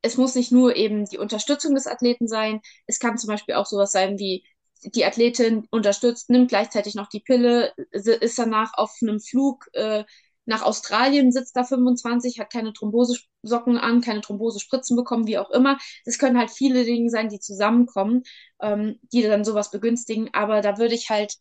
es 0.05 0.17
muss 0.17 0.35
nicht 0.35 0.51
nur 0.51 0.75
eben 0.75 1.05
die 1.05 1.17
Unterstützung 1.17 1.75
des 1.75 1.87
Athleten 1.87 2.27
sein. 2.27 2.61
Es 2.87 2.99
kann 2.99 3.17
zum 3.17 3.27
Beispiel 3.29 3.55
auch 3.55 3.65
sowas 3.65 3.91
sein 3.91 4.19
wie, 4.19 4.45
die 4.83 5.05
Athletin 5.05 5.67
unterstützt, 5.71 6.29
nimmt 6.29 6.49
gleichzeitig 6.49 6.95
noch 6.95 7.07
die 7.09 7.19
Pille, 7.19 7.73
ist 7.91 8.37
danach 8.37 8.73
auf 8.75 8.93
einem 9.01 9.19
Flug 9.19 9.67
äh, 9.73 10.03
nach 10.45 10.61
Australien, 10.61 11.31
sitzt 11.31 11.55
da 11.55 11.63
25, 11.63 12.39
hat 12.39 12.51
keine 12.51 12.71
Thrombosesocken 12.71 13.77
an, 13.79 14.01
keine 14.01 14.21
Thrombosespritzen 14.21 14.95
bekommen, 14.95 15.25
wie 15.25 15.39
auch 15.39 15.49
immer. 15.49 15.79
Das 16.05 16.19
können 16.19 16.37
halt 16.37 16.51
viele 16.51 16.83
Dinge 16.85 17.09
sein, 17.09 17.29
die 17.29 17.39
zusammenkommen, 17.39 18.23
ähm, 18.61 18.99
die 19.11 19.23
dann 19.23 19.43
sowas 19.43 19.71
begünstigen. 19.71 20.29
Aber 20.33 20.61
da 20.61 20.77
würde 20.77 20.93
ich 20.93 21.09
halt 21.09 21.33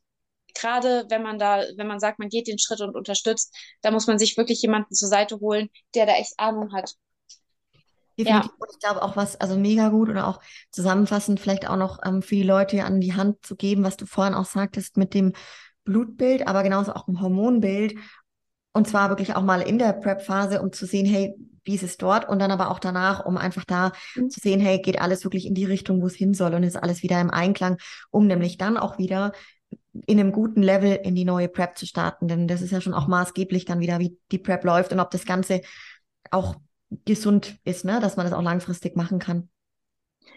gerade 0.54 1.04
wenn 1.08 1.22
man 1.22 1.38
da, 1.38 1.64
wenn 1.76 1.86
man 1.88 1.98
sagt, 2.00 2.18
man 2.20 2.28
geht 2.28 2.46
den 2.46 2.58
Schritt 2.58 2.80
und 2.80 2.94
unterstützt, 2.96 3.54
da 3.82 3.90
muss 3.90 4.06
man 4.06 4.18
sich 4.18 4.36
wirklich 4.36 4.62
jemanden 4.62 4.94
zur 4.94 5.08
Seite 5.08 5.40
holen, 5.40 5.68
der 5.94 6.06
da 6.06 6.14
echt 6.14 6.34
Ahnung 6.38 6.72
hat. 6.72 6.94
Definitiv. 8.18 8.50
Ja. 8.50 8.56
Und 8.58 8.68
ich 8.72 8.78
glaube 8.78 9.02
auch 9.02 9.16
was, 9.16 9.40
also 9.40 9.56
mega 9.56 9.88
gut 9.88 10.08
oder 10.08 10.28
auch 10.28 10.40
zusammenfassend 10.70 11.40
vielleicht 11.40 11.68
auch 11.68 11.76
noch 11.76 11.98
ähm, 12.04 12.22
für 12.22 12.36
die 12.36 12.42
Leute 12.42 12.84
an 12.84 13.00
die 13.00 13.14
Hand 13.14 13.44
zu 13.44 13.56
geben, 13.56 13.84
was 13.84 13.96
du 13.96 14.06
vorhin 14.06 14.34
auch 14.34 14.44
sagtest 14.44 14.96
mit 14.96 15.14
dem 15.14 15.32
Blutbild, 15.84 16.46
aber 16.46 16.62
genauso 16.62 16.94
auch 16.94 17.08
im 17.08 17.20
Hormonbild. 17.20 17.96
Und 18.72 18.88
zwar 18.88 19.08
wirklich 19.08 19.36
auch 19.36 19.42
mal 19.42 19.60
in 19.60 19.78
der 19.78 19.92
Prep-Phase, 19.92 20.60
um 20.60 20.72
zu 20.72 20.86
sehen, 20.86 21.06
hey, 21.06 21.34
wie 21.64 21.74
ist 21.74 21.82
es 21.82 21.96
dort? 21.96 22.28
Und 22.28 22.40
dann 22.40 22.50
aber 22.50 22.70
auch 22.70 22.78
danach, 22.78 23.24
um 23.24 23.36
einfach 23.36 23.64
da 23.64 23.92
mhm. 24.16 24.30
zu 24.30 24.40
sehen, 24.40 24.60
hey, 24.60 24.80
geht 24.80 25.00
alles 25.00 25.24
wirklich 25.24 25.46
in 25.46 25.54
die 25.54 25.64
Richtung, 25.64 26.02
wo 26.02 26.06
es 26.06 26.14
hin 26.14 26.34
soll 26.34 26.54
und 26.54 26.62
ist 26.62 26.76
alles 26.76 27.02
wieder 27.02 27.20
im 27.20 27.30
Einklang, 27.30 27.78
um 28.10 28.26
nämlich 28.26 28.58
dann 28.58 28.76
auch 28.76 28.98
wieder 28.98 29.32
in 30.06 30.18
einem 30.18 30.32
guten 30.32 30.62
Level 30.62 30.98
in 31.02 31.14
die 31.14 31.24
neue 31.24 31.48
Prep 31.48 31.78
zu 31.78 31.86
starten. 31.86 32.28
Denn 32.28 32.48
das 32.48 32.62
ist 32.62 32.70
ja 32.70 32.80
schon 32.80 32.94
auch 32.94 33.06
maßgeblich 33.06 33.64
dann 33.64 33.80
wieder, 33.80 33.98
wie 33.98 34.18
die 34.30 34.38
Prep 34.38 34.64
läuft 34.64 34.92
und 34.92 35.00
ob 35.00 35.10
das 35.10 35.24
Ganze 35.24 35.62
auch 36.30 36.56
gesund 37.04 37.58
ist, 37.64 37.84
ne? 37.84 38.00
dass 38.00 38.16
man 38.16 38.26
das 38.26 38.34
auch 38.34 38.42
langfristig 38.42 38.96
machen 38.96 39.18
kann. 39.18 39.48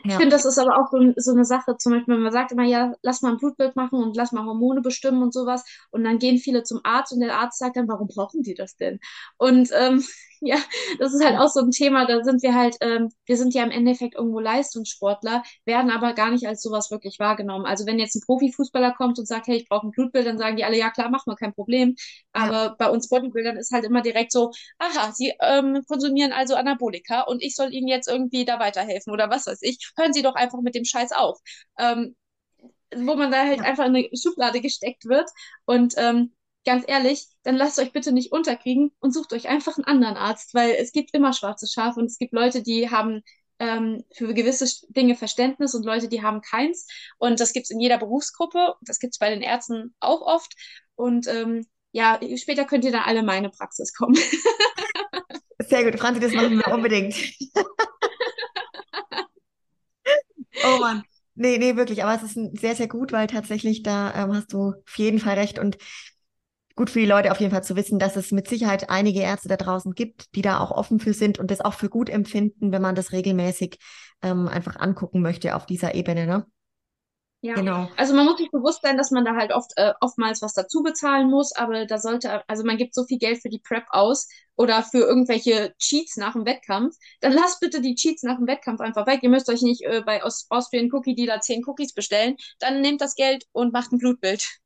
Ich 0.04 0.14
finde, 0.14 0.30
das 0.30 0.46
ist 0.46 0.58
aber 0.58 0.78
auch 0.78 0.90
so, 0.92 1.14
so 1.18 1.32
eine 1.32 1.46
Sache, 1.46 1.76
zum 1.78 1.94
Beispiel, 1.94 2.16
wenn 2.16 2.22
man 2.22 2.32
sagt 2.32 2.52
immer, 2.52 2.64
ja, 2.64 2.94
lass 3.02 3.22
mal 3.22 3.32
ein 3.32 3.38
Blutbild 3.38 3.76
machen 3.76 4.02
und 4.02 4.16
lass 4.16 4.32
mal 4.32 4.46
Hormone 4.46 4.82
bestimmen 4.82 5.22
und 5.22 5.34
sowas. 5.34 5.64
Und 5.92 6.04
dann 6.04 6.20
gehen 6.20 6.38
viele 6.38 6.64
zum 6.64 6.80
Arzt 6.84 7.14
und 7.14 7.20
der 7.20 7.38
Arzt 7.38 7.60
sagt 7.60 7.78
dann, 7.78 7.88
warum 7.88 8.08
brauchen 8.08 8.44
die 8.44 8.54
das 8.54 8.76
denn? 8.76 9.00
Und 9.38 9.70
ähm, 9.74 10.04
ja, 10.42 10.58
das 11.00 11.14
ist 11.14 11.24
halt 11.24 11.38
auch 11.40 11.50
so 11.50 11.62
ein 11.62 11.72
Thema, 11.72 12.06
da 12.06 12.24
sind 12.24 12.44
wir 12.44 12.54
halt, 12.54 12.76
ähm, 12.82 13.10
wir 13.26 13.38
sind 13.38 13.54
ja 13.54 13.64
im 13.64 13.72
Endeffekt 13.72 14.16
irgendwo 14.16 14.40
Leistungssportler, 14.40 15.44
werden 15.66 15.92
aber 15.92 16.14
gar 16.14 16.32
nicht 16.32 16.48
als 16.48 16.62
sowas 16.62 16.92
wirklich 16.92 17.20
wahrgenommen. 17.20 17.66
Also 17.66 17.86
wenn 17.86 18.00
jetzt 18.00 18.16
ein 18.16 18.22
Profifußballer 18.26 18.94
kommt 18.94 19.20
und 19.20 19.28
sagt, 19.28 19.48
hey, 19.48 19.58
ich 19.58 19.68
brauche 19.68 19.88
ein 19.88 19.92
Blutbild, 19.92 20.28
dann 20.28 20.38
sagen 20.38 20.58
die 20.58 20.64
alle, 20.64 20.78
ja 20.78 20.90
klar, 20.90 21.10
mach 21.10 21.26
mal, 21.26 21.36
kein 21.36 21.54
Problem. 21.54 21.96
Aber 22.34 22.64
ja. 22.64 22.76
bei 22.78 22.90
uns 22.90 23.10
Bodybuildern 23.10 23.58
ist 23.58 23.72
halt 23.72 23.86
immer 23.86 24.02
direkt 24.02 24.32
so, 24.32 24.52
aha, 24.80 25.12
sie 25.14 25.34
ähm, 25.42 25.84
konsumieren 25.88 26.32
also 26.32 26.56
Anabolika 26.56 27.22
und 27.22 27.42
ich 27.42 27.56
soll 27.56 27.74
ihnen 27.74 27.88
jetzt 27.88 28.08
irgendwie 28.08 28.46
da 28.46 28.60
weiterhelfen 28.60 29.14
oder 29.14 29.30
was 29.30 29.48
weiß 29.48 29.60
ich. 29.62 29.92
Hören 29.98 30.14
Sie 30.14 30.22
doch 30.22 30.36
einfach 30.36 30.60
mit 30.62 30.76
dem 30.76 30.86
Scheiß 30.86 31.12
auf. 31.12 31.40
Ähm, 31.80 32.16
wo 32.96 33.16
man 33.16 33.32
da 33.32 33.46
halt 33.46 33.60
ja. 33.60 33.64
einfach 33.66 33.86
in 33.86 33.96
eine 33.96 34.10
Schublade 34.16 34.62
gesteckt 34.62 35.06
wird. 35.06 35.30
Und 35.66 35.96
ähm, 35.98 36.34
ganz 36.68 36.84
ehrlich, 36.86 37.28
dann 37.44 37.56
lasst 37.56 37.80
euch 37.80 37.94
bitte 37.94 38.12
nicht 38.12 38.34
unterkriegen 38.34 38.92
und 39.00 39.14
sucht 39.14 39.32
euch 39.32 39.48
einfach 39.48 39.78
einen 39.78 39.86
anderen 39.86 40.18
Arzt, 40.18 40.54
weil 40.54 40.72
es 40.72 40.92
gibt 40.92 41.14
immer 41.14 41.32
schwarze 41.32 41.66
Schafe 41.66 42.02
und 42.02 42.08
es 42.08 42.18
gibt 42.18 42.34
Leute, 42.34 42.62
die 42.62 42.92
haben 42.92 43.24
ähm, 43.60 44.04
für 44.14 44.34
gewisse 44.34 44.68
Dinge 44.90 45.16
Verständnis 45.16 45.74
und 45.74 45.86
Leute, 45.86 46.10
die 46.10 46.22
haben 46.22 46.42
keins. 46.42 46.86
Und 47.18 47.40
das 47.40 47.54
gibt 47.54 47.64
es 47.64 47.72
in 47.72 47.80
jeder 47.80 47.98
Berufsgruppe. 47.98 48.76
Das 48.82 49.00
gibt 49.00 49.14
es 49.14 49.18
bei 49.18 49.30
den 49.30 49.42
Ärzten 49.42 49.96
auch 50.02 50.22
oft. 50.22 50.54
Und 50.96 51.26
ähm, 51.28 51.66
ja, 51.94 52.20
später 52.36 52.66
könnt 52.66 52.84
ihr 52.84 52.92
dann 52.92 53.04
alle 53.04 53.20
in 53.20 53.26
meine 53.26 53.50
Praxis 53.50 53.94
kommen. 53.94 54.16
Sehr 55.60 55.90
gut, 55.90 55.98
Franzi, 55.98 56.20
das 56.20 56.34
machen 56.34 56.58
wir 56.58 56.68
unbedingt. 56.68 57.16
oh 60.66 60.80
Mann. 60.82 61.04
Nee, 61.34 61.58
nee, 61.60 61.78
wirklich. 61.78 62.04
Aber 62.04 62.16
es 62.16 62.24
ist 62.24 62.60
sehr, 62.60 62.76
sehr 62.76 62.88
gut, 62.88 63.12
weil 63.12 63.28
tatsächlich 63.28 63.84
da 63.84 64.14
ähm, 64.16 64.34
hast 64.34 64.52
du 64.54 64.70
auf 64.70 64.98
jeden 64.98 65.20
Fall 65.20 65.36
recht. 65.36 65.60
Und 65.60 65.78
gut 66.78 66.90
für 66.90 67.00
die 67.00 67.06
Leute 67.06 67.32
auf 67.32 67.40
jeden 67.42 67.52
Fall 67.52 67.64
zu 67.64 67.76
wissen, 67.76 68.00
dass 68.00 68.16
es 68.16 68.32
mit 68.32 68.48
Sicherheit 68.48 68.90
einige 68.90 69.20
Ärzte 69.20 69.50
da 69.50 69.58
draußen 69.58 69.94
gibt, 69.94 70.34
die 70.36 70.42
da 70.42 70.60
auch 70.60 70.72
offen 70.72 71.00
für 71.00 71.14
sind 71.14 71.40
und 71.40 71.52
das 71.52 71.60
auch 71.60 71.74
für 71.74 71.90
gut 71.90 72.10
empfinden, 72.10 72.72
wenn 72.72 72.82
man 72.82 72.96
das 72.96 73.12
regelmäßig 73.12 73.80
ähm, 74.22 74.48
einfach 74.48 74.78
angucken 74.78 75.22
möchte 75.22 75.56
auf 75.56 75.66
dieser 75.66 75.96
Ebene, 75.96 76.26
ne? 76.26 76.46
Ja, 77.42 77.54
genau. 77.54 77.88
Also 77.98 78.16
man 78.16 78.26
muss 78.26 78.40
sich 78.40 78.50
bewusst 78.50 78.82
sein, 78.82 78.98
dass 78.98 79.12
man 79.12 79.24
da 79.24 79.36
halt 79.36 79.54
oft 79.54 79.72
äh, 79.76 79.94
oftmals 80.02 80.42
was 80.42 80.54
dazu 80.54 80.82
bezahlen 80.82 81.30
muss, 81.30 81.56
aber 81.56 81.86
da 81.86 82.00
sollte, 82.00 82.42
also 82.50 82.64
man 82.64 82.78
gibt 82.78 82.96
so 82.96 83.06
viel 83.06 83.20
Geld 83.20 83.42
für 83.42 83.50
die 83.50 83.60
Prep 83.60 83.84
aus 83.90 84.28
oder 84.56 84.82
für 84.82 85.00
irgendwelche 85.00 85.74
Cheats 85.78 86.18
nach 86.18 86.34
dem 86.34 86.48
Wettkampf, 86.48 86.96
dann 87.22 87.34
lasst 87.34 87.60
bitte 87.60 87.80
die 87.80 87.94
Cheats 87.94 88.24
nach 88.24 88.38
dem 88.38 88.48
Wettkampf 88.48 88.82
einfach 88.82 89.06
weg. 89.06 89.20
Ihr 89.22 89.30
müsst 89.30 89.50
euch 89.50 89.62
nicht 89.62 89.84
äh, 89.84 90.02
bei 90.04 90.24
Austrian 90.24 90.92
Cookie 90.92 91.14
Dealer 91.14 91.40
zehn 91.40 91.64
Cookies 91.68 91.94
bestellen, 91.94 92.38
dann 92.60 92.82
nehmt 92.82 93.02
das 93.02 93.14
Geld 93.14 93.46
und 93.52 93.72
macht 93.72 93.92
ein 93.92 94.00
Blutbild. 94.00 94.60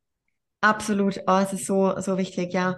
Absolut. 0.62 1.20
Oh, 1.28 1.40
es 1.44 1.54
ist 1.54 1.66
so, 1.66 2.00
so 2.00 2.18
wichtig, 2.18 2.54
ja. 2.54 2.78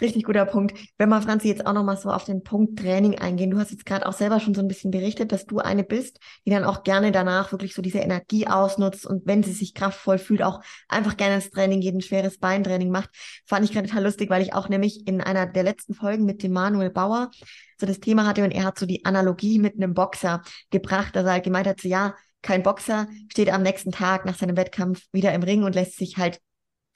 Richtig 0.00 0.22
guter 0.22 0.46
Punkt. 0.46 0.78
Wenn 0.96 1.08
wir, 1.08 1.20
Franzi, 1.20 1.48
jetzt 1.48 1.66
auch 1.66 1.72
nochmal 1.72 1.96
so 1.96 2.10
auf 2.10 2.22
den 2.22 2.44
Punkt 2.44 2.78
Training 2.78 3.18
eingehen. 3.18 3.50
Du 3.50 3.58
hast 3.58 3.72
jetzt 3.72 3.84
gerade 3.84 4.06
auch 4.06 4.12
selber 4.12 4.38
schon 4.38 4.54
so 4.54 4.60
ein 4.60 4.68
bisschen 4.68 4.92
berichtet, 4.92 5.32
dass 5.32 5.44
du 5.44 5.58
eine 5.58 5.82
bist, 5.82 6.20
die 6.46 6.50
dann 6.50 6.62
auch 6.62 6.84
gerne 6.84 7.10
danach 7.10 7.50
wirklich 7.50 7.74
so 7.74 7.82
diese 7.82 7.98
Energie 7.98 8.46
ausnutzt 8.46 9.04
und 9.06 9.26
wenn 9.26 9.42
sie 9.42 9.50
sich 9.52 9.74
kraftvoll 9.74 10.18
fühlt, 10.18 10.44
auch 10.44 10.60
einfach 10.86 11.16
gerne 11.16 11.34
ins 11.36 11.50
Training 11.50 11.80
geht, 11.80 11.94
ein 11.94 12.00
schweres 12.00 12.38
Beintraining 12.38 12.90
macht. 12.90 13.10
Fand 13.44 13.64
ich 13.64 13.72
gerade 13.72 13.88
total 13.88 14.04
lustig, 14.04 14.30
weil 14.30 14.42
ich 14.42 14.54
auch 14.54 14.68
nämlich 14.68 15.08
in 15.08 15.20
einer 15.20 15.46
der 15.46 15.64
letzten 15.64 15.94
Folgen 15.94 16.24
mit 16.24 16.44
dem 16.44 16.52
Manuel 16.52 16.90
Bauer 16.90 17.32
so 17.80 17.86
das 17.86 17.98
Thema 17.98 18.24
hatte 18.24 18.44
und 18.44 18.52
er 18.52 18.62
hat 18.64 18.78
so 18.78 18.86
die 18.86 19.04
Analogie 19.04 19.58
mit 19.58 19.74
einem 19.74 19.94
Boxer 19.94 20.42
gebracht, 20.70 21.16
dass 21.16 21.26
er 21.26 21.32
halt 21.32 21.44
gemeint 21.44 21.66
hat, 21.66 21.80
so 21.80 21.88
ja, 21.88 22.14
kein 22.42 22.62
Boxer 22.62 23.08
steht 23.32 23.50
am 23.52 23.62
nächsten 23.64 23.90
Tag 23.90 24.24
nach 24.24 24.38
seinem 24.38 24.56
Wettkampf 24.56 25.02
wieder 25.10 25.32
im 25.32 25.42
Ring 25.42 25.64
und 25.64 25.74
lässt 25.74 25.96
sich 25.96 26.18
halt 26.18 26.38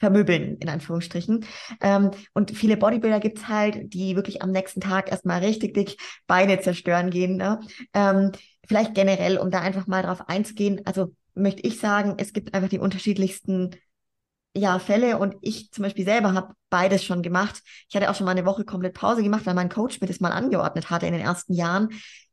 vermöbeln, 0.03 0.57
in 0.59 0.69
Anführungsstrichen. 0.69 1.47
Ähm, 1.81 2.11
und 2.35 2.51
viele 2.51 2.77
Bodybuilder 2.77 3.21
gibt's 3.21 3.47
halt, 3.47 3.95
die 3.95 4.17
wirklich 4.17 4.43
am 4.43 4.51
nächsten 4.51 4.81
Tag 4.81 5.13
erstmal 5.13 5.45
richtig 5.45 5.75
dick 5.75 5.97
Beine 6.27 6.61
zerstören 6.61 7.11
gehen. 7.11 7.37
Ne? 7.37 7.61
Ähm, 7.95 8.33
vielleicht 8.67 8.97
generell, 8.97 9.39
um 9.39 9.53
da 9.53 9.61
einfach 9.61 9.87
mal 9.87 10.03
drauf 10.03 10.29
einzugehen, 10.29 10.81
also 10.87 11.15
möchte 11.35 11.63
ich 11.63 11.79
sagen, 11.79 12.15
es 12.19 12.33
gibt 12.33 12.53
einfach 12.53 12.69
die 12.69 12.81
unterschiedlichsten 12.81 13.71
ja, 14.55 14.79
Fälle 14.79 15.19
und 15.19 15.37
ich 15.41 15.71
zum 15.71 15.83
Beispiel 15.83 16.05
selber 16.05 16.35
habe 16.35 16.55
beides 16.69 17.05
schon 17.05 17.23
gemacht. 17.23 17.63
Ich 17.89 17.97
hatte 17.97 18.11
auch 18.11 18.15
schon 18.15 18.27
mal 18.27 18.33
eine 18.33 18.45
Woche 18.45 18.65
komplett 18.65 18.95
Pause 18.95 19.23
gemacht, 19.23 19.47
weil 19.47 19.55
mein 19.55 19.71
Coach 19.71 20.01
mir 20.01 20.07
das 20.07 20.21
mal 20.21 20.33
angeordnet 20.33 20.91
hatte 20.91 21.07
in 21.07 21.13
den 21.13 21.23
ersten 21.23 21.55
Jahren. 21.55 21.89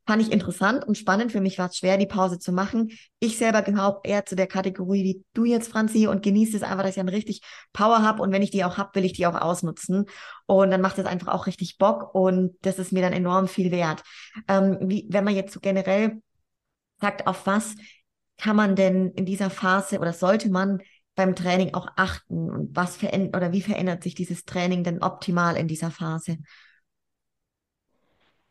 Fand 0.06 0.22
ich 0.22 0.32
interessant 0.32 0.84
und 0.84 0.98
spannend. 0.98 1.32
Für 1.32 1.40
mich 1.40 1.58
war 1.58 1.68
es 1.68 1.76
schwer, 1.76 1.96
die 1.96 2.06
Pause 2.06 2.38
zu 2.38 2.52
machen. 2.52 2.90
Ich 3.20 3.38
selber 3.38 3.62
gehöre 3.62 4.00
eher 4.02 4.26
zu 4.26 4.34
der 4.36 4.46
Kategorie 4.46 5.04
wie 5.04 5.24
du 5.34 5.44
jetzt, 5.44 5.70
Franzi, 5.70 6.08
und 6.08 6.22
genieße 6.22 6.56
es 6.56 6.62
einfach, 6.62 6.82
dass 6.82 6.90
ich 6.90 6.96
dann 6.96 7.08
richtig 7.08 7.42
Power 7.72 8.02
habe. 8.02 8.22
Und 8.22 8.32
wenn 8.32 8.42
ich 8.42 8.50
die 8.50 8.64
auch 8.64 8.76
habe, 8.76 8.90
will 8.94 9.04
ich 9.04 9.12
die 9.12 9.26
auch 9.26 9.40
ausnutzen. 9.40 10.06
Und 10.46 10.70
dann 10.70 10.80
macht 10.80 10.98
es 10.98 11.06
einfach 11.06 11.28
auch 11.28 11.46
richtig 11.46 11.78
Bock 11.78 12.14
und 12.14 12.56
das 12.62 12.78
ist 12.78 12.92
mir 12.92 13.02
dann 13.02 13.12
enorm 13.12 13.46
viel 13.46 13.70
wert. 13.70 14.02
Ähm, 14.48 14.78
wie, 14.82 15.06
wenn 15.08 15.24
man 15.24 15.34
jetzt 15.36 15.54
so 15.54 15.60
generell 15.60 16.20
sagt, 17.00 17.26
auf 17.26 17.46
was 17.46 17.76
kann 18.36 18.56
man 18.56 18.74
denn 18.74 19.12
in 19.12 19.26
dieser 19.26 19.50
Phase 19.50 20.00
oder 20.00 20.12
sollte 20.12 20.50
man 20.50 20.80
beim 21.20 21.36
Training 21.36 21.74
auch 21.74 21.86
achten 21.96 22.50
und 22.50 22.74
was 22.74 22.96
verändert 22.96 23.36
oder 23.36 23.52
wie 23.52 23.60
verändert 23.60 24.02
sich 24.02 24.14
dieses 24.14 24.46
Training 24.46 24.84
denn 24.84 25.02
optimal 25.02 25.56
in 25.56 25.68
dieser 25.68 25.90
Phase? 25.90 26.38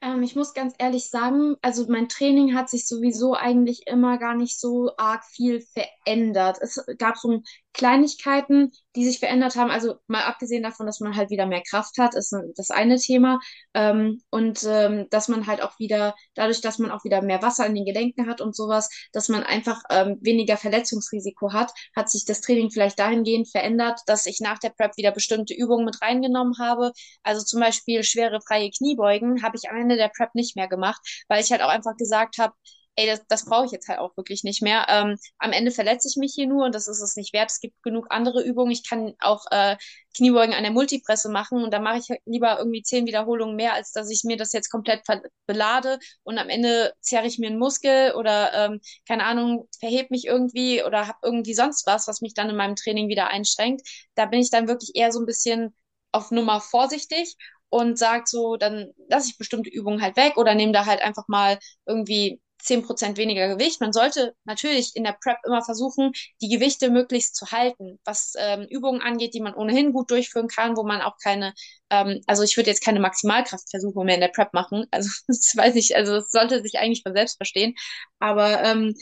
Ähm, 0.01 0.23
ich 0.23 0.35
muss 0.35 0.53
ganz 0.53 0.75
ehrlich 0.77 1.09
sagen, 1.09 1.55
also 1.61 1.85
mein 1.89 2.07
Training 2.07 2.55
hat 2.55 2.69
sich 2.69 2.87
sowieso 2.87 3.33
eigentlich 3.33 3.87
immer 3.87 4.17
gar 4.17 4.35
nicht 4.35 4.59
so 4.59 4.91
arg 4.97 5.23
viel 5.25 5.61
verändert. 5.61 6.57
Es 6.61 6.79
gab 6.99 7.17
so 7.17 7.41
Kleinigkeiten, 7.73 8.71
die 8.95 9.05
sich 9.05 9.19
verändert 9.19 9.55
haben. 9.55 9.69
Also 9.71 9.95
mal 10.07 10.23
abgesehen 10.23 10.63
davon, 10.63 10.85
dass 10.85 10.99
man 10.99 11.15
halt 11.15 11.29
wieder 11.29 11.45
mehr 11.45 11.61
Kraft 11.61 11.97
hat, 11.97 12.15
ist 12.15 12.35
das 12.55 12.71
eine 12.71 12.97
Thema. 12.97 13.39
Ähm, 13.73 14.21
und 14.31 14.63
ähm, 14.67 15.07
dass 15.11 15.27
man 15.27 15.47
halt 15.47 15.61
auch 15.61 15.77
wieder, 15.79 16.15
dadurch, 16.35 16.61
dass 16.61 16.79
man 16.79 16.91
auch 16.91 17.03
wieder 17.03 17.21
mehr 17.21 17.41
Wasser 17.41 17.65
in 17.65 17.75
den 17.75 17.85
Gelenken 17.85 18.27
hat 18.27 18.41
und 18.41 18.55
sowas, 18.55 18.89
dass 19.13 19.29
man 19.29 19.43
einfach 19.43 19.81
ähm, 19.91 20.17
weniger 20.21 20.57
Verletzungsrisiko 20.57 21.53
hat, 21.53 21.71
hat 21.95 22.09
sich 22.09 22.25
das 22.25 22.41
Training 22.41 22.71
vielleicht 22.71 22.99
dahingehend 22.99 23.49
verändert, 23.49 24.01
dass 24.07 24.25
ich 24.25 24.39
nach 24.41 24.59
der 24.59 24.69
Prep 24.71 24.97
wieder 24.97 25.11
bestimmte 25.11 25.53
Übungen 25.53 25.85
mit 25.85 26.01
reingenommen 26.01 26.55
habe. 26.59 26.91
Also 27.23 27.43
zum 27.45 27.59
Beispiel 27.61 28.03
schwere 28.03 28.39
freie 28.45 28.69
Kniebeugen 28.71 29.43
habe 29.43 29.57
ich 29.57 29.69
am 29.69 29.77
Ende 29.77 29.95
der 29.95 30.09
Prep 30.09 30.33
nicht 30.35 30.55
mehr 30.55 30.67
gemacht, 30.67 31.01
weil 31.27 31.41
ich 31.43 31.51
halt 31.51 31.61
auch 31.61 31.69
einfach 31.69 31.95
gesagt 31.97 32.37
habe, 32.39 32.53
ey, 32.95 33.07
das, 33.07 33.21
das 33.27 33.45
brauche 33.45 33.65
ich 33.65 33.71
jetzt 33.71 33.87
halt 33.87 33.99
auch 33.99 34.15
wirklich 34.17 34.43
nicht 34.43 34.61
mehr. 34.61 34.85
Ähm, 34.89 35.17
am 35.37 35.51
Ende 35.53 35.71
verletze 35.71 36.07
ich 36.09 36.17
mich 36.17 36.33
hier 36.35 36.47
nur 36.47 36.65
und 36.65 36.75
das 36.75 36.87
ist 36.87 37.01
es 37.01 37.15
nicht 37.15 37.33
wert. 37.33 37.49
Es 37.51 37.59
gibt 37.61 37.81
genug 37.83 38.07
andere 38.09 38.43
Übungen. 38.43 38.71
Ich 38.71 38.87
kann 38.87 39.13
auch 39.21 39.45
äh, 39.51 39.77
Kniebeugen 40.17 40.53
an 40.53 40.63
der 40.63 40.71
Multipresse 40.73 41.29
machen 41.29 41.63
und 41.63 41.71
da 41.73 41.79
mache 41.79 41.99
ich 41.99 42.07
lieber 42.25 42.57
irgendwie 42.57 42.81
zehn 42.83 43.05
Wiederholungen 43.05 43.55
mehr, 43.55 43.73
als 43.73 43.91
dass 43.91 44.09
ich 44.09 44.23
mir 44.25 44.37
das 44.37 44.51
jetzt 44.53 44.69
komplett 44.69 45.03
belade 45.45 45.99
und 46.23 46.37
am 46.37 46.49
Ende 46.49 46.93
zerre 47.01 47.27
ich 47.27 47.39
mir 47.39 47.47
einen 47.47 47.59
Muskel 47.59 48.13
oder 48.15 48.53
ähm, 48.53 48.81
keine 49.07 49.25
Ahnung, 49.25 49.67
verhebe 49.79 50.07
mich 50.11 50.25
irgendwie 50.25 50.83
oder 50.83 51.07
habe 51.07 51.19
irgendwie 51.23 51.53
sonst 51.53 51.85
was, 51.87 52.07
was 52.07 52.21
mich 52.21 52.33
dann 52.33 52.49
in 52.49 52.55
meinem 52.55 52.75
Training 52.75 53.07
wieder 53.07 53.27
einschränkt. 53.29 53.87
Da 54.15 54.25
bin 54.25 54.39
ich 54.39 54.49
dann 54.49 54.67
wirklich 54.67 54.91
eher 54.95 55.11
so 55.11 55.19
ein 55.19 55.25
bisschen 55.25 55.73
auf 56.11 56.31
Nummer 56.31 56.59
vorsichtig 56.61 57.35
und 57.69 57.97
sagt 57.99 58.27
so, 58.27 58.57
dann 58.57 58.91
lasse 59.07 59.29
ich 59.29 59.37
bestimmte 59.37 59.69
Übungen 59.69 60.01
halt 60.01 60.17
weg 60.17 60.37
oder 60.37 60.55
nehme 60.55 60.73
da 60.73 60.85
halt 60.85 61.01
einfach 61.01 61.27
mal 61.27 61.59
irgendwie 61.85 62.41
10% 62.59 63.17
weniger 63.17 63.47
Gewicht. 63.47 63.81
Man 63.81 63.93
sollte 63.93 64.35
natürlich 64.43 64.95
in 64.95 65.03
der 65.03 65.13
Prep 65.13 65.37
immer 65.45 65.63
versuchen, 65.63 66.11
die 66.41 66.49
Gewichte 66.49 66.89
möglichst 66.89 67.35
zu 67.35 67.51
halten, 67.51 67.99
was 68.05 68.33
ähm, 68.37 68.67
Übungen 68.69 69.01
angeht, 69.01 69.33
die 69.33 69.41
man 69.41 69.53
ohnehin 69.55 69.93
gut 69.93 70.11
durchführen 70.11 70.47
kann, 70.47 70.77
wo 70.77 70.83
man 70.83 71.01
auch 71.01 71.17
keine, 71.21 71.53
ähm, 71.89 72.21
also 72.27 72.43
ich 72.43 72.57
würde 72.57 72.69
jetzt 72.69 72.83
keine 72.83 72.99
Maximalkraftversuche 72.99 74.03
mehr 74.03 74.15
in 74.15 74.21
der 74.21 74.27
Prep 74.29 74.53
machen. 74.53 74.85
Also 74.91 75.09
das 75.27 75.55
weiß 75.55 75.75
ich, 75.75 75.95
also 75.95 76.15
es 76.17 76.31
sollte 76.31 76.61
sich 76.61 76.79
eigentlich 76.79 77.03
von 77.03 77.13
selbst 77.13 77.37
verstehen. 77.37 77.75
Aber 78.19 78.63
ähm, 78.63 78.95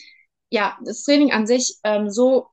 ja, 0.49 0.77
das 0.85 1.03
Training 1.03 1.31
an 1.31 1.47
sich 1.47 1.77
ähm, 1.83 2.09
so 2.09 2.47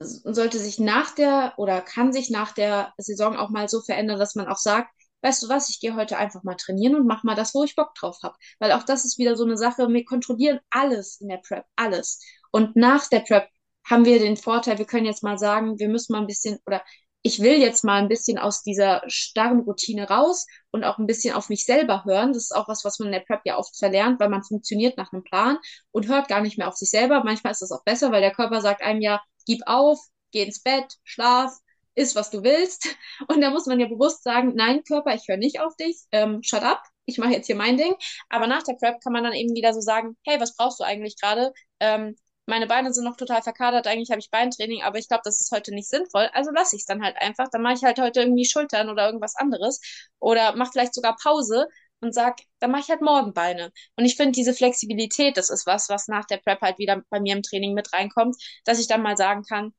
sollte 0.00 0.58
sich 0.58 0.78
nach 0.78 1.14
der 1.14 1.54
oder 1.58 1.80
kann 1.82 2.12
sich 2.12 2.30
nach 2.30 2.52
der 2.52 2.94
Saison 2.96 3.36
auch 3.36 3.50
mal 3.50 3.68
so 3.68 3.80
verändern, 3.82 4.18
dass 4.18 4.34
man 4.34 4.48
auch 4.48 4.56
sagt, 4.56 4.90
weißt 5.22 5.42
du 5.42 5.48
was, 5.48 5.68
ich 5.70 5.80
gehe 5.80 5.94
heute 5.94 6.16
einfach 6.18 6.42
mal 6.42 6.56
trainieren 6.56 6.94
und 6.96 7.06
mach 7.06 7.24
mal 7.24 7.34
das, 7.34 7.54
wo 7.54 7.64
ich 7.64 7.76
Bock 7.76 7.94
drauf 7.94 8.18
habe. 8.22 8.36
Weil 8.58 8.72
auch 8.72 8.82
das 8.82 9.04
ist 9.04 9.18
wieder 9.18 9.36
so 9.36 9.44
eine 9.44 9.56
Sache, 9.56 9.88
wir 9.88 10.04
kontrollieren 10.04 10.60
alles 10.70 11.20
in 11.20 11.28
der 11.28 11.38
Prep, 11.38 11.64
alles. 11.76 12.20
Und 12.50 12.76
nach 12.76 13.06
der 13.08 13.20
Prep 13.20 13.48
haben 13.88 14.04
wir 14.04 14.18
den 14.18 14.36
Vorteil, 14.36 14.78
wir 14.78 14.86
können 14.86 15.06
jetzt 15.06 15.22
mal 15.22 15.38
sagen, 15.38 15.78
wir 15.78 15.88
müssen 15.88 16.12
mal 16.12 16.20
ein 16.20 16.26
bisschen 16.26 16.58
oder 16.66 16.82
ich 17.22 17.40
will 17.40 17.58
jetzt 17.58 17.84
mal 17.84 18.00
ein 18.00 18.08
bisschen 18.08 18.38
aus 18.38 18.62
dieser 18.62 19.02
starren 19.06 19.60
Routine 19.60 20.08
raus 20.08 20.46
und 20.70 20.84
auch 20.84 20.98
ein 20.98 21.06
bisschen 21.06 21.34
auf 21.34 21.50
mich 21.50 21.66
selber 21.66 22.04
hören. 22.04 22.32
Das 22.32 22.44
ist 22.44 22.56
auch 22.56 22.66
was, 22.68 22.84
was 22.84 22.98
man 22.98 23.08
in 23.08 23.12
der 23.12 23.20
Prep 23.20 23.42
ja 23.44 23.58
oft 23.58 23.76
verlernt, 23.76 24.20
weil 24.20 24.30
man 24.30 24.42
funktioniert 24.42 24.96
nach 24.96 25.12
einem 25.12 25.22
Plan 25.22 25.58
und 25.90 26.08
hört 26.08 26.28
gar 26.28 26.40
nicht 26.40 26.56
mehr 26.56 26.68
auf 26.68 26.76
sich 26.76 26.90
selber. 26.90 27.22
Manchmal 27.24 27.52
ist 27.52 27.60
das 27.62 27.72
auch 27.72 27.84
besser, 27.84 28.10
weil 28.10 28.22
der 28.22 28.32
Körper 28.32 28.62
sagt 28.62 28.82
einem 28.82 29.02
ja, 29.02 29.22
gib 29.46 29.60
auf, 29.66 29.98
geh 30.32 30.42
ins 30.44 30.62
Bett, 30.62 30.96
schlaf, 31.04 31.52
isst, 31.94 32.16
was 32.16 32.30
du 32.30 32.42
willst. 32.42 32.86
Und 33.28 33.40
da 33.40 33.50
muss 33.50 33.66
man 33.66 33.80
ja 33.80 33.86
bewusst 33.88 34.22
sagen, 34.22 34.54
nein, 34.54 34.82
Körper, 34.84 35.14
ich 35.14 35.28
höre 35.28 35.36
nicht 35.36 35.60
auf 35.60 35.76
dich, 35.76 35.98
ähm, 36.12 36.42
shut 36.42 36.62
up, 36.62 36.82
ich 37.06 37.18
mache 37.18 37.32
jetzt 37.32 37.46
hier 37.46 37.56
mein 37.56 37.76
Ding. 37.76 37.94
Aber 38.28 38.46
nach 38.46 38.62
der 38.62 38.74
Prep 38.74 39.00
kann 39.02 39.12
man 39.12 39.24
dann 39.24 39.32
eben 39.32 39.54
wieder 39.54 39.72
so 39.74 39.80
sagen, 39.80 40.16
hey, 40.26 40.40
was 40.40 40.56
brauchst 40.56 40.80
du 40.80 40.84
eigentlich 40.84 41.16
gerade? 41.20 41.52
Ähm, 41.80 42.16
meine 42.46 42.66
Beine 42.66 42.92
sind 42.92 43.04
noch 43.04 43.16
total 43.16 43.42
verkadert, 43.42 43.86
eigentlich 43.86 44.10
habe 44.10 44.18
ich 44.18 44.30
Beintraining, 44.30 44.82
aber 44.82 44.98
ich 44.98 45.08
glaube, 45.08 45.22
das 45.24 45.40
ist 45.40 45.52
heute 45.52 45.72
nicht 45.72 45.88
sinnvoll. 45.88 46.28
Also 46.32 46.50
lasse 46.50 46.74
ich 46.76 46.82
es 46.82 46.86
dann 46.86 47.02
halt 47.02 47.16
einfach. 47.20 47.48
Dann 47.50 47.62
mache 47.62 47.74
ich 47.74 47.84
halt 47.84 48.00
heute 48.00 48.20
irgendwie 48.20 48.44
Schultern 48.44 48.88
oder 48.90 49.06
irgendwas 49.06 49.36
anderes. 49.36 49.80
Oder 50.18 50.56
mache 50.56 50.70
vielleicht 50.72 50.94
sogar 50.94 51.16
Pause 51.22 51.68
und 52.00 52.14
sag, 52.14 52.38
dann 52.58 52.70
mache 52.70 52.82
ich 52.82 52.88
halt 52.90 53.02
morgen 53.02 53.34
Beine. 53.34 53.70
Und 53.96 54.04
ich 54.04 54.16
finde, 54.16 54.32
diese 54.32 54.54
Flexibilität, 54.54 55.36
das 55.36 55.50
ist 55.50 55.66
was, 55.66 55.88
was 55.88 56.08
nach 56.08 56.24
der 56.26 56.38
Prep 56.38 56.60
halt 56.60 56.78
wieder 56.78 57.02
bei 57.10 57.20
mir 57.20 57.34
im 57.36 57.42
Training 57.42 57.74
mit 57.74 57.92
reinkommt, 57.92 58.36
dass 58.64 58.80
ich 58.80 58.88
dann 58.88 59.02
mal 59.02 59.16
sagen 59.16 59.42
kann, 59.44 59.72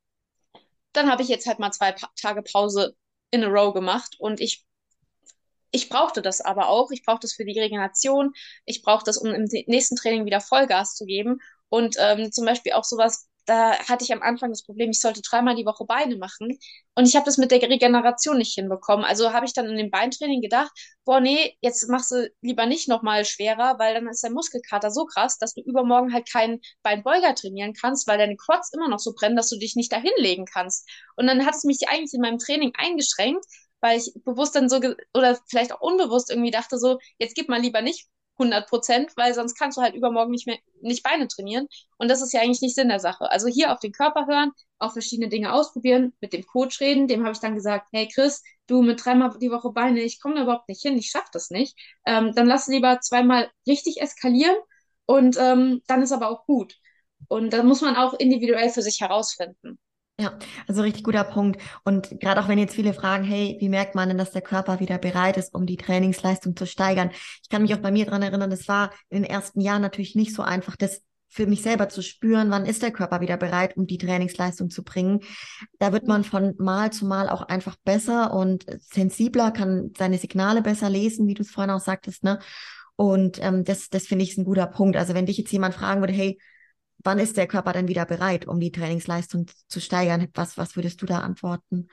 dann 0.94 1.10
habe 1.12 1.22
ich 1.24 1.30
jetzt 1.30 1.48
halt 1.48 1.60
mal 1.60 1.72
zwei 1.72 1.92
pa 1.94 2.10
Tage 2.20 2.42
Pause 2.44 2.96
in 3.32 3.44
a 3.44 3.48
row 3.48 3.74
gemacht 3.74 4.16
und 4.20 4.42
ich 4.42 4.66
ich 5.72 5.90
brauchte 5.90 6.22
das 6.22 6.42
aber 6.42 6.68
auch. 6.70 6.92
Ich 6.92 7.04
brauchte 7.04 7.26
das 7.28 7.34
für 7.34 7.46
die 7.46 7.60
Regeneration. 7.60 8.34
Ich 8.66 8.82
brauchte 8.82 9.06
das, 9.06 9.18
um 9.18 9.30
im 9.34 9.46
nächsten 9.68 9.96
Training 9.96 10.26
wieder 10.26 10.42
Vollgas 10.42 10.96
zu 10.96 11.06
geben. 11.06 11.40
Und 11.70 11.96
ähm, 12.00 12.32
zum 12.32 12.46
Beispiel 12.46 12.74
auch 12.74 12.84
sowas, 12.84 13.30
da 13.46 13.78
hatte 13.88 14.04
ich 14.04 14.14
am 14.14 14.22
Anfang 14.22 14.52
das 14.52 14.64
Problem, 14.64 14.92
ich 14.92 15.02
sollte 15.02 15.22
dreimal 15.22 15.56
die 15.56 15.66
Woche 15.66 15.86
Beine 15.86 16.18
machen. 16.18 16.58
Und 16.96 17.08
ich 17.08 17.16
habe 17.16 17.26
das 17.26 17.38
mit 17.38 17.52
der 17.52 17.62
Regeneration 17.62 18.38
nicht 18.38 18.54
hinbekommen. 18.54 19.06
Also 19.06 19.34
habe 19.34 19.46
ich 19.46 19.54
dann 19.54 19.68
in 19.68 19.78
dem 19.78 19.92
Beintraining 19.92 20.42
gedacht, 20.42 20.72
boah, 21.06 21.20
nee, 21.20 21.58
jetzt 21.62 21.88
machst 21.90 22.12
du 22.12 22.32
lieber 22.42 22.66
nicht 22.66 22.88
nochmal 22.88 23.26
schwerer, 23.26 23.80
weil 23.80 23.94
dann 23.94 24.08
ist 24.08 24.24
dein 24.24 24.34
Muskelkater 24.34 24.92
so 24.92 25.06
krass, 25.06 25.38
dass 25.38 25.54
du 25.54 25.62
übermorgen 25.62 26.14
halt 26.14 26.30
keinen 26.32 26.60
Beinbeuger 26.84 27.34
trainieren 27.36 27.74
kannst, 27.74 28.08
weil 28.08 28.18
deine 28.18 28.36
Quads 28.38 28.74
immer 28.74 28.90
noch 28.90 29.00
so 29.00 29.14
brennen, 29.14 29.36
dass 29.36 29.50
du 29.50 29.58
dich 29.58 29.76
nicht 29.76 29.92
dahin 29.92 30.12
legen 30.18 30.46
kannst. 30.46 30.88
Und 31.16 31.28
dann 31.28 31.46
hat 31.46 31.56
es 31.56 31.64
mich 31.64 31.88
eigentlich 31.90 32.14
in 32.14 32.22
meinem 32.22 32.40
Training 32.40 32.74
eingeschränkt, 32.76 33.46
weil 33.82 33.98
ich 33.98 34.14
bewusst 34.24 34.56
dann 34.56 34.70
so, 34.70 34.80
oder 35.14 35.40
vielleicht 35.50 35.74
auch 35.74 35.82
unbewusst 35.82 36.30
irgendwie 36.30 36.52
dachte 36.52 36.78
so, 36.78 37.00
jetzt 37.18 37.36
gib 37.36 37.50
mal 37.50 37.60
lieber 37.62 37.82
nicht 37.82 38.08
100 38.40 38.68
Prozent, 38.70 39.12
weil 39.18 39.34
sonst 39.34 39.56
kannst 39.56 39.78
du 39.78 39.82
halt 39.82 39.96
übermorgen 39.96 40.32
nicht 40.32 40.48
mehr, 40.48 40.58
nicht 40.82 41.04
Beine 41.04 41.28
trainieren. 41.28 41.68
Und 41.98 42.10
das 42.10 42.22
ist 42.22 42.34
ja 42.34 42.42
eigentlich 42.42 42.62
nicht 42.62 42.76
Sinn 42.76 42.90
der 42.90 43.00
Sache. 43.00 43.30
Also 43.32 43.48
hier 43.48 43.72
auf 43.72 43.80
den 43.80 43.92
Körper 43.92 44.28
hören, 44.28 44.52
auch 44.80 44.94
verschiedene 44.94 45.30
Dinge 45.30 45.54
ausprobieren, 45.54 46.14
mit 46.22 46.34
dem 46.34 46.46
Coach 46.46 46.80
reden. 46.82 47.08
Dem 47.08 47.24
habe 47.24 47.34
ich 47.34 47.40
dann 47.40 47.56
gesagt, 47.56 47.90
hey 47.92 48.08
Chris, 48.08 48.44
du 48.68 48.82
mit 48.82 49.04
dreimal 49.04 49.38
die 49.40 49.52
Woche 49.52 49.72
Beine, 49.72 50.02
ich 50.02 50.20
komme 50.22 50.36
da 50.36 50.44
überhaupt 50.44 50.70
nicht 50.70 50.82
hin, 50.82 50.98
ich 50.98 51.10
schaffe 51.10 51.30
das 51.34 51.50
nicht. 51.52 51.78
Ähm, 52.06 52.34
dann 52.36 52.48
lass 52.48 52.68
lieber 52.68 53.00
zweimal 53.02 53.52
richtig 53.68 54.02
eskalieren 54.02 54.56
und 55.06 55.38
ähm, 55.40 55.82
dann 55.88 56.02
ist 56.02 56.12
aber 56.12 56.30
auch 56.30 56.46
gut. 56.46 56.76
Und 57.28 57.54
da 57.54 57.64
muss 57.64 57.82
man 57.82 57.96
auch 57.96 58.14
individuell 58.14 58.70
für 58.70 58.82
sich 58.82 59.02
herausfinden. 59.02 59.80
Ja, 60.22 60.38
also 60.68 60.84
richtig 60.84 61.04
guter 61.04 61.24
Punkt. 61.24 61.60
Und 61.84 62.20
gerade 62.20 62.40
auch 62.40 62.48
wenn 62.48 62.60
jetzt 62.60 62.76
viele 62.76 62.94
fragen, 62.94 63.24
hey, 63.24 63.58
wie 63.60 63.70
merkt 63.70 63.96
man 63.96 64.08
denn, 64.08 64.20
dass 64.20 64.30
der 64.30 64.44
Körper 64.44 64.80
wieder 64.80 65.00
bereit 65.00 65.36
ist, 65.36 65.56
um 65.56 65.66
die 65.66 65.78
Trainingsleistung 65.78 66.56
zu 66.56 66.68
steigern? 66.68 67.10
Ich 67.42 67.50
kann 67.50 67.64
mich 67.64 67.74
auch 67.74 67.80
bei 67.80 67.90
mir 67.92 68.06
dran 68.06 68.22
erinnern, 68.22 68.52
das 68.52 68.68
war 68.68 68.92
in 69.10 69.24
den 69.24 69.32
ersten 69.32 69.62
Jahren 69.62 69.82
natürlich 69.82 70.14
nicht 70.14 70.36
so 70.36 70.44
einfach, 70.44 70.76
das 70.76 71.02
für 71.28 71.48
mich 71.48 71.64
selber 71.64 71.90
zu 71.90 72.04
spüren, 72.04 72.52
wann 72.52 72.68
ist 72.68 72.84
der 72.84 72.92
Körper 72.92 73.20
wieder 73.22 73.36
bereit, 73.36 73.76
um 73.78 73.88
die 73.88 73.98
Trainingsleistung 73.98 74.70
zu 74.70 74.84
bringen. 74.84 75.22
Da 75.80 75.92
wird 75.92 76.06
man 76.06 76.24
von 76.24 76.54
Mal 76.60 76.92
zu 76.92 77.08
Mal 77.08 77.28
auch 77.28 77.42
einfach 77.42 77.78
besser 77.84 78.32
und 78.32 78.66
sensibler, 78.80 79.50
kann 79.50 79.92
seine 79.98 80.20
Signale 80.20 80.62
besser 80.62 80.90
lesen, 80.92 81.26
wie 81.28 81.34
du 81.34 81.42
es 81.42 81.50
vorhin 81.50 81.72
auch 81.72 81.80
sagtest, 81.80 82.24
ne? 82.24 82.38
Und 82.96 83.44
ähm, 83.44 83.64
das, 83.64 83.90
das 83.90 84.06
finde 84.06 84.24
ich 84.24 84.32
ist 84.32 84.38
ein 84.38 84.46
guter 84.46 84.68
Punkt. 84.68 84.98
Also 84.98 85.16
wenn 85.16 85.26
dich 85.26 85.38
jetzt 85.38 85.52
jemand 85.52 85.74
fragen 85.74 86.02
würde, 86.02 86.14
hey, 86.14 86.38
wann 87.04 87.20
ist 87.20 87.38
der 87.38 87.48
Körper 87.48 87.74
dann 87.74 87.88
wieder 87.88 88.06
bereit, 88.06 88.48
um 88.48 88.60
die 88.60 88.72
Trainingsleistung 88.72 89.48
zu 89.68 89.80
steigern? 89.80 90.28
Was, 90.34 90.58
was 90.58 90.76
würdest 90.76 91.02
du 91.02 91.06
da 91.06 91.20
antworten? 91.20 91.88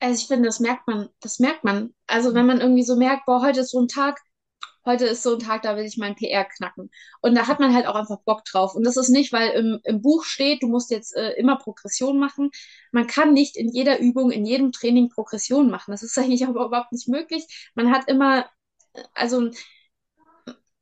Also 0.00 0.22
ich 0.22 0.28
finde, 0.28 0.48
das 0.48 0.60
merkt 0.60 0.86
man, 0.86 1.08
das 1.20 1.38
merkt 1.38 1.64
man. 1.64 1.94
Also 2.06 2.34
wenn 2.34 2.46
man 2.46 2.60
irgendwie 2.60 2.84
so 2.84 2.96
merkt, 2.96 3.26
boah, 3.26 3.42
heute 3.42 3.60
ist 3.60 3.70
so 3.70 3.80
ein 3.80 3.88
Tag, 3.88 4.18
heute 4.86 5.04
ist 5.06 5.22
so 5.22 5.34
ein 5.34 5.40
Tag, 5.40 5.62
da 5.62 5.76
will 5.76 5.84
ich 5.84 5.98
meinen 5.98 6.16
PR 6.16 6.44
knacken. 6.44 6.90
Und 7.20 7.34
da 7.34 7.46
hat 7.46 7.60
man 7.60 7.74
halt 7.74 7.86
auch 7.86 7.94
einfach 7.94 8.20
Bock 8.24 8.44
drauf. 8.44 8.74
Und 8.74 8.84
das 8.84 8.96
ist 8.96 9.10
nicht, 9.10 9.32
weil 9.32 9.50
im, 9.50 9.80
im 9.84 10.00
Buch 10.00 10.24
steht, 10.24 10.62
du 10.62 10.68
musst 10.68 10.90
jetzt 10.90 11.14
äh, 11.14 11.32
immer 11.32 11.56
Progression 11.56 12.18
machen. 12.18 12.50
Man 12.92 13.06
kann 13.06 13.34
nicht 13.34 13.56
in 13.56 13.68
jeder 13.68 13.98
Übung, 13.98 14.30
in 14.30 14.46
jedem 14.46 14.72
Training 14.72 15.10
Progression 15.10 15.70
machen. 15.70 15.90
Das 15.90 16.02
ist 16.02 16.18
eigentlich 16.18 16.46
aber 16.46 16.64
überhaupt 16.64 16.92
nicht 16.92 17.08
möglich. 17.08 17.70
Man 17.74 17.90
hat 17.92 18.08
immer, 18.08 18.46
also 19.14 19.50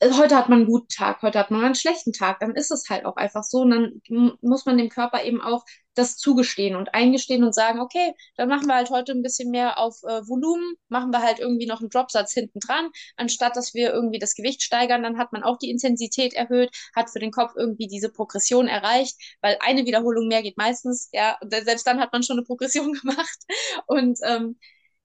heute 0.02 0.36
hat 0.36 0.48
man 0.48 0.60
einen 0.60 0.68
guten 0.68 0.88
Tag, 0.88 1.22
heute 1.22 1.38
hat 1.38 1.50
man 1.50 1.64
einen 1.64 1.74
schlechten 1.74 2.12
Tag, 2.12 2.38
dann 2.40 2.54
ist 2.54 2.70
es 2.70 2.88
halt 2.88 3.04
auch 3.04 3.16
einfach 3.16 3.42
so. 3.42 3.62
Und 3.62 3.70
dann 3.70 4.36
muss 4.40 4.64
man 4.64 4.78
dem 4.78 4.88
Körper 4.88 5.24
eben 5.24 5.40
auch 5.40 5.64
das 5.94 6.16
zugestehen 6.16 6.76
und 6.76 6.94
eingestehen 6.94 7.42
und 7.42 7.54
sagen, 7.54 7.80
okay, 7.80 8.14
dann 8.36 8.48
machen 8.48 8.66
wir 8.68 8.76
halt 8.76 8.90
heute 8.90 9.12
ein 9.12 9.22
bisschen 9.22 9.50
mehr 9.50 9.78
auf 9.78 9.96
äh, 10.04 10.26
Volumen, 10.28 10.74
machen 10.88 11.10
wir 11.10 11.22
halt 11.22 11.40
irgendwie 11.40 11.66
noch 11.66 11.80
einen 11.80 11.90
Dropsatz 11.90 12.32
hinten 12.32 12.60
dran, 12.60 12.90
anstatt 13.16 13.56
dass 13.56 13.74
wir 13.74 13.92
irgendwie 13.92 14.20
das 14.20 14.36
Gewicht 14.36 14.62
steigern, 14.62 15.02
dann 15.02 15.18
hat 15.18 15.32
man 15.32 15.42
auch 15.42 15.58
die 15.58 15.70
Intensität 15.70 16.34
erhöht, 16.34 16.70
hat 16.94 17.10
für 17.10 17.18
den 17.18 17.32
Kopf 17.32 17.52
irgendwie 17.56 17.88
diese 17.88 18.10
Progression 18.12 18.68
erreicht, 18.68 19.16
weil 19.40 19.58
eine 19.60 19.84
Wiederholung 19.86 20.28
mehr 20.28 20.42
geht 20.42 20.56
meistens, 20.56 21.08
ja, 21.12 21.36
selbst 21.42 21.86
dann 21.86 22.00
hat 22.00 22.12
man 22.12 22.22
schon 22.22 22.36
eine 22.38 22.46
Progression 22.46 22.92
gemacht. 23.02 23.38
Und 23.86 24.18
ähm, 24.22 24.56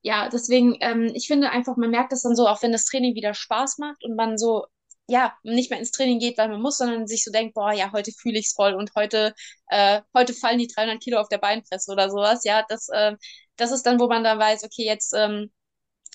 ja, 0.04 0.30
deswegen, 0.30 0.78
ähm, 0.82 1.12
ich 1.16 1.28
finde 1.28 1.50
einfach, 1.50 1.78
man 1.78 1.90
merkt 1.90 2.12
das 2.12 2.22
dann 2.24 2.36
so, 2.36 2.48
auch 2.48 2.62
wenn 2.62 2.74
das 2.74 2.86
Training 2.86 3.16
wieder 3.16 3.34
Spaß 3.34 3.78
macht 3.80 4.04
und 4.04 4.16
man 4.16 4.38
so 4.38 4.66
ja, 5.08 5.34
nicht 5.44 5.70
mehr 5.70 5.80
ins 5.80 5.92
Training 5.92 6.20
geht, 6.20 6.38
weil 6.38 6.50
man 6.50 6.62
muss, 6.62 6.78
sondern 6.78 7.08
sich 7.08 7.24
so 7.24 7.32
denkt, 7.32 7.56
boah, 7.56 7.74
ja, 7.74 7.92
heute 7.92 8.12
fühle 8.12 8.40
ich 8.40 8.48
es 8.48 8.54
voll 8.54 8.74
und 8.74 8.92
heute, 8.96 9.34
äh, 9.68 10.02
heute 10.14 10.34
fallen 10.34 10.60
die 10.60 10.68
300 10.68 11.02
Kilo 11.02 11.20
auf 11.20 11.28
der 11.28 11.40
Beinpresse 11.40 11.92
oder 11.92 12.10
sowas. 12.10 12.44
Ja, 12.46 12.66
das, 12.68 12.88
äh, 12.90 13.16
das 13.58 13.72
ist 13.72 13.84
dann, 13.84 14.00
wo 14.00 14.08
man 14.08 14.24
dann 14.24 14.40
weiß, 14.40 14.64
okay, 14.64 14.86
jetzt, 14.86 15.14
ähm, 15.14 15.52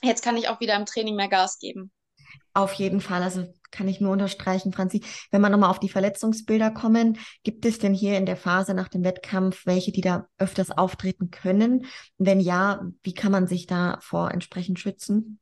jetzt 0.03 0.23
kann 0.23 0.37
ich 0.37 0.49
auch 0.49 0.61
wieder 0.61 0.75
im 0.77 0.87
Training 0.87 1.17
mehr 1.17 1.29
Gas 1.29 1.59
geben. 1.59 1.93
Auf 2.55 2.73
jeden 2.75 3.01
Fall, 3.01 3.23
also 3.23 3.47
kann 3.71 3.89
ich 3.89 4.01
nur 4.01 4.13
unterstreichen, 4.13 4.73
Franzi. 4.73 5.05
Wenn 5.31 5.43
wir 5.43 5.51
nochmal 5.51 5.71
auf 5.71 5.81
die 5.81 5.91
Verletzungsbilder 5.91 6.71
kommen, 6.71 7.19
gibt 7.45 7.65
es 7.67 7.79
denn 7.79 7.95
hier 7.95 8.17
in 8.17 8.27
der 8.27 8.37
Phase 8.37 8.75
nach 8.75 8.89
dem 8.89 9.05
Wettkampf 9.05 9.67
welche, 9.67 9.93
die 9.93 10.01
da 10.01 10.27
öfters 10.39 10.71
auftreten 10.71 11.31
können? 11.31 11.87
Wenn 12.17 12.41
ja, 12.41 12.83
wie 13.03 13.15
kann 13.15 13.33
man 13.33 13.47
sich 13.47 13.67
da 13.67 13.99
vor 14.01 14.31
entsprechend 14.31 14.81
schützen? 14.81 15.41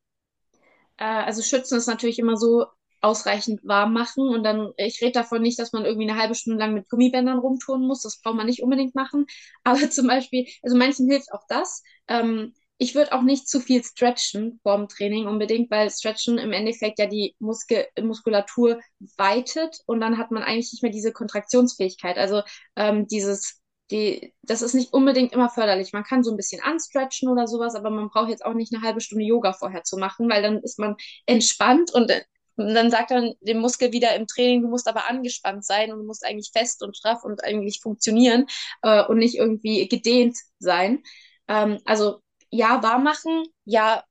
Äh, 0.96 1.04
also 1.04 1.42
schützen 1.42 1.78
ist 1.78 1.86
natürlich 1.86 2.18
immer 2.18 2.36
so, 2.36 2.66
ausreichend 3.06 3.60
warm 3.62 3.92
machen. 3.92 4.28
Und 4.28 4.42
dann, 4.42 4.72
ich 4.76 5.00
rede 5.00 5.12
davon 5.12 5.40
nicht, 5.42 5.58
dass 5.58 5.72
man 5.72 5.84
irgendwie 5.84 6.10
eine 6.10 6.20
halbe 6.20 6.34
Stunde 6.34 6.58
lang 6.58 6.74
mit 6.74 6.88
Gummibändern 6.88 7.38
rumtun 7.38 7.86
muss. 7.86 8.02
Das 8.02 8.20
braucht 8.20 8.36
man 8.36 8.46
nicht 8.46 8.62
unbedingt 8.62 8.94
machen. 8.94 9.26
Aber 9.64 9.90
zum 9.90 10.08
Beispiel, 10.08 10.46
also 10.62 10.76
manchen 10.76 11.08
hilft 11.08 11.32
auch 11.32 11.44
das. 11.48 11.82
Ähm, 12.08 12.52
ich 12.78 12.94
würde 12.94 13.12
auch 13.12 13.22
nicht 13.22 13.48
zu 13.48 13.60
viel 13.60 13.82
stretchen 13.82 14.60
vorm 14.62 14.88
Training 14.88 15.26
unbedingt, 15.26 15.70
weil 15.70 15.88
Stretchen 15.90 16.36
im 16.36 16.52
Endeffekt 16.52 16.98
ja 16.98 17.06
die 17.06 17.34
Muskel 17.38 17.86
Muskulatur 17.98 18.80
weitet 19.16 19.78
und 19.86 20.00
dann 20.00 20.18
hat 20.18 20.30
man 20.30 20.42
eigentlich 20.42 20.72
nicht 20.72 20.82
mehr 20.82 20.92
diese 20.92 21.12
Kontraktionsfähigkeit. 21.12 22.18
Also 22.18 22.42
ähm, 22.76 23.06
dieses 23.06 23.62
die, 23.90 24.34
das 24.42 24.62
ist 24.62 24.74
nicht 24.74 24.92
unbedingt 24.92 25.32
immer 25.32 25.48
förderlich. 25.48 25.92
Man 25.92 26.04
kann 26.04 26.24
so 26.24 26.32
ein 26.32 26.36
bisschen 26.36 26.60
anstretchen 26.62 27.28
oder 27.28 27.46
sowas, 27.46 27.74
aber 27.74 27.90
man 27.90 28.08
braucht 28.08 28.30
jetzt 28.30 28.44
auch 28.44 28.54
nicht 28.54 28.74
eine 28.74 28.84
halbe 28.84 29.00
Stunde 29.00 29.24
Yoga 29.24 29.52
vorher 29.52 29.84
zu 29.84 29.96
machen, 29.96 30.28
weil 30.28 30.42
dann 30.42 30.60
ist 30.62 30.78
man 30.78 30.96
entspannt 31.26 31.92
und 31.94 32.10
und 32.56 32.74
dann 32.74 32.90
sagt 32.90 33.10
er 33.10 33.34
dem 33.40 33.58
Muskel 33.58 33.92
wieder 33.92 34.14
im 34.16 34.26
Training, 34.26 34.62
du 34.62 34.68
musst 34.68 34.88
aber 34.88 35.08
angespannt 35.08 35.64
sein 35.64 35.92
und 35.92 35.98
du 36.00 36.04
musst 36.04 36.24
eigentlich 36.24 36.50
fest 36.52 36.82
und 36.82 36.96
straff 36.96 37.24
und 37.24 37.44
eigentlich 37.44 37.80
funktionieren 37.80 38.46
äh, 38.82 39.04
und 39.04 39.18
nicht 39.18 39.36
irgendwie 39.36 39.88
gedehnt 39.88 40.36
sein. 40.58 41.02
Ähm, 41.48 41.78
also 41.84 42.20
ja, 42.50 42.82
warm 42.82 43.04
machen, 43.04 43.44
ja, 43.64 44.04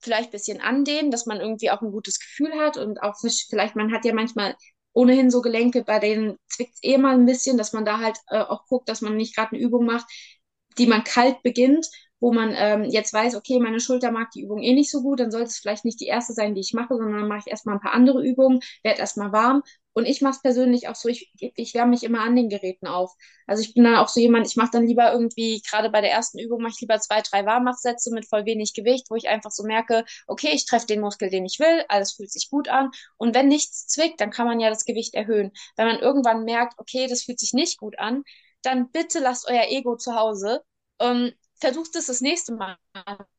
vielleicht 0.00 0.30
bisschen 0.30 0.60
andehnen, 0.60 1.10
dass 1.10 1.26
man 1.26 1.40
irgendwie 1.40 1.70
auch 1.70 1.82
ein 1.82 1.90
gutes 1.90 2.18
Gefühl 2.20 2.52
hat 2.60 2.76
und 2.76 3.02
auch 3.02 3.16
vielleicht, 3.18 3.76
man 3.76 3.92
hat 3.92 4.04
ja 4.04 4.14
manchmal 4.14 4.54
ohnehin 4.92 5.30
so 5.30 5.42
Gelenke, 5.42 5.84
bei 5.84 5.98
denen 5.98 6.38
zwickt 6.48 6.78
eh 6.82 6.96
mal 6.98 7.14
ein 7.14 7.26
bisschen, 7.26 7.58
dass 7.58 7.72
man 7.72 7.84
da 7.84 7.98
halt 7.98 8.16
äh, 8.28 8.38
auch 8.38 8.66
guckt, 8.66 8.88
dass 8.88 9.00
man 9.02 9.16
nicht 9.16 9.34
gerade 9.34 9.52
eine 9.52 9.60
Übung 9.60 9.84
macht, 9.84 10.06
die 10.78 10.86
man 10.86 11.04
kalt 11.04 11.42
beginnt 11.42 11.86
wo 12.20 12.32
man 12.32 12.54
ähm, 12.56 12.84
jetzt 12.84 13.12
weiß, 13.12 13.34
okay, 13.36 13.60
meine 13.60 13.80
Schulter 13.80 14.10
mag 14.10 14.30
die 14.30 14.42
Übung 14.42 14.62
eh 14.62 14.74
nicht 14.74 14.90
so 14.90 15.02
gut, 15.02 15.20
dann 15.20 15.30
sollte 15.30 15.46
es 15.48 15.58
vielleicht 15.58 15.84
nicht 15.84 16.00
die 16.00 16.06
erste 16.06 16.32
sein, 16.32 16.54
die 16.54 16.60
ich 16.62 16.72
mache, 16.72 16.94
sondern 16.96 17.18
dann 17.20 17.28
mache 17.28 17.40
ich 17.44 17.50
erstmal 17.50 17.76
ein 17.76 17.80
paar 17.80 17.92
andere 17.92 18.22
Übungen, 18.24 18.60
werde 18.82 19.00
erstmal 19.00 19.32
warm. 19.32 19.62
Und 19.92 20.04
ich 20.04 20.20
mache 20.20 20.32
es 20.36 20.42
persönlich 20.42 20.88
auch 20.88 20.94
so, 20.94 21.08
ich, 21.08 21.32
ich 21.38 21.72
wärme 21.74 21.90
mich 21.92 22.04
immer 22.04 22.20
an 22.20 22.36
den 22.36 22.50
Geräten 22.50 22.86
auf. 22.86 23.14
Also 23.46 23.62
ich 23.62 23.72
bin 23.72 23.84
dann 23.84 23.96
auch 23.96 24.08
so 24.08 24.20
jemand, 24.20 24.46
ich 24.46 24.56
mache 24.56 24.70
dann 24.72 24.86
lieber 24.86 25.10
irgendwie, 25.10 25.62
gerade 25.62 25.88
bei 25.90 26.02
der 26.02 26.10
ersten 26.10 26.38
Übung, 26.38 26.60
mache 26.60 26.72
ich 26.74 26.80
lieber 26.82 26.98
zwei, 27.00 27.22
drei 27.22 27.46
Warmmachsätze 27.46 28.12
mit 28.12 28.28
voll 28.28 28.44
wenig 28.44 28.74
Gewicht, 28.74 29.06
wo 29.08 29.14
ich 29.16 29.28
einfach 29.28 29.50
so 29.50 29.64
merke, 29.64 30.04
okay, 30.26 30.50
ich 30.52 30.66
treffe 30.66 30.86
den 30.86 31.00
Muskel, 31.00 31.30
den 31.30 31.46
ich 31.46 31.58
will, 31.60 31.84
alles 31.88 32.12
fühlt 32.12 32.30
sich 32.30 32.50
gut 32.50 32.68
an. 32.68 32.90
Und 33.16 33.34
wenn 33.34 33.48
nichts 33.48 33.86
zwickt, 33.86 34.20
dann 34.20 34.30
kann 34.30 34.46
man 34.46 34.60
ja 34.60 34.68
das 34.68 34.84
Gewicht 34.84 35.14
erhöhen. 35.14 35.52
Wenn 35.76 35.86
man 35.86 35.98
irgendwann 35.98 36.44
merkt, 36.44 36.74
okay, 36.78 37.06
das 37.08 37.22
fühlt 37.22 37.40
sich 37.40 37.52
nicht 37.54 37.78
gut 37.78 37.98
an, 37.98 38.22
dann 38.62 38.90
bitte 38.90 39.18
lasst 39.20 39.48
euer 39.48 39.64
Ego 39.68 39.96
zu 39.96 40.14
Hause. 40.14 40.62
Ähm, 41.00 41.32
versucht 41.60 41.94
es 41.96 42.06
das 42.06 42.20
nächste 42.20 42.54
Mal 42.54 42.76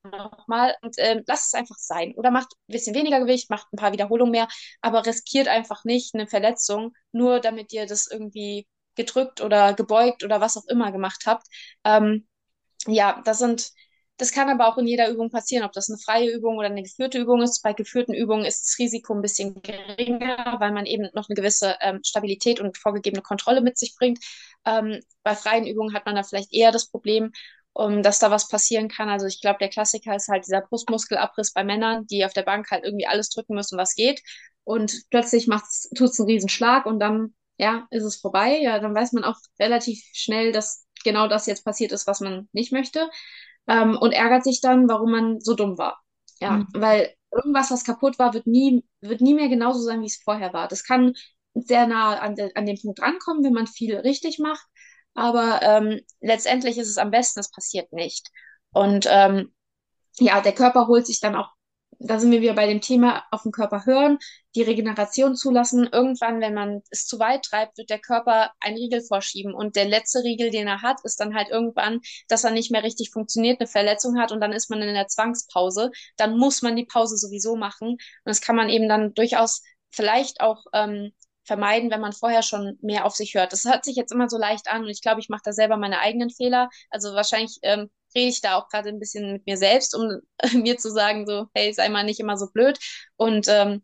nochmal 0.03 0.76
und 0.81 0.98
äh, 0.98 1.22
lasst 1.27 1.48
es 1.48 1.53
einfach 1.53 1.77
sein. 1.77 2.14
Oder 2.15 2.31
macht 2.31 2.53
ein 2.53 2.73
bisschen 2.73 2.95
weniger 2.95 3.19
Gewicht, 3.19 3.49
macht 3.49 3.72
ein 3.73 3.77
paar 3.77 3.94
Wiederholungen 3.94 4.31
mehr, 4.31 4.48
aber 4.81 5.06
riskiert 5.06 5.48
einfach 5.48 5.84
nicht 5.84 6.14
eine 6.15 6.27
Verletzung, 6.27 6.94
nur 7.11 7.39
damit 7.39 7.73
ihr 7.73 7.85
das 7.85 8.07
irgendwie 8.07 8.68
gedrückt 8.95 9.41
oder 9.41 9.73
gebeugt 9.73 10.23
oder 10.23 10.41
was 10.41 10.57
auch 10.57 10.65
immer 10.68 10.91
gemacht 10.91 11.23
habt. 11.26 11.45
Ähm, 11.84 12.27
ja, 12.88 13.22
das 13.26 13.39
sind, 13.39 13.72
Das 14.18 14.31
kann 14.31 14.49
aber 14.49 14.68
auch 14.68 14.77
in 14.80 14.88
jeder 14.88 15.10
Übung 15.10 15.30
passieren, 15.30 15.64
ob 15.65 15.73
das 15.73 15.89
eine 15.89 15.99
freie 15.99 16.31
Übung 16.31 16.57
oder 16.57 16.68
eine 16.69 16.81
geführte 16.84 17.19
Übung 17.19 17.41
ist. 17.44 17.61
Bei 17.61 17.73
geführten 17.73 18.14
Übungen 18.15 18.45
ist 18.45 18.65
das 18.65 18.80
Risiko 18.80 19.14
ein 19.14 19.22
bisschen 19.22 19.61
geringer, 19.61 20.57
weil 20.60 20.72
man 20.72 20.85
eben 20.88 21.10
noch 21.14 21.30
eine 21.30 21.35
gewisse 21.35 21.76
ähm, 21.81 21.99
Stabilität 22.03 22.60
und 22.60 22.77
vorgegebene 22.77 23.22
Kontrolle 23.22 23.61
mit 23.61 23.77
sich 23.77 23.95
bringt. 23.95 24.19
Ähm, 24.65 25.02
bei 25.23 25.35
freien 25.35 25.68
Übungen 25.68 25.94
hat 25.94 26.06
man 26.07 26.15
da 26.15 26.23
vielleicht 26.23 26.52
eher 26.53 26.72
das 26.72 26.89
Problem, 26.89 27.31
um, 27.77 28.01
dass 28.01 28.17
da 28.17 28.31
was 28.31 28.47
passieren 28.47 28.87
kann. 28.87 29.07
Also 29.07 29.27
ich 29.27 29.39
glaube, 29.39 29.59
der 29.59 29.69
Klassiker 29.69 30.15
ist 30.15 30.29
halt 30.29 30.47
dieser 30.47 30.61
Brustmuskelabriss 30.61 31.53
bei 31.53 31.63
Männern, 31.63 32.07
die 32.07 32.25
auf 32.25 32.33
der 32.33 32.41
Bank 32.41 32.71
halt 32.71 32.83
irgendwie 32.83 33.05
alles 33.05 33.29
drücken 33.29 33.53
müssen, 33.53 33.77
was 33.77 33.93
geht. 33.93 34.21
Und 34.63 35.03
plötzlich 35.11 35.45
tut 35.45 36.09
es 36.09 36.19
einen 36.19 36.27
Riesenschlag 36.27 36.87
und 36.87 36.99
dann, 36.99 37.35
ja, 37.57 37.85
ist 37.91 38.03
es 38.03 38.15
vorbei. 38.15 38.57
Ja, 38.59 38.79
dann 38.79 38.95
weiß 38.95 39.13
man 39.13 39.23
auch 39.23 39.37
relativ 39.59 40.01
schnell, 40.13 40.51
dass 40.51 40.87
genau 41.03 41.27
das 41.27 41.45
jetzt 41.45 41.63
passiert 41.63 41.91
ist, 41.91 42.07
was 42.07 42.19
man 42.19 42.49
nicht 42.51 42.71
möchte 42.71 43.07
ähm, 43.67 43.95
und 43.95 44.11
ärgert 44.11 44.43
sich 44.43 44.59
dann, 44.59 44.89
warum 44.89 45.11
man 45.11 45.39
so 45.39 45.53
dumm 45.53 45.77
war. 45.77 46.01
Ja, 46.41 46.51
mhm. 46.53 46.67
weil 46.73 47.13
irgendwas, 47.31 47.69
was 47.69 47.83
kaputt 47.85 48.17
war, 48.17 48.33
wird 48.33 48.47
nie, 48.47 48.83
wird 49.01 49.21
nie 49.21 49.35
mehr 49.35 49.49
genauso 49.49 49.81
sein, 49.81 50.01
wie 50.01 50.07
es 50.07 50.17
vorher 50.17 50.51
war. 50.51 50.67
Das 50.67 50.83
kann 50.83 51.13
sehr 51.53 51.85
nah 51.85 52.17
an, 52.17 52.33
de, 52.33 52.51
an 52.55 52.65
den 52.65 52.79
Punkt 52.81 52.99
rankommen, 53.01 53.43
wenn 53.43 53.53
man 53.53 53.67
viel 53.67 53.95
richtig 53.97 54.39
macht, 54.39 54.65
aber 55.18 55.61
ähm, 55.64 56.02
letztendlich 56.22 56.77
ist 56.77 56.89
es 56.89 56.98
am 56.98 57.11
besten, 57.11 57.39
es 57.39 57.52
passiert 57.52 57.91
nicht. 57.91 58.30
Und 58.72 59.07
ähm, 59.10 59.52
ja, 60.19 60.41
der 60.41 60.53
Körper 60.53 60.88
holt 60.88 61.07
sich 61.07 61.19
dann 61.19 61.35
auch 61.35 61.49
da 61.99 62.19
sind 62.19 62.31
wir 62.31 62.41
wieder 62.41 62.53
bei 62.53 62.68
dem 62.68 62.81
Thema 62.81 63.23
auf 63.31 63.44
den 63.44 63.52
Körper 63.52 63.85
hören, 63.85 64.19
die 64.56 64.61
Regeneration 64.61 65.35
zulassen. 65.35 65.89
Irgendwann, 65.91 66.41
wenn 66.41 66.53
man 66.53 66.81
es 66.91 67.06
zu 67.06 67.18
weit 67.19 67.44
treibt, 67.44 67.77
wird 67.77 67.89
der 67.89 67.99
Körper 67.99 68.52
einen 68.60 68.77
Riegel 68.77 69.02
vorschieben. 69.02 69.53
Und 69.53 69.76
der 69.76 69.85
letzte 69.85 70.19
Riegel, 70.23 70.52
den 70.52 70.68
er 70.68 70.81
hat, 70.81 70.98
ist 71.03 71.19
dann 71.19 71.34
halt 71.34 71.49
irgendwann, 71.49 72.02
dass 72.27 72.44
er 72.44 72.52
nicht 72.52 72.72
mehr 72.72 72.84
richtig 72.84 73.10
funktioniert, 73.11 73.60
eine 73.60 73.68
Verletzung 73.68 74.19
hat 74.19 74.31
und 74.31 74.41
dann 74.41 74.53
ist 74.53 74.69
man 74.69 74.81
in 74.81 74.94
der 74.94 75.07
Zwangspause. 75.07 75.91
Dann 76.18 76.38
muss 76.38 76.61
man 76.61 76.76
die 76.76 76.85
Pause 76.85 77.18
sowieso 77.18 77.56
machen. 77.56 77.89
Und 77.89 77.99
das 78.26 78.41
kann 78.41 78.56
man 78.56 78.69
eben 78.69 78.88
dann 78.88 79.14
durchaus 79.14 79.64
vielleicht 79.89 80.41
auch 80.41 80.65
ähm, 80.73 81.14
vermeiden, 81.47 81.89
wenn 81.91 82.01
man 82.01 82.13
vorher 82.13 82.43
schon 82.43 82.77
mehr 82.81 83.05
auf 83.05 83.15
sich 83.15 83.33
hört. 83.35 83.53
Das 83.53 83.65
hört 83.65 83.85
sich 83.85 83.95
jetzt 83.95 84.11
immer 84.11 84.29
so 84.29 84.37
leicht 84.37 84.67
an 84.69 84.83
und 84.83 84.89
ich 84.89 85.01
glaube, 85.01 85.21
ich 85.21 85.29
mache 85.29 85.41
da 85.45 85.53
selber 85.53 85.77
meine 85.77 85.99
eigenen 85.99 86.29
Fehler. 86.29 86.69
Also 86.91 87.13
wahrscheinlich 87.13 87.57
ähm, 87.63 87.89
rede 88.15 88.29
ich 88.29 88.41
da 88.41 88.57
auch 88.57 88.69
gerade 88.69 88.89
ein 88.89 88.99
bisschen 88.99 89.33
mit 89.33 89.45
mir 89.47 89.57
selbst, 89.57 89.95
um 89.95 90.21
mir 90.53 90.77
zu 90.77 90.91
sagen, 90.91 91.25
so, 91.25 91.47
hey, 91.53 91.73
sei 91.73 91.89
mal 91.89 92.03
nicht 92.03 92.19
immer 92.19 92.37
so 92.37 92.47
blöd. 92.51 92.77
Und 93.15 93.47
ähm, 93.47 93.81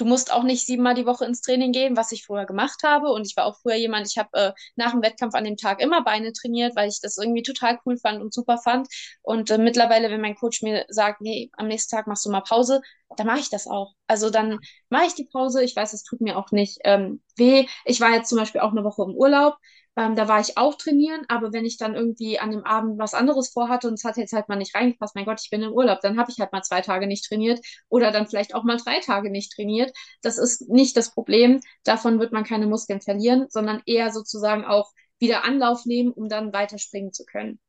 du 0.00 0.06
musst 0.06 0.32
auch 0.32 0.42
nicht 0.42 0.64
siebenmal 0.66 0.94
die 0.94 1.06
Woche 1.06 1.24
ins 1.26 1.42
Training 1.42 1.72
gehen, 1.72 1.96
was 1.96 2.12
ich 2.12 2.24
früher 2.24 2.46
gemacht 2.46 2.82
habe. 2.82 3.08
Und 3.12 3.26
ich 3.26 3.36
war 3.36 3.44
auch 3.44 3.56
früher 3.60 3.76
jemand, 3.76 4.08
ich 4.08 4.16
habe 4.18 4.30
äh, 4.32 4.52
nach 4.76 4.92
dem 4.92 5.02
Wettkampf 5.02 5.34
an 5.34 5.44
dem 5.44 5.56
Tag 5.56 5.80
immer 5.80 6.02
Beine 6.02 6.32
trainiert, 6.32 6.74
weil 6.76 6.88
ich 6.88 7.00
das 7.00 7.18
irgendwie 7.18 7.42
total 7.42 7.78
cool 7.84 7.98
fand 7.98 8.20
und 8.22 8.32
super 8.32 8.58
fand. 8.58 8.88
Und 9.22 9.50
äh, 9.50 9.58
mittlerweile, 9.58 10.10
wenn 10.10 10.20
mein 10.20 10.36
Coach 10.36 10.62
mir 10.62 10.86
sagt, 10.88 11.20
nee, 11.20 11.50
am 11.56 11.68
nächsten 11.68 11.94
Tag 11.94 12.06
machst 12.06 12.24
du 12.24 12.30
mal 12.30 12.40
Pause, 12.40 12.80
dann 13.16 13.26
mache 13.26 13.40
ich 13.40 13.50
das 13.50 13.66
auch. 13.66 13.94
Also 14.06 14.30
dann 14.30 14.58
mache 14.88 15.06
ich 15.06 15.14
die 15.14 15.26
Pause. 15.26 15.62
Ich 15.62 15.76
weiß, 15.76 15.92
es 15.92 16.04
tut 16.04 16.20
mir 16.20 16.38
auch 16.38 16.50
nicht 16.52 16.78
ähm, 16.84 17.22
weh. 17.36 17.66
Ich 17.84 18.00
war 18.00 18.10
jetzt 18.10 18.28
zum 18.28 18.38
Beispiel 18.38 18.60
auch 18.60 18.70
eine 18.70 18.84
Woche 18.84 19.02
im 19.02 19.14
Urlaub. 19.14 19.56
Ähm, 20.00 20.16
da 20.16 20.28
war 20.28 20.40
ich 20.40 20.56
auch 20.56 20.76
trainieren, 20.76 21.26
aber 21.28 21.52
wenn 21.52 21.66
ich 21.66 21.76
dann 21.76 21.94
irgendwie 21.94 22.38
an 22.38 22.50
dem 22.52 22.64
Abend 22.64 22.98
was 22.98 23.12
anderes 23.12 23.50
vorhatte 23.50 23.86
und 23.86 23.94
es 23.94 24.04
hat 24.04 24.16
jetzt 24.16 24.32
halt 24.32 24.48
mal 24.48 24.56
nicht 24.56 24.74
reingepasst, 24.74 25.14
mein 25.14 25.26
Gott, 25.26 25.42
ich 25.42 25.50
bin 25.50 25.62
im 25.62 25.72
Urlaub, 25.72 26.00
dann 26.00 26.18
habe 26.18 26.30
ich 26.30 26.38
halt 26.38 26.52
mal 26.52 26.62
zwei 26.62 26.80
Tage 26.80 27.06
nicht 27.06 27.26
trainiert 27.26 27.60
oder 27.90 28.10
dann 28.10 28.26
vielleicht 28.26 28.54
auch 28.54 28.64
mal 28.64 28.78
drei 28.78 29.00
Tage 29.00 29.30
nicht 29.30 29.52
trainiert. 29.52 29.92
Das 30.22 30.38
ist 30.38 30.70
nicht 30.70 30.96
das 30.96 31.10
Problem. 31.12 31.60
Davon 31.84 32.18
wird 32.18 32.32
man 32.32 32.44
keine 32.44 32.66
Muskeln 32.66 33.02
verlieren, 33.02 33.46
sondern 33.50 33.82
eher 33.84 34.10
sozusagen 34.10 34.64
auch 34.64 34.90
wieder 35.18 35.44
Anlauf 35.44 35.84
nehmen, 35.84 36.12
um 36.12 36.30
dann 36.30 36.54
weiter 36.54 36.78
springen 36.78 37.12
zu 37.12 37.26
können. 37.26 37.60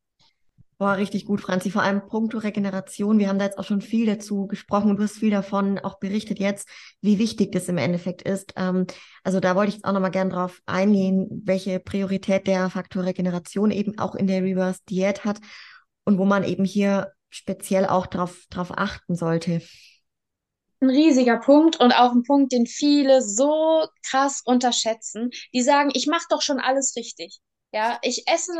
Boah, 0.82 0.94
richtig 0.94 1.26
gut, 1.26 1.42
Franzi. 1.42 1.70
Vor 1.70 1.84
allem 1.84 2.08
puncto 2.08 2.40
Regeneration. 2.40 3.20
Wir 3.20 3.30
haben 3.30 3.38
da 3.38 3.46
jetzt 3.46 3.60
auch 3.60 3.66
schon 3.66 3.82
viel 3.82 4.08
dazu 4.08 4.48
gesprochen. 4.48 4.98
Du 4.98 5.04
hast 5.04 5.20
viel 5.20 5.30
davon 5.30 5.78
auch 5.78 6.00
berichtet 6.00 6.40
jetzt, 6.40 6.68
wie 7.02 7.20
wichtig 7.20 7.52
das 7.52 7.70
im 7.70 7.78
Endeffekt 7.78 8.24
ist. 8.24 8.54
Ähm, 8.56 8.88
also 9.24 9.40
da 9.40 9.56
wollte 9.56 9.70
ich 9.70 9.76
jetzt 9.76 9.86
auch 9.86 9.92
nochmal 9.92 10.10
gern 10.10 10.32
drauf 10.32 10.60
eingehen, 10.66 11.44
welche 11.46 11.80
Priorität 11.80 12.48
der 12.48 12.72
Faktor 12.72 13.04
Regeneration 13.04 13.70
eben 13.70 14.00
auch 14.00 14.16
in 14.16 14.26
der 14.26 14.42
Reverse 14.42 14.80
Diät 14.90 15.24
hat 15.24 15.38
und 16.04 16.18
wo 16.18 16.26
man 16.26 16.44
eben 16.44 16.66
hier 16.66 17.12
speziell 17.30 17.86
auch 17.86 18.08
drauf, 18.08 18.46
drauf 18.50 18.72
achten 18.76 19.14
sollte. 19.14 19.62
Ein 20.80 20.90
riesiger 20.90 21.38
Punkt 21.38 21.80
und 21.80 21.92
auch 21.92 22.12
ein 22.12 22.24
Punkt, 22.24 22.54
den 22.54 22.66
viele 22.66 23.22
so 23.22 23.86
krass 24.10 24.42
unterschätzen. 24.44 25.30
Die 25.54 25.62
sagen, 25.62 25.92
ich 25.94 26.08
mache 26.08 26.26
doch 26.32 26.42
schon 26.42 26.60
alles 26.60 26.96
richtig. 26.96 27.40
Ja, 27.74 28.00
ich 28.02 28.28
esse, 28.28 28.52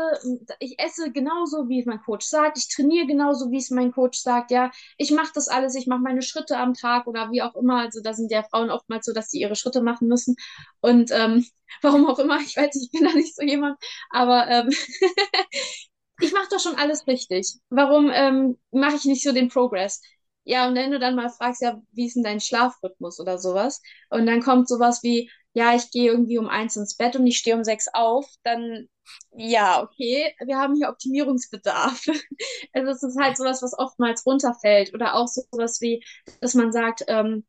ich 0.58 0.78
esse 0.78 1.12
genauso, 1.12 1.68
wie 1.68 1.80
es 1.80 1.86
mein 1.86 2.00
Coach 2.02 2.24
sagt. 2.26 2.56
Ich 2.56 2.68
trainiere 2.74 3.06
genauso, 3.06 3.50
wie 3.50 3.58
es 3.58 3.68
mein 3.70 3.92
Coach 3.92 4.18
sagt. 4.18 4.50
Ja, 4.50 4.70
ich 4.96 5.10
mache 5.10 5.32
das 5.34 5.48
alles. 5.48 5.74
Ich 5.74 5.86
mache 5.86 6.00
meine 6.00 6.22
Schritte 6.22 6.56
am 6.56 6.72
Tag 6.72 7.06
oder 7.06 7.30
wie 7.30 7.42
auch 7.42 7.54
immer. 7.54 7.80
Also 7.80 8.00
da 8.02 8.14
sind 8.14 8.30
ja 8.30 8.42
Frauen 8.42 8.70
oftmals 8.70 9.04
so, 9.04 9.12
dass 9.12 9.30
sie 9.30 9.40
ihre 9.40 9.54
Schritte 9.54 9.82
machen 9.82 10.08
müssen. 10.08 10.36
Und 10.80 11.10
ähm, 11.12 11.44
warum 11.82 12.06
auch 12.08 12.18
immer, 12.18 12.40
ich 12.40 12.56
weiß, 12.56 12.74
ich 12.82 12.90
bin 12.90 13.04
da 13.04 13.12
nicht 13.12 13.36
so 13.36 13.42
jemand. 13.42 13.78
Aber 14.10 14.48
ähm, 14.48 14.70
ich 16.20 16.32
mache 16.32 16.48
doch 16.50 16.60
schon 16.60 16.76
alles 16.76 17.06
richtig. 17.06 17.54
Warum 17.70 18.10
ähm, 18.12 18.58
mache 18.70 18.96
ich 18.96 19.04
nicht 19.04 19.22
so 19.22 19.32
den 19.32 19.48
Progress? 19.48 20.00
Ja, 20.44 20.66
und 20.68 20.74
wenn 20.74 20.90
du 20.90 20.98
dann 20.98 21.14
mal 21.16 21.30
fragst, 21.30 21.62
ja, 21.62 21.80
wie 21.92 22.06
ist 22.06 22.16
denn 22.16 22.22
dein 22.24 22.40
Schlafrhythmus 22.40 23.20
oder 23.20 23.38
sowas? 23.38 23.80
Und 24.10 24.26
dann 24.26 24.42
kommt 24.42 24.68
sowas 24.68 25.02
wie, 25.02 25.30
ja, 25.54 25.74
ich 25.74 25.90
gehe 25.90 26.10
irgendwie 26.10 26.38
um 26.38 26.48
eins 26.48 26.76
ins 26.76 26.96
Bett 26.96 27.14
und 27.16 27.26
ich 27.26 27.38
stehe 27.38 27.56
um 27.56 27.64
sechs 27.64 27.88
auf, 27.92 28.26
dann 28.42 28.88
ja, 29.32 29.82
okay, 29.82 30.34
wir 30.44 30.58
haben 30.58 30.74
hier 30.74 30.88
Optimierungsbedarf. 30.88 32.06
Also 32.74 32.90
es 32.90 33.02
ist 33.02 33.20
halt 33.20 33.36
sowas, 33.36 33.62
was 33.62 33.78
oftmals 33.78 34.24
runterfällt. 34.24 34.94
Oder 34.94 35.14
auch 35.14 35.28
sowas 35.28 35.80
wie, 35.80 36.02
dass 36.40 36.54
man 36.54 36.72
sagt, 36.72 37.04
ähm, 37.08 37.44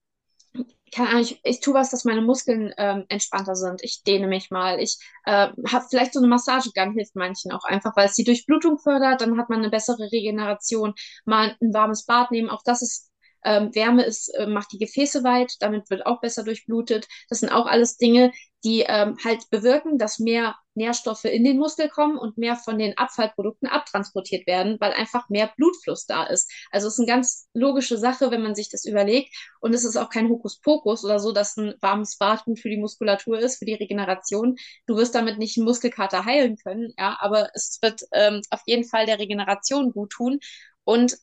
keine 0.93 1.21
ich, 1.21 1.39
ich 1.43 1.59
tue 1.59 1.73
was, 1.73 1.89
dass 1.89 2.05
meine 2.05 2.21
Muskeln 2.21 2.73
ähm, 2.77 3.05
entspannter 3.09 3.55
sind. 3.55 3.83
Ich 3.83 4.03
dehne 4.03 4.27
mich 4.27 4.51
mal. 4.51 4.79
Ich 4.79 4.97
äh, 5.25 5.49
habe 5.71 5.85
vielleicht 5.89 6.13
so 6.13 6.19
eine 6.19 6.27
Massagegang, 6.27 6.93
hilft 6.93 7.15
manchen 7.15 7.51
auch 7.51 7.63
einfach, 7.63 7.95
weil 7.95 8.07
es 8.07 8.13
die 8.15 8.23
Durchblutung 8.23 8.77
fördert. 8.77 9.21
Dann 9.21 9.37
hat 9.37 9.49
man 9.49 9.59
eine 9.59 9.69
bessere 9.69 10.11
Regeneration. 10.11 10.93
Mal 11.25 11.55
ein 11.61 11.73
warmes 11.73 12.05
Bad 12.05 12.31
nehmen, 12.31 12.49
auch 12.49 12.63
das 12.63 12.81
ist 12.81 13.12
ähm, 13.45 13.73
Wärme 13.73 14.03
ist, 14.03 14.29
äh, 14.29 14.47
macht 14.47 14.71
die 14.71 14.77
Gefäße 14.77 15.23
weit, 15.23 15.53
damit 15.59 15.89
wird 15.89 16.05
auch 16.05 16.21
besser 16.21 16.43
durchblutet. 16.43 17.07
Das 17.29 17.39
sind 17.39 17.49
auch 17.49 17.65
alles 17.65 17.97
Dinge, 17.97 18.31
die 18.63 18.85
ähm, 18.87 19.17
halt 19.23 19.49
bewirken, 19.49 19.97
dass 19.97 20.19
mehr 20.19 20.55
Nährstoffe 20.75 21.25
in 21.25 21.43
den 21.43 21.57
Muskel 21.57 21.89
kommen 21.89 22.17
und 22.17 22.37
mehr 22.37 22.55
von 22.55 22.79
den 22.79 22.97
Abfallprodukten 22.97 23.67
abtransportiert 23.67 24.47
werden, 24.47 24.77
weil 24.79 24.93
einfach 24.93 25.29
mehr 25.29 25.51
Blutfluss 25.57 26.05
da 26.05 26.23
ist. 26.23 26.51
Also 26.71 26.87
es 26.87 26.93
ist 26.93 26.99
eine 26.99 27.07
ganz 27.07 27.47
logische 27.53 27.97
Sache, 27.97 28.31
wenn 28.31 28.41
man 28.41 28.55
sich 28.55 28.69
das 28.69 28.85
überlegt. 28.85 29.35
Und 29.59 29.73
es 29.73 29.83
ist 29.83 29.97
auch 29.97 30.09
kein 30.09 30.29
Hokuspokus 30.29 31.03
oder 31.03 31.19
so, 31.19 31.31
dass 31.31 31.57
ein 31.57 31.75
warmes 31.81 32.17
Bad 32.17 32.45
gut 32.45 32.59
für 32.59 32.69
die 32.69 32.77
Muskulatur 32.77 33.37
ist, 33.39 33.57
für 33.57 33.65
die 33.65 33.75
Regeneration. 33.75 34.55
Du 34.87 34.95
wirst 34.95 35.13
damit 35.13 35.37
nicht 35.37 35.57
einen 35.57 35.65
Muskelkater 35.65 36.25
heilen 36.25 36.55
können, 36.57 36.93
ja, 36.97 37.17
aber 37.19 37.49
es 37.53 37.79
wird 37.81 38.01
ähm, 38.13 38.41
auf 38.49 38.61
jeden 38.65 38.85
Fall 38.85 39.05
der 39.05 39.19
Regeneration 39.19 39.91
gut 39.91 40.11
tun. 40.11 40.39
Und 40.85 41.17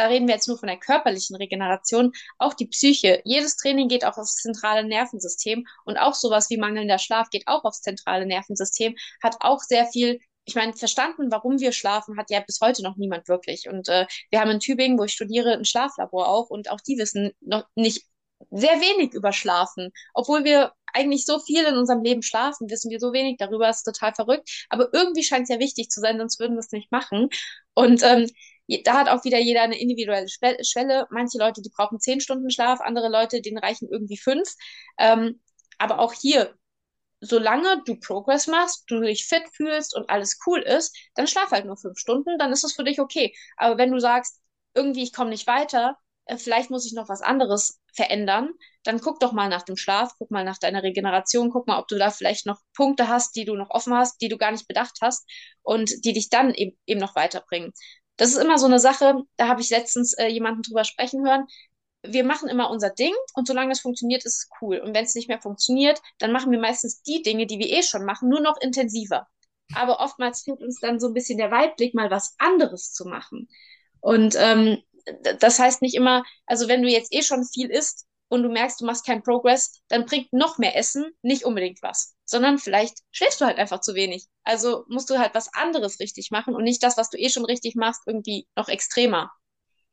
da 0.00 0.06
reden 0.06 0.26
wir 0.26 0.34
jetzt 0.34 0.48
nur 0.48 0.58
von 0.58 0.68
der 0.68 0.78
körperlichen 0.78 1.36
Regeneration, 1.36 2.12
auch 2.38 2.54
die 2.54 2.66
Psyche. 2.66 3.20
Jedes 3.24 3.56
Training 3.56 3.88
geht 3.88 4.06
auch 4.06 4.16
aufs 4.16 4.36
zentrale 4.36 4.82
Nervensystem 4.82 5.66
und 5.84 5.98
auch 5.98 6.14
sowas 6.14 6.48
wie 6.48 6.56
mangelnder 6.56 6.98
Schlaf 6.98 7.28
geht 7.28 7.46
auch 7.46 7.64
aufs 7.64 7.82
zentrale 7.82 8.24
Nervensystem, 8.24 8.96
hat 9.22 9.36
auch 9.40 9.60
sehr 9.60 9.86
viel 9.86 10.20
ich 10.46 10.54
meine, 10.54 10.72
verstanden, 10.72 11.30
warum 11.30 11.60
wir 11.60 11.70
schlafen, 11.70 12.16
hat 12.16 12.30
ja 12.30 12.40
bis 12.40 12.60
heute 12.60 12.82
noch 12.82 12.96
niemand 12.96 13.28
wirklich. 13.28 13.68
Und 13.68 13.88
äh, 13.88 14.06
wir 14.30 14.40
haben 14.40 14.50
in 14.50 14.58
Tübingen, 14.58 14.98
wo 14.98 15.04
ich 15.04 15.12
studiere, 15.12 15.52
ein 15.52 15.66
Schlaflabor 15.66 16.28
auch 16.28 16.48
und 16.48 16.70
auch 16.70 16.80
die 16.80 16.98
wissen 16.98 17.32
noch 17.40 17.66
nicht 17.76 18.04
sehr 18.50 18.80
wenig 18.80 19.12
über 19.14 19.32
Schlafen. 19.32 19.92
Obwohl 20.14 20.44
wir 20.44 20.72
eigentlich 20.92 21.24
so 21.24 21.38
viel 21.38 21.64
in 21.64 21.76
unserem 21.76 22.02
Leben 22.02 22.22
schlafen, 22.22 22.68
wissen 22.70 22.90
wir 22.90 23.00
so 23.00 23.12
wenig 23.12 23.36
darüber, 23.38 23.68
ist 23.68 23.84
total 23.84 24.14
verrückt. 24.14 24.66
Aber 24.68 24.88
irgendwie 24.92 25.22
scheint 25.22 25.44
es 25.44 25.48
ja 25.48 25.58
wichtig 25.58 25.88
zu 25.90 26.00
sein, 26.00 26.18
sonst 26.18 26.40
würden 26.40 26.56
wir 26.56 26.60
es 26.60 26.72
nicht 26.72 26.90
machen. 26.90 27.28
Und 27.74 28.02
ähm, 28.02 28.28
da 28.84 28.94
hat 28.94 29.08
auch 29.08 29.24
wieder 29.24 29.38
jeder 29.38 29.62
eine 29.62 29.78
individuelle 29.80 30.28
Schwelle. 30.28 31.06
Manche 31.10 31.38
Leute, 31.38 31.62
die 31.62 31.70
brauchen 31.70 32.00
zehn 32.00 32.20
Stunden 32.20 32.50
Schlaf, 32.50 32.80
andere 32.80 33.08
Leute, 33.08 33.40
denen 33.40 33.58
reichen 33.58 33.88
irgendwie 33.90 34.18
fünf. 34.18 34.54
Ähm, 34.98 35.40
aber 35.78 35.98
auch 35.98 36.12
hier, 36.12 36.54
solange 37.20 37.82
du 37.84 37.96
Progress 37.96 38.46
machst, 38.46 38.84
du 38.88 39.00
dich 39.00 39.26
fit 39.26 39.44
fühlst 39.52 39.94
und 39.94 40.08
alles 40.10 40.38
cool 40.46 40.60
ist, 40.60 40.96
dann 41.14 41.26
schlaf 41.26 41.50
halt 41.50 41.66
nur 41.66 41.76
fünf 41.76 41.98
Stunden, 41.98 42.38
dann 42.38 42.52
ist 42.52 42.64
es 42.64 42.74
für 42.74 42.84
dich 42.84 43.00
okay. 43.00 43.34
Aber 43.56 43.78
wenn 43.78 43.92
du 43.92 43.98
sagst, 44.00 44.40
irgendwie 44.74 45.02
ich 45.02 45.12
komme 45.12 45.30
nicht 45.30 45.46
weiter, 45.46 45.96
vielleicht 46.38 46.70
muss 46.70 46.86
ich 46.86 46.92
noch 46.92 47.08
was 47.08 47.22
anderes 47.22 47.80
verändern, 47.94 48.50
dann 48.84 49.00
guck 49.00 49.20
doch 49.20 49.32
mal 49.32 49.48
nach 49.48 49.62
dem 49.62 49.76
Schlaf, 49.76 50.12
guck 50.18 50.30
mal 50.30 50.44
nach 50.44 50.58
deiner 50.58 50.82
Regeneration, 50.82 51.50
guck 51.50 51.66
mal, 51.66 51.78
ob 51.78 51.88
du 51.88 51.98
da 51.98 52.10
vielleicht 52.10 52.46
noch 52.46 52.60
Punkte 52.74 53.08
hast, 53.08 53.36
die 53.36 53.44
du 53.44 53.54
noch 53.54 53.70
offen 53.70 53.94
hast, 53.94 54.20
die 54.20 54.28
du 54.28 54.38
gar 54.38 54.52
nicht 54.52 54.68
bedacht 54.68 54.98
hast 55.02 55.28
und 55.62 56.04
die 56.04 56.12
dich 56.12 56.30
dann 56.30 56.54
eben, 56.54 56.76
eben 56.86 57.00
noch 57.00 57.16
weiterbringen 57.16 57.72
das 58.20 58.32
ist 58.32 58.36
immer 58.36 58.58
so 58.58 58.66
eine 58.66 58.78
Sache, 58.78 59.22
da 59.38 59.48
habe 59.48 59.62
ich 59.62 59.70
letztens 59.70 60.12
äh, 60.12 60.26
jemanden 60.26 60.60
drüber 60.60 60.84
sprechen 60.84 61.26
hören. 61.26 61.46
Wir 62.02 62.22
machen 62.22 62.50
immer 62.50 62.68
unser 62.68 62.90
Ding 62.90 63.14
und 63.32 63.46
solange 63.46 63.72
es 63.72 63.80
funktioniert, 63.80 64.26
ist 64.26 64.36
es 64.36 64.48
cool. 64.60 64.78
Und 64.78 64.94
wenn 64.94 65.06
es 65.06 65.14
nicht 65.14 65.28
mehr 65.28 65.40
funktioniert, 65.40 66.02
dann 66.18 66.30
machen 66.30 66.52
wir 66.52 66.58
meistens 66.58 67.00
die 67.00 67.22
Dinge, 67.22 67.46
die 67.46 67.58
wir 67.58 67.70
eh 67.70 67.82
schon 67.82 68.04
machen, 68.04 68.28
nur 68.28 68.40
noch 68.40 68.60
intensiver. 68.60 69.26
Aber 69.74 70.00
oftmals 70.00 70.42
fehlt 70.42 70.60
uns 70.60 70.80
dann 70.80 71.00
so 71.00 71.06
ein 71.06 71.14
bisschen 71.14 71.38
der 71.38 71.50
Weitblick, 71.50 71.94
mal 71.94 72.10
was 72.10 72.34
anderes 72.36 72.92
zu 72.92 73.06
machen. 73.06 73.48
Und 74.00 74.36
ähm, 74.38 74.82
das 75.38 75.58
heißt 75.58 75.82
nicht 75.82 75.94
immer, 75.94 76.24
also 76.46 76.68
wenn 76.68 76.82
du 76.82 76.88
jetzt 76.88 77.12
eh 77.12 77.22
schon 77.22 77.44
viel 77.44 77.70
isst 77.70 78.06
und 78.28 78.42
du 78.42 78.48
merkst, 78.48 78.80
du 78.80 78.86
machst 78.86 79.04
keinen 79.04 79.22
Progress, 79.22 79.80
dann 79.88 80.06
bringt 80.06 80.32
noch 80.32 80.58
mehr 80.58 80.76
Essen 80.76 81.10
nicht 81.22 81.44
unbedingt 81.44 81.82
was, 81.82 82.14
sondern 82.24 82.58
vielleicht 82.58 82.98
schläfst 83.10 83.40
du 83.40 83.44
halt 83.44 83.58
einfach 83.58 83.80
zu 83.80 83.94
wenig. 83.94 84.26
Also 84.44 84.84
musst 84.88 85.10
du 85.10 85.18
halt 85.18 85.34
was 85.34 85.52
anderes 85.52 86.00
richtig 86.00 86.30
machen 86.30 86.54
und 86.54 86.64
nicht 86.64 86.82
das, 86.82 86.96
was 86.96 87.10
du 87.10 87.18
eh 87.18 87.28
schon 87.28 87.44
richtig 87.44 87.74
machst, 87.74 88.02
irgendwie 88.06 88.46
noch 88.56 88.68
extremer. 88.68 89.30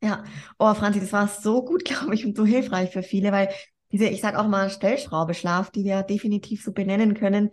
Ja, 0.00 0.22
oh 0.58 0.72
Franzi, 0.74 1.00
das 1.00 1.12
war 1.12 1.28
so 1.28 1.64
gut, 1.64 1.84
glaube 1.84 2.14
ich, 2.14 2.24
und 2.24 2.36
so 2.36 2.46
hilfreich 2.46 2.90
für 2.90 3.02
viele, 3.02 3.32
weil 3.32 3.52
diese, 3.90 4.06
ich 4.06 4.20
sage 4.20 4.38
auch 4.38 4.46
mal 4.46 4.70
Stellschraube 4.70 5.34
Schlaf, 5.34 5.70
die 5.70 5.84
wir 5.84 6.02
definitiv 6.02 6.62
so 6.62 6.72
benennen 6.72 7.14
können, 7.14 7.50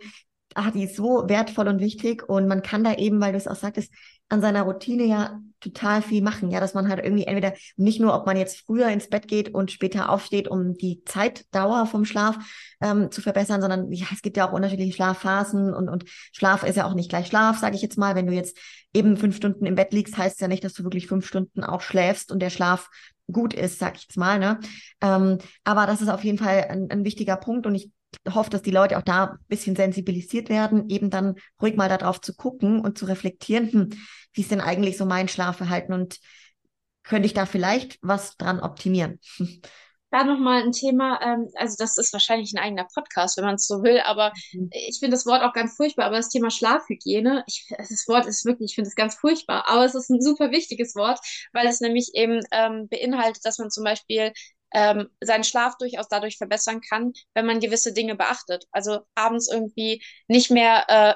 ah, 0.54 0.70
die 0.70 0.84
ist 0.84 0.96
so 0.96 1.24
wertvoll 1.28 1.68
und 1.68 1.80
wichtig 1.80 2.28
und 2.28 2.46
man 2.46 2.62
kann 2.62 2.84
da 2.84 2.94
eben, 2.94 3.20
weil 3.20 3.32
du 3.32 3.38
es 3.38 3.48
auch 3.48 3.56
sagtest, 3.56 3.92
an 4.28 4.40
seiner 4.40 4.62
Routine 4.62 5.04
ja 5.04 5.40
total 5.60 6.02
viel 6.02 6.22
machen, 6.22 6.50
ja, 6.50 6.60
dass 6.60 6.74
man 6.74 6.88
halt 6.88 7.02
irgendwie 7.02 7.24
entweder 7.24 7.54
nicht 7.76 8.00
nur, 8.00 8.14
ob 8.14 8.26
man 8.26 8.36
jetzt 8.36 8.64
früher 8.66 8.88
ins 8.88 9.08
Bett 9.08 9.26
geht 9.26 9.52
und 9.52 9.70
später 9.70 10.10
aufsteht, 10.10 10.48
um 10.48 10.74
die 10.74 11.02
Zeitdauer 11.04 11.86
vom 11.86 12.04
Schlaf 12.04 12.36
ähm, 12.80 13.10
zu 13.10 13.20
verbessern, 13.20 13.60
sondern 13.60 13.90
ja, 13.92 14.06
es 14.12 14.22
gibt 14.22 14.36
ja 14.36 14.48
auch 14.48 14.52
unterschiedliche 14.52 14.92
Schlafphasen 14.92 15.74
und, 15.74 15.88
und 15.88 16.04
Schlaf 16.32 16.62
ist 16.62 16.76
ja 16.76 16.86
auch 16.86 16.94
nicht 16.94 17.08
gleich 17.08 17.28
Schlaf, 17.28 17.58
sage 17.58 17.76
ich 17.76 17.82
jetzt 17.82 17.98
mal. 17.98 18.14
Wenn 18.14 18.26
du 18.26 18.32
jetzt 18.32 18.56
eben 18.92 19.16
fünf 19.16 19.36
Stunden 19.36 19.66
im 19.66 19.74
Bett 19.74 19.92
liegst, 19.92 20.16
heißt 20.16 20.36
es 20.36 20.40
ja 20.40 20.48
nicht, 20.48 20.64
dass 20.64 20.74
du 20.74 20.84
wirklich 20.84 21.06
fünf 21.06 21.26
Stunden 21.26 21.64
auch 21.64 21.80
schläfst 21.80 22.30
und 22.30 22.40
der 22.40 22.50
Schlaf 22.50 22.88
gut 23.30 23.54
ist, 23.54 23.78
sag 23.78 23.96
ich 23.96 24.02
jetzt 24.02 24.16
mal. 24.16 24.38
Ne? 24.38 24.60
Ähm, 25.00 25.38
aber 25.64 25.86
das 25.86 26.00
ist 26.00 26.08
auf 26.08 26.22
jeden 26.22 26.38
Fall 26.38 26.66
ein, 26.68 26.88
ein 26.90 27.04
wichtiger 27.04 27.36
Punkt 27.36 27.66
und 27.66 27.74
ich 27.74 27.90
hoffe, 28.28 28.50
dass 28.50 28.62
die 28.62 28.70
Leute 28.70 28.98
auch 28.98 29.02
da 29.02 29.24
ein 29.24 29.38
bisschen 29.48 29.76
sensibilisiert 29.76 30.48
werden, 30.48 30.88
eben 30.88 31.10
dann 31.10 31.36
ruhig 31.60 31.76
mal 31.76 31.88
darauf 31.88 32.20
zu 32.20 32.34
gucken 32.34 32.80
und 32.80 32.98
zu 32.98 33.06
reflektieren, 33.06 33.72
hm, 33.72 33.90
wie 34.32 34.40
ist 34.40 34.50
denn 34.50 34.60
eigentlich 34.60 34.96
so 34.96 35.06
mein 35.06 35.28
Schlafverhalten 35.28 35.94
und 35.94 36.18
könnte 37.02 37.26
ich 37.26 37.34
da 37.34 37.46
vielleicht 37.46 37.98
was 38.02 38.36
dran 38.36 38.60
optimieren? 38.60 39.20
Da 40.12 40.22
nochmal 40.22 40.62
ein 40.62 40.70
Thema, 40.70 41.20
ähm, 41.20 41.48
also 41.56 41.74
das 41.76 41.98
ist 41.98 42.12
wahrscheinlich 42.12 42.52
ein 42.54 42.62
eigener 42.62 42.86
Podcast, 42.94 43.36
wenn 43.36 43.44
man 43.44 43.56
es 43.56 43.66
so 43.66 43.82
will, 43.82 44.00
aber 44.04 44.32
mhm. 44.52 44.68
ich 44.70 44.98
finde 45.00 45.16
das 45.16 45.26
Wort 45.26 45.42
auch 45.42 45.52
ganz 45.52 45.74
furchtbar, 45.74 46.06
aber 46.06 46.16
das 46.16 46.28
Thema 46.28 46.48
Schlafhygiene, 46.48 47.42
ich, 47.48 47.66
das 47.76 48.06
Wort 48.06 48.24
ist 48.26 48.44
wirklich, 48.44 48.70
ich 48.70 48.74
finde 48.76 48.88
es 48.88 48.94
ganz 48.94 49.16
furchtbar, 49.16 49.68
aber 49.68 49.84
es 49.84 49.96
ist 49.96 50.08
ein 50.08 50.22
super 50.22 50.52
wichtiges 50.52 50.94
Wort, 50.94 51.18
weil 51.52 51.66
es 51.66 51.80
nämlich 51.80 52.12
eben 52.14 52.40
ähm, 52.52 52.86
beinhaltet, 52.88 53.44
dass 53.44 53.58
man 53.58 53.68
zum 53.70 53.82
Beispiel 53.82 54.32
ähm, 54.72 55.08
seinen 55.20 55.44
Schlaf 55.44 55.76
durchaus 55.78 56.08
dadurch 56.08 56.38
verbessern 56.38 56.80
kann, 56.80 57.12
wenn 57.34 57.46
man 57.46 57.60
gewisse 57.60 57.92
Dinge 57.92 58.16
beachtet. 58.16 58.66
Also 58.72 59.00
abends 59.14 59.50
irgendwie 59.50 60.02
nicht 60.28 60.50
mehr, 60.50 60.84
äh, 60.88 61.14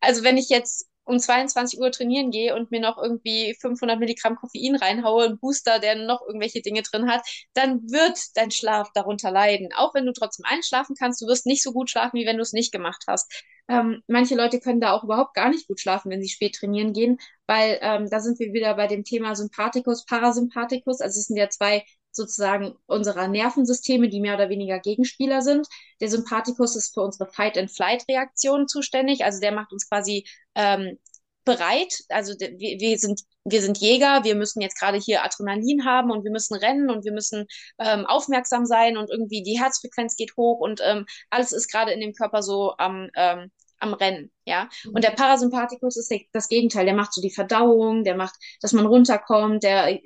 also 0.00 0.24
wenn 0.24 0.36
ich 0.36 0.48
jetzt 0.48 0.88
um 1.04 1.18
22 1.18 1.80
Uhr 1.80 1.90
trainieren 1.90 2.30
gehe 2.30 2.54
und 2.54 2.70
mir 2.70 2.80
noch 2.80 2.96
irgendwie 2.98 3.56
500 3.60 3.98
Milligramm 3.98 4.36
Koffein 4.36 4.76
reinhaue, 4.76 5.24
ein 5.24 5.38
Booster, 5.38 5.78
der 5.78 5.96
noch 5.96 6.22
irgendwelche 6.26 6.62
Dinge 6.62 6.82
drin 6.82 7.10
hat, 7.10 7.22
dann 7.54 7.82
wird 7.90 8.18
dein 8.36 8.50
Schlaf 8.50 8.90
darunter 8.94 9.30
leiden. 9.30 9.70
Auch 9.74 9.94
wenn 9.94 10.06
du 10.06 10.12
trotzdem 10.12 10.44
einschlafen 10.46 10.94
kannst, 10.98 11.20
du 11.20 11.26
wirst 11.26 11.46
nicht 11.46 11.62
so 11.62 11.72
gut 11.72 11.90
schlafen, 11.90 12.18
wie 12.18 12.26
wenn 12.26 12.36
du 12.36 12.42
es 12.42 12.52
nicht 12.52 12.72
gemacht 12.72 13.04
hast. 13.08 13.32
Ähm, 13.68 14.02
manche 14.06 14.34
Leute 14.34 14.60
können 14.60 14.80
da 14.80 14.92
auch 14.92 15.04
überhaupt 15.04 15.34
gar 15.34 15.48
nicht 15.48 15.66
gut 15.68 15.80
schlafen, 15.80 16.10
wenn 16.10 16.22
sie 16.22 16.28
spät 16.28 16.54
trainieren 16.54 16.92
gehen, 16.92 17.18
weil 17.46 17.78
ähm, 17.80 18.08
da 18.10 18.20
sind 18.20 18.38
wir 18.38 18.52
wieder 18.52 18.74
bei 18.74 18.86
dem 18.86 19.04
Thema 19.04 19.34
Sympathikus, 19.34 20.04
Parasympathikus. 20.04 21.00
Also 21.00 21.18
es 21.18 21.26
sind 21.26 21.36
ja 21.36 21.48
zwei 21.48 21.84
sozusagen 22.12 22.76
unserer 22.86 23.28
Nervensysteme, 23.28 24.08
die 24.08 24.20
mehr 24.20 24.34
oder 24.34 24.48
weniger 24.48 24.78
Gegenspieler 24.78 25.42
sind. 25.42 25.66
Der 26.00 26.08
Sympathikus 26.08 26.76
ist 26.76 26.94
für 26.94 27.02
unsere 27.02 27.30
Fight-and-Flight-Reaktion 27.30 28.68
zuständig. 28.68 29.24
Also 29.24 29.40
der 29.40 29.52
macht 29.52 29.72
uns 29.72 29.88
quasi 29.88 30.24
ähm, 30.54 30.98
bereit. 31.44 31.92
Also 32.08 32.34
wir, 32.38 32.58
wir, 32.58 32.98
sind, 32.98 33.22
wir 33.44 33.62
sind 33.62 33.78
Jäger, 33.78 34.24
wir 34.24 34.34
müssen 34.34 34.60
jetzt 34.60 34.78
gerade 34.78 34.98
hier 34.98 35.24
Adrenalin 35.24 35.84
haben 35.84 36.10
und 36.10 36.24
wir 36.24 36.30
müssen 36.30 36.54
rennen 36.54 36.90
und 36.90 37.04
wir 37.04 37.12
müssen 37.12 37.46
ähm, 37.78 38.06
aufmerksam 38.06 38.66
sein 38.66 38.96
und 38.96 39.10
irgendwie 39.10 39.42
die 39.42 39.60
Herzfrequenz 39.60 40.16
geht 40.16 40.36
hoch 40.36 40.60
und 40.60 40.80
ähm, 40.84 41.06
alles 41.30 41.52
ist 41.52 41.70
gerade 41.70 41.92
in 41.92 42.00
dem 42.00 42.12
Körper 42.12 42.42
so 42.42 42.74
am 42.78 43.10
ähm, 43.16 43.50
am 43.82 43.94
Rennen, 43.94 44.30
ja. 44.44 44.68
Und 44.86 44.94
mhm. 44.94 45.00
der 45.00 45.10
Parasympathikus 45.10 45.96
ist 45.96 46.12
das 46.32 46.48
Gegenteil. 46.48 46.84
Der 46.84 46.94
macht 46.94 47.12
so 47.12 47.20
die 47.20 47.30
Verdauung, 47.30 48.04
der 48.04 48.16
macht, 48.16 48.34
dass 48.60 48.72
man 48.72 48.86
runterkommt, 48.86 49.62
der, 49.62 49.98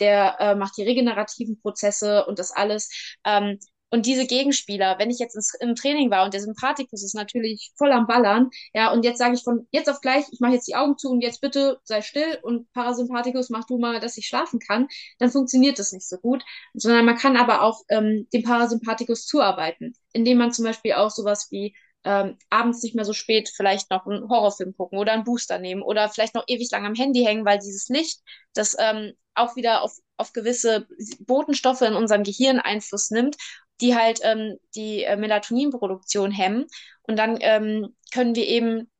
der 0.00 0.36
äh, 0.40 0.54
macht 0.54 0.76
die 0.76 0.84
regenerativen 0.84 1.60
Prozesse 1.60 2.26
und 2.26 2.38
das 2.38 2.50
alles. 2.50 3.16
Ähm, 3.24 3.58
und 3.94 4.06
diese 4.06 4.26
Gegenspieler, 4.26 4.98
wenn 4.98 5.08
ich 5.08 5.20
jetzt 5.20 5.36
ins, 5.36 5.54
im 5.60 5.76
Training 5.76 6.10
war 6.10 6.24
und 6.24 6.34
der 6.34 6.40
Sympathikus 6.40 7.04
ist 7.04 7.14
natürlich 7.14 7.70
voll 7.76 7.92
am 7.92 8.08
Ballern, 8.08 8.50
ja, 8.72 8.90
und 8.90 9.04
jetzt 9.04 9.18
sage 9.18 9.34
ich 9.34 9.44
von 9.44 9.68
jetzt 9.70 9.88
auf 9.88 10.00
gleich, 10.00 10.24
ich 10.32 10.40
mache 10.40 10.54
jetzt 10.54 10.66
die 10.66 10.74
Augen 10.74 10.98
zu 10.98 11.10
und 11.10 11.20
jetzt 11.20 11.40
bitte 11.40 11.78
sei 11.84 12.02
still 12.02 12.40
und 12.42 12.72
Parasympathikus 12.72 13.50
mach 13.50 13.66
du 13.66 13.78
mal, 13.78 14.00
dass 14.00 14.16
ich 14.16 14.26
schlafen 14.26 14.58
kann, 14.58 14.88
dann 15.20 15.30
funktioniert 15.30 15.78
das 15.78 15.92
nicht 15.92 16.08
so 16.08 16.18
gut. 16.18 16.44
Sondern 16.72 17.04
man 17.04 17.16
kann 17.16 17.36
aber 17.36 17.62
auch 17.62 17.82
ähm, 17.88 18.26
dem 18.32 18.42
Parasympathikus 18.42 19.26
zuarbeiten, 19.26 19.94
indem 20.12 20.38
man 20.38 20.50
zum 20.50 20.64
Beispiel 20.64 20.94
auch 20.94 21.10
sowas 21.10 21.46
wie 21.52 21.76
ähm, 22.04 22.36
abends 22.50 22.82
nicht 22.82 22.94
mehr 22.94 23.04
so 23.04 23.12
spät 23.12 23.50
vielleicht 23.54 23.90
noch 23.90 24.06
einen 24.06 24.28
Horrorfilm 24.28 24.76
gucken 24.76 24.98
oder 24.98 25.12
einen 25.12 25.24
Booster 25.24 25.58
nehmen 25.58 25.82
oder 25.82 26.08
vielleicht 26.08 26.34
noch 26.34 26.44
ewig 26.46 26.70
lang 26.70 26.86
am 26.86 26.94
Handy 26.94 27.24
hängen, 27.24 27.44
weil 27.44 27.58
dieses 27.58 27.88
Licht, 27.88 28.20
das 28.54 28.76
ähm, 28.78 29.12
auch 29.34 29.56
wieder 29.56 29.82
auf, 29.82 29.96
auf 30.16 30.32
gewisse 30.32 30.86
Botenstoffe 31.20 31.82
in 31.82 31.94
unserem 31.94 32.22
Gehirn 32.22 32.60
Einfluss 32.60 33.10
nimmt, 33.10 33.36
die 33.80 33.96
halt 33.96 34.20
ähm, 34.22 34.58
die 34.74 35.02
äh, 35.04 35.16
Melatoninproduktion 35.16 36.30
hemmen. 36.30 36.66
Und 37.02 37.18
dann 37.18 37.38
ähm, 37.40 37.96
können 38.12 38.34
wir 38.34 38.46
eben 38.46 38.90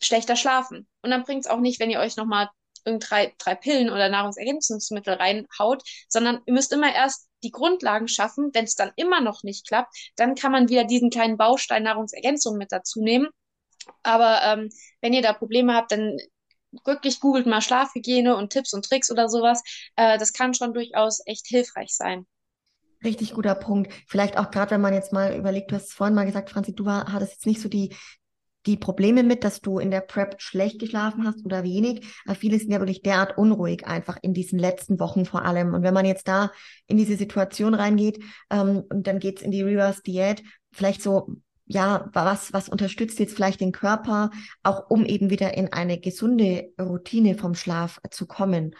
schlechter 0.00 0.36
schlafen. 0.36 0.86
Und 1.02 1.10
dann 1.10 1.24
bringt 1.24 1.44
es 1.44 1.50
auch 1.50 1.60
nicht, 1.60 1.80
wenn 1.80 1.90
ihr 1.90 2.00
euch 2.00 2.16
nochmal 2.16 2.50
drei, 2.84 3.34
drei 3.38 3.54
Pillen 3.54 3.90
oder 3.90 4.08
Nahrungsergänzungsmittel 4.08 5.14
reinhaut, 5.14 5.82
sondern 6.08 6.40
ihr 6.46 6.52
müsst 6.52 6.72
immer 6.72 6.94
erst 6.94 7.28
die 7.42 7.50
Grundlagen 7.50 8.08
schaffen. 8.08 8.50
Wenn 8.52 8.64
es 8.64 8.74
dann 8.74 8.92
immer 8.96 9.20
noch 9.20 9.42
nicht 9.42 9.66
klappt, 9.66 9.94
dann 10.16 10.34
kann 10.34 10.52
man 10.52 10.68
wieder 10.68 10.84
diesen 10.84 11.10
kleinen 11.10 11.36
Baustein 11.36 11.84
Nahrungsergänzung 11.84 12.56
mit 12.56 12.72
dazu 12.72 13.00
nehmen. 13.00 13.28
Aber 14.02 14.40
ähm, 14.42 14.70
wenn 15.00 15.12
ihr 15.12 15.22
da 15.22 15.32
Probleme 15.32 15.74
habt, 15.74 15.92
dann 15.92 16.16
wirklich 16.84 17.20
googelt 17.20 17.46
mal 17.46 17.62
Schlafhygiene 17.62 18.36
und 18.36 18.50
Tipps 18.50 18.74
und 18.74 18.84
Tricks 18.84 19.10
oder 19.10 19.28
sowas. 19.28 19.62
Äh, 19.96 20.18
das 20.18 20.32
kann 20.32 20.54
schon 20.54 20.74
durchaus 20.74 21.20
echt 21.26 21.46
hilfreich 21.46 21.94
sein. 21.94 22.26
Richtig 23.04 23.34
guter 23.34 23.54
Punkt. 23.54 23.92
Vielleicht 24.08 24.36
auch 24.36 24.50
gerade, 24.50 24.72
wenn 24.72 24.80
man 24.80 24.92
jetzt 24.92 25.12
mal 25.12 25.36
überlegt, 25.36 25.70
du 25.70 25.76
hast 25.76 25.88
es 25.88 25.92
vorhin 25.92 26.14
mal 26.14 26.26
gesagt, 26.26 26.50
Franzi, 26.50 26.74
du 26.74 26.84
war, 26.84 27.12
hattest 27.12 27.32
jetzt 27.32 27.46
nicht 27.46 27.60
so 27.60 27.68
die 27.68 27.94
die 28.66 28.76
Probleme 28.76 29.22
mit, 29.22 29.44
dass 29.44 29.60
du 29.60 29.78
in 29.78 29.90
der 29.90 30.00
Prep 30.00 30.40
schlecht 30.42 30.78
geschlafen 30.78 31.26
hast 31.26 31.44
oder 31.44 31.62
wenig. 31.62 32.06
Viele 32.38 32.58
sind 32.58 32.70
ja 32.70 32.80
wirklich 32.80 33.02
derart 33.02 33.38
unruhig 33.38 33.86
einfach 33.86 34.18
in 34.20 34.34
diesen 34.34 34.58
letzten 34.58 35.00
Wochen 35.00 35.24
vor 35.24 35.44
allem. 35.44 35.74
Und 35.74 35.82
wenn 35.82 35.94
man 35.94 36.04
jetzt 36.04 36.28
da 36.28 36.50
in 36.86 36.96
diese 36.96 37.16
Situation 37.16 37.74
reingeht 37.74 38.22
ähm, 38.50 38.84
und 38.88 39.06
dann 39.06 39.20
geht's 39.20 39.42
in 39.42 39.50
die 39.50 39.62
Reverse 39.62 40.02
Diät, 40.02 40.42
vielleicht 40.72 41.02
so 41.02 41.36
ja, 41.68 42.08
was, 42.14 42.52
was 42.54 42.68
unterstützt 42.68 43.18
jetzt 43.18 43.34
vielleicht 43.34 43.60
den 43.60 43.72
Körper, 43.72 44.30
auch 44.62 44.88
um 44.88 45.04
eben 45.04 45.28
wieder 45.28 45.54
in 45.54 45.70
eine 45.70 46.00
gesunde 46.00 46.72
Routine 46.80 47.34
vom 47.36 47.54
Schlaf 47.54 48.00
zu 48.10 48.26
kommen? 48.26 48.74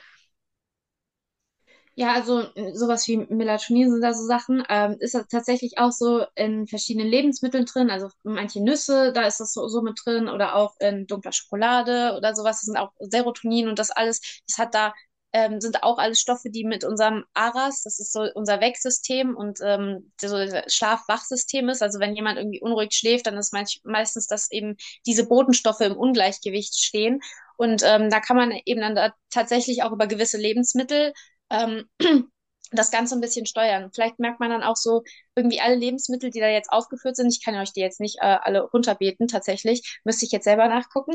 Ja, 1.99 2.13
also 2.15 2.43
äh, 2.55 2.75
sowas 2.75 3.09
wie 3.09 3.17
Melatonin 3.17 3.91
sind 3.91 4.03
da 4.03 4.15
so 4.15 4.25
Sachen. 4.25 4.63
Ähm, 4.69 4.97
ist 5.01 5.15
das 5.15 5.27
tatsächlich 5.27 5.79
auch 5.79 5.91
so 5.91 6.25
in 6.37 6.69
verschiedenen 6.69 7.09
Lebensmitteln 7.09 7.65
drin. 7.65 7.91
Also 7.91 8.09
manche 8.23 8.63
Nüsse, 8.63 9.13
da 9.13 9.27
ist 9.27 9.41
das 9.41 9.53
so, 9.53 9.67
so 9.67 9.83
mit 9.83 9.99
drin 10.05 10.29
oder 10.29 10.55
auch 10.55 10.77
in 10.79 11.09
dunkler 11.09 11.33
Schokolade 11.33 12.15
oder 12.17 12.37
sowas. 12.37 12.59
Das 12.59 12.67
sind 12.67 12.77
auch 12.77 12.93
Serotonin 13.01 13.69
und 13.69 13.81
das 13.81 13.91
alles. 13.91 14.21
Das 14.47 14.59
hat 14.59 14.75
da 14.77 14.95
ähm, 15.33 15.61
sind 15.61 15.83
auch 15.83 15.99
alles 15.99 16.21
Stoffe, 16.21 16.51
die 16.51 16.65
mit 16.65 16.85
unserem 16.85 17.25
ARAS, 17.35 17.83
das 17.83 17.99
ist 17.99 18.13
so 18.13 18.23
unser 18.35 18.61
Wecksystem 18.61 19.37
und 19.37 19.59
ähm, 19.63 20.13
so 20.21 20.37
Schlaf-Wach-System 20.69 21.69
ist. 21.69 21.83
Also 21.83 21.99
wenn 22.01 22.15
jemand 22.15 22.39
irgendwie 22.39 22.61
unruhig 22.63 22.93
schläft, 22.95 23.27
dann 23.27 23.37
ist 23.37 23.53
meist, 23.53 23.81
meistens, 23.85 24.27
dass 24.29 24.51
eben 24.53 24.77
diese 25.05 25.27
Botenstoffe 25.27 25.81
im 25.81 25.97
Ungleichgewicht 25.97 26.79
stehen. 26.79 27.21
Und 27.57 27.83
ähm, 27.85 28.09
da 28.09 28.21
kann 28.21 28.37
man 28.37 28.53
eben 28.65 28.81
dann 28.81 28.95
da 28.95 29.13
tatsächlich 29.31 29.83
auch 29.83 29.93
über 29.93 30.07
gewisse 30.07 30.39
Lebensmittel 30.39 31.13
ähm, 31.51 31.85
das 32.71 32.91
Ganze 32.91 33.15
ein 33.17 33.21
bisschen 33.21 33.47
steuern. 33.47 33.91
Vielleicht 33.95 34.19
merkt 34.19 34.41
man 34.41 34.51
dann 34.51 34.63
auch 34.63 34.77
so 34.77 35.03
irgendwie 35.35 35.61
alle 35.61 35.75
Lebensmittel, 35.75 36.31
die 36.31 36.41
da 36.41 36.49
jetzt 36.49 36.71
aufgeführt 36.71 37.17
sind. 37.17 37.29
Ich 37.33 37.43
kann 37.45 37.55
euch 37.57 37.73
die 37.73 37.81
jetzt 37.81 38.01
nicht 38.01 38.19
äh, 38.21 38.37
alle 38.43 38.63
runterbeten, 38.63 39.27
tatsächlich. 39.29 40.01
Müsste 40.05 40.27
ich 40.27 40.33
jetzt 40.33 40.45
selber 40.45 40.69
nachgucken. 40.69 41.15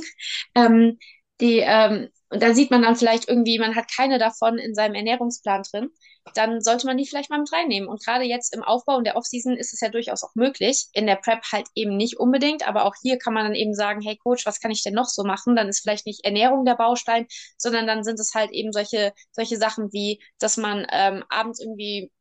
Ähm, 0.56 0.98
die, 1.44 1.60
ähm, 1.60 2.10
und 2.30 2.42
da 2.42 2.54
sieht 2.56 2.72
man 2.72 2.82
dann 2.82 2.96
vielleicht 2.96 3.28
irgendwie, 3.30 3.60
man 3.60 3.76
hat 3.76 3.86
keine 3.96 4.18
davon 4.18 4.58
in 4.58 4.74
seinem 4.74 4.96
Ernährungsplan 4.96 5.62
drin, 5.72 5.90
dann 6.34 6.62
sollte 6.62 6.88
man 6.88 6.98
die 6.98 7.06
vielleicht 7.06 7.30
mal 7.30 7.38
mit 7.38 7.52
reinnehmen. 7.54 7.88
Und 7.88 8.04
gerade 8.04 8.24
jetzt 8.24 8.56
im 8.56 8.64
Aufbau 8.64 8.96
und 8.96 9.04
der 9.06 9.18
Offseason 9.18 9.56
ist 9.56 9.74
es 9.74 9.82
ja 9.82 9.90
durchaus 9.90 10.24
auch 10.24 10.34
möglich. 10.34 10.88
In 10.94 11.06
der 11.06 11.18
Prep 11.18 11.44
halt 11.52 11.68
eben 11.76 11.96
nicht 11.96 12.18
unbedingt, 12.18 12.68
aber 12.68 12.86
auch 12.86 12.96
hier 13.02 13.18
kann 13.20 13.34
man 13.34 13.44
dann 13.44 13.56
eben 13.56 13.76
sagen, 13.76 14.02
hey 14.02 14.18
Coach, 14.18 14.46
was 14.46 14.60
kann 14.60 14.72
ich 14.72 14.82
denn 14.84 14.96
noch 14.96 15.10
so 15.10 15.24
machen? 15.24 15.56
Dann 15.56 15.68
ist 15.70 15.82
vielleicht 15.82 16.08
nicht 16.08 16.26
Ernährung 16.26 16.66
der 16.66 16.76
Baustein, 16.76 17.28
sondern 17.58 17.86
dann 17.86 18.04
sind 18.04 18.20
es 18.20 18.34
halt 18.34 18.52
eben 18.52 18.72
solche, 18.72 19.14
solche 19.32 19.58
Sachen 19.58 19.92
wie, 19.92 20.24
dass 20.40 20.58
man 20.58 20.88
ähm, 20.92 21.24
abends 21.30 21.60
irgendwie 21.60 22.12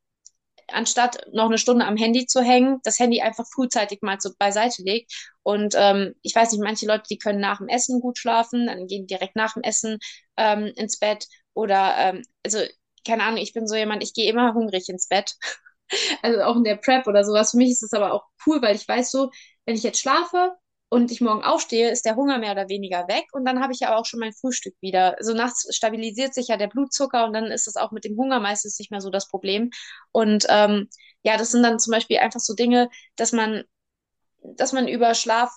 anstatt 0.73 1.27
noch 1.33 1.47
eine 1.47 1.59
Stunde 1.59 1.85
am 1.87 1.97
Handy 1.97 2.27
zu 2.27 2.41
hängen, 2.43 2.81
das 2.85 2.99
Handy 2.99 3.21
einfach 3.21 3.47
frühzeitig 3.53 4.01
mal 4.03 4.19
so 4.21 4.31
beiseite 4.39 4.83
legt. 4.83 5.13
Und 5.43 5.75
ähm, 5.77 6.15
ich 6.23 6.35
weiß 6.35 6.53
nicht, 6.53 6.63
manche 6.63 6.87
Leute, 6.87 7.05
die 7.11 7.19
können 7.19 7.41
nach 7.41 7.59
dem 7.59 7.69
Essen 7.69 8.01
gut 8.01 8.19
schlafen, 8.19 8.67
dann 8.67 8.87
gehen 8.87 9.07
direkt 9.07 9.37
nach 9.37 9.55
dem 9.55 9.63
Essen 9.63 9.99
ähm, 10.37 10.67
ins 10.77 10.99
Bett. 10.99 11.27
Oder, 11.55 11.95
ähm, 11.99 12.23
also, 12.45 12.59
keine 13.07 13.25
Ahnung, 13.25 13.39
ich 13.41 13.53
bin 13.53 13.67
so 13.67 13.75
jemand, 13.75 14.03
ich 14.03 14.15
gehe 14.15 14.31
immer 14.31 14.55
hungrig 14.55 14.89
ins 14.89 15.09
Bett. 15.09 15.35
Also 16.23 16.41
auch 16.43 16.57
in 16.57 16.65
der 16.65 16.77
Prep 16.77 17.07
oder 17.07 17.23
sowas. 17.23 17.51
Für 17.51 17.59
mich 17.59 17.71
ist 17.73 17.83
es 17.83 17.93
aber 17.93 18.15
auch 18.15 18.25
cool, 18.47 18.63
weil 18.63 18.75
ich 18.77 18.89
weiß 18.89 19.11
so, 19.11 19.31
wenn 19.67 19.75
ich 19.75 19.83
jetzt 19.83 20.01
schlafe 20.01 20.53
und 20.93 21.11
ich 21.11 21.23
morgen 21.23 21.43
aufstehe, 21.43 21.91
ist 21.91 22.05
der 22.05 22.17
Hunger 22.17 22.37
mehr 22.39 22.53
oder 22.53 22.69
weniger 22.69 23.09
weg 23.09 23.25
und 23.33 23.47
dann 23.47 23.63
habe 23.63 23.73
ich 23.73 23.87
aber 23.87 23.97
auch 23.97 24.05
schon 24.05 24.21
mein 24.21 24.35
Frühstück 24.35 24.75
wieder. 24.83 25.17
Also 25.17 25.33
nachts 25.33 25.75
stabilisiert 25.75 26.35
sich 26.35 26.49
ja 26.49 26.59
der 26.59 26.67
Blutzucker 26.69 27.25
und 27.25 27.33
dann 27.33 27.47
ist 27.47 27.67
es 27.67 27.77
auch 27.77 27.93
mit 27.93 28.05
dem 28.05 28.19
Hunger 28.19 28.41
meistens 28.41 28.79
nicht 28.79 28.91
mehr 28.91 29.01
so 29.01 29.09
das 29.09 29.27
Problem. 29.27 29.71
Und 30.13 30.45
ähm, 30.51 30.91
ja, 31.23 31.39
das 31.39 31.51
sind 31.53 31.63
dann 31.63 31.79
zum 31.79 31.93
Beispiel 31.93 32.19
einfach 32.19 32.41
so 32.41 32.55
Dinge, 32.55 32.91
dass 33.17 33.33
man, 33.33 33.65
dass 34.43 34.75
man 34.75 34.87
über 34.87 35.15
Schlaf 35.15 35.51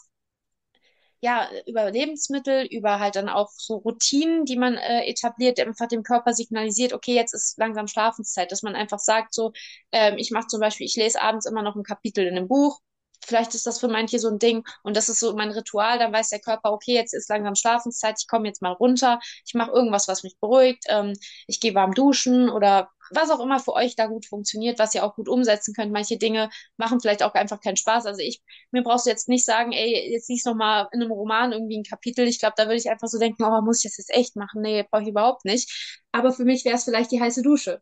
ja, 1.19 1.49
über 1.67 1.91
Lebensmittel, 1.91 2.65
über 2.67 2.99
halt 2.99 3.17
dann 3.17 3.27
auch 3.27 3.49
so 3.57 3.75
Routinen, 3.77 4.45
die 4.45 4.55
man 4.57 4.75
äh, 4.75 5.03
etabliert, 5.05 5.59
einfach 5.59 5.87
dem 5.89 6.03
Körper 6.03 6.33
signalisiert, 6.33 6.93
okay, 6.93 7.13
jetzt 7.15 7.33
ist 7.33 7.57
langsam 7.57 7.87
Schlafenszeit, 7.87 8.51
dass 8.53 8.63
man 8.63 8.75
einfach 8.75 8.99
sagt, 8.99 9.33
so, 9.33 9.51
ähm, 9.91 10.17
ich 10.17 10.31
mache 10.31 10.47
zum 10.47 10.61
Beispiel, 10.61 10.85
ich 10.85 10.95
lese 10.95 11.21
abends 11.21 11.45
immer 11.45 11.61
noch 11.61 11.75
ein 11.75 11.83
Kapitel 11.83 12.25
in 12.25 12.37
einem 12.37 12.47
Buch, 12.47 12.79
vielleicht 13.25 13.55
ist 13.55 13.65
das 13.65 13.79
für 13.79 13.87
manche 13.87 14.19
so 14.19 14.29
ein 14.29 14.39
Ding 14.39 14.63
und 14.83 14.95
das 14.95 15.09
ist 15.09 15.19
so 15.19 15.35
mein 15.35 15.51
Ritual, 15.51 15.99
dann 15.99 16.13
weiß 16.13 16.29
der 16.29 16.39
Körper, 16.39 16.71
okay, 16.71 16.93
jetzt 16.93 17.13
ist 17.13 17.29
langsam 17.29 17.55
Schlafenszeit, 17.55 18.15
ich 18.19 18.27
komme 18.27 18.47
jetzt 18.47 18.61
mal 18.61 18.71
runter, 18.73 19.19
ich 19.45 19.53
mache 19.53 19.71
irgendwas, 19.71 20.07
was 20.07 20.23
mich 20.23 20.37
beruhigt, 20.39 20.85
ähm, 20.89 21.13
ich 21.47 21.59
gehe 21.59 21.75
warm 21.75 21.93
duschen 21.93 22.49
oder 22.49 22.89
was 23.11 23.29
auch 23.29 23.39
immer 23.39 23.59
für 23.59 23.73
euch 23.73 23.95
da 23.95 24.07
gut 24.07 24.25
funktioniert, 24.25 24.79
was 24.79 24.95
ihr 24.95 25.03
auch 25.03 25.15
gut 25.15 25.29
umsetzen 25.29 25.73
könnt. 25.73 25.91
Manche 25.91 26.17
Dinge 26.17 26.49
machen 26.77 26.99
vielleicht 26.99 27.23
auch 27.23 27.33
einfach 27.33 27.59
keinen 27.61 27.77
Spaß. 27.77 28.05
Also 28.05 28.21
ich, 28.21 28.41
mir 28.71 28.83
brauchst 28.83 29.05
du 29.05 29.09
jetzt 29.09 29.29
nicht 29.29 29.45
sagen, 29.45 29.71
ey, 29.71 30.11
jetzt 30.11 30.29
liest 30.29 30.45
noch 30.45 30.55
mal 30.55 30.87
in 30.91 31.01
einem 31.01 31.11
Roman 31.11 31.51
irgendwie 31.51 31.77
ein 31.77 31.83
Kapitel. 31.83 32.27
Ich 32.27 32.39
glaube, 32.39 32.55
da 32.57 32.63
würde 32.65 32.77
ich 32.77 32.89
einfach 32.89 33.07
so 33.07 33.19
denken, 33.19 33.43
oh, 33.43 33.61
muss 33.61 33.83
ich 33.83 33.91
das 33.91 33.97
jetzt 33.97 34.13
echt 34.15 34.35
machen? 34.35 34.61
Nee, 34.61 34.85
brauche 34.89 35.03
ich 35.03 35.09
überhaupt 35.09 35.45
nicht. 35.45 36.01
Aber 36.11 36.31
für 36.33 36.45
mich 36.45 36.65
wäre 36.65 36.75
es 36.75 36.85
vielleicht 36.85 37.11
die 37.11 37.21
heiße 37.21 37.41
Dusche. 37.41 37.81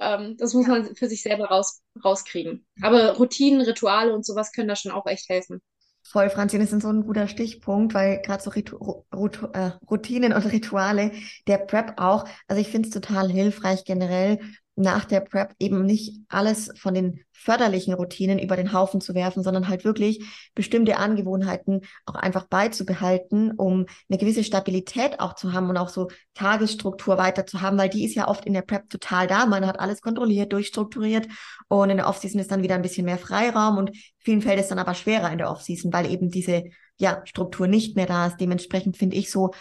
Ähm, 0.00 0.36
das 0.38 0.54
muss 0.54 0.66
man 0.66 0.94
für 0.94 1.08
sich 1.08 1.22
selber 1.22 1.46
raus, 1.46 1.82
rauskriegen. 2.04 2.66
Aber 2.82 3.16
Routinen, 3.16 3.60
Rituale 3.60 4.14
und 4.14 4.24
sowas 4.24 4.52
können 4.52 4.68
da 4.68 4.76
schon 4.76 4.92
auch 4.92 5.06
echt 5.06 5.28
helfen. 5.28 5.60
Voll, 6.04 6.30
Franzi, 6.30 6.58
das 6.58 6.72
ist 6.72 6.82
so 6.82 6.88
ein 6.88 7.04
guter 7.04 7.28
Stichpunkt, 7.28 7.92
weil 7.92 8.22
gerade 8.22 8.42
so 8.42 8.50
Ritu 8.50 8.76
Rut 9.14 9.42
äh, 9.52 9.72
Routinen 9.90 10.32
und 10.32 10.46
Rituale 10.46 11.12
der 11.46 11.58
Prep 11.58 11.94
auch, 11.98 12.24
also 12.46 12.60
ich 12.60 12.68
finde 12.68 12.88
es 12.88 12.94
total 12.94 13.30
hilfreich 13.30 13.84
generell, 13.84 14.38
nach 14.78 15.04
der 15.04 15.20
Prep 15.20 15.54
eben 15.58 15.84
nicht 15.84 16.20
alles 16.28 16.70
von 16.76 16.94
den 16.94 17.20
förderlichen 17.32 17.94
Routinen 17.94 18.38
über 18.38 18.56
den 18.56 18.72
Haufen 18.72 19.00
zu 19.00 19.14
werfen, 19.14 19.42
sondern 19.42 19.68
halt 19.68 19.84
wirklich 19.84 20.24
bestimmte 20.54 20.96
Angewohnheiten 20.96 21.82
auch 22.06 22.14
einfach 22.14 22.44
beizubehalten, 22.44 23.52
um 23.52 23.86
eine 24.08 24.18
gewisse 24.18 24.44
Stabilität 24.44 25.20
auch 25.20 25.34
zu 25.34 25.52
haben 25.52 25.68
und 25.68 25.76
auch 25.76 25.88
so 25.88 26.08
Tagesstruktur 26.34 27.18
weiter 27.18 27.46
zu 27.46 27.60
haben, 27.60 27.78
weil 27.78 27.88
die 27.88 28.04
ist 28.04 28.14
ja 28.14 28.28
oft 28.28 28.44
in 28.44 28.54
der 28.54 28.62
Prep 28.62 28.88
total 28.88 29.26
da. 29.26 29.46
Man 29.46 29.66
hat 29.66 29.80
alles 29.80 30.00
kontrolliert, 30.00 30.52
durchstrukturiert 30.52 31.28
und 31.68 31.90
in 31.90 31.96
der 31.96 32.08
Offseason 32.08 32.40
ist 32.40 32.50
dann 32.50 32.62
wieder 32.62 32.74
ein 32.74 32.82
bisschen 32.82 33.04
mehr 33.04 33.18
Freiraum 33.18 33.78
und 33.78 33.90
vielen 34.18 34.42
fällt 34.42 34.60
es 34.60 34.68
dann 34.68 34.78
aber 34.78 34.94
schwerer 34.94 35.30
in 35.32 35.38
der 35.38 35.50
Offseason, 35.50 35.92
weil 35.92 36.10
eben 36.10 36.30
diese 36.30 36.64
ja, 36.98 37.22
Struktur 37.24 37.66
nicht 37.66 37.96
mehr 37.96 38.06
da 38.06 38.26
ist. 38.26 38.36
Dementsprechend 38.40 38.96
finde 38.96 39.16
ich 39.16 39.30
so 39.30 39.52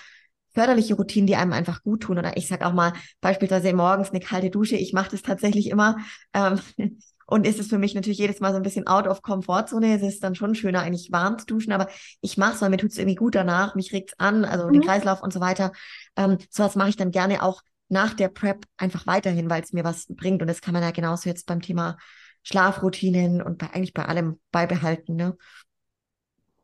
förderliche 0.57 0.95
Routinen, 0.95 1.27
die 1.27 1.35
einem 1.35 1.53
einfach 1.53 1.83
gut 1.83 2.01
tun. 2.01 2.17
Oder 2.17 2.35
ich 2.35 2.47
sage 2.47 2.65
auch 2.65 2.73
mal 2.73 2.93
beispielsweise 3.21 3.71
morgens 3.73 4.09
eine 4.09 4.19
kalte 4.19 4.49
Dusche. 4.49 4.75
Ich 4.75 4.91
mache 4.91 5.11
das 5.11 5.21
tatsächlich 5.21 5.69
immer. 5.69 5.97
Ähm, 6.33 6.59
und 7.27 7.45
ist 7.45 7.59
es 7.59 7.67
für 7.67 7.77
mich 7.77 7.93
natürlich 7.93 8.17
jedes 8.17 8.39
Mal 8.39 8.53
so 8.53 8.57
ein 8.57 8.63
bisschen 8.63 8.87
out 8.87 9.05
of 9.05 9.21
Komfortzone. 9.21 9.95
Es 9.95 10.01
ist 10.01 10.23
dann 10.23 10.33
schon 10.33 10.55
schöner, 10.55 10.81
eigentlich 10.81 11.11
warm 11.11 11.37
zu 11.37 11.45
duschen, 11.45 11.73
aber 11.73 11.89
ich 12.21 12.37
mache 12.37 12.55
es, 12.55 12.61
weil 12.63 12.71
mir 12.71 12.77
tut 12.77 12.89
es 12.89 12.97
irgendwie 12.97 13.13
gut 13.13 13.35
danach. 13.35 13.75
Mich 13.75 13.93
regt 13.93 14.13
es 14.13 14.19
an, 14.19 14.45
also 14.45 14.67
mhm. 14.67 14.73
den 14.73 14.81
Kreislauf 14.81 15.21
und 15.21 15.31
so 15.31 15.39
weiter. 15.41 15.73
Ähm, 16.15 16.39
sowas 16.49 16.75
mache 16.75 16.89
ich 16.89 16.95
dann 16.95 17.11
gerne 17.11 17.43
auch 17.43 17.61
nach 17.87 18.15
der 18.15 18.29
Prep 18.29 18.65
einfach 18.77 19.05
weiterhin, 19.05 19.51
weil 19.51 19.61
es 19.61 19.73
mir 19.73 19.83
was 19.83 20.07
bringt. 20.09 20.41
Und 20.41 20.47
das 20.47 20.61
kann 20.61 20.73
man 20.73 20.81
ja 20.81 20.89
genauso 20.89 21.29
jetzt 21.29 21.45
beim 21.45 21.61
Thema 21.61 21.97
Schlafroutinen 22.41 23.43
und 23.43 23.59
bei, 23.59 23.69
eigentlich 23.73 23.93
bei 23.93 24.05
allem 24.05 24.39
beibehalten. 24.51 25.15
Ne? 25.15 25.37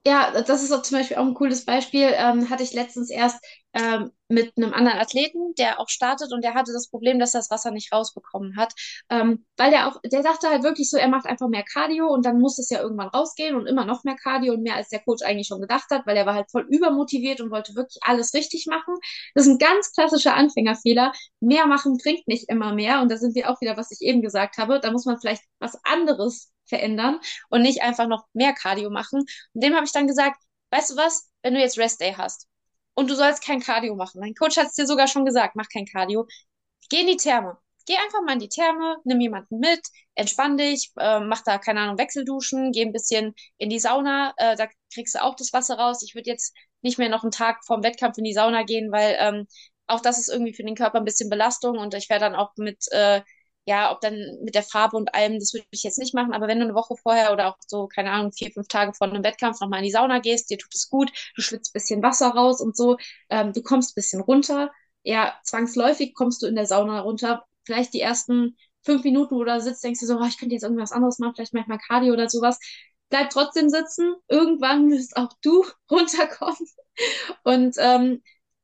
Ja, 0.06 0.42
das 0.42 0.62
ist 0.64 0.72
auch 0.74 0.82
zum 0.82 0.98
Beispiel 0.98 1.16
auch 1.18 1.26
ein 1.26 1.34
cooles 1.34 1.64
Beispiel. 1.64 2.10
Ähm, 2.14 2.50
hatte 2.50 2.62
ich 2.64 2.74
letztens 2.74 3.10
erst 3.10 3.42
ähm, 3.74 4.12
mit 4.28 4.52
einem 4.58 4.74
anderen 4.74 5.00
Athleten, 5.00 5.54
der 5.58 5.80
auch 5.80 5.88
startet 5.88 6.34
und 6.34 6.44
der 6.44 6.56
hatte 6.56 6.74
das 6.74 6.90
Problem, 6.90 7.20
dass 7.20 7.34
er 7.34 7.40
das 7.40 7.50
Wasser 7.50 7.72
nicht 7.72 7.94
rausbekommen 7.94 8.58
hat. 8.58 8.74
Ähm, 9.10 9.46
weil 9.56 9.72
der 9.72 9.88
auch, 9.88 10.02
der 10.04 10.22
sagte 10.22 10.50
halt 10.50 10.64
wirklich 10.64 10.90
so, 10.90 10.98
er 10.98 11.08
macht 11.08 11.26
einfach 11.26 11.48
mehr 11.48 11.64
Cardio 11.64 12.08
und 12.08 12.26
dann 12.26 12.40
muss 12.42 12.60
es 12.60 12.70
ja 12.70 12.82
irgendwann 12.82 13.08
rausgehen 13.08 13.56
und 13.56 13.66
immer 13.66 13.86
noch 13.86 14.04
mehr 14.04 14.16
Cardio 14.18 14.54
und 14.54 14.64
mehr 14.64 14.76
als 14.76 14.90
der 14.90 15.00
Coach 15.00 15.24
eigentlich 15.24 15.48
schon 15.48 15.62
gedacht 15.62 15.90
hat, 15.90 16.06
weil 16.06 16.18
er 16.18 16.26
war 16.26 16.34
halt 16.36 16.52
voll 16.52 16.66
übermotiviert 16.70 17.40
und 17.40 17.50
wollte 17.52 17.74
wirklich 17.76 18.00
alles 18.04 18.34
richtig 18.34 18.66
machen. 18.68 18.96
Das 19.36 19.46
ist 19.46 19.52
ein 19.54 19.58
ganz 19.58 19.94
klassischer 19.94 20.36
Anfängerfehler. 20.36 21.14
Mehr 21.40 21.66
machen 21.68 21.98
bringt 21.98 22.28
nicht 22.28 22.50
immer 22.50 22.74
mehr 22.74 23.02
und 23.02 23.10
da 23.10 23.16
sind 23.18 23.36
wir 23.36 23.50
auch 23.50 23.62
wieder, 23.62 23.78
was 23.78 23.92
ich 23.92 24.02
eben 24.02 24.22
gesagt 24.22 24.58
habe. 24.58 24.82
Da 24.82 24.92
muss 24.92 25.06
man 25.06 25.20
vielleicht 25.20 25.44
was 25.60 25.78
anderes 25.86 26.53
verändern 26.66 27.20
und 27.50 27.62
nicht 27.62 27.82
einfach 27.82 28.08
noch 28.08 28.26
mehr 28.34 28.54
Cardio 28.54 28.90
machen. 28.90 29.20
Und 29.54 29.64
dem 29.64 29.76
habe 29.76 29.86
ich 29.86 29.92
dann 29.92 30.08
gesagt, 30.08 30.42
weißt 30.72 30.92
du 30.92 30.96
was, 30.98 31.30
wenn 31.42 31.54
du 31.54 31.60
jetzt 31.60 31.78
Rest 31.78 32.02
Day 32.02 32.14
hast, 32.18 32.48
und 32.96 33.10
du 33.10 33.16
sollst 33.16 33.44
kein 33.44 33.60
Cardio 33.60 33.96
machen. 33.96 34.22
Dein 34.22 34.36
Coach 34.36 34.58
hat 34.58 34.68
es 34.68 34.74
dir 34.74 34.86
sogar 34.86 35.08
schon 35.08 35.26
gesagt, 35.26 35.56
mach 35.56 35.68
kein 35.70 35.86
Cardio. 35.86 36.28
Geh 36.90 37.02
in 37.02 37.08
die 37.08 37.18
Therme. 37.18 37.58
Geh 37.86 37.96
einfach 37.98 38.22
mal 38.26 38.34
in 38.34 38.40
die 38.40 38.50
Therme, 38.50 38.98
nimm 39.04 39.20
jemanden 39.20 39.60
mit, 39.60 39.82
entspann 40.16 40.56
dich, 40.56 40.92
äh, 40.98 41.20
mach 41.20 41.42
da, 41.44 41.58
keine 41.58 41.82
Ahnung, 41.82 41.98
Wechselduschen, 41.98 42.72
geh 42.72 42.82
ein 42.82 42.94
bisschen 42.94 43.36
in 43.58 43.70
die 43.70 43.80
Sauna, 43.80 44.34
äh, 44.38 44.56
da 44.56 44.68
kriegst 44.94 45.16
du 45.16 45.22
auch 45.22 45.36
das 45.36 45.52
Wasser 45.52 45.78
raus. 45.78 46.02
Ich 46.02 46.16
würde 46.16 46.30
jetzt 46.30 46.56
nicht 46.82 46.98
mehr 46.98 47.10
noch 47.10 47.24
einen 47.24 47.32
Tag 47.32 47.66
vorm 47.66 47.84
Wettkampf 47.84 48.18
in 48.18 48.24
die 48.24 48.34
Sauna 48.34 48.64
gehen, 48.64 48.90
weil 48.92 49.18
ähm, 49.20 49.48
auch 49.88 50.00
das 50.00 50.18
ist 50.18 50.30
irgendwie 50.30 50.54
für 50.54 50.64
den 50.64 50.76
Körper 50.76 51.00
ein 51.00 51.04
bisschen 51.06 51.30
Belastung 51.30 51.78
und 51.78 51.94
ich 51.94 52.10
werde 52.10 52.24
dann 52.26 52.36
auch 52.36 52.52
mit 52.56 52.86
äh, 52.92 53.22
ja, 53.66 53.92
ob 53.92 54.02
dann 54.02 54.16
mit 54.44 54.56
der 54.56 54.64
Farbe 54.64 54.98
und 54.98 55.14
allem, 55.16 55.40
das 55.40 55.54
würde 55.54 55.66
ich 55.72 55.84
jetzt 55.84 55.98
nicht 56.00 56.14
machen, 56.14 56.34
aber 56.34 56.48
wenn 56.48 56.60
du 56.60 56.66
eine 56.66 56.76
Woche 56.76 56.96
vorher 57.02 57.32
oder 57.32 57.48
auch 57.48 57.58
so, 57.66 57.88
keine 57.88 58.12
Ahnung, 58.12 58.32
vier, 58.34 58.52
fünf 58.52 58.68
Tage 58.68 58.94
vor 58.94 59.08
einem 59.08 59.24
Wettkampf 59.24 59.60
nochmal 59.62 59.80
in 59.80 59.86
die 59.86 59.92
Sauna 59.92 60.20
gehst, 60.20 60.50
dir 60.50 60.58
tut 60.58 60.74
es 60.76 60.90
gut, 60.90 61.12
du 61.36 61.42
schwitzt 61.42 61.74
bisschen 61.74 62.04
Wasser 62.04 62.30
raus 62.30 62.60
und 62.62 62.76
so, 62.76 62.98
ähm, 63.30 63.54
du 63.54 63.62
kommst 63.64 63.96
bisschen 63.96 64.22
runter, 64.22 64.72
ja, 65.04 65.34
zwangsläufig 65.44 66.14
kommst 66.14 66.42
du 66.42 66.48
in 66.48 66.56
der 66.56 66.66
Sauna 66.66 67.02
runter, 67.02 67.46
vielleicht 67.64 67.94
die 67.94 68.02
ersten 68.02 68.58
fünf 68.84 69.04
Minuten, 69.04 69.36
wo 69.36 69.40
du 69.40 69.46
da 69.46 69.60
sitzt, 69.62 69.84
denkst 69.84 70.02
du 70.02 70.06
so, 70.08 70.18
oh, 70.20 70.26
ich 70.26 70.38
könnte 70.38 70.54
jetzt 70.56 70.64
irgendwas 70.64 70.92
anderes 70.92 71.20
machen, 71.20 71.34
vielleicht 71.36 71.54
manchmal 71.54 71.80
Cardio 71.80 72.14
oder 72.14 72.30
sowas, 72.30 72.60
bleib 73.10 73.30
trotzdem 73.30 73.70
sitzen, 73.70 74.14
irgendwann 74.28 74.90
wirst 74.92 75.16
auch 75.18 75.32
du 75.42 75.66
runterkommen. 75.92 76.68
Und 77.44 77.76
ähm, 77.80 78.22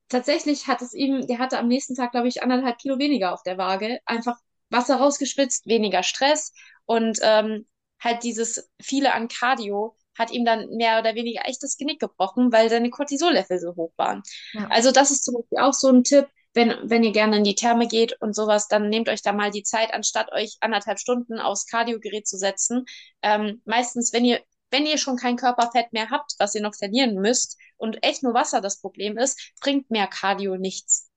tatsächlich 0.09 0.67
hat 0.67 0.81
es 0.81 0.93
ihm, 0.93 1.25
der 1.27 1.39
hatte 1.39 1.59
am 1.59 1.67
nächsten 1.67 1.95
Tag, 1.95 2.11
glaube 2.11 2.27
ich, 2.27 2.41
anderthalb 2.43 2.77
Kilo 2.79 2.99
weniger 2.99 3.33
auf 3.33 3.43
der 3.43 3.57
Waage, 3.57 3.99
einfach 4.05 4.37
Wasser 4.69 4.97
rausgespritzt, 4.97 5.65
weniger 5.67 6.03
Stress 6.03 6.53
und 6.85 7.19
ähm, 7.21 7.67
halt 7.99 8.23
dieses 8.23 8.69
viele 8.81 9.13
an 9.13 9.27
Cardio 9.27 9.95
hat 10.17 10.31
ihm 10.31 10.45
dann 10.45 10.69
mehr 10.71 10.99
oder 10.99 11.15
weniger 11.15 11.47
echt 11.47 11.63
das 11.63 11.77
Genick 11.77 11.99
gebrochen, 11.99 12.51
weil 12.51 12.69
seine 12.69 12.89
Cortisol-Level 12.89 13.59
so 13.59 13.75
hoch 13.75 13.93
waren. 13.95 14.21
Ja. 14.53 14.67
Also 14.69 14.91
das 14.91 15.11
ist 15.11 15.23
zum 15.23 15.35
Beispiel 15.35 15.59
auch 15.59 15.73
so 15.73 15.87
ein 15.87 16.03
Tipp, 16.03 16.27
wenn, 16.53 16.75
wenn 16.83 17.03
ihr 17.03 17.11
gerne 17.11 17.37
in 17.37 17.43
die 17.43 17.55
Therme 17.55 17.87
geht 17.87 18.19
und 18.21 18.35
sowas, 18.35 18.67
dann 18.67 18.89
nehmt 18.89 19.07
euch 19.07 19.21
da 19.21 19.31
mal 19.31 19.51
die 19.51 19.63
Zeit, 19.63 19.93
anstatt 19.93 20.31
euch 20.33 20.57
anderthalb 20.61 20.99
Stunden 20.99 21.39
aufs 21.39 21.67
Kardiogerät 21.67 22.27
zu 22.27 22.37
setzen. 22.37 22.85
Ähm, 23.21 23.61
meistens, 23.65 24.13
wenn 24.13 24.25
ihr, 24.25 24.41
wenn 24.71 24.85
ihr 24.85 24.97
schon 24.97 25.15
kein 25.15 25.37
Körperfett 25.37 25.93
mehr 25.93 26.09
habt, 26.09 26.33
was 26.37 26.55
ihr 26.55 26.61
noch 26.61 26.75
verlieren 26.75 27.15
müsst 27.15 27.57
und 27.77 28.03
echt 28.03 28.23
nur 28.23 28.33
Wasser 28.33 28.61
das 28.61 28.81
Problem 28.81 29.17
ist, 29.17 29.53
bringt 29.61 29.89
mehr 29.89 30.07
Cardio 30.07 30.57
nichts. 30.57 31.08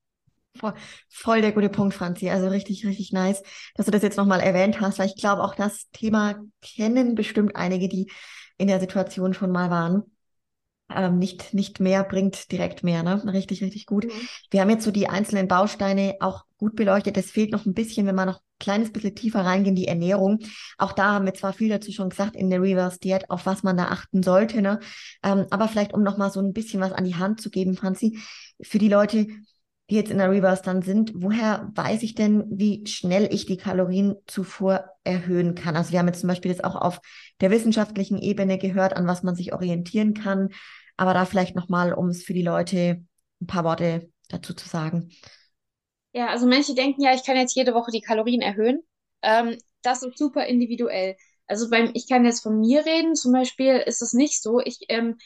Voll, 0.55 0.75
voll 1.09 1.41
der 1.41 1.53
gute 1.53 1.71
Punkt, 1.71 1.95
Franzi. 1.95 2.29
Also 2.29 2.49
richtig, 2.49 2.85
richtig 2.87 3.13
nice, 3.13 3.43
dass 3.75 3.87
du 3.87 3.93
das 3.93 4.03
jetzt 4.03 4.19
nochmal 4.19 4.41
erwähnt 4.41 4.81
hast, 4.81 4.99
weil 4.99 5.07
ich 5.09 5.17
glaube, 5.17 5.43
auch 5.43 5.55
das 5.55 5.89
Thema 5.93 6.37
kennen 6.61 7.15
bestimmt 7.15 7.57
einige, 7.57 7.89
die 7.89 8.11
in 8.59 8.69
der 8.69 8.79
Situation 8.81 9.33
schon 9.33 9.51
mal 9.51 9.71
waren. 9.71 10.03
Ähm, 10.95 11.19
nicht, 11.19 11.55
nicht 11.55 11.81
mehr 11.81 12.05
bringt 12.05 12.53
direkt 12.53 12.85
mehr, 12.85 13.03
ne? 13.03 13.23
Richtig, 13.33 13.63
richtig 13.63 13.87
gut. 13.87 14.05
Mhm. 14.07 14.11
Wir 14.51 14.61
haben 14.61 14.71
jetzt 14.71 14.85
so 14.85 14.91
die 14.91 15.09
einzelnen 15.09 15.49
Bausteine 15.49 16.17
auch 16.21 16.45
gut 16.59 16.77
beleuchtet. 16.77 17.17
Es 17.17 17.31
fehlt 17.31 17.53
noch 17.53 17.67
ein 17.67 17.75
bisschen, 17.75 18.07
wenn 18.07 18.15
wir 18.17 18.27
noch 18.27 18.39
ein 18.39 18.59
kleines 18.61 18.93
bisschen 18.93 19.15
tiefer 19.15 19.45
reingehen, 19.45 19.77
die 19.77 19.89
Ernährung. 19.89 20.41
Auch 20.79 20.93
da 20.93 21.13
haben 21.13 21.27
wir 21.27 21.35
zwar 21.35 21.55
viel 21.55 21.71
dazu 21.71 21.93
schon 21.93 22.11
gesagt 22.11 22.37
in 22.37 22.51
der 22.51 22.63
Reverse 22.63 22.99
Diät, 23.01 23.31
auf 23.31 23.47
was 23.47 23.63
man 23.63 23.77
da 23.79 23.87
achten 23.87 24.23
sollte, 24.23 24.63
ne? 24.63 24.81
Ähm, 25.25 25.47
aber 25.51 25.69
vielleicht, 25.69 25.95
um 25.95 26.03
nochmal 26.03 26.31
so 26.31 26.41
ein 26.41 26.53
bisschen 26.53 26.81
was 26.81 26.93
an 26.93 27.05
die 27.05 27.17
Hand 27.17 27.41
zu 27.41 27.51
geben, 27.51 27.77
Franzi, 27.77 28.19
für 28.63 28.79
die 28.79 28.89
Leute, 28.89 29.27
die 29.93 29.99
jetzt 29.99 30.11
in 30.11 30.17
der 30.17 30.31
Reverse 30.31 30.63
dann 30.63 30.81
sind, 30.81 31.13
woher 31.15 31.71
weiß 31.75 32.03
ich 32.03 32.15
denn, 32.15 32.47
wie 32.49 32.87
schnell 32.87 33.29
ich 33.31 33.45
die 33.45 33.59
Kalorienzufuhr 33.59 34.87
erhöhen 35.05 35.55
kann? 35.55 35.77
Also 35.77 35.93
wir 35.93 35.99
haben 35.99 36.07
jetzt 36.07 36.21
zum 36.21 36.29
Beispiel 36.29 36.51
jetzt 36.51 36.65
auch 36.65 36.77
auf 36.77 37.03
der 37.43 37.51
wissenschaftlichen 37.51 38.17
Ebene 38.17 38.57
gehört, 38.57 38.97
an 38.97 39.07
was 39.07 39.23
man 39.23 39.35
sich 39.35 39.53
orientieren 39.53 40.15
kann, 40.15 40.49
aber 40.97 41.13
da 41.13 41.27
vielleicht 41.27 41.55
nochmal, 41.55 41.93
um 41.93 42.09
es 42.09 42.25
für 42.25 42.33
die 42.33 42.43
Leute 42.43 43.05
ein 43.43 43.47
paar 43.47 43.65
Worte 43.65 44.09
dazu 44.31 44.55
zu 44.55 44.67
sagen. 44.67 45.11
Ja, 46.15 46.29
also 46.29 46.47
manche 46.47 46.75
denken 46.75 47.03
ja, 47.03 47.13
ich 47.15 47.23
kann 47.23 47.37
jetzt 47.37 47.55
jede 47.55 47.75
Woche 47.75 47.91
die 47.91 48.01
Kalorien 48.01 48.41
erhöhen. 48.41 48.81
Ähm, 49.21 49.59
das 49.83 50.03
ist 50.03 50.17
super 50.17 50.47
individuell. 50.47 51.17
Also 51.47 51.69
beim, 51.69 51.91
ich 51.93 52.09
kann 52.09 52.25
jetzt 52.25 52.43
von 52.43 52.61
mir 52.61 52.87
reden, 52.87 53.15
zum 53.15 53.33
Beispiel 53.35 53.75
ist 53.77 54.01
es 54.01 54.15
nicht 54.15 54.43
so. 54.43 54.59
Ich, 54.61 54.79
ähm, 54.89 55.19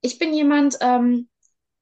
ich 0.00 0.20
bin 0.20 0.32
jemand, 0.32 0.78
ähm, 0.80 1.28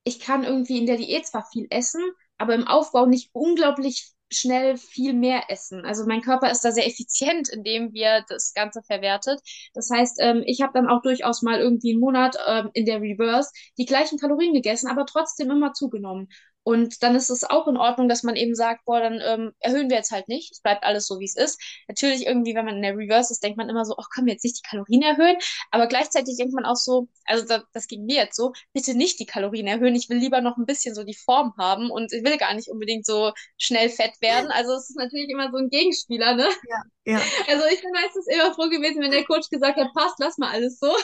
ich 0.05 0.21
kann 0.21 0.45
irgendwie 0.45 0.79
in 0.79 0.87
der 0.87 0.97
Diät 0.97 1.27
zwar 1.27 1.45
viel 1.53 1.67
essen, 1.69 2.01
aber 2.41 2.55
im 2.55 2.67
Aufbau 2.67 3.07
nicht 3.07 3.31
unglaublich 3.33 4.13
schnell 4.33 4.77
viel 4.77 5.13
mehr 5.13 5.51
essen. 5.51 5.85
Also 5.85 6.07
mein 6.07 6.23
Körper 6.23 6.51
ist 6.51 6.65
da 6.65 6.71
sehr 6.71 6.87
effizient, 6.87 7.49
indem 7.49 7.93
wir 7.93 8.25
das 8.29 8.55
Ganze 8.55 8.81
verwertet. 8.83 9.41
Das 9.75 9.91
heißt, 9.91 10.19
ähm, 10.21 10.43
ich 10.47 10.63
habe 10.63 10.73
dann 10.73 10.89
auch 10.89 11.03
durchaus 11.03 11.43
mal 11.43 11.59
irgendwie 11.59 11.91
einen 11.93 12.01
Monat 12.01 12.37
ähm, 12.47 12.71
in 12.75 12.87
der 12.87 13.01
Reverse 13.01 13.51
die 13.77 13.87
gleichen 13.87 14.19
Kalorien 14.19 14.55
gegessen, 14.55 14.89
aber 14.89 15.05
trotzdem 15.07 15.51
immer 15.51 15.73
zugenommen. 15.73 16.29
Und 16.63 17.03
dann 17.03 17.17
ist 17.17 17.31
es 17.31 17.45
auch 17.45 17.67
in 17.69 17.77
Ordnung, 17.77 18.09
dass 18.09 18.23
man 18.23 18.37
eben 18.37 18.55
sagt, 18.55 18.85
boah, 18.85 19.01
dann 19.01 19.21
ähm, 19.25 19.53
erhöhen 19.61 19.89
wir 19.89 19.97
jetzt 19.97 20.11
halt 20.11 20.29
nicht. 20.29 20.53
Es 20.53 20.61
bleibt 20.61 20.85
alles 20.85 21.07
so, 21.07 21.19
wie 21.19 21.25
es 21.25 21.37
ist. 21.37 21.59
Natürlich 21.89 22.27
irgendwie, 22.27 22.55
wenn 22.55 22.67
man 22.67 22.77
in 22.77 22.83
der 22.83 22.97
Reverse 22.97 23.33
ist, 23.33 23.43
denkt 23.43 23.57
man 23.57 23.69
immer 23.69 23.85
so, 23.85 23.95
ach, 23.99 24.09
können 24.15 24.27
wir 24.27 24.35
jetzt 24.35 24.45
nicht 24.45 24.59
die 24.59 24.69
Kalorien 24.69 25.03
erhöhen? 25.03 25.37
Aber 25.71 25.87
gleichzeitig 25.87 26.37
denkt 26.37 26.53
man 26.53 26.67
auch 26.67 26.77
so, 26.77 27.09
also 27.25 27.47
das, 27.47 27.63
das 27.73 27.87
ging 27.87 28.05
mir 28.05 28.17
jetzt 28.17 28.37
so, 28.37 28.53
bitte 28.75 28.95
nicht 28.95 29.19
die 29.21 29.27
Kalorien 29.27 29.67
erhöhen. 29.67 29.95
Ich 29.95 30.11
will 30.11 30.19
lieber 30.19 30.43
noch 30.43 30.59
ein 30.59 30.67
bisschen 30.67 30.95
so 30.95 31.03
die 31.03 31.15
Form 31.15 31.55
haben 31.59 31.91
und 31.91 32.13
ich 32.13 32.25
will 32.25 32.37
gar 32.37 32.55
nicht 32.55 32.69
unbedingt 32.69 33.07
so 33.07 33.33
schnell 33.57 33.89
fett 33.89 34.21
werden. 34.21 34.51
Also 34.51 34.75
es 34.75 34.91
ist 34.91 34.97
natürlich 34.97 35.31
immer 35.31 35.51
so 35.51 35.57
ein 35.57 35.71
Gegenspieler, 35.71 36.35
ne? 36.35 36.47
Ja, 36.69 37.15
ja. 37.15 37.21
Also 37.49 37.65
ich 37.73 37.81
bin 37.81 37.91
meistens 37.93 38.27
immer 38.27 38.55
froh 38.55 38.69
gewesen, 38.69 39.03
wenn 39.03 39.11
der 39.11 39.25
Coach 39.25 39.49
gesagt 39.49 39.79
hat, 39.79 39.89
passt, 39.95 40.17
lass 40.19 40.37
mal 40.37 40.51
alles 40.51 40.79
so. 40.79 40.95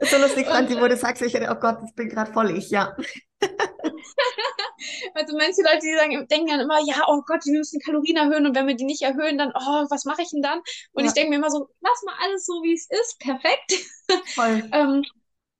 So 0.00 0.16
lustig, 0.18 0.46
Franzi, 0.46 0.80
wo 0.80 0.88
du 0.88 0.96
sagst, 0.96 1.22
ich, 1.22 1.34
oh 1.34 1.54
Gott, 1.54 1.78
ich 1.86 1.94
bin 1.94 2.08
gerade 2.08 2.32
voll 2.32 2.56
ich, 2.56 2.70
ja. 2.70 2.96
also 5.14 5.36
manche 5.36 5.62
Leute, 5.62 5.80
die 5.82 5.94
sagen, 5.94 6.26
denken 6.28 6.48
dann 6.48 6.60
immer, 6.60 6.80
ja, 6.84 7.04
oh 7.08 7.22
Gott, 7.26 7.44
wir 7.44 7.58
müssen 7.58 7.80
Kalorien 7.80 8.16
erhöhen 8.16 8.46
und 8.46 8.54
wenn 8.54 8.66
wir 8.66 8.76
die 8.76 8.84
nicht 8.84 9.02
erhöhen, 9.02 9.38
dann, 9.38 9.52
oh, 9.54 9.86
was 9.90 10.04
mache 10.04 10.22
ich 10.22 10.30
denn 10.30 10.42
dann? 10.42 10.60
Und 10.92 11.04
ja. 11.04 11.08
ich 11.08 11.14
denke 11.14 11.30
mir 11.30 11.36
immer 11.36 11.50
so, 11.50 11.68
lass 11.80 12.02
mal 12.04 12.14
alles 12.22 12.46
so, 12.46 12.62
wie 12.62 12.74
es 12.74 12.88
ist, 12.88 13.18
perfekt. 13.18 13.72
Voll. 14.34 14.68
ähm, 14.72 15.04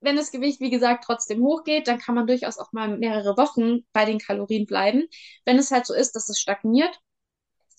wenn 0.01 0.17
das 0.17 0.31
Gewicht, 0.31 0.59
wie 0.59 0.69
gesagt, 0.69 1.05
trotzdem 1.05 1.41
hochgeht, 1.41 1.87
dann 1.87 1.97
kann 1.97 2.15
man 2.15 2.27
durchaus 2.27 2.57
auch 2.57 2.73
mal 2.73 2.97
mehrere 2.97 3.37
Wochen 3.37 3.85
bei 3.93 4.05
den 4.05 4.19
Kalorien 4.19 4.65
bleiben. 4.65 5.07
Wenn 5.45 5.57
es 5.57 5.71
halt 5.71 5.85
so 5.85 5.93
ist, 5.93 6.13
dass 6.15 6.27
es 6.27 6.39
stagniert, 6.39 6.99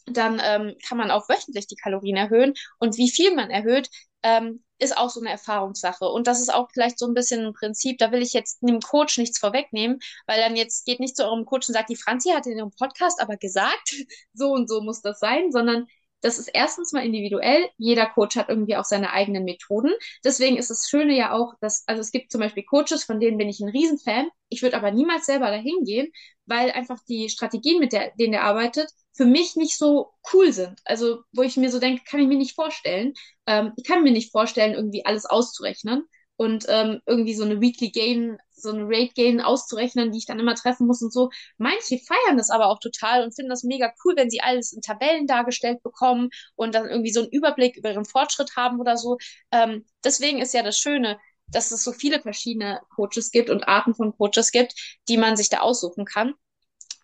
dann 0.06 0.40
ähm, 0.42 0.76
kann 0.86 0.98
man 0.98 1.10
auch 1.10 1.28
wöchentlich 1.28 1.66
die 1.66 1.76
Kalorien 1.76 2.16
erhöhen. 2.16 2.54
Und 2.78 2.96
wie 2.96 3.10
viel 3.10 3.34
man 3.34 3.50
erhöht, 3.50 3.90
ähm, 4.22 4.63
ist 4.78 4.96
auch 4.96 5.10
so 5.10 5.20
eine 5.20 5.30
Erfahrungssache. 5.30 6.06
Und 6.06 6.26
das 6.26 6.40
ist 6.40 6.52
auch 6.52 6.68
vielleicht 6.72 6.98
so 6.98 7.06
ein 7.06 7.14
bisschen 7.14 7.46
ein 7.46 7.52
Prinzip, 7.52 7.98
da 7.98 8.12
will 8.12 8.22
ich 8.22 8.32
jetzt 8.32 8.60
dem 8.62 8.80
Coach 8.80 9.18
nichts 9.18 9.38
vorwegnehmen, 9.38 10.00
weil 10.26 10.40
dann 10.40 10.56
jetzt 10.56 10.84
geht 10.84 11.00
nicht 11.00 11.16
zu 11.16 11.24
eurem 11.24 11.44
Coach 11.44 11.68
und 11.68 11.74
sagt, 11.74 11.90
die 11.90 11.96
Franzi 11.96 12.30
hat 12.30 12.46
in 12.46 12.58
ihrem 12.58 12.70
Podcast 12.70 13.20
aber 13.20 13.36
gesagt, 13.36 13.94
so 14.34 14.50
und 14.50 14.68
so 14.68 14.80
muss 14.80 15.00
das 15.00 15.18
sein, 15.20 15.52
sondern 15.52 15.86
das 16.24 16.38
ist 16.38 16.48
erstens 16.52 16.92
mal 16.92 17.04
individuell. 17.04 17.68
Jeder 17.76 18.06
Coach 18.06 18.36
hat 18.36 18.48
irgendwie 18.48 18.76
auch 18.76 18.84
seine 18.84 19.12
eigenen 19.12 19.44
Methoden. 19.44 19.92
Deswegen 20.24 20.56
ist 20.56 20.70
das 20.70 20.88
Schöne 20.88 21.14
ja 21.16 21.32
auch, 21.32 21.54
dass, 21.60 21.84
also 21.86 22.00
es 22.00 22.10
gibt 22.12 22.32
zum 22.32 22.40
Beispiel 22.40 22.64
Coaches, 22.64 23.04
von 23.04 23.20
denen 23.20 23.38
bin 23.38 23.48
ich 23.48 23.60
ein 23.60 23.68
Riesenfan. 23.68 24.28
Ich 24.48 24.62
würde 24.62 24.76
aber 24.76 24.90
niemals 24.90 25.26
selber 25.26 25.50
dahin 25.50 25.84
gehen, 25.84 26.10
weil 26.46 26.70
einfach 26.72 26.98
die 27.08 27.28
Strategien, 27.28 27.78
mit 27.80 27.92
der, 27.92 28.12
denen 28.18 28.34
er 28.34 28.44
arbeitet, 28.44 28.90
für 29.12 29.26
mich 29.26 29.56
nicht 29.56 29.78
so 29.78 30.12
cool 30.32 30.52
sind. 30.52 30.80
Also, 30.84 31.22
wo 31.32 31.42
ich 31.42 31.56
mir 31.56 31.70
so 31.70 31.78
denke, 31.78 32.02
kann 32.08 32.20
ich 32.20 32.26
mir 32.28 32.36
nicht 32.38 32.54
vorstellen. 32.54 33.14
Ähm, 33.46 33.72
ich 33.76 33.84
kann 33.84 34.02
mir 34.02 34.12
nicht 34.12 34.32
vorstellen, 34.32 34.74
irgendwie 34.74 35.04
alles 35.06 35.26
auszurechnen 35.26 36.04
und 36.36 36.66
ähm, 36.68 37.00
irgendwie 37.06 37.34
so 37.34 37.44
eine 37.44 37.60
Weekly 37.60 37.90
Gain, 37.90 38.38
so 38.50 38.70
eine 38.70 38.84
Rate 38.84 39.12
Gain 39.14 39.40
auszurechnen, 39.40 40.10
die 40.10 40.18
ich 40.18 40.26
dann 40.26 40.40
immer 40.40 40.54
treffen 40.54 40.86
muss 40.86 41.02
und 41.02 41.12
so. 41.12 41.30
Manche 41.58 41.98
feiern 41.98 42.36
das 42.36 42.50
aber 42.50 42.66
auch 42.68 42.78
total 42.80 43.22
und 43.22 43.34
finden 43.34 43.50
das 43.50 43.62
mega 43.62 43.92
cool, 44.04 44.14
wenn 44.16 44.30
sie 44.30 44.40
alles 44.40 44.72
in 44.72 44.80
Tabellen 44.82 45.26
dargestellt 45.26 45.82
bekommen 45.82 46.30
und 46.56 46.74
dann 46.74 46.88
irgendwie 46.88 47.12
so 47.12 47.20
einen 47.20 47.30
Überblick 47.30 47.76
über 47.76 47.92
ihren 47.92 48.04
Fortschritt 48.04 48.56
haben 48.56 48.80
oder 48.80 48.96
so. 48.96 49.18
Ähm, 49.52 49.84
deswegen 50.02 50.40
ist 50.40 50.54
ja 50.54 50.62
das 50.62 50.78
Schöne, 50.78 51.18
dass 51.46 51.70
es 51.70 51.84
so 51.84 51.92
viele 51.92 52.20
verschiedene 52.20 52.80
Coaches 52.94 53.30
gibt 53.30 53.50
und 53.50 53.68
Arten 53.68 53.94
von 53.94 54.16
Coaches 54.16 54.50
gibt, 54.50 54.74
die 55.08 55.18
man 55.18 55.36
sich 55.36 55.50
da 55.50 55.60
aussuchen 55.60 56.04
kann. 56.04 56.34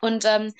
Und 0.00 0.24
ähm, 0.24 0.54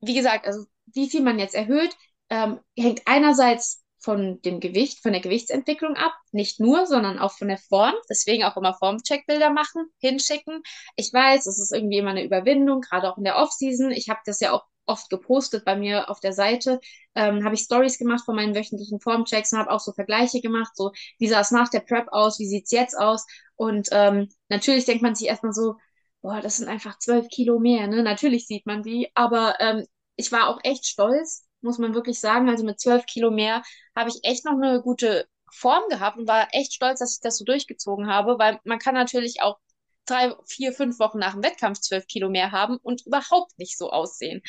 wie 0.00 0.14
gesagt, 0.14 0.46
also 0.46 0.64
wie 0.86 1.08
viel 1.08 1.22
man 1.22 1.38
jetzt 1.38 1.54
erhöht, 1.54 1.94
ähm, 2.30 2.60
hängt 2.76 3.02
einerseits 3.06 3.84
von 4.06 4.40
dem 4.42 4.60
Gewicht, 4.60 5.02
von 5.02 5.12
der 5.12 5.20
Gewichtsentwicklung 5.20 5.96
ab. 5.96 6.14
Nicht 6.32 6.60
nur, 6.60 6.86
sondern 6.86 7.18
auch 7.18 7.32
von 7.32 7.48
der 7.48 7.58
Form. 7.58 7.94
Deswegen 8.08 8.44
auch 8.44 8.56
immer 8.56 8.74
Formcheckbilder 8.74 9.50
machen, 9.50 9.86
hinschicken. 9.98 10.62
Ich 10.96 11.12
weiß, 11.12 11.46
es 11.46 11.58
ist 11.58 11.72
irgendwie 11.72 11.98
immer 11.98 12.10
eine 12.12 12.24
Überwindung, 12.24 12.80
gerade 12.80 13.12
auch 13.12 13.18
in 13.18 13.24
der 13.24 13.36
Offseason. 13.36 13.90
Ich 13.90 14.08
habe 14.08 14.20
das 14.24 14.40
ja 14.40 14.52
auch 14.52 14.64
oft 14.86 15.10
gepostet 15.10 15.64
bei 15.64 15.76
mir 15.76 16.08
auf 16.08 16.20
der 16.20 16.32
Seite, 16.32 16.78
ähm, 17.16 17.44
habe 17.44 17.56
ich 17.56 17.62
Stories 17.62 17.98
gemacht 17.98 18.24
von 18.24 18.36
meinen 18.36 18.54
wöchentlichen 18.54 19.00
Formchecks 19.00 19.52
und 19.52 19.58
habe 19.58 19.72
auch 19.72 19.80
so 19.80 19.92
Vergleiche 19.92 20.40
gemacht, 20.40 20.76
so 20.76 20.92
wie 21.18 21.26
sah 21.26 21.40
es 21.40 21.50
nach 21.50 21.68
der 21.68 21.80
Prep 21.80 22.06
aus, 22.12 22.38
wie 22.38 22.46
sieht's 22.46 22.70
jetzt 22.70 22.96
aus 22.96 23.26
und 23.56 23.88
ähm, 23.90 24.28
natürlich 24.48 24.84
denkt 24.84 25.02
man 25.02 25.16
sich 25.16 25.26
erstmal 25.26 25.52
so, 25.52 25.74
boah, 26.22 26.40
das 26.40 26.58
sind 26.58 26.68
einfach 26.68 26.98
zwölf 27.00 27.28
Kilo 27.28 27.58
mehr, 27.58 27.88
ne? 27.88 28.02
Natürlich 28.04 28.46
sieht 28.46 28.66
man 28.66 28.82
die, 28.82 29.10
aber 29.14 29.56
ähm, 29.60 29.86
ich 30.16 30.32
war 30.32 30.48
auch 30.48 30.60
echt 30.62 30.86
stolz, 30.86 31.45
muss 31.60 31.78
man 31.78 31.94
wirklich 31.94 32.20
sagen. 32.20 32.48
Also 32.48 32.64
mit 32.64 32.80
zwölf 32.80 33.06
Kilo 33.06 33.30
mehr 33.30 33.62
habe 33.94 34.10
ich 34.10 34.20
echt 34.22 34.44
noch 34.44 34.52
eine 34.54 34.82
gute 34.82 35.26
Form 35.52 35.82
gehabt 35.88 36.18
und 36.18 36.28
war 36.28 36.48
echt 36.52 36.74
stolz, 36.74 36.98
dass 37.00 37.14
ich 37.14 37.20
das 37.20 37.38
so 37.38 37.44
durchgezogen 37.44 38.08
habe, 38.08 38.38
weil 38.38 38.60
man 38.64 38.78
kann 38.78 38.94
natürlich 38.94 39.42
auch 39.42 39.58
drei, 40.06 40.34
vier, 40.46 40.72
fünf 40.72 40.98
Wochen 40.98 41.18
nach 41.18 41.34
dem 41.34 41.42
Wettkampf 41.42 41.80
zwölf 41.80 42.06
Kilo 42.06 42.30
mehr 42.30 42.52
haben 42.52 42.76
und 42.76 43.04
überhaupt 43.06 43.58
nicht 43.58 43.76
so 43.76 43.90
aussehen. 43.90 44.42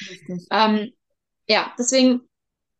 Ähm, 0.51 0.93
ja, 1.47 1.73
deswegen 1.77 2.21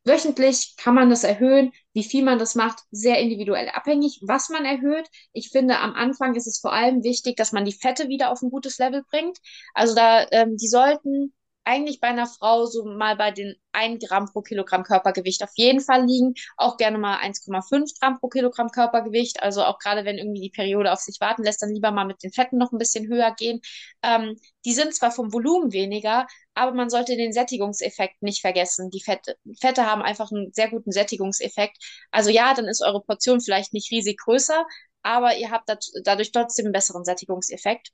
wöchentlich 0.04 0.76
kann 0.78 0.96
man 0.96 1.10
das 1.10 1.24
erhöhen. 1.24 1.72
Wie 1.94 2.04
viel 2.04 2.24
man 2.24 2.40
das 2.40 2.56
macht, 2.56 2.80
sehr 2.92 3.20
individuell 3.20 3.70
abhängig, 3.70 4.20
was 4.24 4.50
man 4.50 4.66
erhöht. 4.66 5.08
Ich 5.34 5.50
finde, 5.50 5.80
am 5.80 5.94
Anfang 5.94 6.36
ist 6.36 6.48
es 6.48 6.60
vor 6.60 6.74
allem 6.74 7.04
wichtig, 7.04 7.36
dass 7.36 7.52
man 7.52 7.66
die 7.66 7.74
Fette 7.74 8.08
wieder 8.08 8.32
auf 8.32 8.42
ein 8.42 8.50
gutes 8.50 8.78
Level 8.78 9.04
bringt. 9.10 9.38
Also 9.74 9.96
da, 9.96 10.26
ähm, 10.32 10.58
die 10.58 10.68
sollten 10.68 11.34
eigentlich 11.68 12.00
bei 12.00 12.08
einer 12.08 12.28
Frau 12.28 12.66
so 12.66 12.86
mal 12.86 13.18
bei 13.18 13.32
den 13.32 13.56
1 13.74 14.08
Gramm 14.08 14.26
pro 14.32 14.42
Kilogramm 14.42 14.84
Körpergewicht 14.84 15.44
auf 15.44 15.52
jeden 15.56 15.82
Fall 15.82 16.06
liegen. 16.06 16.34
Auch 16.56 16.78
gerne 16.78 16.98
mal 16.98 17.18
1,5 17.20 18.00
Gramm 18.00 18.20
pro 18.20 18.30
Kilogramm 18.30 18.70
Körpergewicht. 18.70 19.44
Also 19.44 19.64
auch 19.64 19.78
gerade 19.78 20.06
wenn 20.06 20.18
irgendwie 20.18 20.42
die 20.42 20.50
Periode 20.50 20.94
auf 20.94 21.00
sich 21.00 21.20
warten 21.20 21.44
lässt, 21.44 21.62
dann 21.62 21.74
lieber 21.74 21.92
mal 21.92 22.06
mit 22.06 22.24
den 22.24 22.32
Fetten 22.32 22.58
noch 22.58 22.72
ein 22.72 22.78
bisschen 22.78 23.08
höher 23.08 23.36
gehen. 23.38 23.60
Ähm, 24.02 24.38
die 24.66 24.74
sind 24.74 24.96
zwar 24.96 25.12
vom 25.12 25.34
Volumen 25.34 25.74
weniger, 25.74 26.26
aber 26.54 26.74
man 26.74 26.90
sollte 26.90 27.18
den 27.18 27.34
Sättigungseffekt 27.34 28.22
nicht 28.22 28.40
vergessen. 28.42 28.90
Die 28.90 29.02
Fette, 29.02 29.36
Fette 29.60 29.86
haben 29.86 30.02
einfach 30.02 30.32
einen 30.32 30.54
sehr 30.54 30.70
guten 30.70 30.92
Sättigungseffekt. 30.92 31.78
Also 32.12 32.30
ja, 32.30 32.54
dann 32.54 32.66
ist 32.66 32.82
eure 32.82 33.04
Portion 33.04 33.42
vielleicht 33.42 33.74
nicht 33.74 33.92
riesig 33.92 34.18
größer, 34.20 34.66
aber 35.04 35.38
ihr 35.38 35.52
habt 35.52 35.70
dadurch 36.04 36.32
trotzdem 36.32 36.68
einen 36.68 36.74
besseren 36.74 37.04
Sättigungseffekt. 37.04 37.92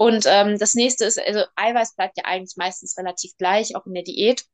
Und 0.00 0.24
ähm, 0.26 0.58
das 0.58 0.74
nächste 0.74 1.04
ist, 1.04 1.20
also 1.20 1.44
Eiweiß 1.56 1.94
bleibt 1.94 2.16
ja 2.16 2.24
eigentlich 2.24 2.56
meistens 2.56 2.96
relativ 2.96 3.36
gleich, 3.36 3.76
auch 3.76 3.84
in 3.84 3.92
der 3.92 4.02
Diät. 4.02 4.46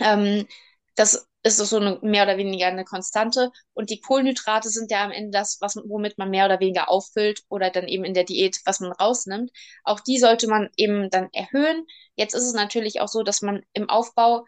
Ähm, 0.00 0.48
das 0.96 1.28
ist 1.44 1.58
so 1.58 1.76
eine, 1.76 2.00
mehr 2.02 2.24
oder 2.24 2.38
weniger 2.38 2.66
eine 2.66 2.84
Konstante. 2.84 3.52
Und 3.72 3.90
die 3.90 4.00
Kohlenhydrate 4.00 4.68
sind 4.68 4.90
ja 4.90 5.04
am 5.04 5.12
Ende 5.12 5.30
das, 5.30 5.58
was, 5.60 5.76
womit 5.76 6.18
man 6.18 6.30
mehr 6.30 6.46
oder 6.46 6.58
weniger 6.58 6.90
auffüllt 6.90 7.44
oder 7.48 7.70
dann 7.70 7.86
eben 7.86 8.02
in 8.02 8.14
der 8.14 8.24
Diät, 8.24 8.58
was 8.64 8.80
man 8.80 8.90
rausnimmt. 8.90 9.52
Auch 9.84 10.00
die 10.00 10.18
sollte 10.18 10.48
man 10.48 10.70
eben 10.76 11.08
dann 11.08 11.28
erhöhen. 11.32 11.86
Jetzt 12.16 12.34
ist 12.34 12.46
es 12.48 12.54
natürlich 12.54 13.00
auch 13.00 13.06
so, 13.06 13.22
dass 13.22 13.42
man 13.42 13.62
im 13.72 13.88
Aufbau 13.88 14.44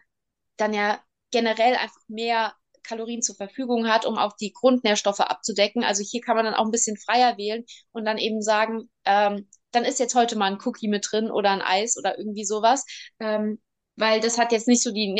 dann 0.57 0.73
ja 0.73 1.01
generell 1.31 1.75
einfach 1.75 2.01
mehr 2.09 2.53
Kalorien 2.83 3.21
zur 3.21 3.35
Verfügung 3.35 3.87
hat, 3.87 4.05
um 4.05 4.17
auch 4.17 4.33
die 4.37 4.53
Grundnährstoffe 4.53 5.19
abzudecken. 5.21 5.83
Also 5.83 6.03
hier 6.03 6.21
kann 6.21 6.35
man 6.35 6.45
dann 6.45 6.53
auch 6.55 6.65
ein 6.65 6.71
bisschen 6.71 6.97
freier 6.97 7.37
wählen 7.37 7.65
und 7.91 8.05
dann 8.05 8.17
eben 8.17 8.41
sagen, 8.41 8.89
ähm, 9.05 9.47
dann 9.71 9.85
ist 9.85 9.99
jetzt 9.99 10.15
heute 10.15 10.35
mal 10.37 10.51
ein 10.51 10.59
Cookie 10.65 10.87
mit 10.87 11.07
drin 11.11 11.31
oder 11.31 11.51
ein 11.51 11.61
Eis 11.61 11.97
oder 11.97 12.17
irgendwie 12.17 12.45
sowas. 12.45 12.85
Ähm, 13.19 13.59
weil 13.95 14.19
das 14.19 14.37
hat 14.37 14.51
jetzt 14.51 14.67
nicht 14.67 14.83
so 14.83 14.91
die, 14.91 15.15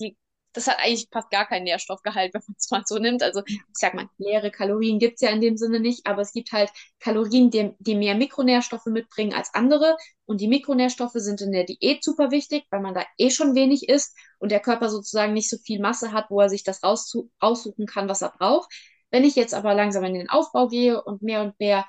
die 0.00 0.16
das 0.58 0.66
hat 0.66 0.78
eigentlich 0.80 1.08
fast 1.12 1.30
gar 1.30 1.46
keinen 1.46 1.64
Nährstoffgehalt, 1.64 2.34
wenn 2.34 2.42
man 2.46 2.56
es 2.58 2.70
mal 2.70 2.82
so 2.84 2.98
nimmt. 2.98 3.22
Also 3.22 3.42
ich 3.46 3.60
sag 3.72 3.94
mal, 3.94 4.08
leere 4.18 4.50
Kalorien 4.50 4.98
gibt's 4.98 5.22
ja 5.22 5.30
in 5.30 5.40
dem 5.40 5.56
Sinne 5.56 5.78
nicht, 5.78 6.06
aber 6.06 6.22
es 6.22 6.32
gibt 6.32 6.50
halt 6.52 6.70
Kalorien, 6.98 7.50
die, 7.50 7.70
die 7.78 7.94
mehr 7.94 8.16
Mikronährstoffe 8.16 8.86
mitbringen 8.86 9.34
als 9.34 9.54
andere. 9.54 9.96
Und 10.26 10.40
die 10.40 10.48
Mikronährstoffe 10.48 11.12
sind 11.14 11.40
in 11.40 11.52
der 11.52 11.64
Diät 11.64 12.02
super 12.02 12.30
wichtig, 12.32 12.64
weil 12.70 12.80
man 12.80 12.94
da 12.94 13.04
eh 13.18 13.30
schon 13.30 13.54
wenig 13.54 13.88
isst 13.88 14.16
und 14.38 14.50
der 14.50 14.60
Körper 14.60 14.90
sozusagen 14.90 15.32
nicht 15.32 15.48
so 15.48 15.58
viel 15.58 15.80
Masse 15.80 16.12
hat, 16.12 16.26
wo 16.30 16.40
er 16.40 16.48
sich 16.48 16.64
das 16.64 16.82
raussuchen 16.82 17.86
kann, 17.86 18.08
was 18.08 18.22
er 18.22 18.30
braucht. 18.36 18.72
Wenn 19.10 19.24
ich 19.24 19.36
jetzt 19.36 19.54
aber 19.54 19.74
langsam 19.74 20.04
in 20.04 20.14
den 20.14 20.28
Aufbau 20.28 20.66
gehe 20.68 21.02
und 21.02 21.22
mehr 21.22 21.42
und 21.42 21.58
mehr 21.60 21.86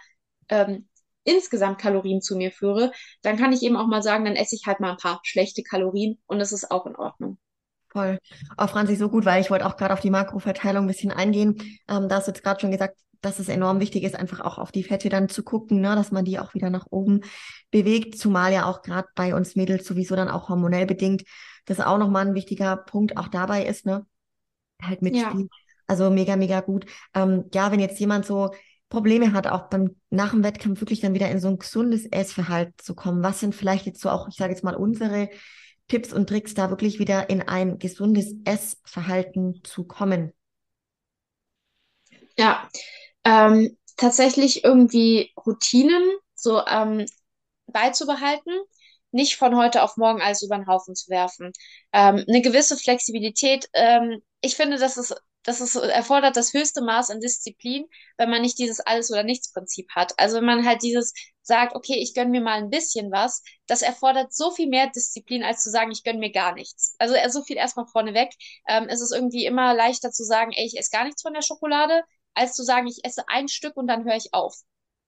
ähm, 0.50 0.88
insgesamt 1.24 1.80
Kalorien 1.80 2.22
zu 2.22 2.38
mir 2.38 2.52
führe, 2.52 2.92
dann 3.24 3.38
kann 3.38 3.52
ich 3.52 3.64
eben 3.64 3.76
auch 3.76 3.88
mal 3.88 4.04
sagen, 4.04 4.26
dann 4.26 4.36
esse 4.36 4.56
ich 4.56 4.68
halt 4.68 4.80
mal 4.80 4.92
ein 4.92 4.98
paar 4.98 5.20
schlechte 5.24 5.64
Kalorien 5.64 6.22
und 6.28 6.40
das 6.40 6.52
ist 6.52 6.72
auch 6.72 6.86
in 6.86 6.96
Ordnung. 6.96 7.40
Voll. 7.92 8.20
Auch 8.56 8.66
oh, 8.66 8.68
Franzi, 8.68 8.96
so 8.96 9.10
gut, 9.10 9.26
weil 9.26 9.42
ich 9.42 9.50
wollte 9.50 9.66
auch 9.66 9.76
gerade 9.76 9.94
auf 9.94 10.00
die 10.00 10.12
Makroverteilung 10.12 10.86
ein 10.86 10.88
bisschen 10.88 11.12
eingehen. 11.12 11.56
Ähm, 11.88 12.08
da 12.08 12.18
hast 12.18 12.28
du 12.28 12.32
jetzt 12.32 12.44
gerade 12.44 12.60
schon 12.60 12.72
gesagt, 12.72 12.98
dass 13.22 13.40
es 13.40 13.50
enorm 13.50 13.80
wichtig 13.80 14.04
ist, 14.04 14.16
einfach 14.16 14.40
auch 14.40 14.58
auf 14.58 14.72
die 14.72 14.84
Fette 14.84 15.10
dann 15.10 15.28
zu 15.28 15.44
gucken, 15.44 15.82
ne, 15.82 15.96
dass 15.96 16.12
man 16.12 16.24
die 16.24 16.40
auch 16.40 16.54
wieder 16.54 16.70
nach 16.70 16.86
oben 16.90 17.22
bewegt, 17.72 18.18
zumal 18.18 18.54
ja 18.54 18.66
auch 18.66 18.82
gerade 18.82 19.08
bei 19.16 19.36
uns 19.36 19.56
Mädels 19.56 19.86
sowieso 19.86 20.16
dann 20.16 20.30
auch 20.30 20.50
hormonell 20.50 20.86
bedingt, 20.86 21.24
das 21.66 21.80
auch 21.80 21.98
nochmal 21.98 22.28
ein 22.28 22.36
wichtiger 22.36 22.78
Punkt 22.78 23.18
auch 23.18 23.28
dabei 23.28 23.66
ist, 23.66 23.86
ne? 23.86 24.06
Halt 24.82 25.02
mitspielen. 25.02 25.50
Ja. 25.52 25.58
Also 25.88 26.10
mega, 26.10 26.36
mega 26.36 26.62
gut. 26.62 26.86
Ähm, 27.14 27.46
ja, 27.54 27.72
wenn 27.72 27.80
jetzt 27.80 28.00
jemand 28.00 28.26
so 28.26 28.52
Probleme 28.90 29.34
hat, 29.34 29.48
auch 29.48 29.70
beim 29.70 29.96
nach 30.10 30.32
dem 30.32 30.44
Wettkampf 30.44 30.80
wirklich 30.80 31.02
dann 31.02 31.14
wieder 31.14 31.30
in 31.30 31.40
so 31.40 31.48
ein 31.48 31.60
gesundes 31.60 32.06
Essverhalten 32.06 32.76
zu 32.78 32.96
kommen. 32.96 33.24
Was 33.24 33.40
sind 33.40 33.54
vielleicht 33.54 33.86
jetzt 33.86 34.02
so 34.02 34.10
auch, 34.10 34.28
ich 34.30 34.36
sage 34.36 34.54
jetzt 34.54 34.64
mal, 34.64 34.76
unsere 34.76 35.30
Tipps 35.90 36.14
und 36.14 36.30
Tricks, 36.30 36.54
da 36.54 36.70
wirklich 36.70 37.00
wieder 37.00 37.30
in 37.30 37.42
ein 37.42 37.80
gesundes 37.80 38.34
Essverhalten 38.46 39.62
zu 39.66 39.84
kommen? 39.86 40.34
Ja, 42.38 42.70
ähm, 43.26 43.78
tatsächlich 43.98 44.64
irgendwie 44.64 45.34
Routinen 45.46 46.04
so 46.36 46.66
ähm, 46.66 47.06
beizubehalten, 47.68 48.54
nicht 49.12 49.38
von 49.38 49.56
heute 49.58 49.84
auf 49.84 49.98
morgen 49.98 50.22
alles 50.22 50.44
über 50.44 50.58
den 50.58 50.68
Haufen 50.68 50.96
zu 50.96 51.10
werfen. 51.10 51.52
Ähm, 51.94 52.26
eine 52.28 52.42
gewisse 52.42 52.78
Flexibilität. 52.78 53.70
Ähm, 53.74 54.22
ich 54.42 54.56
finde, 54.56 54.78
das 54.78 54.98
ist 54.98 55.16
das 55.50 55.62
ist, 55.62 55.76
erfordert 55.76 56.38
das 56.38 56.54
höchste 56.54 56.82
Maß 56.82 57.10
an 57.10 57.20
Disziplin, 57.22 57.86
wenn 58.18 58.30
man 58.30 58.42
nicht 58.44 58.60
dieses 58.60 58.80
Alles- 58.82 59.10
oder 59.12 59.24
Nichts-Prinzip 59.24 59.90
hat. 59.96 60.14
Also 60.20 60.38
wenn 60.38 60.46
man 60.46 60.66
halt 60.66 60.84
dieses 60.84 61.14
sagt, 61.42 61.76
okay, 61.76 61.96
ich 61.96 62.14
gönne 62.14 62.30
mir 62.30 62.42
mal 62.42 62.60
ein 62.60 62.70
bisschen 62.70 63.12
was, 63.12 63.42
das 63.66 63.82
erfordert 63.82 64.32
so 64.34 64.52
viel 64.52 64.68
mehr 64.68 64.92
Disziplin, 64.96 65.44
als 65.44 65.64
zu 65.64 65.72
sagen, 65.72 65.92
ich 65.92 66.04
gönne 66.04 66.20
mir 66.20 66.32
gar 66.32 66.54
nichts. 66.54 66.96
Also 67.00 67.16
so 67.30 67.44
viel 67.44 67.58
erstmal 67.58 67.88
vorneweg. 67.88 68.30
Ähm, 68.68 68.86
es 68.90 69.02
ist 69.02 69.12
irgendwie 69.12 69.46
immer 69.46 69.74
leichter 69.74 70.12
zu 70.12 70.24
sagen, 70.24 70.52
ey, 70.54 70.66
ich 70.68 70.78
esse 70.78 70.92
gar 70.92 71.04
nichts 71.06 71.24
von 71.24 71.34
der 71.34 71.42
Schokolade, 71.42 72.04
als 72.36 72.54
zu 72.54 72.64
sagen, 72.64 72.88
ich 72.88 73.04
esse 73.04 73.28
ein 73.28 73.48
Stück 73.48 73.76
und 73.76 73.88
dann 73.88 74.06
höre 74.06 74.16
ich 74.18 74.34
auf. 74.34 74.56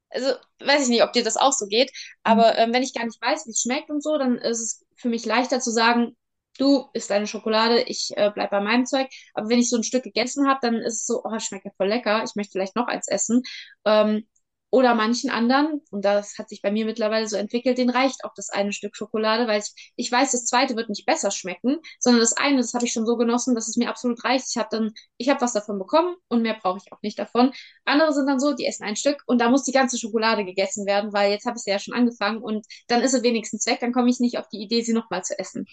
Also 0.10 0.34
weiß 0.60 0.84
ich 0.84 0.90
nicht, 0.90 1.04
ob 1.04 1.14
dir 1.14 1.24
das 1.24 1.38
auch 1.38 1.54
so 1.54 1.68
geht, 1.68 1.92
aber 2.24 2.58
ähm, 2.58 2.74
wenn 2.74 2.84
ich 2.84 2.94
gar 2.94 3.06
nicht 3.06 3.22
weiß, 3.22 3.46
wie 3.46 3.52
es 3.52 3.62
schmeckt 3.62 3.90
und 3.92 4.04
so, 4.04 4.18
dann 4.18 4.38
ist 4.40 4.60
es 4.60 4.86
für 4.96 5.10
mich 5.10 5.26
leichter 5.26 5.60
zu 5.62 5.72
sagen, 5.72 6.18
du 6.58 6.90
isst 6.94 7.10
deine 7.10 7.28
Schokolade, 7.28 7.82
ich 7.84 8.12
äh, 8.18 8.32
bleib 8.34 8.52
bei 8.52 8.62
meinem 8.62 8.86
Zeug. 8.86 9.08
Aber 9.34 9.50
wenn 9.50 9.60
ich 9.60 9.70
so 9.70 9.78
ein 9.78 9.84
Stück 9.84 10.04
gegessen 10.04 10.48
habe, 10.48 10.60
dann 10.62 10.76
ist 10.76 10.96
es 11.02 11.06
so, 11.06 11.22
oh, 11.24 11.40
schmeckt 11.40 11.66
ja 11.66 11.72
voll 11.78 11.88
lecker, 11.88 12.24
ich 12.24 12.36
möchte 12.36 12.52
vielleicht 12.54 12.76
noch 12.76 12.88
eins 12.88 13.08
essen. 13.08 13.44
Ähm, 13.86 14.26
oder 14.74 14.96
manchen 14.96 15.30
anderen, 15.30 15.82
und 15.92 16.06
das 16.06 16.38
hat 16.38 16.48
sich 16.48 16.62
bei 16.62 16.72
mir 16.72 16.86
mittlerweile 16.86 17.28
so 17.28 17.36
entwickelt, 17.36 17.78
den 17.78 17.90
reicht 17.90 18.24
auch 18.24 18.34
das 18.36 18.50
eine 18.50 18.72
Stück 18.72 18.96
Schokolade, 18.96 19.46
weil 19.46 19.60
ich, 19.60 19.94
ich 19.98 20.10
weiß, 20.10 20.32
das 20.32 20.46
zweite 20.46 20.78
wird 20.78 20.88
nicht 20.88 21.06
besser 21.06 21.30
schmecken, 21.30 21.80
sondern 22.00 22.22
das 22.22 22.38
eine, 22.38 22.56
das 22.58 22.74
habe 22.74 22.86
ich 22.86 22.94
schon 22.94 23.06
so 23.06 23.18
genossen, 23.18 23.54
dass 23.54 23.68
es 23.68 23.76
mir 23.76 23.90
absolut 23.90 24.24
reicht. 24.24 24.46
Ich 24.50 24.56
habe 24.58 24.70
dann, 24.72 24.94
ich 25.18 25.28
habe 25.28 25.42
was 25.42 25.52
davon 25.52 25.78
bekommen 25.78 26.16
und 26.30 26.42
mehr 26.42 26.54
brauche 26.54 26.78
ich 26.82 26.94
auch 26.94 27.02
nicht 27.02 27.20
davon. 27.20 27.52
Andere 27.84 28.14
sind 28.14 28.28
dann 28.28 28.40
so, 28.40 28.54
die 28.54 28.66
essen 28.66 28.86
ein 28.86 28.96
Stück 28.96 29.22
und 29.26 29.42
da 29.42 29.50
muss 29.50 29.66
die 29.66 29.74
ganze 29.74 29.98
Schokolade 29.98 30.46
gegessen 30.46 30.86
werden, 30.86 31.12
weil 31.12 31.32
jetzt 31.32 31.46
habe 31.46 31.58
ich 31.58 31.64
sie 31.64 31.72
ja 31.72 31.80
schon 31.80 31.94
angefangen 31.94 32.42
und 32.42 32.66
dann 32.88 33.02
ist 33.02 33.12
sie 33.12 33.24
wenigstens 33.24 33.66
weg, 33.68 33.80
dann 33.82 33.92
komme 33.92 34.10
ich 34.10 34.22
nicht 34.22 34.38
auf 34.38 34.48
die 34.48 34.62
Idee, 34.62 34.82
sie 34.84 34.94
nochmal 34.94 35.22
zu 35.26 35.38
essen. 35.38 35.66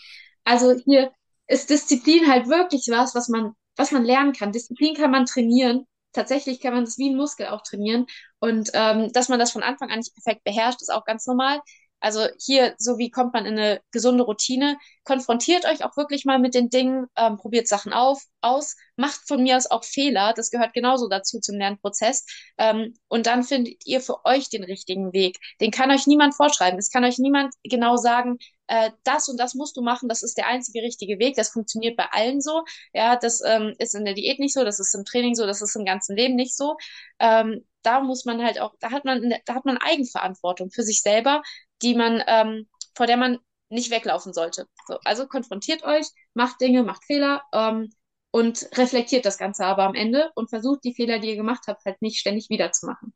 Also 0.48 0.74
hier 0.84 1.12
ist 1.46 1.70
Disziplin 1.70 2.30
halt 2.30 2.48
wirklich 2.48 2.86
was, 2.90 3.14
was 3.14 3.28
man, 3.28 3.52
was 3.76 3.92
man 3.92 4.04
lernen 4.04 4.32
kann. 4.32 4.52
Disziplin 4.52 4.94
kann 4.94 5.10
man 5.10 5.26
trainieren 5.26 5.86
tatsächlich 6.12 6.60
kann 6.60 6.74
man 6.74 6.84
das 6.84 6.98
wie 6.98 7.10
ein 7.10 7.16
Muskel 7.16 7.46
auch 7.46 7.62
trainieren. 7.62 8.06
Und 8.40 8.70
ähm, 8.74 9.12
dass 9.12 9.28
man 9.28 9.38
das 9.38 9.52
von 9.52 9.62
Anfang 9.62 9.90
an 9.90 9.98
nicht 9.98 10.14
perfekt 10.14 10.44
beherrscht, 10.44 10.82
ist 10.82 10.92
auch 10.92 11.04
ganz 11.04 11.26
normal. 11.26 11.60
Also 12.00 12.26
hier, 12.38 12.74
so 12.78 12.96
wie 12.98 13.10
kommt 13.10 13.34
man 13.34 13.44
in 13.44 13.58
eine 13.58 13.80
gesunde 13.90 14.22
Routine, 14.22 14.78
konfrontiert 15.02 15.64
euch 15.64 15.84
auch 15.84 15.96
wirklich 15.96 16.24
mal 16.24 16.38
mit 16.38 16.54
den 16.54 16.70
Dingen, 16.70 17.06
ähm, 17.16 17.38
probiert 17.38 17.66
Sachen 17.66 17.92
auf, 17.92 18.22
aus, 18.40 18.76
macht 18.96 19.26
von 19.26 19.42
mir 19.42 19.56
aus 19.56 19.68
auch 19.68 19.82
Fehler, 19.82 20.32
das 20.32 20.50
gehört 20.50 20.74
genauso 20.74 21.08
dazu 21.08 21.40
zum 21.40 21.56
Lernprozess. 21.56 22.24
Ähm, 22.56 22.94
und 23.08 23.26
dann 23.26 23.42
findet 23.42 23.84
ihr 23.84 24.00
für 24.00 24.24
euch 24.24 24.48
den 24.48 24.62
richtigen 24.62 25.12
Weg. 25.12 25.38
Den 25.60 25.72
kann 25.72 25.90
euch 25.90 26.06
niemand 26.06 26.36
vorschreiben. 26.36 26.78
Es 26.78 26.90
kann 26.90 27.04
euch 27.04 27.18
niemand 27.18 27.52
genau 27.64 27.96
sagen, 27.96 28.38
äh, 28.68 28.90
das 29.04 29.28
und 29.28 29.38
das 29.38 29.54
musst 29.54 29.76
du 29.76 29.82
machen, 29.82 30.08
das 30.08 30.22
ist 30.22 30.36
der 30.38 30.46
einzige 30.46 30.82
richtige 30.82 31.18
Weg. 31.18 31.36
Das 31.36 31.50
funktioniert 31.50 31.96
bei 31.96 32.06
allen 32.10 32.40
so. 32.40 32.64
Ja, 32.92 33.16
das 33.16 33.42
ähm, 33.44 33.74
ist 33.78 33.94
in 33.94 34.04
der 34.04 34.14
Diät 34.14 34.38
nicht 34.38 34.54
so, 34.54 34.64
das 34.64 34.78
ist 34.80 34.94
im 34.94 35.04
Training 35.04 35.34
so, 35.34 35.46
das 35.46 35.62
ist 35.62 35.74
im 35.76 35.84
ganzen 35.84 36.16
Leben 36.16 36.36
nicht 36.36 36.56
so. 36.56 36.76
Ähm, 37.18 37.66
da 37.82 38.00
muss 38.00 38.24
man 38.24 38.42
halt 38.42 38.60
auch, 38.60 38.74
da 38.80 38.90
hat 38.90 39.04
man, 39.04 39.34
da 39.46 39.54
hat 39.54 39.64
man 39.64 39.78
Eigenverantwortung 39.78 40.70
für 40.70 40.82
sich 40.82 41.02
selber, 41.02 41.42
die 41.82 41.94
man, 41.94 42.22
ähm, 42.26 42.68
vor 42.94 43.06
der 43.06 43.16
man 43.16 43.38
nicht 43.70 43.90
weglaufen 43.90 44.32
sollte. 44.32 44.66
So, 44.86 44.98
also 45.04 45.26
konfrontiert 45.26 45.84
euch, 45.84 46.06
macht 46.34 46.60
Dinge, 46.60 46.82
macht 46.82 47.04
Fehler 47.04 47.42
ähm, 47.52 47.90
und 48.30 48.68
reflektiert 48.76 49.24
das 49.26 49.38
Ganze 49.38 49.64
aber 49.64 49.84
am 49.84 49.94
Ende 49.94 50.30
und 50.34 50.50
versucht 50.50 50.84
die 50.84 50.94
Fehler, 50.94 51.18
die 51.18 51.30
ihr 51.30 51.36
gemacht 51.36 51.64
habt, 51.66 51.84
halt 51.84 52.00
nicht 52.02 52.18
ständig 52.18 52.50
wiederzumachen. 52.50 53.14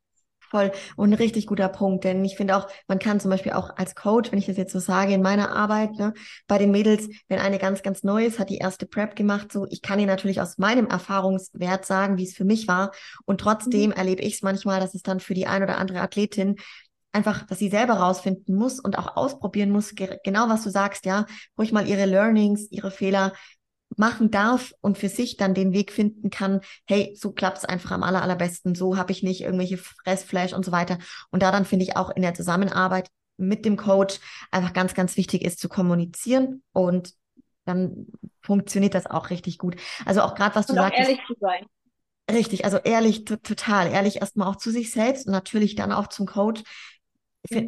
Voll. 0.53 0.71
Und 0.97 1.09
ein 1.09 1.15
richtig 1.15 1.47
guter 1.47 1.71
Punkt, 1.71 2.05
denn 2.05 2.23
ich 2.27 2.37
finde 2.37 2.55
auch, 2.55 2.69
man 2.87 2.99
kann 2.99 3.19
zum 3.21 3.31
Beispiel 3.31 3.53
auch 3.53 3.75
als 3.79 3.95
Coach, 3.95 4.31
wenn 4.31 4.39
ich 4.39 4.45
das 4.45 4.59
jetzt 4.59 4.75
so 4.75 4.81
sage, 4.81 5.15
in 5.15 5.23
meiner 5.23 5.51
Arbeit, 5.57 5.93
ne, 5.93 6.13
bei 6.47 6.59
den 6.59 6.71
Mädels, 6.71 7.09
wenn 7.29 7.39
eine 7.39 7.59
ganz, 7.59 7.83
ganz 7.83 8.03
neu 8.03 8.27
ist, 8.27 8.39
hat 8.39 8.51
die 8.51 8.59
erste 8.59 8.85
Prep 8.85 9.17
gemacht, 9.17 9.51
so, 9.51 9.67
ich 9.71 9.81
kann 9.81 9.99
ihr 9.99 10.07
natürlich 10.07 10.43
aus 10.43 10.59
meinem 10.59 10.89
Erfahrungswert 10.89 11.87
sagen, 11.87 12.19
wie 12.19 12.25
es 12.25 12.35
für 12.35 12.45
mich 12.45 12.69
war. 12.69 12.91
Und 13.25 13.41
trotzdem 13.41 13.93
mhm. 13.93 13.97
erlebe 13.97 14.21
ich 14.21 14.35
es 14.35 14.43
manchmal, 14.43 14.79
dass 14.79 14.95
es 14.95 15.03
dann 15.03 15.21
für 15.21 15.33
die 15.33 15.47
ein 15.47 15.63
oder 15.63 15.79
andere 15.79 16.03
Athletin 16.03 16.57
einfach, 17.13 17.47
dass 17.47 17.59
sie 17.59 17.71
selber 17.71 17.95
rausfinden 17.95 18.55
muss 18.55 18.79
und 18.79 18.99
auch 18.99 19.17
ausprobieren 19.17 19.71
muss, 19.71 19.95
genau 19.95 20.51
was 20.51 20.65
du 20.65 20.71
sagst, 20.71 21.07
ja, 21.07 21.25
ruhig 21.59 21.73
mal 21.73 21.89
ihre 21.89 22.05
Learnings, 22.05 22.71
ihre 22.71 22.91
Fehler 22.91 23.33
machen 23.97 24.31
darf 24.31 24.73
und 24.81 24.99
für 24.99 25.09
sich 25.09 25.37
dann 25.37 25.55
den 25.55 25.73
Weg 25.73 25.93
finden 25.93 26.31
kann, 26.31 26.61
hey, 26.87 27.15
so 27.19 27.33
klappt 27.33 27.59
es 27.59 27.65
einfach 27.65 27.91
am 27.91 28.03
aller, 28.03 28.23
allerbesten, 28.23 28.75
so 28.75 28.97
habe 28.97 29.13
ich 29.13 29.23
nicht 29.23 29.43
irgendwelche 29.43 29.79
Fressflash 29.79 30.53
und 30.53 30.65
so 30.65 30.73
weiter. 30.73 30.99
Und 31.31 31.43
da 31.43 31.51
dann 31.51 31.65
finde 31.65 31.85
ich 31.85 31.97
auch 31.97 32.11
in 32.11 32.23
der 32.23 32.35
Zusammenarbeit 32.35 33.09
mit 33.37 33.65
dem 33.65 33.77
Coach 33.77 34.21
einfach 34.51 34.73
ganz, 34.73 34.95
ganz 34.95 35.17
wichtig 35.17 35.43
ist 35.43 35.59
zu 35.59 35.69
kommunizieren 35.69 36.63
und 36.73 37.15
dann 37.65 38.07
funktioniert 38.41 38.95
das 38.95 39.07
auch 39.07 39.31
richtig 39.31 39.59
gut. 39.59 39.77
Also 40.05 40.23
auch 40.23 40.35
gerade, 40.35 40.55
was 40.55 40.67
du 40.67 40.75
sagst. 40.75 40.99
ehrlich 40.99 41.21
zu 41.27 41.35
sein. 41.41 41.65
Richtig, 42.31 42.65
also 42.65 42.79
ehrlich, 42.79 43.25
total, 43.25 43.91
ehrlich 43.91 44.17
erstmal 44.17 44.49
auch 44.49 44.57
zu 44.57 44.71
sich 44.71 44.93
selbst 44.93 45.27
und 45.27 45.33
natürlich 45.33 45.75
dann 45.75 45.93
auch 45.93 46.07
zum 46.07 46.27
Coach. 46.27 46.63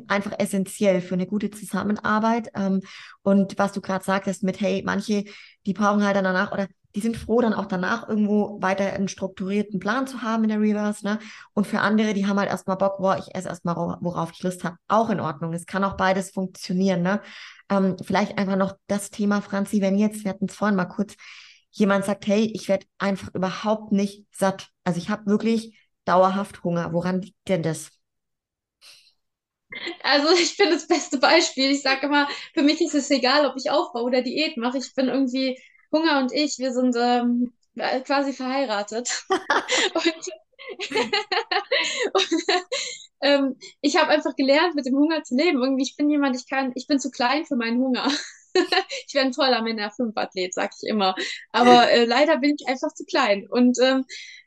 Einfach 0.08 0.32
essentiell 0.38 1.00
für 1.00 1.14
eine 1.14 1.26
gute 1.26 1.50
Zusammenarbeit. 1.50 2.50
Ähm, 2.54 2.80
und 3.22 3.58
was 3.58 3.72
du 3.72 3.80
gerade 3.80 4.04
sagtest 4.04 4.42
mit, 4.42 4.60
hey, 4.60 4.82
manche, 4.84 5.24
die 5.66 5.72
brauchen 5.72 6.04
halt 6.04 6.16
dann 6.16 6.24
danach 6.24 6.52
oder 6.52 6.68
die 6.94 7.00
sind 7.00 7.16
froh, 7.16 7.40
dann 7.40 7.54
auch 7.54 7.66
danach 7.66 8.08
irgendwo 8.08 8.62
weiter 8.62 8.92
einen 8.92 9.08
strukturierten 9.08 9.80
Plan 9.80 10.06
zu 10.06 10.22
haben 10.22 10.44
in 10.44 10.50
der 10.50 10.60
Reverse, 10.60 11.04
ne? 11.04 11.18
Und 11.52 11.66
für 11.66 11.80
andere, 11.80 12.14
die 12.14 12.26
haben 12.26 12.38
halt 12.38 12.48
erstmal 12.48 12.76
Bock, 12.76 12.98
boah, 12.98 13.18
ich 13.18 13.34
esse 13.34 13.48
erstmal, 13.48 13.74
worauf 14.00 14.30
ich 14.32 14.42
Lust 14.44 14.62
habe. 14.62 14.76
Auch 14.86 15.10
in 15.10 15.18
Ordnung. 15.18 15.52
Es 15.54 15.66
kann 15.66 15.82
auch 15.82 15.96
beides 15.96 16.30
funktionieren, 16.30 17.02
ne? 17.02 17.20
Ähm, 17.68 17.96
vielleicht 18.00 18.38
einfach 18.38 18.56
noch 18.56 18.76
das 18.86 19.10
Thema, 19.10 19.40
Franzi, 19.40 19.80
wenn 19.80 19.98
jetzt, 19.98 20.24
wir 20.24 20.30
hatten 20.30 20.46
es 20.46 20.54
vorhin 20.54 20.76
mal 20.76 20.84
kurz, 20.84 21.16
jemand 21.72 22.04
sagt, 22.04 22.26
hey, 22.28 22.44
ich 22.54 22.68
werde 22.68 22.86
einfach 22.98 23.34
überhaupt 23.34 23.90
nicht 23.90 24.26
satt. 24.30 24.68
Also 24.84 24.98
ich 24.98 25.10
habe 25.10 25.26
wirklich 25.26 25.76
dauerhaft 26.04 26.62
Hunger. 26.62 26.92
Woran 26.92 27.22
liegt 27.22 27.48
denn 27.48 27.64
das? 27.64 27.90
Also 30.02 30.32
ich 30.32 30.56
bin 30.56 30.70
das 30.70 30.86
beste 30.86 31.18
Beispiel. 31.18 31.70
Ich 31.70 31.82
sage 31.82 32.06
immer, 32.06 32.28
für 32.52 32.62
mich 32.62 32.80
ist 32.80 32.94
es 32.94 33.10
egal, 33.10 33.46
ob 33.46 33.56
ich 33.56 33.70
Aufbau 33.70 34.02
oder 34.02 34.22
Diät 34.22 34.56
mache. 34.56 34.78
Ich 34.78 34.94
bin 34.94 35.08
irgendwie, 35.08 35.58
Hunger 35.94 36.18
und 36.18 36.32
ich, 36.32 36.58
wir 36.58 36.72
sind 36.72 36.96
ähm, 36.98 37.52
quasi 38.04 38.32
verheiratet. 38.32 39.24
und, 39.30 40.28
und 42.12 42.44
ähm, 43.22 43.56
ich 43.80 43.96
habe 43.96 44.10
einfach 44.10 44.34
gelernt, 44.34 44.74
mit 44.74 44.86
dem 44.86 44.96
Hunger 44.96 45.22
zu 45.22 45.36
leben. 45.36 45.62
Irgendwie, 45.62 45.84
ich 45.84 45.96
bin 45.96 46.10
jemand, 46.10 46.36
ich 46.36 46.48
kann, 46.48 46.72
ich 46.74 46.86
bin 46.86 46.98
zu 46.98 47.10
klein 47.10 47.46
für 47.46 47.56
meinen 47.56 47.80
Hunger. 47.80 48.10
ich 49.06 49.14
wäre 49.14 49.26
ein 49.26 49.32
toller 49.32 49.62
Männer 49.62 49.90
5 49.90 50.16
Athlet, 50.16 50.52
sag 50.52 50.72
ich 50.80 50.88
immer. 50.88 51.14
Aber 51.52 51.90
äh, 51.90 52.04
leider 52.04 52.38
bin 52.38 52.56
ich 52.58 52.66
einfach 52.68 52.92
zu 52.92 53.04
klein. 53.04 53.46
Und 53.48 53.78
ähm, 53.80 54.04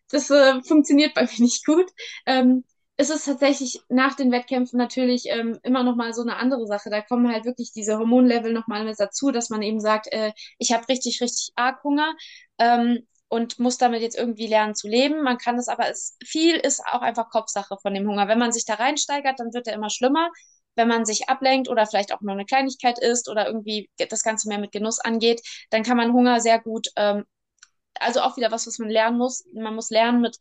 das 0.10 0.30
äh, 0.30 0.62
funktioniert 0.64 1.14
bei 1.14 1.24
mir 1.24 1.40
nicht 1.40 1.66
gut. 1.66 1.90
Ähm, 2.26 2.64
ist 2.98 3.12
es 3.12 3.26
tatsächlich 3.26 3.82
nach 3.90 4.16
den 4.16 4.32
Wettkämpfen 4.32 4.78
natürlich 4.78 5.26
ähm, 5.30 5.60
immer 5.64 5.84
noch 5.84 5.96
mal 5.96 6.14
so 6.14 6.24
eine 6.24 6.38
andere 6.38 6.66
Sache. 6.66 6.90
Da 6.90 7.02
kommen 7.02 7.32
halt 7.32 7.46
wirklich 7.46 7.72
diese 7.72 7.98
Hormonlevel 8.00 8.54
noch 8.54 8.68
mal 8.68 8.84
mit 8.86 9.00
dazu, 9.00 9.32
dass 9.32 9.50
man 9.50 9.62
eben 9.62 9.80
sagt, 9.80 10.12
äh, 10.12 10.32
ich 10.58 10.72
habe 10.74 10.88
richtig, 10.90 11.22
richtig 11.22 11.52
arg 11.56 11.84
Hunger 11.84 12.16
ähm, 12.58 13.06
und 13.30 13.60
muss 13.60 13.78
damit 13.78 14.02
jetzt 14.02 14.18
irgendwie 14.18 14.48
lernen 14.48 14.74
zu 14.74 14.88
leben. 14.88 15.22
Man 15.22 15.38
kann 15.38 15.58
es 15.60 15.68
aber, 15.68 15.90
es, 15.90 16.18
viel 16.26 16.56
ist 16.56 16.82
auch 16.88 17.02
einfach 17.02 17.30
Kopfsache 17.30 17.78
von 17.82 17.94
dem 17.94 18.08
Hunger. 18.10 18.28
Wenn 18.28 18.40
man 18.40 18.52
sich 18.52 18.66
da 18.66 18.76
reinsteigert, 18.76 19.40
dann 19.40 19.54
wird 19.54 19.68
er 19.68 19.76
immer 19.76 19.92
schlimmer. 19.92 20.32
Wenn 20.76 20.88
man 20.88 21.06
sich 21.06 21.30
ablenkt 21.30 21.70
oder 21.70 21.86
vielleicht 21.86 22.14
auch 22.14 22.22
nur 22.22 22.34
eine 22.34 22.46
Kleinigkeit 22.46 23.00
isst 23.00 23.30
oder 23.30 23.48
irgendwie 23.48 23.90
das 23.98 24.24
Ganze 24.24 24.48
mehr 24.48 24.60
mit 24.60 24.72
Genuss 24.72 25.00
angeht, 25.00 25.42
dann 25.70 25.84
kann 25.84 25.98
man 25.98 26.14
Hunger 26.14 26.40
sehr 26.40 26.60
gut 26.60 26.88
ähm, 26.96 27.26
also 28.00 28.22
auch 28.22 28.38
wieder 28.38 28.52
was, 28.52 28.68
was 28.68 28.80
man 28.80 28.90
lernen 28.90 29.18
muss. 29.18 29.46
Man 29.54 29.76
muss 29.76 29.90
lernen, 29.90 30.22
mit 30.22 30.38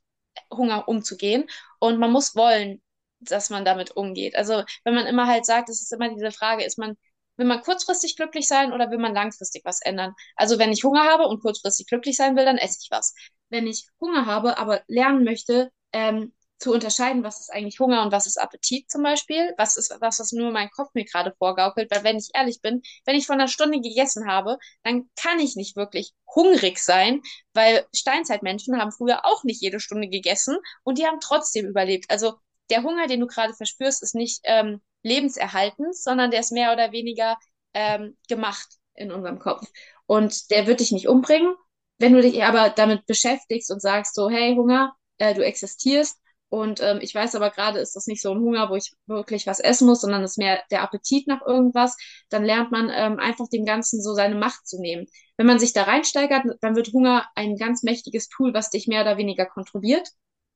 Hunger 0.53 0.89
umzugehen. 0.89 1.47
Und 1.79 1.99
man 1.99 2.13
muss 2.13 2.37
wollen, 2.37 2.83
dass 3.21 3.51
man 3.51 3.65
damit 3.65 3.93
umgeht. 3.97 4.37
Also 4.37 4.63
wenn 4.85 4.95
man 4.95 5.07
immer 5.07 5.27
halt 5.27 5.47
sagt, 5.47 5.69
es 5.69 5.83
ist 5.83 5.93
immer 5.93 6.09
diese 6.15 6.31
Frage, 6.33 6.65
ist 6.65 6.79
man, 6.79 6.97
will 7.37 7.47
man 7.47 7.63
kurzfristig 7.63 8.17
glücklich 8.17 8.49
sein 8.49 8.73
oder 8.73 8.91
will 8.91 8.99
man 8.99 9.15
langfristig 9.15 9.65
was 9.65 9.81
ändern? 9.83 10.15
Also 10.37 10.59
wenn 10.59 10.73
ich 10.73 10.85
Hunger 10.85 11.05
habe 11.05 11.27
und 11.27 11.41
kurzfristig 11.43 11.87
glücklich 11.87 12.17
sein 12.17 12.37
will, 12.37 12.45
dann 12.45 12.59
esse 12.59 12.79
ich 12.83 12.91
was. 12.91 13.15
Wenn 13.49 13.67
ich 13.67 13.87
Hunger 14.01 14.27
habe, 14.27 14.59
aber 14.59 14.83
lernen 14.89 15.25
möchte, 15.25 15.71
ähm, 15.93 16.33
zu 16.59 16.73
unterscheiden, 16.73 17.23
was 17.23 17.41
ist 17.41 17.53
eigentlich 17.53 17.81
Hunger 17.81 18.03
und 18.03 18.13
was 18.13 18.27
ist 18.27 18.39
Appetit 18.41 18.91
zum 18.91 19.03
Beispiel, 19.03 19.55
was 19.59 19.77
ist 19.77 19.95
was, 20.01 20.19
was 20.21 20.33
nur 20.33 20.51
mein 20.53 20.71
Kopf 20.71 20.91
mir 20.95 21.05
gerade 21.05 21.35
vorgaukelt, 21.39 21.91
weil 21.91 22.05
wenn 22.05 22.17
ich 22.17 22.31
ehrlich 22.35 22.61
bin, 22.63 22.83
wenn 23.05 23.17
ich 23.17 23.27
vor 23.27 23.35
einer 23.35 23.49
Stunde 23.49 23.81
gegessen 23.81 24.27
habe, 24.27 24.59
dann 24.83 25.11
kann 25.17 25.39
ich 25.39 25.57
nicht 25.57 25.77
wirklich 25.77 26.13
hungrig 26.35 26.79
sein, 26.79 27.23
weil 27.53 27.87
Steinzeitmenschen 27.95 28.79
haben 28.81 28.93
früher 28.93 29.25
auch 29.25 29.45
nicht 29.45 29.61
jede 29.61 29.81
Stunde 29.81 30.09
gegessen 30.09 30.57
und 30.83 30.99
die 30.99 31.07
haben 31.07 31.21
trotzdem 31.21 31.67
überlebt. 31.67 32.07
Also 32.11 32.35
der 32.71 32.83
Hunger, 32.83 33.07
den 33.07 33.21
du 33.21 33.27
gerade 33.27 33.55
verspürst, 33.55 34.03
ist 34.03 34.15
nicht 34.15 34.41
ähm, 34.45 34.81
lebenserhaltend, 35.03 35.97
sondern 35.97 36.31
der 36.31 36.41
ist 36.41 36.53
mehr 36.53 36.73
oder 36.73 36.93
weniger 36.93 37.37
ähm, 37.75 38.17
gemacht. 38.29 38.67
in 38.95 39.13
unserem 39.13 39.39
Kopf. 39.39 39.67
Und 40.07 40.51
der 40.51 40.67
wird 40.67 40.81
dich 40.81 40.93
nicht 40.93 41.09
umbringen. 41.09 41.55
Wenn 41.99 42.13
du 42.15 42.23
dich 42.23 42.43
aber 42.45 42.71
damit 42.71 43.07
beschäftigst 43.07 43.71
und 43.71 43.81
sagst 43.81 44.15
so, 44.15 44.31
hey, 44.31 44.55
Hunger, 44.55 44.95
äh, 45.19 45.35
du 45.35 45.45
existierst, 45.45 46.19
und 46.49 46.81
ähm, 46.81 46.99
ich 47.01 47.15
weiß 47.15 47.35
aber 47.35 47.51
gerade, 47.51 47.81
ist 47.81 47.97
das 47.97 48.07
nicht 48.07 48.23
so 48.23 48.33
ein 48.33 48.41
Hunger, 48.41 48.71
wo 48.71 48.77
ich 48.77 48.93
wirklich 49.07 49.47
was 49.47 49.59
essen 49.59 49.87
muss, 49.87 50.01
sondern 50.01 50.23
es 50.23 50.33
ist 50.33 50.39
mehr 50.39 50.63
der 50.71 50.83
Appetit 50.83 51.27
nach 51.27 51.43
irgendwas. 51.45 51.97
Dann 52.29 52.45
lernt 52.45 52.71
man 52.71 52.89
ähm, 52.95 53.19
einfach 53.19 53.49
dem 53.49 53.65
Ganzen 53.65 54.01
so 54.01 54.15
seine 54.15 54.37
Macht 54.37 54.67
zu 54.67 54.81
nehmen. 54.81 55.07
Wenn 55.37 55.47
man 55.47 55.59
sich 55.59 55.73
da 55.73 55.83
reinsteigert, 55.83 56.45
dann 56.61 56.77
wird 56.77 56.93
Hunger 56.93 57.27
ein 57.35 57.57
ganz 57.57 57.83
mächtiges 57.83 58.29
Tool, 58.29 58.55
was 58.55 58.71
dich 58.71 58.87
mehr 58.87 59.03
oder 59.03 59.17
weniger 59.17 59.47
kontrolliert. 59.47 60.09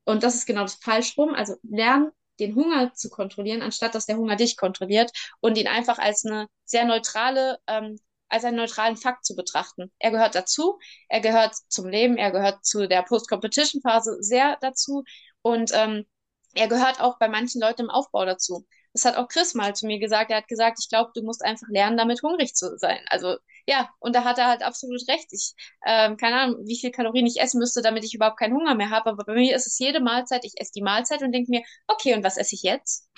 Und 0.04 0.22
das 0.22 0.36
ist 0.36 0.46
genau 0.46 0.62
das 0.62 0.76
Falschrum. 0.76 1.34
Also 1.34 1.56
lernen, 1.62 2.10
den 2.38 2.54
Hunger 2.54 2.94
zu 2.94 3.10
kontrollieren, 3.10 3.60
anstatt 3.62 3.94
dass 3.94 4.06
der 4.06 4.16
Hunger 4.16 4.36
dich 4.36 4.56
kontrolliert 4.56 5.10
und 5.40 5.58
ihn 5.58 5.68
einfach 5.68 5.98
als 5.98 6.24
eine 6.24 6.46
sehr 6.64 6.84
neutrale 6.84 7.58
ähm, 7.66 7.98
als 8.30 8.44
einen 8.44 8.56
neutralen 8.56 8.96
Fakt 8.96 9.24
zu 9.24 9.34
betrachten. 9.34 9.90
Er 9.98 10.12
gehört 10.12 10.36
dazu, 10.36 10.78
er 11.08 11.20
gehört 11.20 11.54
zum 11.68 11.88
Leben, 11.88 12.16
er 12.16 12.30
gehört 12.30 12.64
zu 12.64 12.86
der 12.86 13.02
Post-Competition-Phase 13.02 14.18
sehr 14.20 14.56
dazu 14.60 15.02
und 15.42 15.70
ähm, 15.74 16.06
er 16.54 16.68
gehört 16.68 17.00
auch 17.00 17.18
bei 17.18 17.28
manchen 17.28 17.60
Leuten 17.60 17.82
im 17.82 17.90
Aufbau 17.90 18.24
dazu. 18.24 18.66
Das 18.92 19.04
hat 19.04 19.16
auch 19.16 19.28
Chris 19.28 19.54
mal 19.54 19.74
zu 19.74 19.86
mir 19.86 20.00
gesagt. 20.00 20.30
Er 20.30 20.38
hat 20.38 20.48
gesagt, 20.48 20.78
ich 20.80 20.88
glaube, 20.88 21.12
du 21.14 21.22
musst 21.22 21.44
einfach 21.44 21.68
lernen, 21.68 21.96
damit 21.96 22.22
hungrig 22.22 22.54
zu 22.54 22.76
sein. 22.76 22.98
Also 23.08 23.36
ja, 23.66 23.88
und 24.00 24.16
da 24.16 24.24
hat 24.24 24.38
er 24.38 24.48
halt 24.48 24.62
absolut 24.62 25.06
recht. 25.08 25.28
Ich, 25.32 25.54
ähm, 25.86 26.16
keine 26.16 26.36
Ahnung, 26.40 26.66
wie 26.66 26.78
viel 26.78 26.90
Kalorien 26.90 27.26
ich 27.26 27.40
essen 27.40 27.60
müsste, 27.60 27.82
damit 27.82 28.04
ich 28.04 28.14
überhaupt 28.14 28.38
keinen 28.38 28.54
Hunger 28.54 28.74
mehr 28.74 28.90
habe. 28.90 29.10
Aber 29.10 29.24
bei 29.24 29.34
mir 29.34 29.54
ist 29.54 29.68
es 29.68 29.78
jede 29.78 30.00
Mahlzeit, 30.00 30.44
ich 30.44 30.54
esse 30.60 30.72
die 30.74 30.82
Mahlzeit 30.82 31.22
und 31.22 31.30
denke 31.32 31.50
mir, 31.50 31.62
okay, 31.86 32.14
und 32.14 32.24
was 32.24 32.36
esse 32.36 32.56
ich 32.56 32.62
jetzt? 32.62 33.08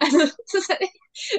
also 0.00 0.18
das 0.18 0.54
ist, 0.54 0.68
halt, 0.68 0.80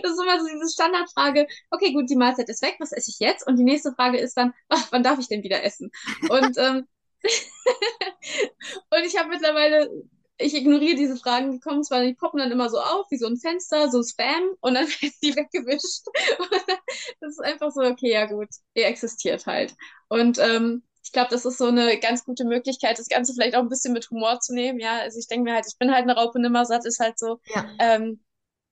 das 0.01 0.11
ist 0.11 0.21
immer 0.21 0.39
so 0.39 0.47
diese 0.47 0.73
Standardfrage, 0.73 1.47
okay, 1.69 1.93
gut, 1.93 2.09
die 2.09 2.15
Mahlzeit 2.15 2.49
ist 2.49 2.63
weg, 2.63 2.77
was 2.79 2.91
esse 2.91 3.11
ich 3.11 3.19
jetzt? 3.19 3.45
Und 3.45 3.57
die 3.57 3.63
nächste 3.63 3.93
Frage 3.93 4.17
ist 4.17 4.35
dann, 4.35 4.53
ach, 4.69 4.87
wann 4.91 5.03
darf 5.03 5.19
ich 5.19 5.27
denn 5.27 5.43
wieder 5.43 5.63
essen? 5.63 5.91
Und 6.29 6.57
ähm, 6.57 6.87
und 8.89 9.03
ich 9.05 9.17
habe 9.17 9.29
mittlerweile, 9.29 9.89
ich 10.37 10.53
ignoriere 10.53 10.95
diese 10.95 11.17
Fragen, 11.17 11.51
die 11.51 11.59
kommen 11.59 11.83
zwar, 11.83 12.03
die 12.03 12.13
poppen 12.13 12.39
dann 12.39 12.51
immer 12.51 12.69
so 12.69 12.79
auf, 12.79 13.07
wie 13.09 13.17
so 13.17 13.27
ein 13.27 13.37
Fenster, 13.37 13.89
so 13.89 14.03
Spam, 14.03 14.55
und 14.61 14.75
dann 14.75 14.87
wird 15.01 15.13
die 15.23 15.35
weggewischt. 15.35 16.05
das 17.21 17.31
ist 17.31 17.43
einfach 17.43 17.71
so, 17.71 17.81
okay, 17.81 18.11
ja 18.11 18.25
gut, 18.25 18.49
er 18.73 18.87
existiert 18.89 19.45
halt. 19.45 19.75
Und 20.09 20.37
ähm, 20.39 20.83
ich 21.03 21.13
glaube, 21.13 21.29
das 21.31 21.45
ist 21.45 21.57
so 21.57 21.67
eine 21.67 21.97
ganz 21.99 22.25
gute 22.25 22.43
Möglichkeit, 22.43 22.99
das 22.99 23.07
Ganze 23.07 23.33
vielleicht 23.33 23.55
auch 23.55 23.61
ein 23.61 23.69
bisschen 23.69 23.93
mit 23.93 24.09
Humor 24.11 24.41
zu 24.41 24.53
nehmen. 24.53 24.79
Ja, 24.79 24.99
also 24.99 25.17
ich 25.17 25.27
denke 25.27 25.45
mir 25.45 25.55
halt, 25.55 25.65
ich 25.65 25.77
bin 25.77 25.91
halt 25.91 26.03
eine 26.03 26.15
Raupe 26.15 26.39
nimmersatt, 26.39 26.85
ist 26.85 26.99
halt 26.99 27.17
so. 27.17 27.39
Ja. 27.45 27.65
Ähm, 27.79 28.19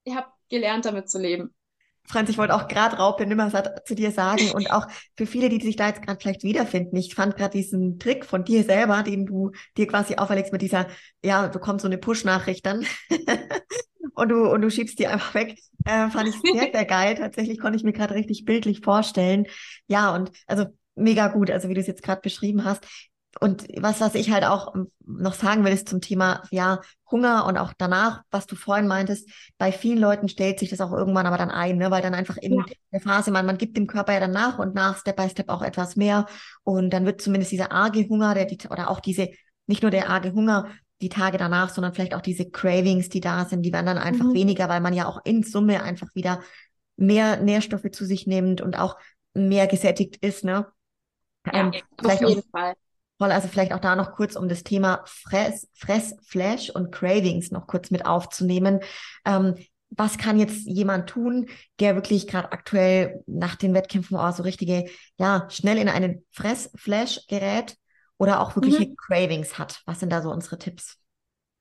ich 0.03 0.13
habe 0.15 0.27
gelernt, 0.49 0.85
damit 0.85 1.09
zu 1.09 1.17
leben. 1.17 1.54
Franz, 2.07 2.29
ich 2.29 2.37
wollte 2.37 2.53
auch 2.53 2.67
gerade 2.67 2.97
Raupe 2.97 3.25
Nimmersatt 3.25 3.87
zu 3.87 3.95
dir 3.95 4.11
sagen 4.11 4.51
und 4.51 4.71
auch 4.71 4.87
für 5.15 5.25
viele, 5.25 5.49
die 5.49 5.61
sich 5.61 5.75
da 5.75 5.87
jetzt 5.87 6.01
gerade 6.01 6.19
vielleicht 6.19 6.43
wiederfinden. 6.43 6.95
Ich 6.95 7.15
fand 7.15 7.35
gerade 7.35 7.57
diesen 7.57 7.99
Trick 7.99 8.25
von 8.25 8.43
dir 8.43 8.63
selber, 8.63 9.03
den 9.03 9.25
du 9.25 9.51
dir 9.77 9.87
quasi 9.87 10.15
auferlegst 10.15 10.51
mit 10.51 10.61
dieser, 10.61 10.87
ja, 11.23 11.47
du 11.47 11.59
kommst 11.59 11.81
so 11.81 11.87
eine 11.87 11.97
Push-Nachricht 11.97 12.65
dann 12.65 12.85
und 14.13 14.29
du 14.29 14.49
und 14.51 14.61
du 14.61 14.69
schiebst 14.69 14.99
die 14.99 15.07
einfach 15.07 15.33
weg, 15.33 15.57
äh, 15.85 16.09
fand 16.09 16.29
ich 16.29 16.35
sehr, 16.41 16.69
sehr 16.71 16.85
geil. 16.85 17.15
Tatsächlich 17.15 17.59
konnte 17.59 17.77
ich 17.77 17.83
mir 17.83 17.93
gerade 17.93 18.13
richtig 18.13 18.45
bildlich 18.45 18.81
vorstellen. 18.81 19.45
Ja, 19.87 20.13
und 20.13 20.31
also 20.47 20.65
mega 20.95 21.27
gut, 21.27 21.51
also 21.51 21.69
wie 21.69 21.73
du 21.73 21.81
es 21.81 21.87
jetzt 21.87 22.03
gerade 22.03 22.21
beschrieben 22.21 22.63
hast. 22.65 22.85
Und 23.39 23.67
was, 23.75 23.99
was 23.99 24.15
ich 24.15 24.31
halt 24.31 24.45
auch 24.45 24.73
noch 25.05 25.33
sagen 25.33 25.65
will, 25.65 25.73
ist 25.73 25.89
zum 25.89 25.99
Thema, 25.99 26.43
ja, 26.51 26.79
Hunger 27.11 27.45
und 27.45 27.57
auch 27.57 27.73
danach, 27.77 28.23
was 28.31 28.47
du 28.47 28.55
vorhin 28.55 28.87
meintest, 28.87 29.29
bei 29.57 29.71
vielen 29.71 29.97
Leuten 29.97 30.29
stellt 30.29 30.59
sich 30.59 30.69
das 30.69 30.81
auch 30.81 30.91
irgendwann 30.91 31.27
aber 31.27 31.37
dann 31.37 31.51
ein, 31.51 31.77
ne? 31.77 31.91
weil 31.91 32.01
dann 32.01 32.13
einfach 32.13 32.37
in 32.37 32.53
ja. 32.53 32.65
der 32.91 33.01
Phase, 33.01 33.31
man, 33.31 33.45
man 33.45 33.57
gibt 33.57 33.77
dem 33.77 33.87
Körper 33.87 34.13
ja 34.13 34.21
dann 34.21 34.31
nach 34.31 34.57
und 34.57 34.73
nach, 34.73 34.97
Step 34.97 35.17
by 35.17 35.29
Step 35.29 35.49
auch 35.49 35.61
etwas 35.61 35.95
mehr 35.95 36.25
und 36.63 36.91
dann 36.91 37.05
wird 37.05 37.21
zumindest 37.21 37.51
dieser 37.51 37.71
arge 37.71 38.07
Hunger, 38.07 38.33
der, 38.33 38.45
die, 38.45 38.57
oder 38.69 38.89
auch 38.89 38.99
diese, 38.99 39.29
nicht 39.67 39.81
nur 39.81 39.91
der 39.91 40.09
arge 40.09 40.33
Hunger, 40.33 40.69
die 41.01 41.09
Tage 41.09 41.37
danach, 41.37 41.69
sondern 41.69 41.93
vielleicht 41.93 42.15
auch 42.15 42.21
diese 42.21 42.49
Cravings, 42.49 43.09
die 43.09 43.19
da 43.19 43.45
sind, 43.45 43.63
die 43.63 43.73
werden 43.73 43.85
dann 43.85 43.97
einfach 43.97 44.25
mhm. 44.25 44.33
weniger, 44.33 44.69
weil 44.69 44.81
man 44.81 44.93
ja 44.93 45.07
auch 45.07 45.19
in 45.25 45.43
Summe 45.43 45.83
einfach 45.83 46.07
wieder 46.15 46.41
mehr 46.95 47.37
Nährstoffe 47.37 47.91
zu 47.91 48.05
sich 48.05 48.27
nimmt 48.27 48.61
und 48.61 48.79
auch 48.79 48.97
mehr 49.33 49.67
gesättigt 49.67 50.17
ist, 50.17 50.45
ne? 50.45 50.67
Ja, 51.45 51.53
ähm, 51.53 51.73
auf 51.97 52.21
jeden 52.21 52.39
auch, 52.39 52.49
Fall. 52.51 52.73
Voll, 53.17 53.31
also 53.31 53.47
vielleicht 53.47 53.73
auch 53.73 53.79
da 53.79 53.95
noch 53.95 54.11
kurz, 54.11 54.35
um 54.35 54.49
das 54.49 54.63
Thema 54.63 55.01
Fress, 55.05 55.69
Fress, 55.73 56.15
Flash 56.23 56.69
und 56.69 56.91
Cravings 56.91 57.49
noch 57.51 57.65
kurz 57.65 57.89
mit 57.89 58.05
aufzunehmen. 58.05 58.81
Ähm, 59.25 59.55
was 59.89 60.17
kann 60.17 60.37
jetzt 60.37 60.65
jemand 60.65 61.09
tun, 61.09 61.47
der 61.79 61.95
wirklich 61.95 62.27
gerade 62.27 62.51
aktuell 62.51 63.23
nach 63.27 63.55
den 63.55 63.73
Wettkämpfen 63.73 64.17
auch 64.17 64.35
so 64.35 64.43
richtige, 64.43 64.89
ja, 65.17 65.47
schnell 65.49 65.77
in 65.77 65.87
einen 65.87 66.25
Fress-Flash 66.31 67.27
gerät 67.27 67.77
oder 68.17 68.41
auch 68.41 68.55
wirkliche 68.55 68.87
mhm. 68.87 68.95
Cravings 68.97 69.57
hat? 69.57 69.81
Was 69.85 70.01
sind 70.01 70.11
da 70.11 70.21
so 70.21 70.29
unsere 70.29 70.57
Tipps? 70.57 70.97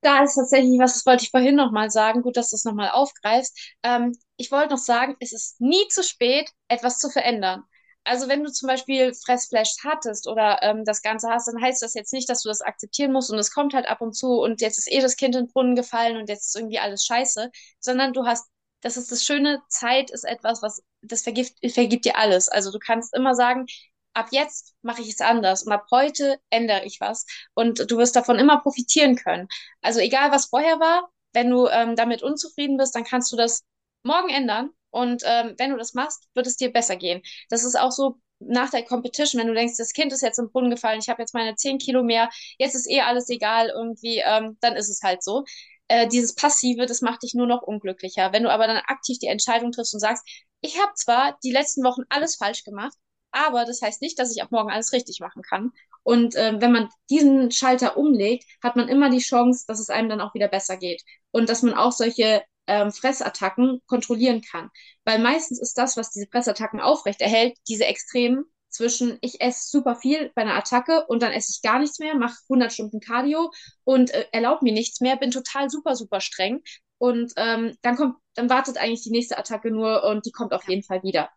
Da 0.00 0.24
ist 0.24 0.34
tatsächlich 0.34 0.78
was, 0.80 0.94
das 0.94 1.06
wollte 1.06 1.22
ich 1.22 1.30
vorhin 1.30 1.54
nochmal 1.54 1.90
sagen. 1.90 2.22
Gut, 2.22 2.36
dass 2.36 2.50
du 2.50 2.56
es 2.56 2.64
nochmal 2.64 2.90
aufgreifst. 2.90 3.74
Ähm, 3.84 4.12
ich 4.36 4.50
wollte 4.50 4.70
noch 4.70 4.78
sagen, 4.78 5.14
es 5.20 5.32
ist 5.32 5.60
nie 5.60 5.86
zu 5.88 6.02
spät, 6.02 6.50
etwas 6.66 6.98
zu 6.98 7.10
verändern 7.10 7.62
also 8.04 8.28
wenn 8.28 8.44
du 8.44 8.52
zum 8.52 8.68
Beispiel 8.68 9.14
Fressflash 9.14 9.76
hattest 9.82 10.28
oder 10.28 10.62
ähm, 10.62 10.84
das 10.84 11.02
Ganze 11.02 11.28
hast, 11.30 11.48
dann 11.48 11.60
heißt 11.62 11.82
das 11.82 11.94
jetzt 11.94 12.12
nicht, 12.12 12.28
dass 12.28 12.42
du 12.42 12.48
das 12.48 12.60
akzeptieren 12.60 13.12
musst 13.12 13.30
und 13.30 13.38
es 13.38 13.50
kommt 13.52 13.74
halt 13.74 13.88
ab 13.88 14.00
und 14.00 14.14
zu 14.14 14.40
und 14.40 14.60
jetzt 14.60 14.78
ist 14.78 14.92
eh 14.92 15.00
das 15.00 15.16
Kind 15.16 15.34
in 15.34 15.46
den 15.46 15.52
Brunnen 15.52 15.74
gefallen 15.74 16.16
und 16.18 16.28
jetzt 16.28 16.48
ist 16.48 16.56
irgendwie 16.56 16.78
alles 16.78 17.04
scheiße, 17.04 17.50
sondern 17.80 18.12
du 18.12 18.26
hast, 18.26 18.46
das 18.82 18.96
ist 18.96 19.10
das 19.10 19.24
Schöne, 19.24 19.62
Zeit 19.68 20.10
ist 20.10 20.24
etwas, 20.24 20.62
was, 20.62 20.82
das 21.02 21.22
vergibt, 21.22 21.54
vergibt 21.72 22.04
dir 22.04 22.18
alles. 22.18 22.48
Also 22.48 22.70
du 22.70 22.78
kannst 22.78 23.14
immer 23.16 23.34
sagen, 23.34 23.66
ab 24.12 24.28
jetzt 24.30 24.74
mache 24.82 25.02
ich 25.02 25.08
es 25.10 25.20
anders 25.20 25.64
und 25.64 25.72
ab 25.72 25.86
heute 25.90 26.38
ändere 26.50 26.84
ich 26.84 27.00
was 27.00 27.26
und 27.54 27.90
du 27.90 27.96
wirst 27.98 28.16
davon 28.16 28.38
immer 28.38 28.60
profitieren 28.60 29.16
können. 29.16 29.48
Also 29.82 30.00
egal, 30.00 30.30
was 30.30 30.46
vorher 30.46 30.78
war, 30.78 31.10
wenn 31.32 31.50
du 31.50 31.66
ähm, 31.68 31.96
damit 31.96 32.22
unzufrieden 32.22 32.76
bist, 32.76 32.94
dann 32.94 33.04
kannst 33.04 33.32
du 33.32 33.36
das 33.36 33.64
morgen 34.02 34.28
ändern 34.28 34.70
und 34.94 35.22
ähm, 35.26 35.54
wenn 35.58 35.70
du 35.70 35.76
das 35.76 35.94
machst, 35.94 36.28
wird 36.34 36.46
es 36.46 36.56
dir 36.56 36.72
besser 36.72 36.94
gehen. 36.94 37.20
Das 37.50 37.64
ist 37.64 37.74
auch 37.74 37.90
so 37.90 38.20
nach 38.38 38.70
der 38.70 38.84
Competition, 38.84 39.40
wenn 39.40 39.48
du 39.48 39.54
denkst, 39.54 39.76
das 39.76 39.92
Kind 39.92 40.12
ist 40.12 40.22
jetzt 40.22 40.38
im 40.38 40.50
Brunnen 40.52 40.70
gefallen, 40.70 41.00
ich 41.00 41.08
habe 41.08 41.20
jetzt 41.20 41.34
meine 41.34 41.56
10 41.56 41.78
Kilo 41.78 42.04
mehr, 42.04 42.30
jetzt 42.58 42.76
ist 42.76 42.88
eh 42.88 43.00
alles 43.00 43.28
egal 43.28 43.70
irgendwie, 43.70 44.22
ähm, 44.24 44.56
dann 44.60 44.76
ist 44.76 44.88
es 44.88 45.02
halt 45.02 45.24
so. 45.24 45.44
Äh, 45.88 46.06
dieses 46.08 46.34
Passive, 46.36 46.86
das 46.86 47.00
macht 47.02 47.24
dich 47.24 47.34
nur 47.34 47.46
noch 47.46 47.62
unglücklicher. 47.62 48.32
Wenn 48.32 48.44
du 48.44 48.52
aber 48.52 48.68
dann 48.68 48.76
aktiv 48.86 49.18
die 49.18 49.26
Entscheidung 49.26 49.72
triffst 49.72 49.94
und 49.94 50.00
sagst, 50.00 50.24
ich 50.60 50.80
habe 50.80 50.92
zwar 50.94 51.38
die 51.42 51.50
letzten 51.50 51.82
Wochen 51.84 52.02
alles 52.08 52.36
falsch 52.36 52.62
gemacht, 52.64 52.96
aber 53.32 53.64
das 53.64 53.82
heißt 53.82 54.00
nicht, 54.00 54.18
dass 54.20 54.34
ich 54.34 54.42
auch 54.44 54.50
morgen 54.52 54.70
alles 54.70 54.92
richtig 54.92 55.18
machen 55.18 55.42
kann. 55.42 55.72
Und 56.04 56.36
äh, 56.36 56.60
wenn 56.60 56.70
man 56.72 56.88
diesen 57.10 57.50
Schalter 57.50 57.96
umlegt, 57.96 58.44
hat 58.62 58.76
man 58.76 58.88
immer 58.88 59.10
die 59.10 59.18
Chance, 59.18 59.64
dass 59.66 59.80
es 59.80 59.90
einem 59.90 60.08
dann 60.08 60.20
auch 60.20 60.34
wieder 60.34 60.48
besser 60.48 60.76
geht. 60.76 61.02
Und 61.32 61.48
dass 61.48 61.62
man 61.62 61.74
auch 61.74 61.92
solche 61.92 62.42
ähm, 62.66 62.92
Fressattacken 62.92 63.80
kontrollieren 63.86 64.42
kann. 64.42 64.70
Weil 65.04 65.18
meistens 65.18 65.60
ist 65.60 65.78
das, 65.78 65.96
was 65.96 66.10
diese 66.10 66.26
Fressattacken 66.30 66.80
aufrechterhält, 66.80 67.56
diese 67.68 67.84
Extremen 67.86 68.44
zwischen 68.68 69.18
ich 69.20 69.40
esse 69.40 69.68
super 69.70 69.94
viel 69.94 70.32
bei 70.34 70.42
einer 70.42 70.56
Attacke 70.56 71.06
und 71.06 71.22
dann 71.22 71.32
esse 71.32 71.52
ich 71.54 71.62
gar 71.62 71.78
nichts 71.78 72.00
mehr, 72.00 72.16
mache 72.16 72.38
100 72.48 72.72
Stunden 72.72 73.00
Cardio 73.00 73.52
und 73.84 74.10
äh, 74.10 74.26
erlaube 74.32 74.64
mir 74.64 74.72
nichts 74.72 75.00
mehr, 75.00 75.16
bin 75.16 75.30
total 75.30 75.70
super, 75.70 75.94
super 75.94 76.20
streng 76.20 76.60
und 76.98 77.32
ähm, 77.36 77.76
dann 77.82 77.96
kommt, 77.96 78.16
dann 78.34 78.50
wartet 78.50 78.76
eigentlich 78.78 79.02
die 79.02 79.10
nächste 79.10 79.38
Attacke 79.38 79.70
nur 79.70 80.04
und 80.04 80.26
die 80.26 80.32
kommt 80.32 80.52
auf 80.52 80.68
jeden 80.68 80.82
Fall 80.82 81.02
wieder. 81.02 81.30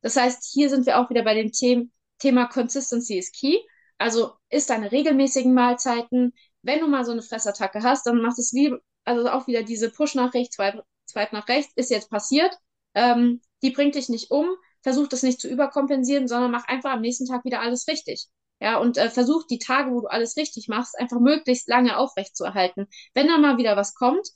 Das 0.00 0.16
heißt, 0.16 0.44
hier 0.52 0.68
sind 0.68 0.86
wir 0.86 0.98
auch 0.98 1.10
wieder 1.10 1.22
bei 1.22 1.34
dem 1.34 1.52
The 1.52 1.88
Thema 2.18 2.46
Consistency 2.46 3.18
is 3.18 3.30
key. 3.32 3.58
Also 3.98 4.32
ist 4.48 4.70
deine 4.70 4.90
regelmäßigen 4.90 5.54
Mahlzeiten. 5.54 6.32
Wenn 6.62 6.80
du 6.80 6.88
mal 6.88 7.04
so 7.04 7.12
eine 7.12 7.22
Fressattacke 7.22 7.82
hast, 7.82 8.06
dann 8.06 8.20
macht 8.20 8.38
es 8.38 8.52
wie 8.52 8.74
also 9.04 9.28
auch 9.28 9.46
wieder 9.46 9.62
diese 9.62 9.90
Push-Nachricht, 9.90 10.52
zweit, 10.52 10.82
zweit 11.06 11.32
nach 11.32 11.48
rechts, 11.48 11.72
ist 11.76 11.90
jetzt 11.90 12.10
passiert. 12.10 12.56
Ähm, 12.94 13.40
die 13.62 13.70
bringt 13.70 13.94
dich 13.94 14.08
nicht 14.08 14.30
um, 14.30 14.48
versuch 14.82 15.08
das 15.08 15.22
nicht 15.22 15.40
zu 15.40 15.48
überkompensieren, 15.48 16.28
sondern 16.28 16.50
mach 16.50 16.66
einfach 16.68 16.92
am 16.92 17.00
nächsten 17.00 17.26
Tag 17.26 17.44
wieder 17.44 17.60
alles 17.60 17.86
richtig. 17.88 18.26
Ja, 18.60 18.78
und 18.78 18.96
äh, 18.96 19.10
versuch 19.10 19.46
die 19.46 19.58
Tage, 19.58 19.90
wo 19.92 20.02
du 20.02 20.06
alles 20.06 20.36
richtig 20.36 20.68
machst, 20.68 20.98
einfach 20.98 21.18
möglichst 21.18 21.68
lange 21.68 21.96
aufrecht 21.96 22.36
zu 22.36 22.44
erhalten. 22.44 22.86
Wenn 23.14 23.26
dann 23.26 23.40
mal 23.40 23.56
wieder 23.58 23.76
was 23.76 23.94
kommt, 23.94 24.28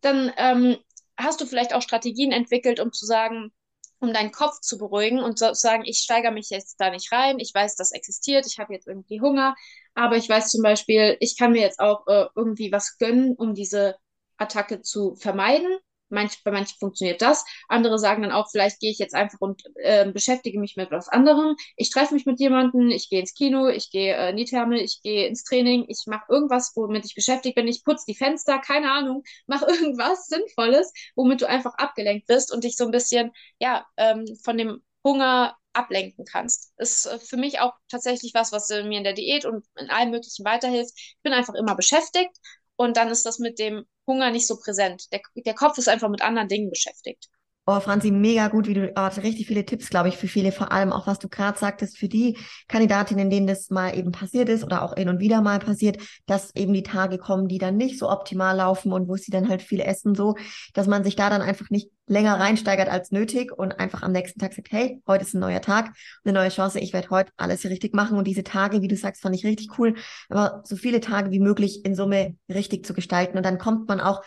dann 0.00 0.32
ähm, 0.36 0.76
hast 1.16 1.40
du 1.40 1.46
vielleicht 1.46 1.74
auch 1.74 1.82
Strategien 1.82 2.32
entwickelt, 2.32 2.80
um 2.80 2.92
zu 2.92 3.04
sagen, 3.06 3.52
um 4.00 4.12
deinen 4.12 4.30
Kopf 4.32 4.60
zu 4.60 4.78
beruhigen 4.78 5.20
und 5.20 5.38
zu 5.38 5.54
sagen, 5.54 5.84
ich 5.84 5.98
steigere 5.98 6.30
mich 6.32 6.50
jetzt 6.50 6.76
da 6.78 6.90
nicht 6.90 7.10
rein, 7.12 7.40
ich 7.40 7.52
weiß, 7.52 7.74
das 7.76 7.90
existiert, 7.92 8.46
ich 8.46 8.58
habe 8.58 8.72
jetzt 8.72 8.86
irgendwie 8.86 9.20
Hunger, 9.20 9.56
aber 9.98 10.16
ich 10.16 10.28
weiß 10.28 10.50
zum 10.50 10.62
Beispiel, 10.62 11.16
ich 11.20 11.36
kann 11.36 11.52
mir 11.52 11.60
jetzt 11.60 11.80
auch 11.80 12.06
äh, 12.06 12.26
irgendwie 12.36 12.70
was 12.70 12.98
gönnen, 12.98 13.34
um 13.36 13.54
diese 13.54 13.96
Attacke 14.36 14.80
zu 14.80 15.16
vermeiden. 15.16 15.76
Manch, 16.10 16.42
bei 16.42 16.52
manchen 16.52 16.78
funktioniert 16.78 17.20
das. 17.20 17.44
Andere 17.68 17.98
sagen 17.98 18.22
dann 18.22 18.32
auch, 18.32 18.48
vielleicht 18.50 18.80
gehe 18.80 18.90
ich 18.90 18.98
jetzt 18.98 19.14
einfach 19.14 19.40
und 19.40 19.62
äh, 19.74 20.10
beschäftige 20.10 20.58
mich 20.58 20.76
mit 20.76 20.90
was 20.90 21.08
anderem. 21.08 21.56
Ich 21.76 21.90
treffe 21.90 22.14
mich 22.14 22.24
mit 22.24 22.40
jemandem, 22.40 22.88
ich 22.90 23.10
gehe 23.10 23.20
ins 23.20 23.34
Kino, 23.34 23.66
ich 23.68 23.90
gehe 23.90 24.14
äh, 24.16 24.30
in 24.30 24.36
die 24.36 24.46
Therme, 24.46 24.80
ich 24.80 25.00
gehe 25.02 25.26
ins 25.26 25.42
Training, 25.44 25.84
ich 25.88 26.04
mache 26.06 26.24
irgendwas, 26.30 26.72
womit 26.76 27.04
ich 27.04 27.14
beschäftigt 27.14 27.56
bin. 27.56 27.68
Ich 27.68 27.84
putze 27.84 28.04
die 28.08 28.14
Fenster, 28.14 28.58
keine 28.58 28.90
Ahnung, 28.92 29.22
mache 29.46 29.66
irgendwas 29.66 30.28
Sinnvolles, 30.28 30.92
womit 31.16 31.42
du 31.42 31.48
einfach 31.48 31.74
abgelenkt 31.74 32.26
bist 32.26 32.54
und 32.54 32.64
dich 32.64 32.76
so 32.76 32.84
ein 32.84 32.92
bisschen, 32.92 33.32
ja, 33.58 33.84
ähm, 33.96 34.24
von 34.44 34.56
dem 34.56 34.82
Hunger 35.04 35.56
ablenken 35.78 36.24
kannst. 36.24 36.72
Ist 36.78 37.06
äh, 37.06 37.18
für 37.18 37.36
mich 37.36 37.60
auch 37.60 37.72
tatsächlich 37.88 38.34
was, 38.34 38.52
was 38.52 38.70
äh, 38.70 38.82
mir 38.82 38.98
in 38.98 39.04
der 39.04 39.12
Diät 39.14 39.44
und 39.44 39.64
in 39.76 39.90
allem 39.90 40.10
Möglichen 40.10 40.44
weiterhilft. 40.44 40.92
Ich 40.96 41.18
bin 41.22 41.32
einfach 41.32 41.54
immer 41.54 41.74
beschäftigt 41.76 42.36
und 42.76 42.96
dann 42.96 43.08
ist 43.08 43.24
das 43.26 43.38
mit 43.38 43.58
dem 43.58 43.86
Hunger 44.06 44.30
nicht 44.30 44.46
so 44.46 44.58
präsent. 44.58 45.12
Der, 45.12 45.20
der 45.34 45.54
Kopf 45.54 45.78
ist 45.78 45.88
einfach 45.88 46.08
mit 46.08 46.22
anderen 46.22 46.48
Dingen 46.48 46.70
beschäftigt. 46.70 47.28
Oh, 47.70 47.80
Franzi, 47.80 48.10
mega 48.10 48.48
gut, 48.48 48.66
wie 48.66 48.72
du, 48.72 48.90
oh, 48.96 49.08
richtig 49.20 49.46
viele 49.46 49.62
Tipps, 49.62 49.90
glaube 49.90 50.08
ich, 50.08 50.16
für 50.16 50.26
viele, 50.26 50.52
vor 50.52 50.72
allem 50.72 50.90
auch, 50.90 51.06
was 51.06 51.18
du 51.18 51.28
gerade 51.28 51.58
sagtest, 51.58 51.98
für 51.98 52.08
die 52.08 52.38
Kandidatinnen, 52.66 53.28
denen 53.28 53.46
das 53.46 53.68
mal 53.68 53.94
eben 53.94 54.10
passiert 54.10 54.48
ist 54.48 54.64
oder 54.64 54.80
auch 54.80 54.94
hin 54.94 55.10
und 55.10 55.20
wieder 55.20 55.42
mal 55.42 55.58
passiert, 55.58 55.98
dass 56.24 56.56
eben 56.56 56.72
die 56.72 56.82
Tage 56.82 57.18
kommen, 57.18 57.46
die 57.46 57.58
dann 57.58 57.76
nicht 57.76 57.98
so 57.98 58.08
optimal 58.08 58.56
laufen 58.56 58.90
und 58.90 59.06
wo 59.06 59.16
sie 59.16 59.30
dann 59.30 59.50
halt 59.50 59.60
viel 59.60 59.80
essen, 59.80 60.14
so, 60.14 60.34
dass 60.72 60.86
man 60.86 61.04
sich 61.04 61.14
da 61.14 61.28
dann 61.28 61.42
einfach 61.42 61.68
nicht 61.68 61.90
länger 62.06 62.40
reinsteigert 62.40 62.88
als 62.88 63.12
nötig 63.12 63.52
und 63.52 63.78
einfach 63.78 64.02
am 64.02 64.12
nächsten 64.12 64.40
Tag 64.40 64.54
sagt, 64.54 64.72
hey, 64.72 65.02
heute 65.06 65.24
ist 65.24 65.34
ein 65.34 65.40
neuer 65.40 65.60
Tag, 65.60 65.92
eine 66.24 66.32
neue 66.32 66.48
Chance, 66.48 66.80
ich 66.80 66.94
werde 66.94 67.10
heute 67.10 67.32
alles 67.36 67.66
richtig 67.66 67.94
machen. 67.94 68.16
Und 68.16 68.26
diese 68.26 68.44
Tage, 68.44 68.80
wie 68.80 68.88
du 68.88 68.96
sagst, 68.96 69.20
fand 69.20 69.36
ich 69.36 69.44
richtig 69.44 69.78
cool, 69.78 69.94
aber 70.30 70.62
so 70.64 70.74
viele 70.76 71.00
Tage 71.00 71.30
wie 71.30 71.38
möglich 71.38 71.84
in 71.84 71.94
Summe 71.94 72.34
richtig 72.48 72.86
zu 72.86 72.94
gestalten. 72.94 73.36
Und 73.36 73.44
dann 73.44 73.58
kommt 73.58 73.88
man 73.88 74.00
auch 74.00 74.22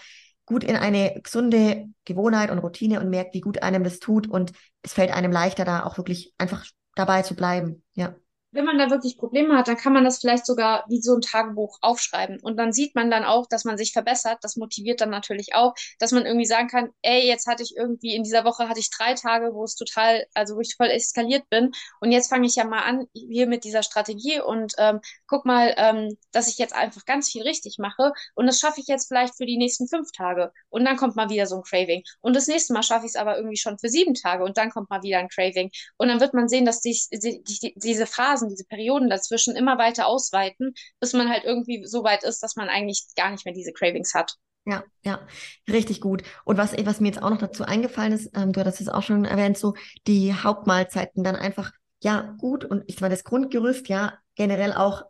gut 0.51 0.63
in 0.63 0.75
eine 0.75 1.21
gesunde 1.23 1.87
Gewohnheit 2.03 2.51
und 2.51 2.59
Routine 2.59 2.99
und 2.99 3.09
merkt, 3.09 3.33
wie 3.33 3.41
gut 3.41 3.63
einem 3.63 3.83
das 3.83 3.99
tut. 3.99 4.27
Und 4.27 4.51
es 4.81 4.93
fällt 4.93 5.11
einem 5.11 5.31
leichter, 5.31 5.63
da 5.63 5.85
auch 5.85 5.97
wirklich 5.97 6.33
einfach 6.37 6.65
dabei 6.95 7.21
zu 7.21 7.35
bleiben. 7.35 7.83
Ja 7.93 8.15
wenn 8.51 8.65
man 8.65 8.77
da 8.77 8.89
wirklich 8.89 9.17
Probleme 9.17 9.57
hat, 9.57 9.67
dann 9.67 9.77
kann 9.77 9.93
man 9.93 10.03
das 10.03 10.19
vielleicht 10.19 10.45
sogar 10.45 10.85
wie 10.89 11.01
so 11.01 11.15
ein 11.15 11.21
Tagebuch 11.21 11.77
aufschreiben. 11.81 12.39
Und 12.41 12.57
dann 12.57 12.73
sieht 12.73 12.95
man 12.95 13.09
dann 13.09 13.23
auch, 13.23 13.47
dass 13.47 13.63
man 13.63 13.77
sich 13.77 13.93
verbessert. 13.93 14.39
Das 14.41 14.57
motiviert 14.57 15.01
dann 15.01 15.09
natürlich 15.09 15.55
auch, 15.55 15.73
dass 15.99 16.11
man 16.11 16.25
irgendwie 16.25 16.45
sagen 16.45 16.67
kann, 16.67 16.89
ey, 17.01 17.25
jetzt 17.25 17.47
hatte 17.47 17.63
ich 17.63 17.75
irgendwie, 17.75 18.15
in 18.15 18.23
dieser 18.23 18.43
Woche 18.43 18.67
hatte 18.67 18.79
ich 18.79 18.89
drei 18.89 19.13
Tage, 19.13 19.53
wo 19.53 19.63
es 19.63 19.75
total, 19.75 20.25
also 20.33 20.55
wo 20.55 20.59
ich 20.59 20.75
voll 20.75 20.87
eskaliert 20.87 21.49
bin. 21.49 21.71
Und 22.01 22.11
jetzt 22.11 22.29
fange 22.29 22.45
ich 22.45 22.55
ja 22.55 22.65
mal 22.65 22.81
an 22.81 23.07
hier 23.13 23.47
mit 23.47 23.63
dieser 23.63 23.83
Strategie 23.83 24.41
und 24.41 24.73
ähm, 24.77 24.99
guck 25.27 25.45
mal, 25.45 25.73
ähm, 25.77 26.17
dass 26.31 26.47
ich 26.47 26.57
jetzt 26.57 26.75
einfach 26.75 27.05
ganz 27.05 27.29
viel 27.29 27.43
richtig 27.43 27.77
mache. 27.79 28.11
Und 28.35 28.47
das 28.47 28.59
schaffe 28.59 28.81
ich 28.81 28.87
jetzt 28.87 29.07
vielleicht 29.07 29.35
für 29.37 29.45
die 29.45 29.57
nächsten 29.57 29.87
fünf 29.87 30.11
Tage. 30.11 30.51
Und 30.69 30.83
dann 30.85 30.97
kommt 30.97 31.15
mal 31.15 31.29
wieder 31.29 31.45
so 31.45 31.55
ein 31.55 31.63
Craving. 31.63 32.03
Und 32.19 32.35
das 32.35 32.47
nächste 32.47 32.73
Mal 32.73 32.83
schaffe 32.83 33.05
ich 33.05 33.11
es 33.11 33.15
aber 33.15 33.37
irgendwie 33.37 33.57
schon 33.57 33.79
für 33.79 33.87
sieben 33.89 34.13
Tage. 34.13 34.43
Und 34.43 34.57
dann 34.57 34.71
kommt 34.71 34.89
mal 34.89 35.03
wieder 35.03 35.19
ein 35.19 35.29
Craving. 35.29 35.71
Und 35.97 36.09
dann 36.09 36.19
wird 36.19 36.33
man 36.33 36.49
sehen, 36.49 36.65
dass 36.65 36.81
die, 36.81 36.97
die, 37.11 37.41
die, 37.43 37.73
diese 37.77 38.05
Phase 38.05 38.40
Phasen, 38.41 38.49
diese 38.49 38.65
Perioden 38.65 39.09
dazwischen 39.09 39.55
immer 39.55 39.77
weiter 39.77 40.07
ausweiten, 40.07 40.73
bis 40.99 41.13
man 41.13 41.29
halt 41.29 41.43
irgendwie 41.43 41.85
so 41.85 42.03
weit 42.03 42.23
ist, 42.23 42.41
dass 42.43 42.55
man 42.55 42.69
eigentlich 42.69 43.05
gar 43.15 43.31
nicht 43.31 43.45
mehr 43.45 43.53
diese 43.53 43.71
Cravings 43.71 44.13
hat. 44.13 44.35
Ja, 44.65 44.83
ja, 45.03 45.19
richtig 45.67 46.01
gut. 46.01 46.23
Und 46.45 46.57
was, 46.57 46.73
was 46.85 46.99
mir 46.99 47.07
jetzt 47.07 47.21
auch 47.21 47.31
noch 47.31 47.39
dazu 47.39 47.63
eingefallen 47.63 48.13
ist, 48.13 48.29
ähm, 48.35 48.53
du 48.53 48.59
hattest 48.59 48.81
es 48.81 48.89
auch 48.89 49.01
schon 49.01 49.25
erwähnt, 49.25 49.57
so 49.57 49.73
die 50.05 50.33
Hauptmahlzeiten 50.33 51.23
dann 51.23 51.35
einfach, 51.35 51.71
ja, 52.03 52.35
gut 52.37 52.65
und 52.65 52.83
ich 52.87 53.01
meine, 53.01 53.15
das 53.15 53.23
Grundgerüst, 53.23 53.87
ja, 53.87 54.19
generell 54.35 54.73
auch 54.73 55.03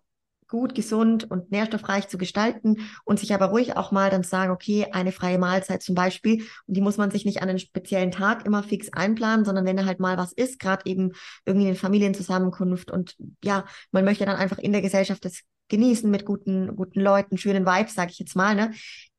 gut, 0.52 0.76
gesund 0.76 1.32
und 1.32 1.52
nährstoffreich 1.52 2.08
zu 2.08 2.20
gestalten 2.20 2.78
und 3.04 3.20
sich 3.20 3.34
aber 3.34 3.48
ruhig 3.48 3.76
auch 3.78 3.92
mal 3.92 4.12
dann 4.12 4.24
sagen, 4.24 4.52
okay, 4.52 4.88
eine 4.92 5.12
freie 5.12 5.40
Mahlzeit 5.40 5.82
zum 5.82 5.96
Beispiel. 5.96 6.44
Und 6.68 6.76
die 6.76 6.82
muss 6.82 6.98
man 6.98 7.10
sich 7.10 7.26
nicht 7.26 7.42
an 7.42 7.50
einen 7.50 7.58
speziellen 7.58 8.12
Tag 8.12 8.46
immer 8.46 8.62
fix 8.62 8.90
einplanen, 8.94 9.46
sondern 9.46 9.66
wenn 9.66 9.78
da 9.78 9.86
halt 9.86 10.00
mal 10.00 10.18
was 10.18 10.34
ist, 10.34 10.60
gerade 10.60 10.86
eben 10.86 11.14
irgendwie 11.46 11.68
eine 11.68 11.76
Familienzusammenkunft 11.76 12.92
und 12.92 13.16
ja, 13.44 13.66
man 13.92 14.06
möchte 14.06 14.26
dann 14.26 14.36
einfach 14.36 14.60
in 14.60 14.74
der 14.74 14.82
Gesellschaft 14.82 15.26
das 15.26 15.42
genießen 15.70 16.12
mit 16.12 16.26
guten, 16.26 16.76
guten 16.76 17.00
Leuten, 17.00 17.38
schönen 17.38 17.66
Vibes, 17.66 17.96
sage 17.96 18.12
ich 18.12 18.20
jetzt 18.20 18.36
mal, 18.36 18.54
ne? 18.54 18.72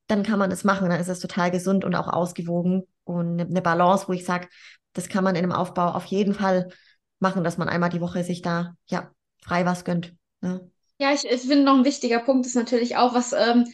Dann 0.06 0.22
kann 0.22 0.38
man 0.38 0.50
das 0.50 0.64
machen, 0.64 0.90
dann 0.90 1.00
ist 1.00 1.08
es 1.08 1.20
total 1.20 1.50
gesund 1.50 1.84
und 1.84 1.94
auch 1.94 2.08
ausgewogen 2.08 2.82
und 3.04 3.40
eine 3.40 3.62
Balance, 3.62 4.06
wo 4.06 4.12
ich 4.12 4.26
sage, 4.26 4.48
das 4.92 5.08
kann 5.08 5.24
man 5.24 5.34
in 5.34 5.44
einem 5.44 5.52
Aufbau 5.52 5.92
auf 5.92 6.04
jeden 6.04 6.34
Fall 6.34 6.68
machen, 7.18 7.44
dass 7.44 7.56
man 7.56 7.68
einmal 7.68 7.88
die 7.88 8.02
Woche 8.02 8.22
sich 8.22 8.42
da 8.42 8.74
ja 8.86 9.10
frei 9.42 9.64
was 9.64 9.84
gönnt. 9.84 10.14
Ne? 10.42 10.71
Ja, 11.02 11.12
ich, 11.12 11.24
ich 11.24 11.40
finde 11.42 11.64
noch 11.64 11.74
ein 11.76 11.84
wichtiger 11.84 12.20
Punkt 12.20 12.46
ist 12.46 12.54
natürlich 12.54 12.96
auch, 12.96 13.12
was 13.12 13.32
ähm, 13.32 13.66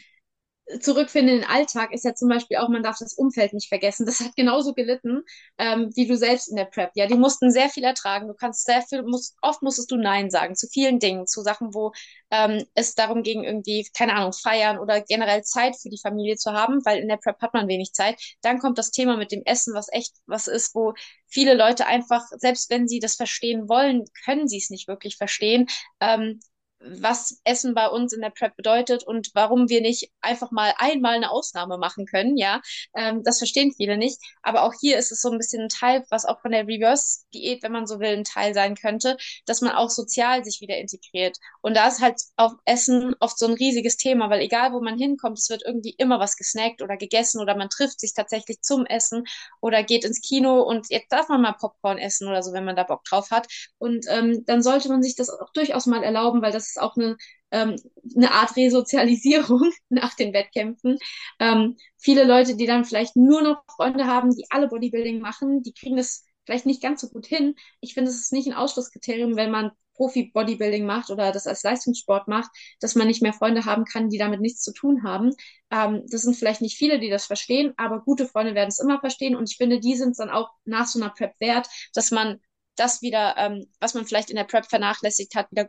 zurückfinden 0.80 1.34
in 1.36 1.40
den 1.42 1.50
Alltag 1.50 1.92
ist 1.92 2.04
ja 2.04 2.14
zum 2.14 2.28
Beispiel 2.28 2.58
auch, 2.58 2.68
man 2.70 2.82
darf 2.82 2.98
das 2.98 3.14
Umfeld 3.14 3.52
nicht 3.54 3.68
vergessen. 3.68 4.06
Das 4.06 4.20
hat 4.20 4.36
genauso 4.36 4.74
gelitten 4.74 5.22
ähm, 5.58 5.90
wie 5.96 6.06
du 6.06 6.16
selbst 6.16 6.48
in 6.48 6.56
der 6.56 6.66
Prep. 6.66 6.92
Ja, 6.94 7.06
die 7.06 7.16
mussten 7.16 7.50
sehr 7.52 7.68
viel 7.70 7.84
ertragen. 7.84 8.28
Du 8.28 8.34
kannst 8.34 8.66
sehr 8.66 8.82
viel, 8.82 9.02
musst, 9.04 9.36
oft 9.42 9.62
musstest 9.62 9.90
du 9.90 9.96
Nein 9.96 10.30
sagen 10.30 10.56
zu 10.56 10.68
vielen 10.68 10.98
Dingen, 11.00 11.26
zu 11.26 11.42
Sachen, 11.42 11.74
wo 11.74 11.92
ähm, 12.30 12.64
es 12.74 12.94
darum 12.94 13.22
ging, 13.22 13.44
irgendwie, 13.44 13.86
keine 13.96 14.14
Ahnung, 14.14 14.32
feiern 14.32 14.78
oder 14.78 15.00
generell 15.02 15.44
Zeit 15.44 15.76
für 15.76 15.90
die 15.90 16.00
Familie 16.02 16.36
zu 16.36 16.52
haben, 16.52 16.84
weil 16.86 16.98
in 17.00 17.08
der 17.08 17.18
Prep 17.18 17.40
hat 17.42 17.54
man 17.54 17.68
wenig 17.68 17.92
Zeit. 17.94 18.20
Dann 18.42 18.58
kommt 18.60 18.78
das 18.78 18.90
Thema 18.92 19.16
mit 19.18 19.32
dem 19.32 19.42
Essen, 19.44 19.74
was 19.74 19.88
echt 19.92 20.14
was 20.26 20.48
ist, 20.48 20.74
wo 20.74 20.94
viele 21.26 21.54
Leute 21.54 21.86
einfach, 21.86 22.24
selbst 22.38 22.70
wenn 22.70 22.88
sie 22.88 23.00
das 23.00 23.16
verstehen 23.16 23.68
wollen, 23.68 24.04
können 24.24 24.48
sie 24.48 24.58
es 24.58 24.70
nicht 24.70 24.88
wirklich 24.88 25.16
verstehen. 25.16 25.66
Ähm, 26.00 26.40
was 26.80 27.40
Essen 27.44 27.74
bei 27.74 27.88
uns 27.88 28.12
in 28.12 28.20
der 28.20 28.30
Prep 28.30 28.56
bedeutet 28.56 29.02
und 29.04 29.30
warum 29.34 29.68
wir 29.68 29.80
nicht 29.80 30.10
einfach 30.20 30.50
mal 30.50 30.72
einmal 30.78 31.14
eine 31.14 31.30
Ausnahme 31.30 31.78
machen 31.78 32.06
können, 32.06 32.36
ja. 32.36 32.60
Ähm, 32.94 33.22
das 33.24 33.38
verstehen 33.38 33.72
viele 33.76 33.96
nicht. 33.96 34.18
Aber 34.42 34.62
auch 34.62 34.74
hier 34.80 34.98
ist 34.98 35.12
es 35.12 35.20
so 35.20 35.30
ein 35.30 35.38
bisschen 35.38 35.64
ein 35.64 35.68
Teil, 35.68 36.04
was 36.10 36.24
auch 36.24 36.40
von 36.40 36.52
der 36.52 36.66
Reverse-Diät, 36.66 37.62
wenn 37.62 37.72
man 37.72 37.86
so 37.86 38.00
will, 38.00 38.16
ein 38.16 38.24
Teil 38.24 38.54
sein 38.54 38.76
könnte, 38.76 39.16
dass 39.46 39.60
man 39.60 39.72
auch 39.72 39.90
sozial 39.90 40.44
sich 40.44 40.60
wieder 40.60 40.76
integriert. 40.78 41.38
Und 41.60 41.76
da 41.76 41.88
ist 41.88 42.00
halt 42.00 42.20
auch 42.36 42.54
Essen 42.64 43.14
oft 43.20 43.38
so 43.38 43.46
ein 43.46 43.54
riesiges 43.54 43.96
Thema, 43.96 44.30
weil 44.30 44.40
egal 44.40 44.72
wo 44.72 44.80
man 44.80 44.98
hinkommt, 44.98 45.38
es 45.38 45.50
wird 45.50 45.62
irgendwie 45.64 45.94
immer 45.98 46.20
was 46.20 46.36
gesnackt 46.36 46.82
oder 46.82 46.96
gegessen 46.96 47.40
oder 47.40 47.56
man 47.56 47.68
trifft 47.70 48.00
sich 48.00 48.14
tatsächlich 48.14 48.60
zum 48.62 48.86
Essen 48.86 49.24
oder 49.60 49.82
geht 49.82 50.04
ins 50.04 50.20
Kino 50.20 50.62
und 50.62 50.86
jetzt 50.90 51.12
darf 51.12 51.28
man 51.28 51.42
mal 51.42 51.52
Popcorn 51.52 51.98
essen 51.98 52.28
oder 52.28 52.42
so, 52.42 52.52
wenn 52.52 52.64
man 52.64 52.76
da 52.76 52.84
Bock 52.84 53.04
drauf 53.04 53.30
hat. 53.30 53.46
Und 53.78 54.06
ähm, 54.08 54.44
dann 54.46 54.62
sollte 54.62 54.88
man 54.88 55.02
sich 55.02 55.14
das 55.16 55.30
auch 55.30 55.50
durchaus 55.52 55.86
mal 55.86 56.02
erlauben, 56.02 56.42
weil 56.42 56.52
das 56.52 56.67
ist 56.68 56.80
auch 56.80 56.96
eine, 56.96 57.16
ähm, 57.50 57.76
eine 58.16 58.32
Art 58.32 58.56
Resozialisierung 58.56 59.72
nach 59.88 60.14
den 60.14 60.32
Wettkämpfen. 60.32 60.98
Ähm, 61.40 61.76
viele 61.96 62.24
Leute, 62.24 62.56
die 62.56 62.66
dann 62.66 62.84
vielleicht 62.84 63.16
nur 63.16 63.42
noch 63.42 63.62
Freunde 63.74 64.06
haben, 64.06 64.34
die 64.34 64.46
alle 64.50 64.68
Bodybuilding 64.68 65.20
machen, 65.20 65.62
die 65.62 65.72
kriegen 65.72 65.96
das 65.96 66.24
vielleicht 66.44 66.66
nicht 66.66 66.82
ganz 66.82 67.02
so 67.02 67.08
gut 67.10 67.26
hin. 67.26 67.54
Ich 67.80 67.94
finde, 67.94 68.10
es 68.10 68.16
ist 68.20 68.32
nicht 68.32 68.46
ein 68.48 68.54
Ausschlusskriterium, 68.54 69.36
wenn 69.36 69.50
man 69.50 69.70
Profi-Bodybuilding 69.98 70.86
macht 70.86 71.10
oder 71.10 71.32
das 71.32 71.46
als 71.46 71.62
Leistungssport 71.62 72.28
macht, 72.28 72.50
dass 72.80 72.94
man 72.94 73.06
nicht 73.06 73.20
mehr 73.20 73.32
Freunde 73.32 73.64
haben 73.66 73.84
kann, 73.84 74.08
die 74.08 74.16
damit 74.16 74.40
nichts 74.40 74.62
zu 74.62 74.72
tun 74.72 75.02
haben. 75.02 75.32
Ähm, 75.70 76.04
das 76.10 76.22
sind 76.22 76.36
vielleicht 76.36 76.62
nicht 76.62 76.78
viele, 76.78 77.00
die 77.00 77.10
das 77.10 77.26
verstehen, 77.26 77.74
aber 77.76 78.00
gute 78.00 78.26
Freunde 78.26 78.54
werden 78.54 78.68
es 78.68 78.78
immer 78.78 79.00
verstehen 79.00 79.36
und 79.36 79.50
ich 79.50 79.56
finde, 79.56 79.80
die 79.80 79.96
sind 79.96 80.12
es 80.12 80.18
dann 80.18 80.30
auch 80.30 80.50
nach 80.64 80.86
so 80.86 81.00
einer 81.00 81.10
Prep 81.10 81.34
wert, 81.40 81.68
dass 81.92 82.10
man 82.10 82.40
das 82.76 83.02
wieder, 83.02 83.34
ähm, 83.36 83.66
was 83.80 83.94
man 83.94 84.06
vielleicht 84.06 84.30
in 84.30 84.36
der 84.36 84.44
Prep 84.44 84.66
vernachlässigt 84.66 85.34
hat, 85.34 85.50
wieder 85.50 85.68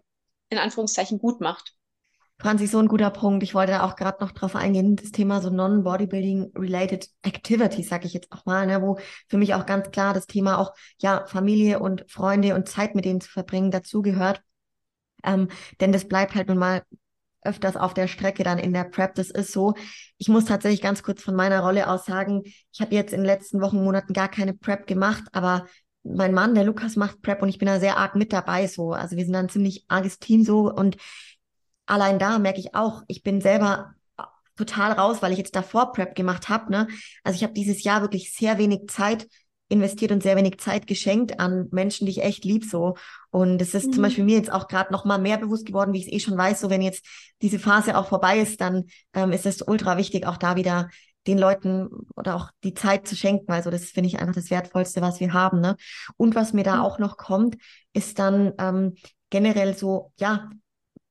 in 0.49 0.57
Anführungszeichen 0.57 1.19
gut 1.19 1.41
macht. 1.41 1.75
Franzi, 2.41 2.67
so 2.67 2.79
ein 2.79 2.87
guter 2.87 3.09
Punkt. 3.09 3.43
Ich 3.43 3.53
wollte 3.53 3.73
da 3.73 3.83
auch 3.83 3.97
gerade 3.97 4.23
noch 4.23 4.31
drauf 4.31 4.55
eingehen, 4.55 4.95
das 4.95 5.11
Thema 5.11 5.41
so 5.41 5.49
Non-Bodybuilding-related 5.49 7.09
Activities, 7.23 7.89
sage 7.89 8.07
ich 8.07 8.13
jetzt 8.13 8.31
auch 8.31 8.45
mal, 8.45 8.65
ne, 8.65 8.81
wo 8.81 8.97
für 9.27 9.37
mich 9.37 9.53
auch 9.53 9.65
ganz 9.65 9.91
klar 9.91 10.13
das 10.13 10.25
Thema 10.25 10.57
auch, 10.57 10.73
ja, 10.99 11.25
Familie 11.25 11.79
und 11.79 12.09
Freunde 12.09 12.55
und 12.55 12.69
Zeit 12.69 12.95
mit 12.95 13.03
denen 13.03 13.19
zu 13.19 13.29
verbringen 13.29 13.71
dazugehört. 13.71 14.41
Ähm, 15.25 15.49
denn 15.81 15.91
das 15.91 16.07
bleibt 16.07 16.33
halt 16.33 16.47
nun 16.47 16.57
mal 16.57 16.83
öfters 17.41 17.75
auf 17.75 17.93
der 17.93 18.07
Strecke 18.07 18.43
dann 18.43 18.57
in 18.57 18.73
der 18.73 18.85
Prep. 18.85 19.15
Das 19.15 19.29
ist 19.29 19.51
so. 19.51 19.73
Ich 20.17 20.29
muss 20.29 20.45
tatsächlich 20.45 20.81
ganz 20.81 21.03
kurz 21.03 21.21
von 21.21 21.35
meiner 21.35 21.59
Rolle 21.61 21.89
aus 21.89 22.05
sagen, 22.05 22.43
ich 22.45 22.79
habe 22.79 22.95
jetzt 22.95 23.11
in 23.11 23.19
den 23.19 23.25
letzten 23.25 23.59
Wochen, 23.59 23.83
Monaten 23.83 24.13
gar 24.13 24.29
keine 24.29 24.53
Prep 24.53 24.87
gemacht, 24.87 25.23
aber 25.33 25.65
mein 26.03 26.33
Mann, 26.33 26.55
der 26.55 26.63
Lukas, 26.63 26.95
macht 26.95 27.21
Prep 27.21 27.41
und 27.41 27.49
ich 27.49 27.57
bin 27.57 27.67
da 27.67 27.79
sehr 27.79 27.97
arg 27.97 28.15
mit 28.15 28.33
dabei 28.33 28.67
so. 28.67 28.93
Also 28.93 29.17
wir 29.17 29.23
sind 29.23 29.33
da 29.33 29.39
ein 29.39 29.49
ziemlich 29.49 29.85
arges 29.87 30.19
Team 30.19 30.43
so 30.43 30.71
und 30.71 30.97
allein 31.85 32.19
da 32.19 32.39
merke 32.39 32.59
ich 32.59 32.75
auch, 32.75 33.03
ich 33.07 33.23
bin 33.23 33.41
selber 33.41 33.93
total 34.55 34.91
raus, 34.91 35.21
weil 35.21 35.31
ich 35.31 35.37
jetzt 35.37 35.55
davor 35.55 35.93
Prep 35.93 36.15
gemacht 36.15 36.49
habe. 36.49 36.71
Ne? 36.71 36.87
Also 37.23 37.37
ich 37.37 37.43
habe 37.43 37.53
dieses 37.53 37.83
Jahr 37.83 38.01
wirklich 38.01 38.33
sehr 38.33 38.57
wenig 38.57 38.87
Zeit 38.87 39.27
investiert 39.69 40.11
und 40.11 40.23
sehr 40.23 40.35
wenig 40.35 40.59
Zeit 40.59 40.87
geschenkt 40.87 41.39
an 41.39 41.67
Menschen, 41.71 42.05
die 42.05 42.11
ich 42.11 42.23
echt 42.23 42.43
lieb 42.43 42.65
so. 42.65 42.95
Und 43.29 43.61
es 43.61 43.75
ist 43.75 43.87
mhm. 43.87 43.93
zum 43.93 44.03
Beispiel 44.03 44.23
mir 44.23 44.37
jetzt 44.37 44.51
auch 44.51 44.67
gerade 44.67 44.91
noch 44.91 45.05
mal 45.05 45.19
mehr 45.19 45.37
bewusst 45.37 45.65
geworden, 45.65 45.93
wie 45.93 45.99
ich 45.99 46.07
es 46.07 46.11
eh 46.11 46.19
schon 46.19 46.37
weiß, 46.37 46.59
so 46.59 46.69
wenn 46.69 46.81
jetzt 46.81 47.05
diese 47.41 47.59
Phase 47.59 47.95
auch 47.95 48.07
vorbei 48.07 48.39
ist, 48.39 48.59
dann 48.59 48.85
ähm, 49.13 49.31
ist 49.31 49.45
es 49.45 49.61
ultra 49.61 49.97
wichtig, 49.97 50.25
auch 50.25 50.37
da 50.37 50.55
wieder 50.55 50.89
den 51.27 51.37
Leuten 51.37 51.89
oder 52.15 52.35
auch 52.35 52.51
die 52.63 52.73
Zeit 52.73 53.07
zu 53.07 53.15
schenken. 53.15 53.51
Also 53.51 53.69
das 53.69 53.85
finde 53.85 54.07
ich 54.07 54.19
einfach 54.19 54.35
das 54.35 54.49
Wertvollste, 54.49 55.01
was 55.01 55.19
wir 55.19 55.33
haben. 55.33 55.59
Ne? 55.59 55.75
Und 56.17 56.35
was 56.35 56.53
mir 56.53 56.63
da 56.63 56.77
mhm. 56.77 56.81
auch 56.81 56.99
noch 56.99 57.17
kommt, 57.17 57.57
ist 57.93 58.19
dann 58.19 58.53
ähm, 58.57 58.95
generell 59.29 59.77
so, 59.77 60.11
ja, 60.17 60.49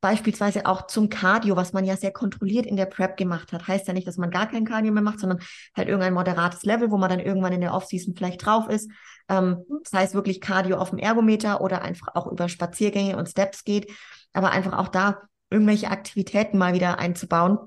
beispielsweise 0.01 0.67
auch 0.67 0.87
zum 0.87 1.09
Cardio, 1.09 1.57
was 1.57 1.73
man 1.73 1.85
ja 1.85 1.97
sehr 1.97 2.13
kontrolliert 2.13 2.67
in 2.67 2.77
der 2.77 2.87
Prep 2.87 3.17
gemacht 3.17 3.53
hat. 3.53 3.67
Heißt 3.67 3.89
ja 3.89 3.95
nicht, 3.95 4.07
dass 4.07 4.17
man 4.17 4.31
gar 4.31 4.49
kein 4.49 4.65
Cardio 4.65 4.93
mehr 4.93 5.03
macht, 5.03 5.19
sondern 5.19 5.41
halt 5.77 5.89
irgendein 5.89 6.15
moderates 6.15 6.63
Level, 6.63 6.91
wo 6.91 6.99
man 6.99 7.11
dann 7.11 7.21
irgendwann 7.21 7.53
in 7.53 7.61
der 7.61 7.75
Offseason 7.75 8.15
vielleicht 8.17 8.47
drauf 8.47 8.69
ist. 8.69 8.91
Ähm, 9.29 9.65
das 9.83 9.93
heißt 9.93 10.15
wirklich 10.15 10.41
Cardio 10.41 10.77
auf 10.77 10.91
dem 10.91 10.99
Ergometer 10.99 11.61
oder 11.61 11.83
einfach 11.83 12.15
auch 12.15 12.29
über 12.29 12.49
Spaziergänge 12.49 13.17
und 13.17 13.29
Steps 13.29 13.65
geht. 13.65 13.91
Aber 14.33 14.51
einfach 14.53 14.79
auch 14.79 14.89
da 14.89 15.23
irgendwelche 15.51 15.91
Aktivitäten 15.91 16.59
mal 16.59 16.75
wieder 16.75 16.99
einzubauen. 16.99 17.59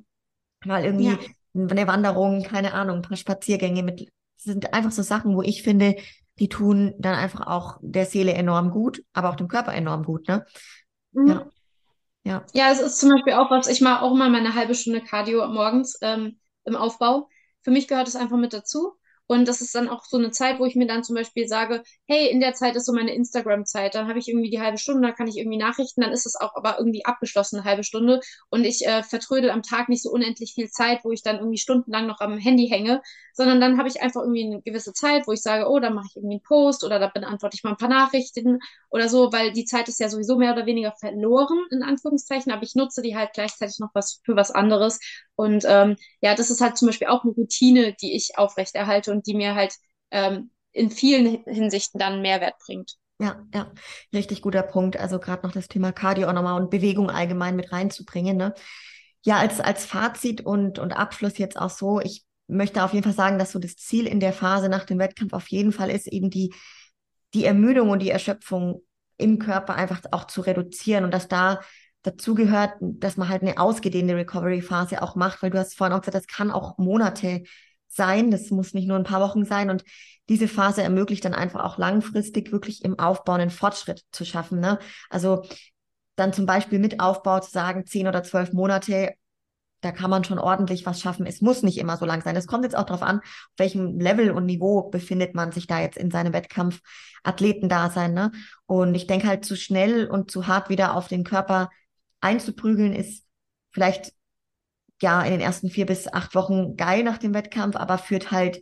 Weil 0.64 0.86
irgendwie 0.86 1.10
ja 1.10 1.18
eine 1.54 1.88
Wanderung, 1.88 2.44
keine 2.44 2.74
Ahnung, 2.74 2.98
ein 2.98 3.02
paar 3.02 3.18
Spaziergänge 3.18 3.84
mit, 3.84 4.10
sind 4.38 4.74
einfach 4.74 4.92
so 4.92 5.02
Sachen, 5.02 5.36
wo 5.36 5.42
ich 5.42 5.64
finde, 5.64 5.96
die 6.40 6.50
tun 6.50 6.94
dann 6.98 7.16
einfach 7.16 7.46
auch 7.48 7.78
der 7.82 8.06
Seele 8.06 8.34
enorm 8.34 8.72
gut, 8.72 9.04
aber 9.14 9.30
auch 9.30 9.36
dem 9.36 9.48
Körper 9.48 9.74
enorm 9.74 10.04
gut, 10.04 10.28
ne? 10.28 10.46
Mhm. 11.12 11.28
Ja. 11.28 11.46
Ja. 12.24 12.46
ja, 12.54 12.72
es 12.72 12.80
ist 12.80 13.00
zum 13.00 13.10
Beispiel 13.10 13.34
auch 13.34 13.50
was, 13.50 13.68
ich 13.68 13.82
mache 13.82 14.04
auch 14.04 14.14
mal 14.14 14.30
meine 14.30 14.54
halbe 14.54 14.76
Stunde 14.76 15.02
Cardio 15.02 15.48
morgens 15.48 15.98
ähm, 16.02 16.40
im 16.66 16.76
Aufbau. 16.76 17.28
Für 17.64 17.72
mich 17.72 17.88
gehört 17.88 18.08
es 18.08 18.16
einfach 18.16 18.38
mit 18.38 18.54
dazu. 18.54 18.94
Und 19.32 19.48
das 19.48 19.62
ist 19.62 19.74
dann 19.74 19.88
auch 19.88 20.04
so 20.04 20.18
eine 20.18 20.32
Zeit, 20.32 20.60
wo 20.60 20.66
ich 20.66 20.76
mir 20.76 20.88
dann 20.88 21.06
zum 21.06 21.16
Beispiel 21.16 21.48
sage, 21.48 21.84
hey, 22.06 22.30
in 22.30 22.42
der 22.42 22.54
Zeit 22.54 22.76
ist 22.76 22.86
so 22.86 22.92
meine 22.92 23.14
Instagram-Zeit. 23.16 23.96
Dann 23.96 24.10
habe 24.10 24.20
ich 24.20 24.28
irgendwie 24.28 24.50
die 24.50 24.60
halbe 24.60 24.78
Stunde, 24.78 25.08
dann 25.08 25.16
kann 25.16 25.30
ich 25.30 25.38
irgendwie 25.38 25.58
Nachrichten, 25.58 26.02
dann 26.02 26.12
ist 26.12 26.26
es 26.26 26.36
auch 26.36 26.54
aber 26.54 26.80
irgendwie 26.80 27.06
abgeschlossen, 27.06 27.56
eine 27.56 27.64
halbe 27.64 27.86
Stunde. 27.86 28.20
Und 28.50 28.66
ich 28.66 28.86
äh, 28.86 29.04
vertrödel 29.04 29.50
am 29.50 29.64
Tag 29.64 29.88
nicht 29.88 30.04
so 30.04 30.12
unendlich 30.12 30.52
viel 30.54 30.70
Zeit, 30.70 31.06
wo 31.06 31.14
ich 31.14 31.24
dann 31.24 31.38
irgendwie 31.38 31.60
stundenlang 31.60 32.08
noch 32.08 32.20
am 32.20 32.38
Handy 32.40 32.68
hänge, 32.68 33.02
sondern 33.34 33.62
dann 33.62 33.78
habe 33.78 33.88
ich 33.88 34.02
einfach 34.02 34.22
irgendwie 34.22 34.46
eine 34.46 34.62
gewisse 34.62 34.94
Zeit, 34.94 35.28
wo 35.28 35.32
ich 35.32 35.42
sage, 35.42 35.70
oh, 35.70 35.80
dann 35.80 35.94
mache 35.94 36.08
ich 36.10 36.16
irgendwie 36.16 36.36
einen 36.36 36.44
Post 36.44 36.84
oder 36.84 37.00
da 37.00 37.08
beantworte 37.08 37.56
ich 37.56 37.64
mal 37.64 37.72
ein 37.72 37.78
paar 37.78 37.90
Nachrichten 37.90 38.60
oder 38.90 39.10
so, 39.10 39.32
weil 39.32 39.52
die 39.52 39.66
Zeit 39.66 39.88
ist 39.88 40.00
ja 40.00 40.10
sowieso 40.10 40.38
mehr 40.38 40.54
oder 40.54 40.66
weniger 40.66 40.94
verloren, 41.00 41.60
in 41.72 41.84
Anführungszeichen, 41.84 42.52
aber 42.52 42.64
ich 42.64 42.76
nutze 42.76 43.02
die 43.02 43.16
halt 43.16 43.34
gleichzeitig 43.34 43.80
noch 43.80 43.90
was 43.94 44.22
für 44.24 44.36
was 44.36 44.52
anderes. 44.52 45.00
Und 45.36 45.64
ähm, 45.68 45.96
ja, 46.22 46.36
das 46.36 46.50
ist 46.50 46.62
halt 46.62 46.78
zum 46.78 46.88
Beispiel 46.88 47.08
auch 47.08 47.24
eine 47.24 47.34
Routine, 47.34 47.94
die 48.02 48.16
ich 48.16 48.38
aufrechterhalte 48.38 49.12
und 49.12 49.28
die 49.28 49.34
mir 49.36 49.56
halt 49.56 49.76
ähm, 50.12 50.52
in 50.72 50.92
vielen 50.92 51.44
Hinsichten 51.46 52.00
dann 52.00 52.22
Mehrwert 52.22 52.56
bringt. 52.66 52.96
Ja, 53.20 53.46
ja, 53.54 53.72
richtig 54.14 54.42
guter 54.42 54.64
Punkt. 54.64 54.98
Also 54.98 55.20
gerade 55.20 55.46
noch 55.46 55.54
das 55.54 55.68
Thema 55.68 55.92
Cardio 55.92 56.28
auch 56.28 56.34
nochmal 56.34 56.60
und 56.60 56.72
Bewegung 56.72 57.12
allgemein 57.12 57.56
mit 57.56 57.72
reinzubringen. 57.72 58.36
Ne? 58.36 58.54
Ja, 59.24 59.38
als, 59.38 59.60
als 59.60 59.86
Fazit 59.86 60.42
und, 60.42 60.80
und 60.80 60.94
Abschluss 60.94 61.38
jetzt 61.38 61.60
auch 61.60 61.70
so, 61.70 62.00
ich 62.00 62.26
möchte 62.52 62.84
auf 62.84 62.94
jeden 62.94 63.04
Fall 63.04 63.14
sagen, 63.14 63.40
dass 63.40 63.52
so 63.52 63.60
das 63.60 63.76
Ziel 63.76 64.06
in 64.06 64.20
der 64.20 64.34
Phase 64.34 64.70
nach 64.70 64.86
dem 64.86 65.00
Wettkampf 65.00 65.34
auf 65.34 65.48
jeden 65.48 65.72
Fall 65.72 65.90
ist, 65.90 66.08
eben 66.08 66.30
die, 66.30 66.54
die 67.34 67.46
Ermüdung 67.46 67.90
und 67.90 68.00
die 68.00 68.10
Erschöpfung 68.10 68.84
im 69.18 69.40
Körper 69.40 69.76
einfach 69.76 70.02
auch 70.12 70.26
zu 70.26 70.42
reduzieren 70.42 71.06
und 71.06 71.14
dass 71.14 71.28
da 71.28 71.62
dazu 72.04 72.34
gehört, 72.34 72.74
dass 72.80 73.18
man 73.18 73.30
halt 73.30 73.44
eine 73.44 73.60
ausgedehnte 73.60 74.16
Recovery-Phase 74.16 75.02
auch 75.02 75.16
macht, 75.16 75.42
weil 75.42 75.52
du 75.52 75.60
hast 75.60 75.78
vorhin 75.78 75.96
auch 75.96 76.02
gesagt, 76.02 76.16
das 76.16 76.28
kann 76.28 76.52
auch 76.52 76.78
Monate 76.78 77.44
sein. 77.88 78.32
Das 78.32 78.50
muss 78.50 78.74
nicht 78.74 78.88
nur 78.88 78.98
ein 78.98 79.04
paar 79.04 79.22
Wochen 79.22 79.46
sein. 79.46 79.70
Und 79.70 79.84
diese 80.30 80.48
Phase 80.48 80.82
ermöglicht 80.82 81.26
dann 81.26 81.34
einfach 81.34 81.64
auch 81.64 81.78
langfristig 81.78 82.52
wirklich 82.52 82.84
im 82.84 82.98
Aufbau 82.98 83.34
einen 83.34 83.50
Fortschritt 83.50 84.04
zu 84.12 84.26
schaffen. 84.26 84.60
Ne? 84.60 84.80
Also 85.10 85.44
dann 86.16 86.34
zum 86.34 86.46
Beispiel 86.46 86.80
mit 86.80 87.00
Aufbau 87.00 87.40
zu 87.40 87.52
sagen, 87.52 87.86
zehn 87.86 88.08
oder 88.08 88.24
zwölf 88.24 88.54
Monate, 88.54 89.14
da 89.82 89.92
kann 89.92 90.10
man 90.10 90.24
schon 90.24 90.40
ordentlich 90.40 90.86
was 90.86 91.02
schaffen. 91.02 91.26
Es 91.26 91.42
muss 91.42 91.64
nicht 91.64 91.78
immer 91.78 91.98
so 91.98 92.06
lang 92.06 92.22
sein. 92.22 92.36
Es 92.36 92.48
kommt 92.48 92.64
jetzt 92.64 92.78
auch 92.78 92.86
darauf 92.86 93.02
an, 93.02 93.20
auf 93.20 93.58
welchem 93.58 94.00
Level 94.00 94.32
und 94.32 94.46
Niveau 94.46 94.90
befindet 94.90 95.36
man 95.36 95.52
sich 95.52 95.68
da 95.68 95.82
jetzt 95.82 95.98
in 95.98 96.12
seinem 96.12 96.34
Wettkampf 96.34 96.82
Athletendasein. 97.24 98.14
Ne? 98.14 98.32
Und 98.66 98.94
ich 98.96 99.08
denke 99.08 99.28
halt 99.28 99.44
zu 99.44 99.56
schnell 99.56 100.08
und 100.08 100.32
zu 100.32 100.48
hart 100.48 100.70
wieder 100.70 100.96
auf 100.96 101.08
den 101.08 101.24
Körper 101.24 101.70
einzuprügeln, 102.22 102.94
ist 102.94 103.26
vielleicht 103.72 104.14
ja 105.02 105.22
in 105.24 105.32
den 105.32 105.42
ersten 105.42 105.70
vier 105.70 105.88
bis 105.88 106.08
acht 106.08 106.36
Wochen 106.36 106.78
geil 106.78 107.04
nach 107.04 107.18
dem 107.18 107.34
Wettkampf, 107.34 107.76
aber 107.76 107.98
führt 107.98 108.32
halt 108.32 108.62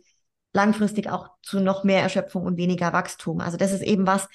langfristig 0.52 1.10
auch 1.10 1.28
zu 1.42 1.60
noch 1.60 1.84
mehr 1.84 2.02
Erschöpfung 2.02 2.44
und 2.44 2.56
weniger 2.56 2.92
Wachstum. 2.92 3.40
Also 3.40 3.56
das 3.56 3.72
ist 3.72 3.82
eben 3.82 4.06
was, 4.06 4.28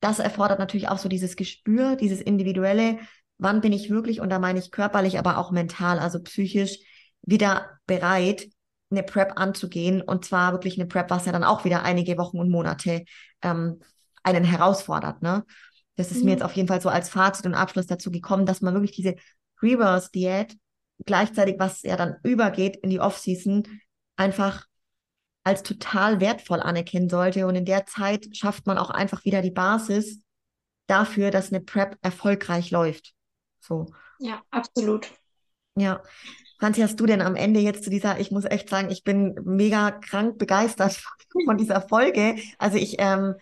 das 0.00 0.18
erfordert 0.18 0.58
natürlich 0.58 0.88
auch 0.88 0.98
so 0.98 1.08
dieses 1.08 1.36
Gespür, 1.36 1.96
dieses 1.96 2.20
individuelle, 2.20 2.98
wann 3.42 3.60
bin 3.60 3.72
ich 3.72 3.90
wirklich, 3.90 4.20
und 4.20 4.30
da 4.30 4.38
meine 4.38 4.58
ich 4.58 4.70
körperlich, 4.70 5.18
aber 5.18 5.38
auch 5.38 5.50
mental, 5.50 5.98
also 5.98 6.20
psychisch, 6.22 6.78
wieder 7.22 7.78
bereit, 7.86 8.48
eine 8.90 9.02
Prep 9.02 9.32
anzugehen. 9.36 10.02
Und 10.02 10.24
zwar 10.24 10.52
wirklich 10.52 10.78
eine 10.78 10.86
Prep, 10.86 11.10
was 11.10 11.26
ja 11.26 11.32
dann 11.32 11.44
auch 11.44 11.64
wieder 11.64 11.82
einige 11.82 12.18
Wochen 12.18 12.38
und 12.38 12.50
Monate 12.50 13.04
ähm, 13.42 13.80
einen 14.22 14.44
herausfordert. 14.44 15.22
Ne? 15.22 15.44
Das 15.96 16.10
ist 16.10 16.18
mhm. 16.18 16.26
mir 16.26 16.30
jetzt 16.32 16.42
auf 16.42 16.52
jeden 16.52 16.68
Fall 16.68 16.80
so 16.80 16.88
als 16.88 17.08
Fazit 17.08 17.46
und 17.46 17.54
Abschluss 17.54 17.86
dazu 17.86 18.10
gekommen, 18.10 18.46
dass 18.46 18.60
man 18.60 18.74
wirklich 18.74 18.92
diese 18.92 19.16
Reverse-Diät 19.62 20.56
gleichzeitig, 21.04 21.56
was 21.58 21.82
ja 21.82 21.96
dann 21.96 22.16
übergeht 22.22 22.76
in 22.76 22.90
die 22.90 23.00
Off-Season, 23.00 23.66
einfach 24.16 24.66
als 25.44 25.62
total 25.62 26.20
wertvoll 26.20 26.60
anerkennen 26.60 27.08
sollte. 27.08 27.46
Und 27.46 27.56
in 27.56 27.64
der 27.64 27.86
Zeit 27.86 28.28
schafft 28.36 28.66
man 28.66 28.78
auch 28.78 28.90
einfach 28.90 29.24
wieder 29.24 29.42
die 29.42 29.50
Basis 29.50 30.20
dafür, 30.86 31.30
dass 31.30 31.52
eine 31.52 31.60
Prep 31.60 31.96
erfolgreich 32.02 32.70
läuft. 32.70 33.14
So. 33.62 33.86
Ja, 34.18 34.42
absolut. 34.50 35.10
Ja. 35.76 36.02
Franzi, 36.58 36.80
hast 36.80 37.00
du 37.00 37.06
denn 37.06 37.22
am 37.22 37.34
Ende 37.34 37.60
jetzt 37.60 37.84
zu 37.84 37.90
dieser, 37.90 38.20
ich 38.20 38.30
muss 38.30 38.44
echt 38.44 38.68
sagen, 38.68 38.90
ich 38.90 39.02
bin 39.02 39.34
mega 39.44 39.90
krank 39.90 40.38
begeistert 40.38 41.02
von 41.44 41.56
dieser 41.56 41.80
Folge. 41.80 42.36
Also 42.58 42.76
ich 42.76 42.96
ähm, 42.98 43.34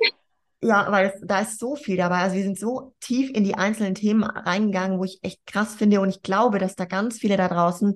ja, 0.62 0.90
weil 0.92 1.12
es, 1.14 1.20
da 1.22 1.40
ist 1.40 1.58
so 1.58 1.74
viel 1.74 1.96
dabei. 1.96 2.18
Also 2.18 2.36
wir 2.36 2.42
sind 2.42 2.58
so 2.58 2.94
tief 3.00 3.30
in 3.30 3.44
die 3.44 3.54
einzelnen 3.54 3.94
Themen 3.94 4.24
reingegangen, 4.24 4.98
wo 4.98 5.04
ich 5.04 5.18
echt 5.22 5.46
krass 5.46 5.74
finde. 5.74 6.00
Und 6.00 6.10
ich 6.10 6.22
glaube, 6.22 6.58
dass 6.58 6.76
da 6.76 6.84
ganz 6.84 7.18
viele 7.18 7.36
da 7.36 7.48
draußen 7.48 7.94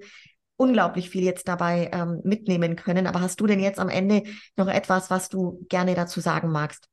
unglaublich 0.56 1.10
viel 1.10 1.24
jetzt 1.24 1.46
dabei 1.48 1.90
ähm, 1.92 2.20
mitnehmen 2.24 2.76
können. 2.76 3.06
Aber 3.06 3.20
hast 3.20 3.40
du 3.40 3.46
denn 3.46 3.60
jetzt 3.60 3.78
am 3.78 3.88
Ende 3.88 4.22
noch 4.56 4.68
etwas, 4.68 5.10
was 5.10 5.28
du 5.28 5.64
gerne 5.68 5.94
dazu 5.94 6.20
sagen 6.20 6.50
magst? 6.50 6.88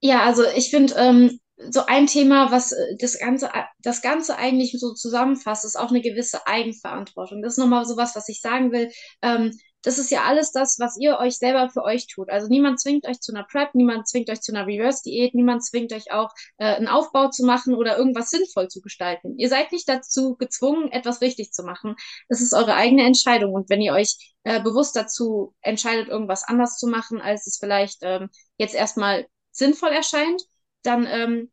Ja, 0.00 0.24
also 0.24 0.42
ich 0.56 0.70
finde, 0.70 0.94
ähm, 0.98 1.40
so 1.56 1.86
ein 1.86 2.06
Thema, 2.06 2.50
was 2.50 2.72
äh, 2.72 2.96
das 2.98 3.18
Ganze, 3.18 3.50
das 3.80 4.02
Ganze 4.02 4.36
eigentlich 4.36 4.78
so 4.78 4.92
zusammenfasst, 4.94 5.64
ist 5.64 5.76
auch 5.76 5.90
eine 5.90 6.00
gewisse 6.00 6.46
Eigenverantwortung. 6.46 7.42
Das 7.42 7.54
ist 7.54 7.58
nochmal 7.58 7.84
so 7.84 7.96
was, 7.96 8.16
was 8.16 8.28
ich 8.28 8.40
sagen 8.40 8.72
will. 8.72 8.90
Ähm, 9.22 9.52
das 9.84 9.98
ist 9.98 10.10
ja 10.10 10.22
alles 10.22 10.52
das, 10.52 10.78
was 10.78 10.96
ihr 10.96 11.18
euch 11.18 11.38
selber 11.38 11.68
für 11.68 11.82
euch 11.82 12.06
tut. 12.06 12.30
Also 12.30 12.46
niemand 12.48 12.80
zwingt 12.80 13.06
euch 13.06 13.20
zu 13.20 13.32
einer 13.32 13.44
Prep, 13.44 13.74
niemand 13.74 14.08
zwingt 14.08 14.30
euch 14.30 14.40
zu 14.40 14.52
einer 14.52 14.66
Reverse-Diät, 14.66 15.34
niemand 15.34 15.64
zwingt 15.64 15.92
euch 15.92 16.12
auch 16.12 16.30
äh, 16.58 16.76
einen 16.76 16.86
Aufbau 16.88 17.30
zu 17.30 17.44
machen 17.44 17.74
oder 17.74 17.98
irgendwas 17.98 18.30
sinnvoll 18.30 18.68
zu 18.68 18.80
gestalten. 18.80 19.36
Ihr 19.38 19.48
seid 19.48 19.72
nicht 19.72 19.88
dazu 19.88 20.36
gezwungen, 20.36 20.92
etwas 20.92 21.20
richtig 21.20 21.52
zu 21.52 21.64
machen. 21.64 21.96
Das 22.28 22.40
ist 22.40 22.54
eure 22.54 22.74
eigene 22.74 23.04
Entscheidung. 23.04 23.52
Und 23.52 23.68
wenn 23.70 23.82
ihr 23.82 23.92
euch 23.92 24.34
äh, 24.44 24.62
bewusst 24.62 24.94
dazu 24.94 25.54
entscheidet, 25.62 26.08
irgendwas 26.08 26.44
anders 26.44 26.78
zu 26.78 26.86
machen, 26.86 27.20
als 27.20 27.46
es 27.46 27.58
vielleicht 27.58 27.98
ähm, 28.02 28.30
jetzt 28.58 28.74
erstmal 28.74 29.26
sinnvoll 29.50 29.90
erscheint, 29.90 30.42
dann 30.82 31.06
ähm, 31.08 31.50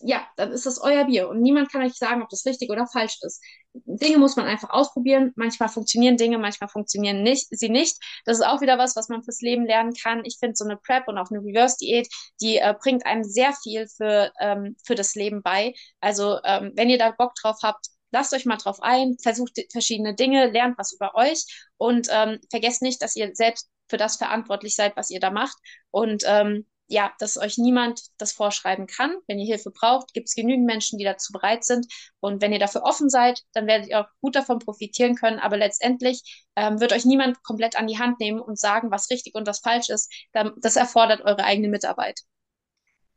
ja, 0.00 0.26
dann 0.36 0.52
ist 0.52 0.66
das 0.66 0.78
euer 0.78 1.04
Bier 1.04 1.28
und 1.28 1.40
niemand 1.40 1.72
kann 1.72 1.82
euch 1.82 1.94
sagen, 1.94 2.22
ob 2.22 2.28
das 2.28 2.44
richtig 2.44 2.70
oder 2.70 2.86
falsch 2.86 3.18
ist. 3.22 3.42
Dinge 3.72 4.18
muss 4.18 4.36
man 4.36 4.46
einfach 4.46 4.70
ausprobieren. 4.70 5.32
Manchmal 5.36 5.68
funktionieren 5.68 6.16
Dinge, 6.16 6.38
manchmal 6.38 6.68
funktionieren 6.68 7.22
nicht, 7.22 7.46
sie 7.50 7.68
nicht. 7.68 7.96
Das 8.24 8.38
ist 8.38 8.44
auch 8.44 8.60
wieder 8.60 8.78
was, 8.78 8.96
was 8.96 9.08
man 9.08 9.22
fürs 9.22 9.40
Leben 9.40 9.66
lernen 9.66 9.94
kann. 9.94 10.24
Ich 10.24 10.36
finde 10.38 10.56
so 10.56 10.64
eine 10.64 10.76
Prep 10.76 11.08
und 11.08 11.18
auch 11.18 11.30
eine 11.30 11.40
Reverse-Diät, 11.40 12.08
die 12.40 12.56
äh, 12.58 12.74
bringt 12.78 13.06
einem 13.06 13.24
sehr 13.24 13.52
viel 13.62 13.86
für, 13.88 14.32
ähm, 14.40 14.76
für 14.84 14.94
das 14.94 15.14
Leben 15.14 15.42
bei. 15.42 15.74
Also 16.00 16.38
ähm, 16.44 16.72
wenn 16.74 16.90
ihr 16.90 16.98
da 16.98 17.10
Bock 17.12 17.34
drauf 17.34 17.58
habt, 17.62 17.86
lasst 18.12 18.34
euch 18.34 18.44
mal 18.44 18.56
drauf 18.56 18.82
ein, 18.82 19.16
versucht 19.22 19.58
verschiedene 19.72 20.14
Dinge, 20.14 20.50
lernt 20.50 20.78
was 20.78 20.92
über 20.92 21.14
euch 21.14 21.44
und 21.76 22.08
ähm, 22.10 22.38
vergesst 22.50 22.82
nicht, 22.82 23.02
dass 23.02 23.16
ihr 23.16 23.34
selbst 23.34 23.70
für 23.88 23.96
das 23.96 24.16
verantwortlich 24.16 24.74
seid, 24.74 24.96
was 24.96 25.10
ihr 25.10 25.20
da 25.20 25.30
macht. 25.30 25.56
Und 25.90 26.24
ähm, 26.26 26.66
ja, 26.88 27.12
dass 27.18 27.36
euch 27.36 27.58
niemand 27.58 28.00
das 28.18 28.32
vorschreiben 28.32 28.86
kann. 28.86 29.16
Wenn 29.26 29.38
ihr 29.38 29.46
Hilfe 29.46 29.70
braucht, 29.70 30.14
gibt 30.14 30.28
es 30.28 30.34
genügend 30.34 30.66
Menschen, 30.66 30.98
die 30.98 31.04
dazu 31.04 31.32
bereit 31.32 31.64
sind. 31.64 31.86
Und 32.20 32.40
wenn 32.40 32.52
ihr 32.52 32.58
dafür 32.58 32.82
offen 32.82 33.10
seid, 33.10 33.42
dann 33.52 33.66
werdet 33.66 33.88
ihr 33.88 34.00
auch 34.00 34.08
gut 34.20 34.36
davon 34.36 34.58
profitieren 34.58 35.16
können. 35.16 35.38
Aber 35.38 35.56
letztendlich 35.56 36.46
ähm, 36.54 36.80
wird 36.80 36.92
euch 36.92 37.04
niemand 37.04 37.42
komplett 37.42 37.76
an 37.76 37.86
die 37.86 37.98
Hand 37.98 38.20
nehmen 38.20 38.40
und 38.40 38.58
sagen, 38.58 38.90
was 38.90 39.10
richtig 39.10 39.34
und 39.34 39.46
was 39.46 39.60
falsch 39.60 39.90
ist. 39.90 40.12
Das 40.32 40.76
erfordert 40.76 41.22
eure 41.22 41.44
eigene 41.44 41.68
Mitarbeit. 41.68 42.20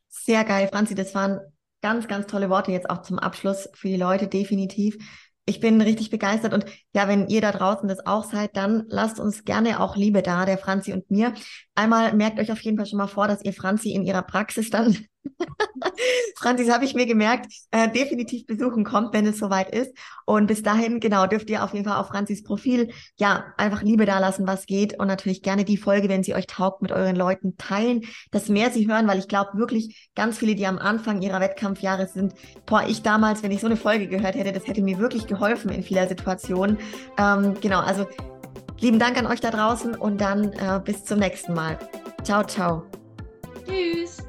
Sehr 0.07 0.43
geil, 0.43 0.67
Franzi. 0.67 0.95
Das 0.95 1.13
waren 1.13 1.39
ganz, 1.81 2.07
ganz 2.07 2.27
tolle 2.27 2.49
Worte 2.49 2.71
jetzt 2.71 2.89
auch 2.89 3.03
zum 3.03 3.19
Abschluss 3.19 3.69
für 3.73 3.87
die 3.87 3.97
Leute, 3.97 4.27
definitiv. 4.27 4.97
Ich 5.45 5.59
bin 5.59 5.81
richtig 5.81 6.11
begeistert 6.11 6.53
und 6.53 6.65
ja, 6.93 7.07
wenn 7.07 7.27
ihr 7.27 7.41
da 7.41 7.51
draußen 7.51 7.87
das 7.87 8.05
auch 8.05 8.23
seid, 8.23 8.55
dann 8.55 8.85
lasst 8.87 9.19
uns 9.19 9.45
gerne 9.45 9.79
auch 9.79 9.95
Liebe 9.95 10.21
da, 10.21 10.45
der 10.45 10.59
Franzi 10.59 10.93
und 10.93 11.09
mir. 11.09 11.33
Einmal 11.73 12.13
merkt 12.13 12.39
euch 12.39 12.51
auf 12.51 12.61
jeden 12.61 12.77
Fall 12.77 12.85
schon 12.85 12.99
mal 12.99 13.07
vor, 13.07 13.27
dass 13.27 13.43
ihr 13.43 13.53
Franzi 13.53 13.91
in 13.91 14.05
ihrer 14.05 14.21
Praxis 14.21 14.69
dann 14.69 14.95
Franzi, 16.35 16.65
das 16.65 16.73
habe 16.73 16.85
ich 16.85 16.93
mir 16.93 17.05
gemerkt, 17.05 17.51
äh, 17.71 17.89
definitiv 17.89 18.45
besuchen 18.45 18.83
kommt, 18.83 19.13
wenn 19.13 19.25
es 19.27 19.37
soweit 19.37 19.73
ist. 19.73 19.91
Und 20.25 20.47
bis 20.47 20.63
dahin, 20.63 20.99
genau, 20.99 21.27
dürft 21.27 21.49
ihr 21.49 21.63
auf 21.63 21.73
jeden 21.73 21.85
Fall 21.85 21.97
auf 21.97 22.07
Franzis 22.07 22.43
Profil, 22.43 22.91
ja, 23.17 23.45
einfach 23.57 23.81
Liebe 23.81 24.05
dalassen, 24.05 24.47
was 24.47 24.65
geht. 24.65 24.99
Und 24.99 25.07
natürlich 25.07 25.41
gerne 25.41 25.65
die 25.65 25.77
Folge, 25.77 26.09
wenn 26.09 26.23
sie 26.23 26.35
euch 26.35 26.47
taugt, 26.47 26.81
mit 26.81 26.91
euren 26.91 27.15
Leuten 27.15 27.57
teilen, 27.57 28.01
dass 28.31 28.49
mehr 28.49 28.71
sie 28.71 28.87
hören, 28.87 29.07
weil 29.07 29.19
ich 29.19 29.27
glaube 29.27 29.57
wirklich, 29.57 30.09
ganz 30.15 30.37
viele, 30.37 30.55
die 30.55 30.65
am 30.65 30.79
Anfang 30.79 31.21
ihrer 31.21 31.39
Wettkampfjahre 31.39 32.07
sind, 32.07 32.33
boah, 32.65 32.83
ich 32.87 33.01
damals, 33.01 33.43
wenn 33.43 33.51
ich 33.51 33.61
so 33.61 33.67
eine 33.67 33.77
Folge 33.77 34.07
gehört 34.07 34.35
hätte, 34.35 34.51
das 34.51 34.67
hätte 34.67 34.81
mir 34.81 34.99
wirklich 34.99 35.27
geholfen 35.27 35.69
in 35.71 35.83
vieler 35.83 36.07
Situationen. 36.07 36.77
Ähm, 37.17 37.55
genau, 37.61 37.79
also 37.79 38.07
lieben 38.79 38.99
Dank 38.99 39.17
an 39.17 39.27
euch 39.27 39.41
da 39.41 39.51
draußen 39.51 39.95
und 39.95 40.21
dann 40.21 40.53
äh, 40.53 40.81
bis 40.83 41.05
zum 41.05 41.19
nächsten 41.19 41.53
Mal. 41.53 41.77
Ciao, 42.23 42.43
ciao. 42.43 42.83
Tschüss. 43.65 44.28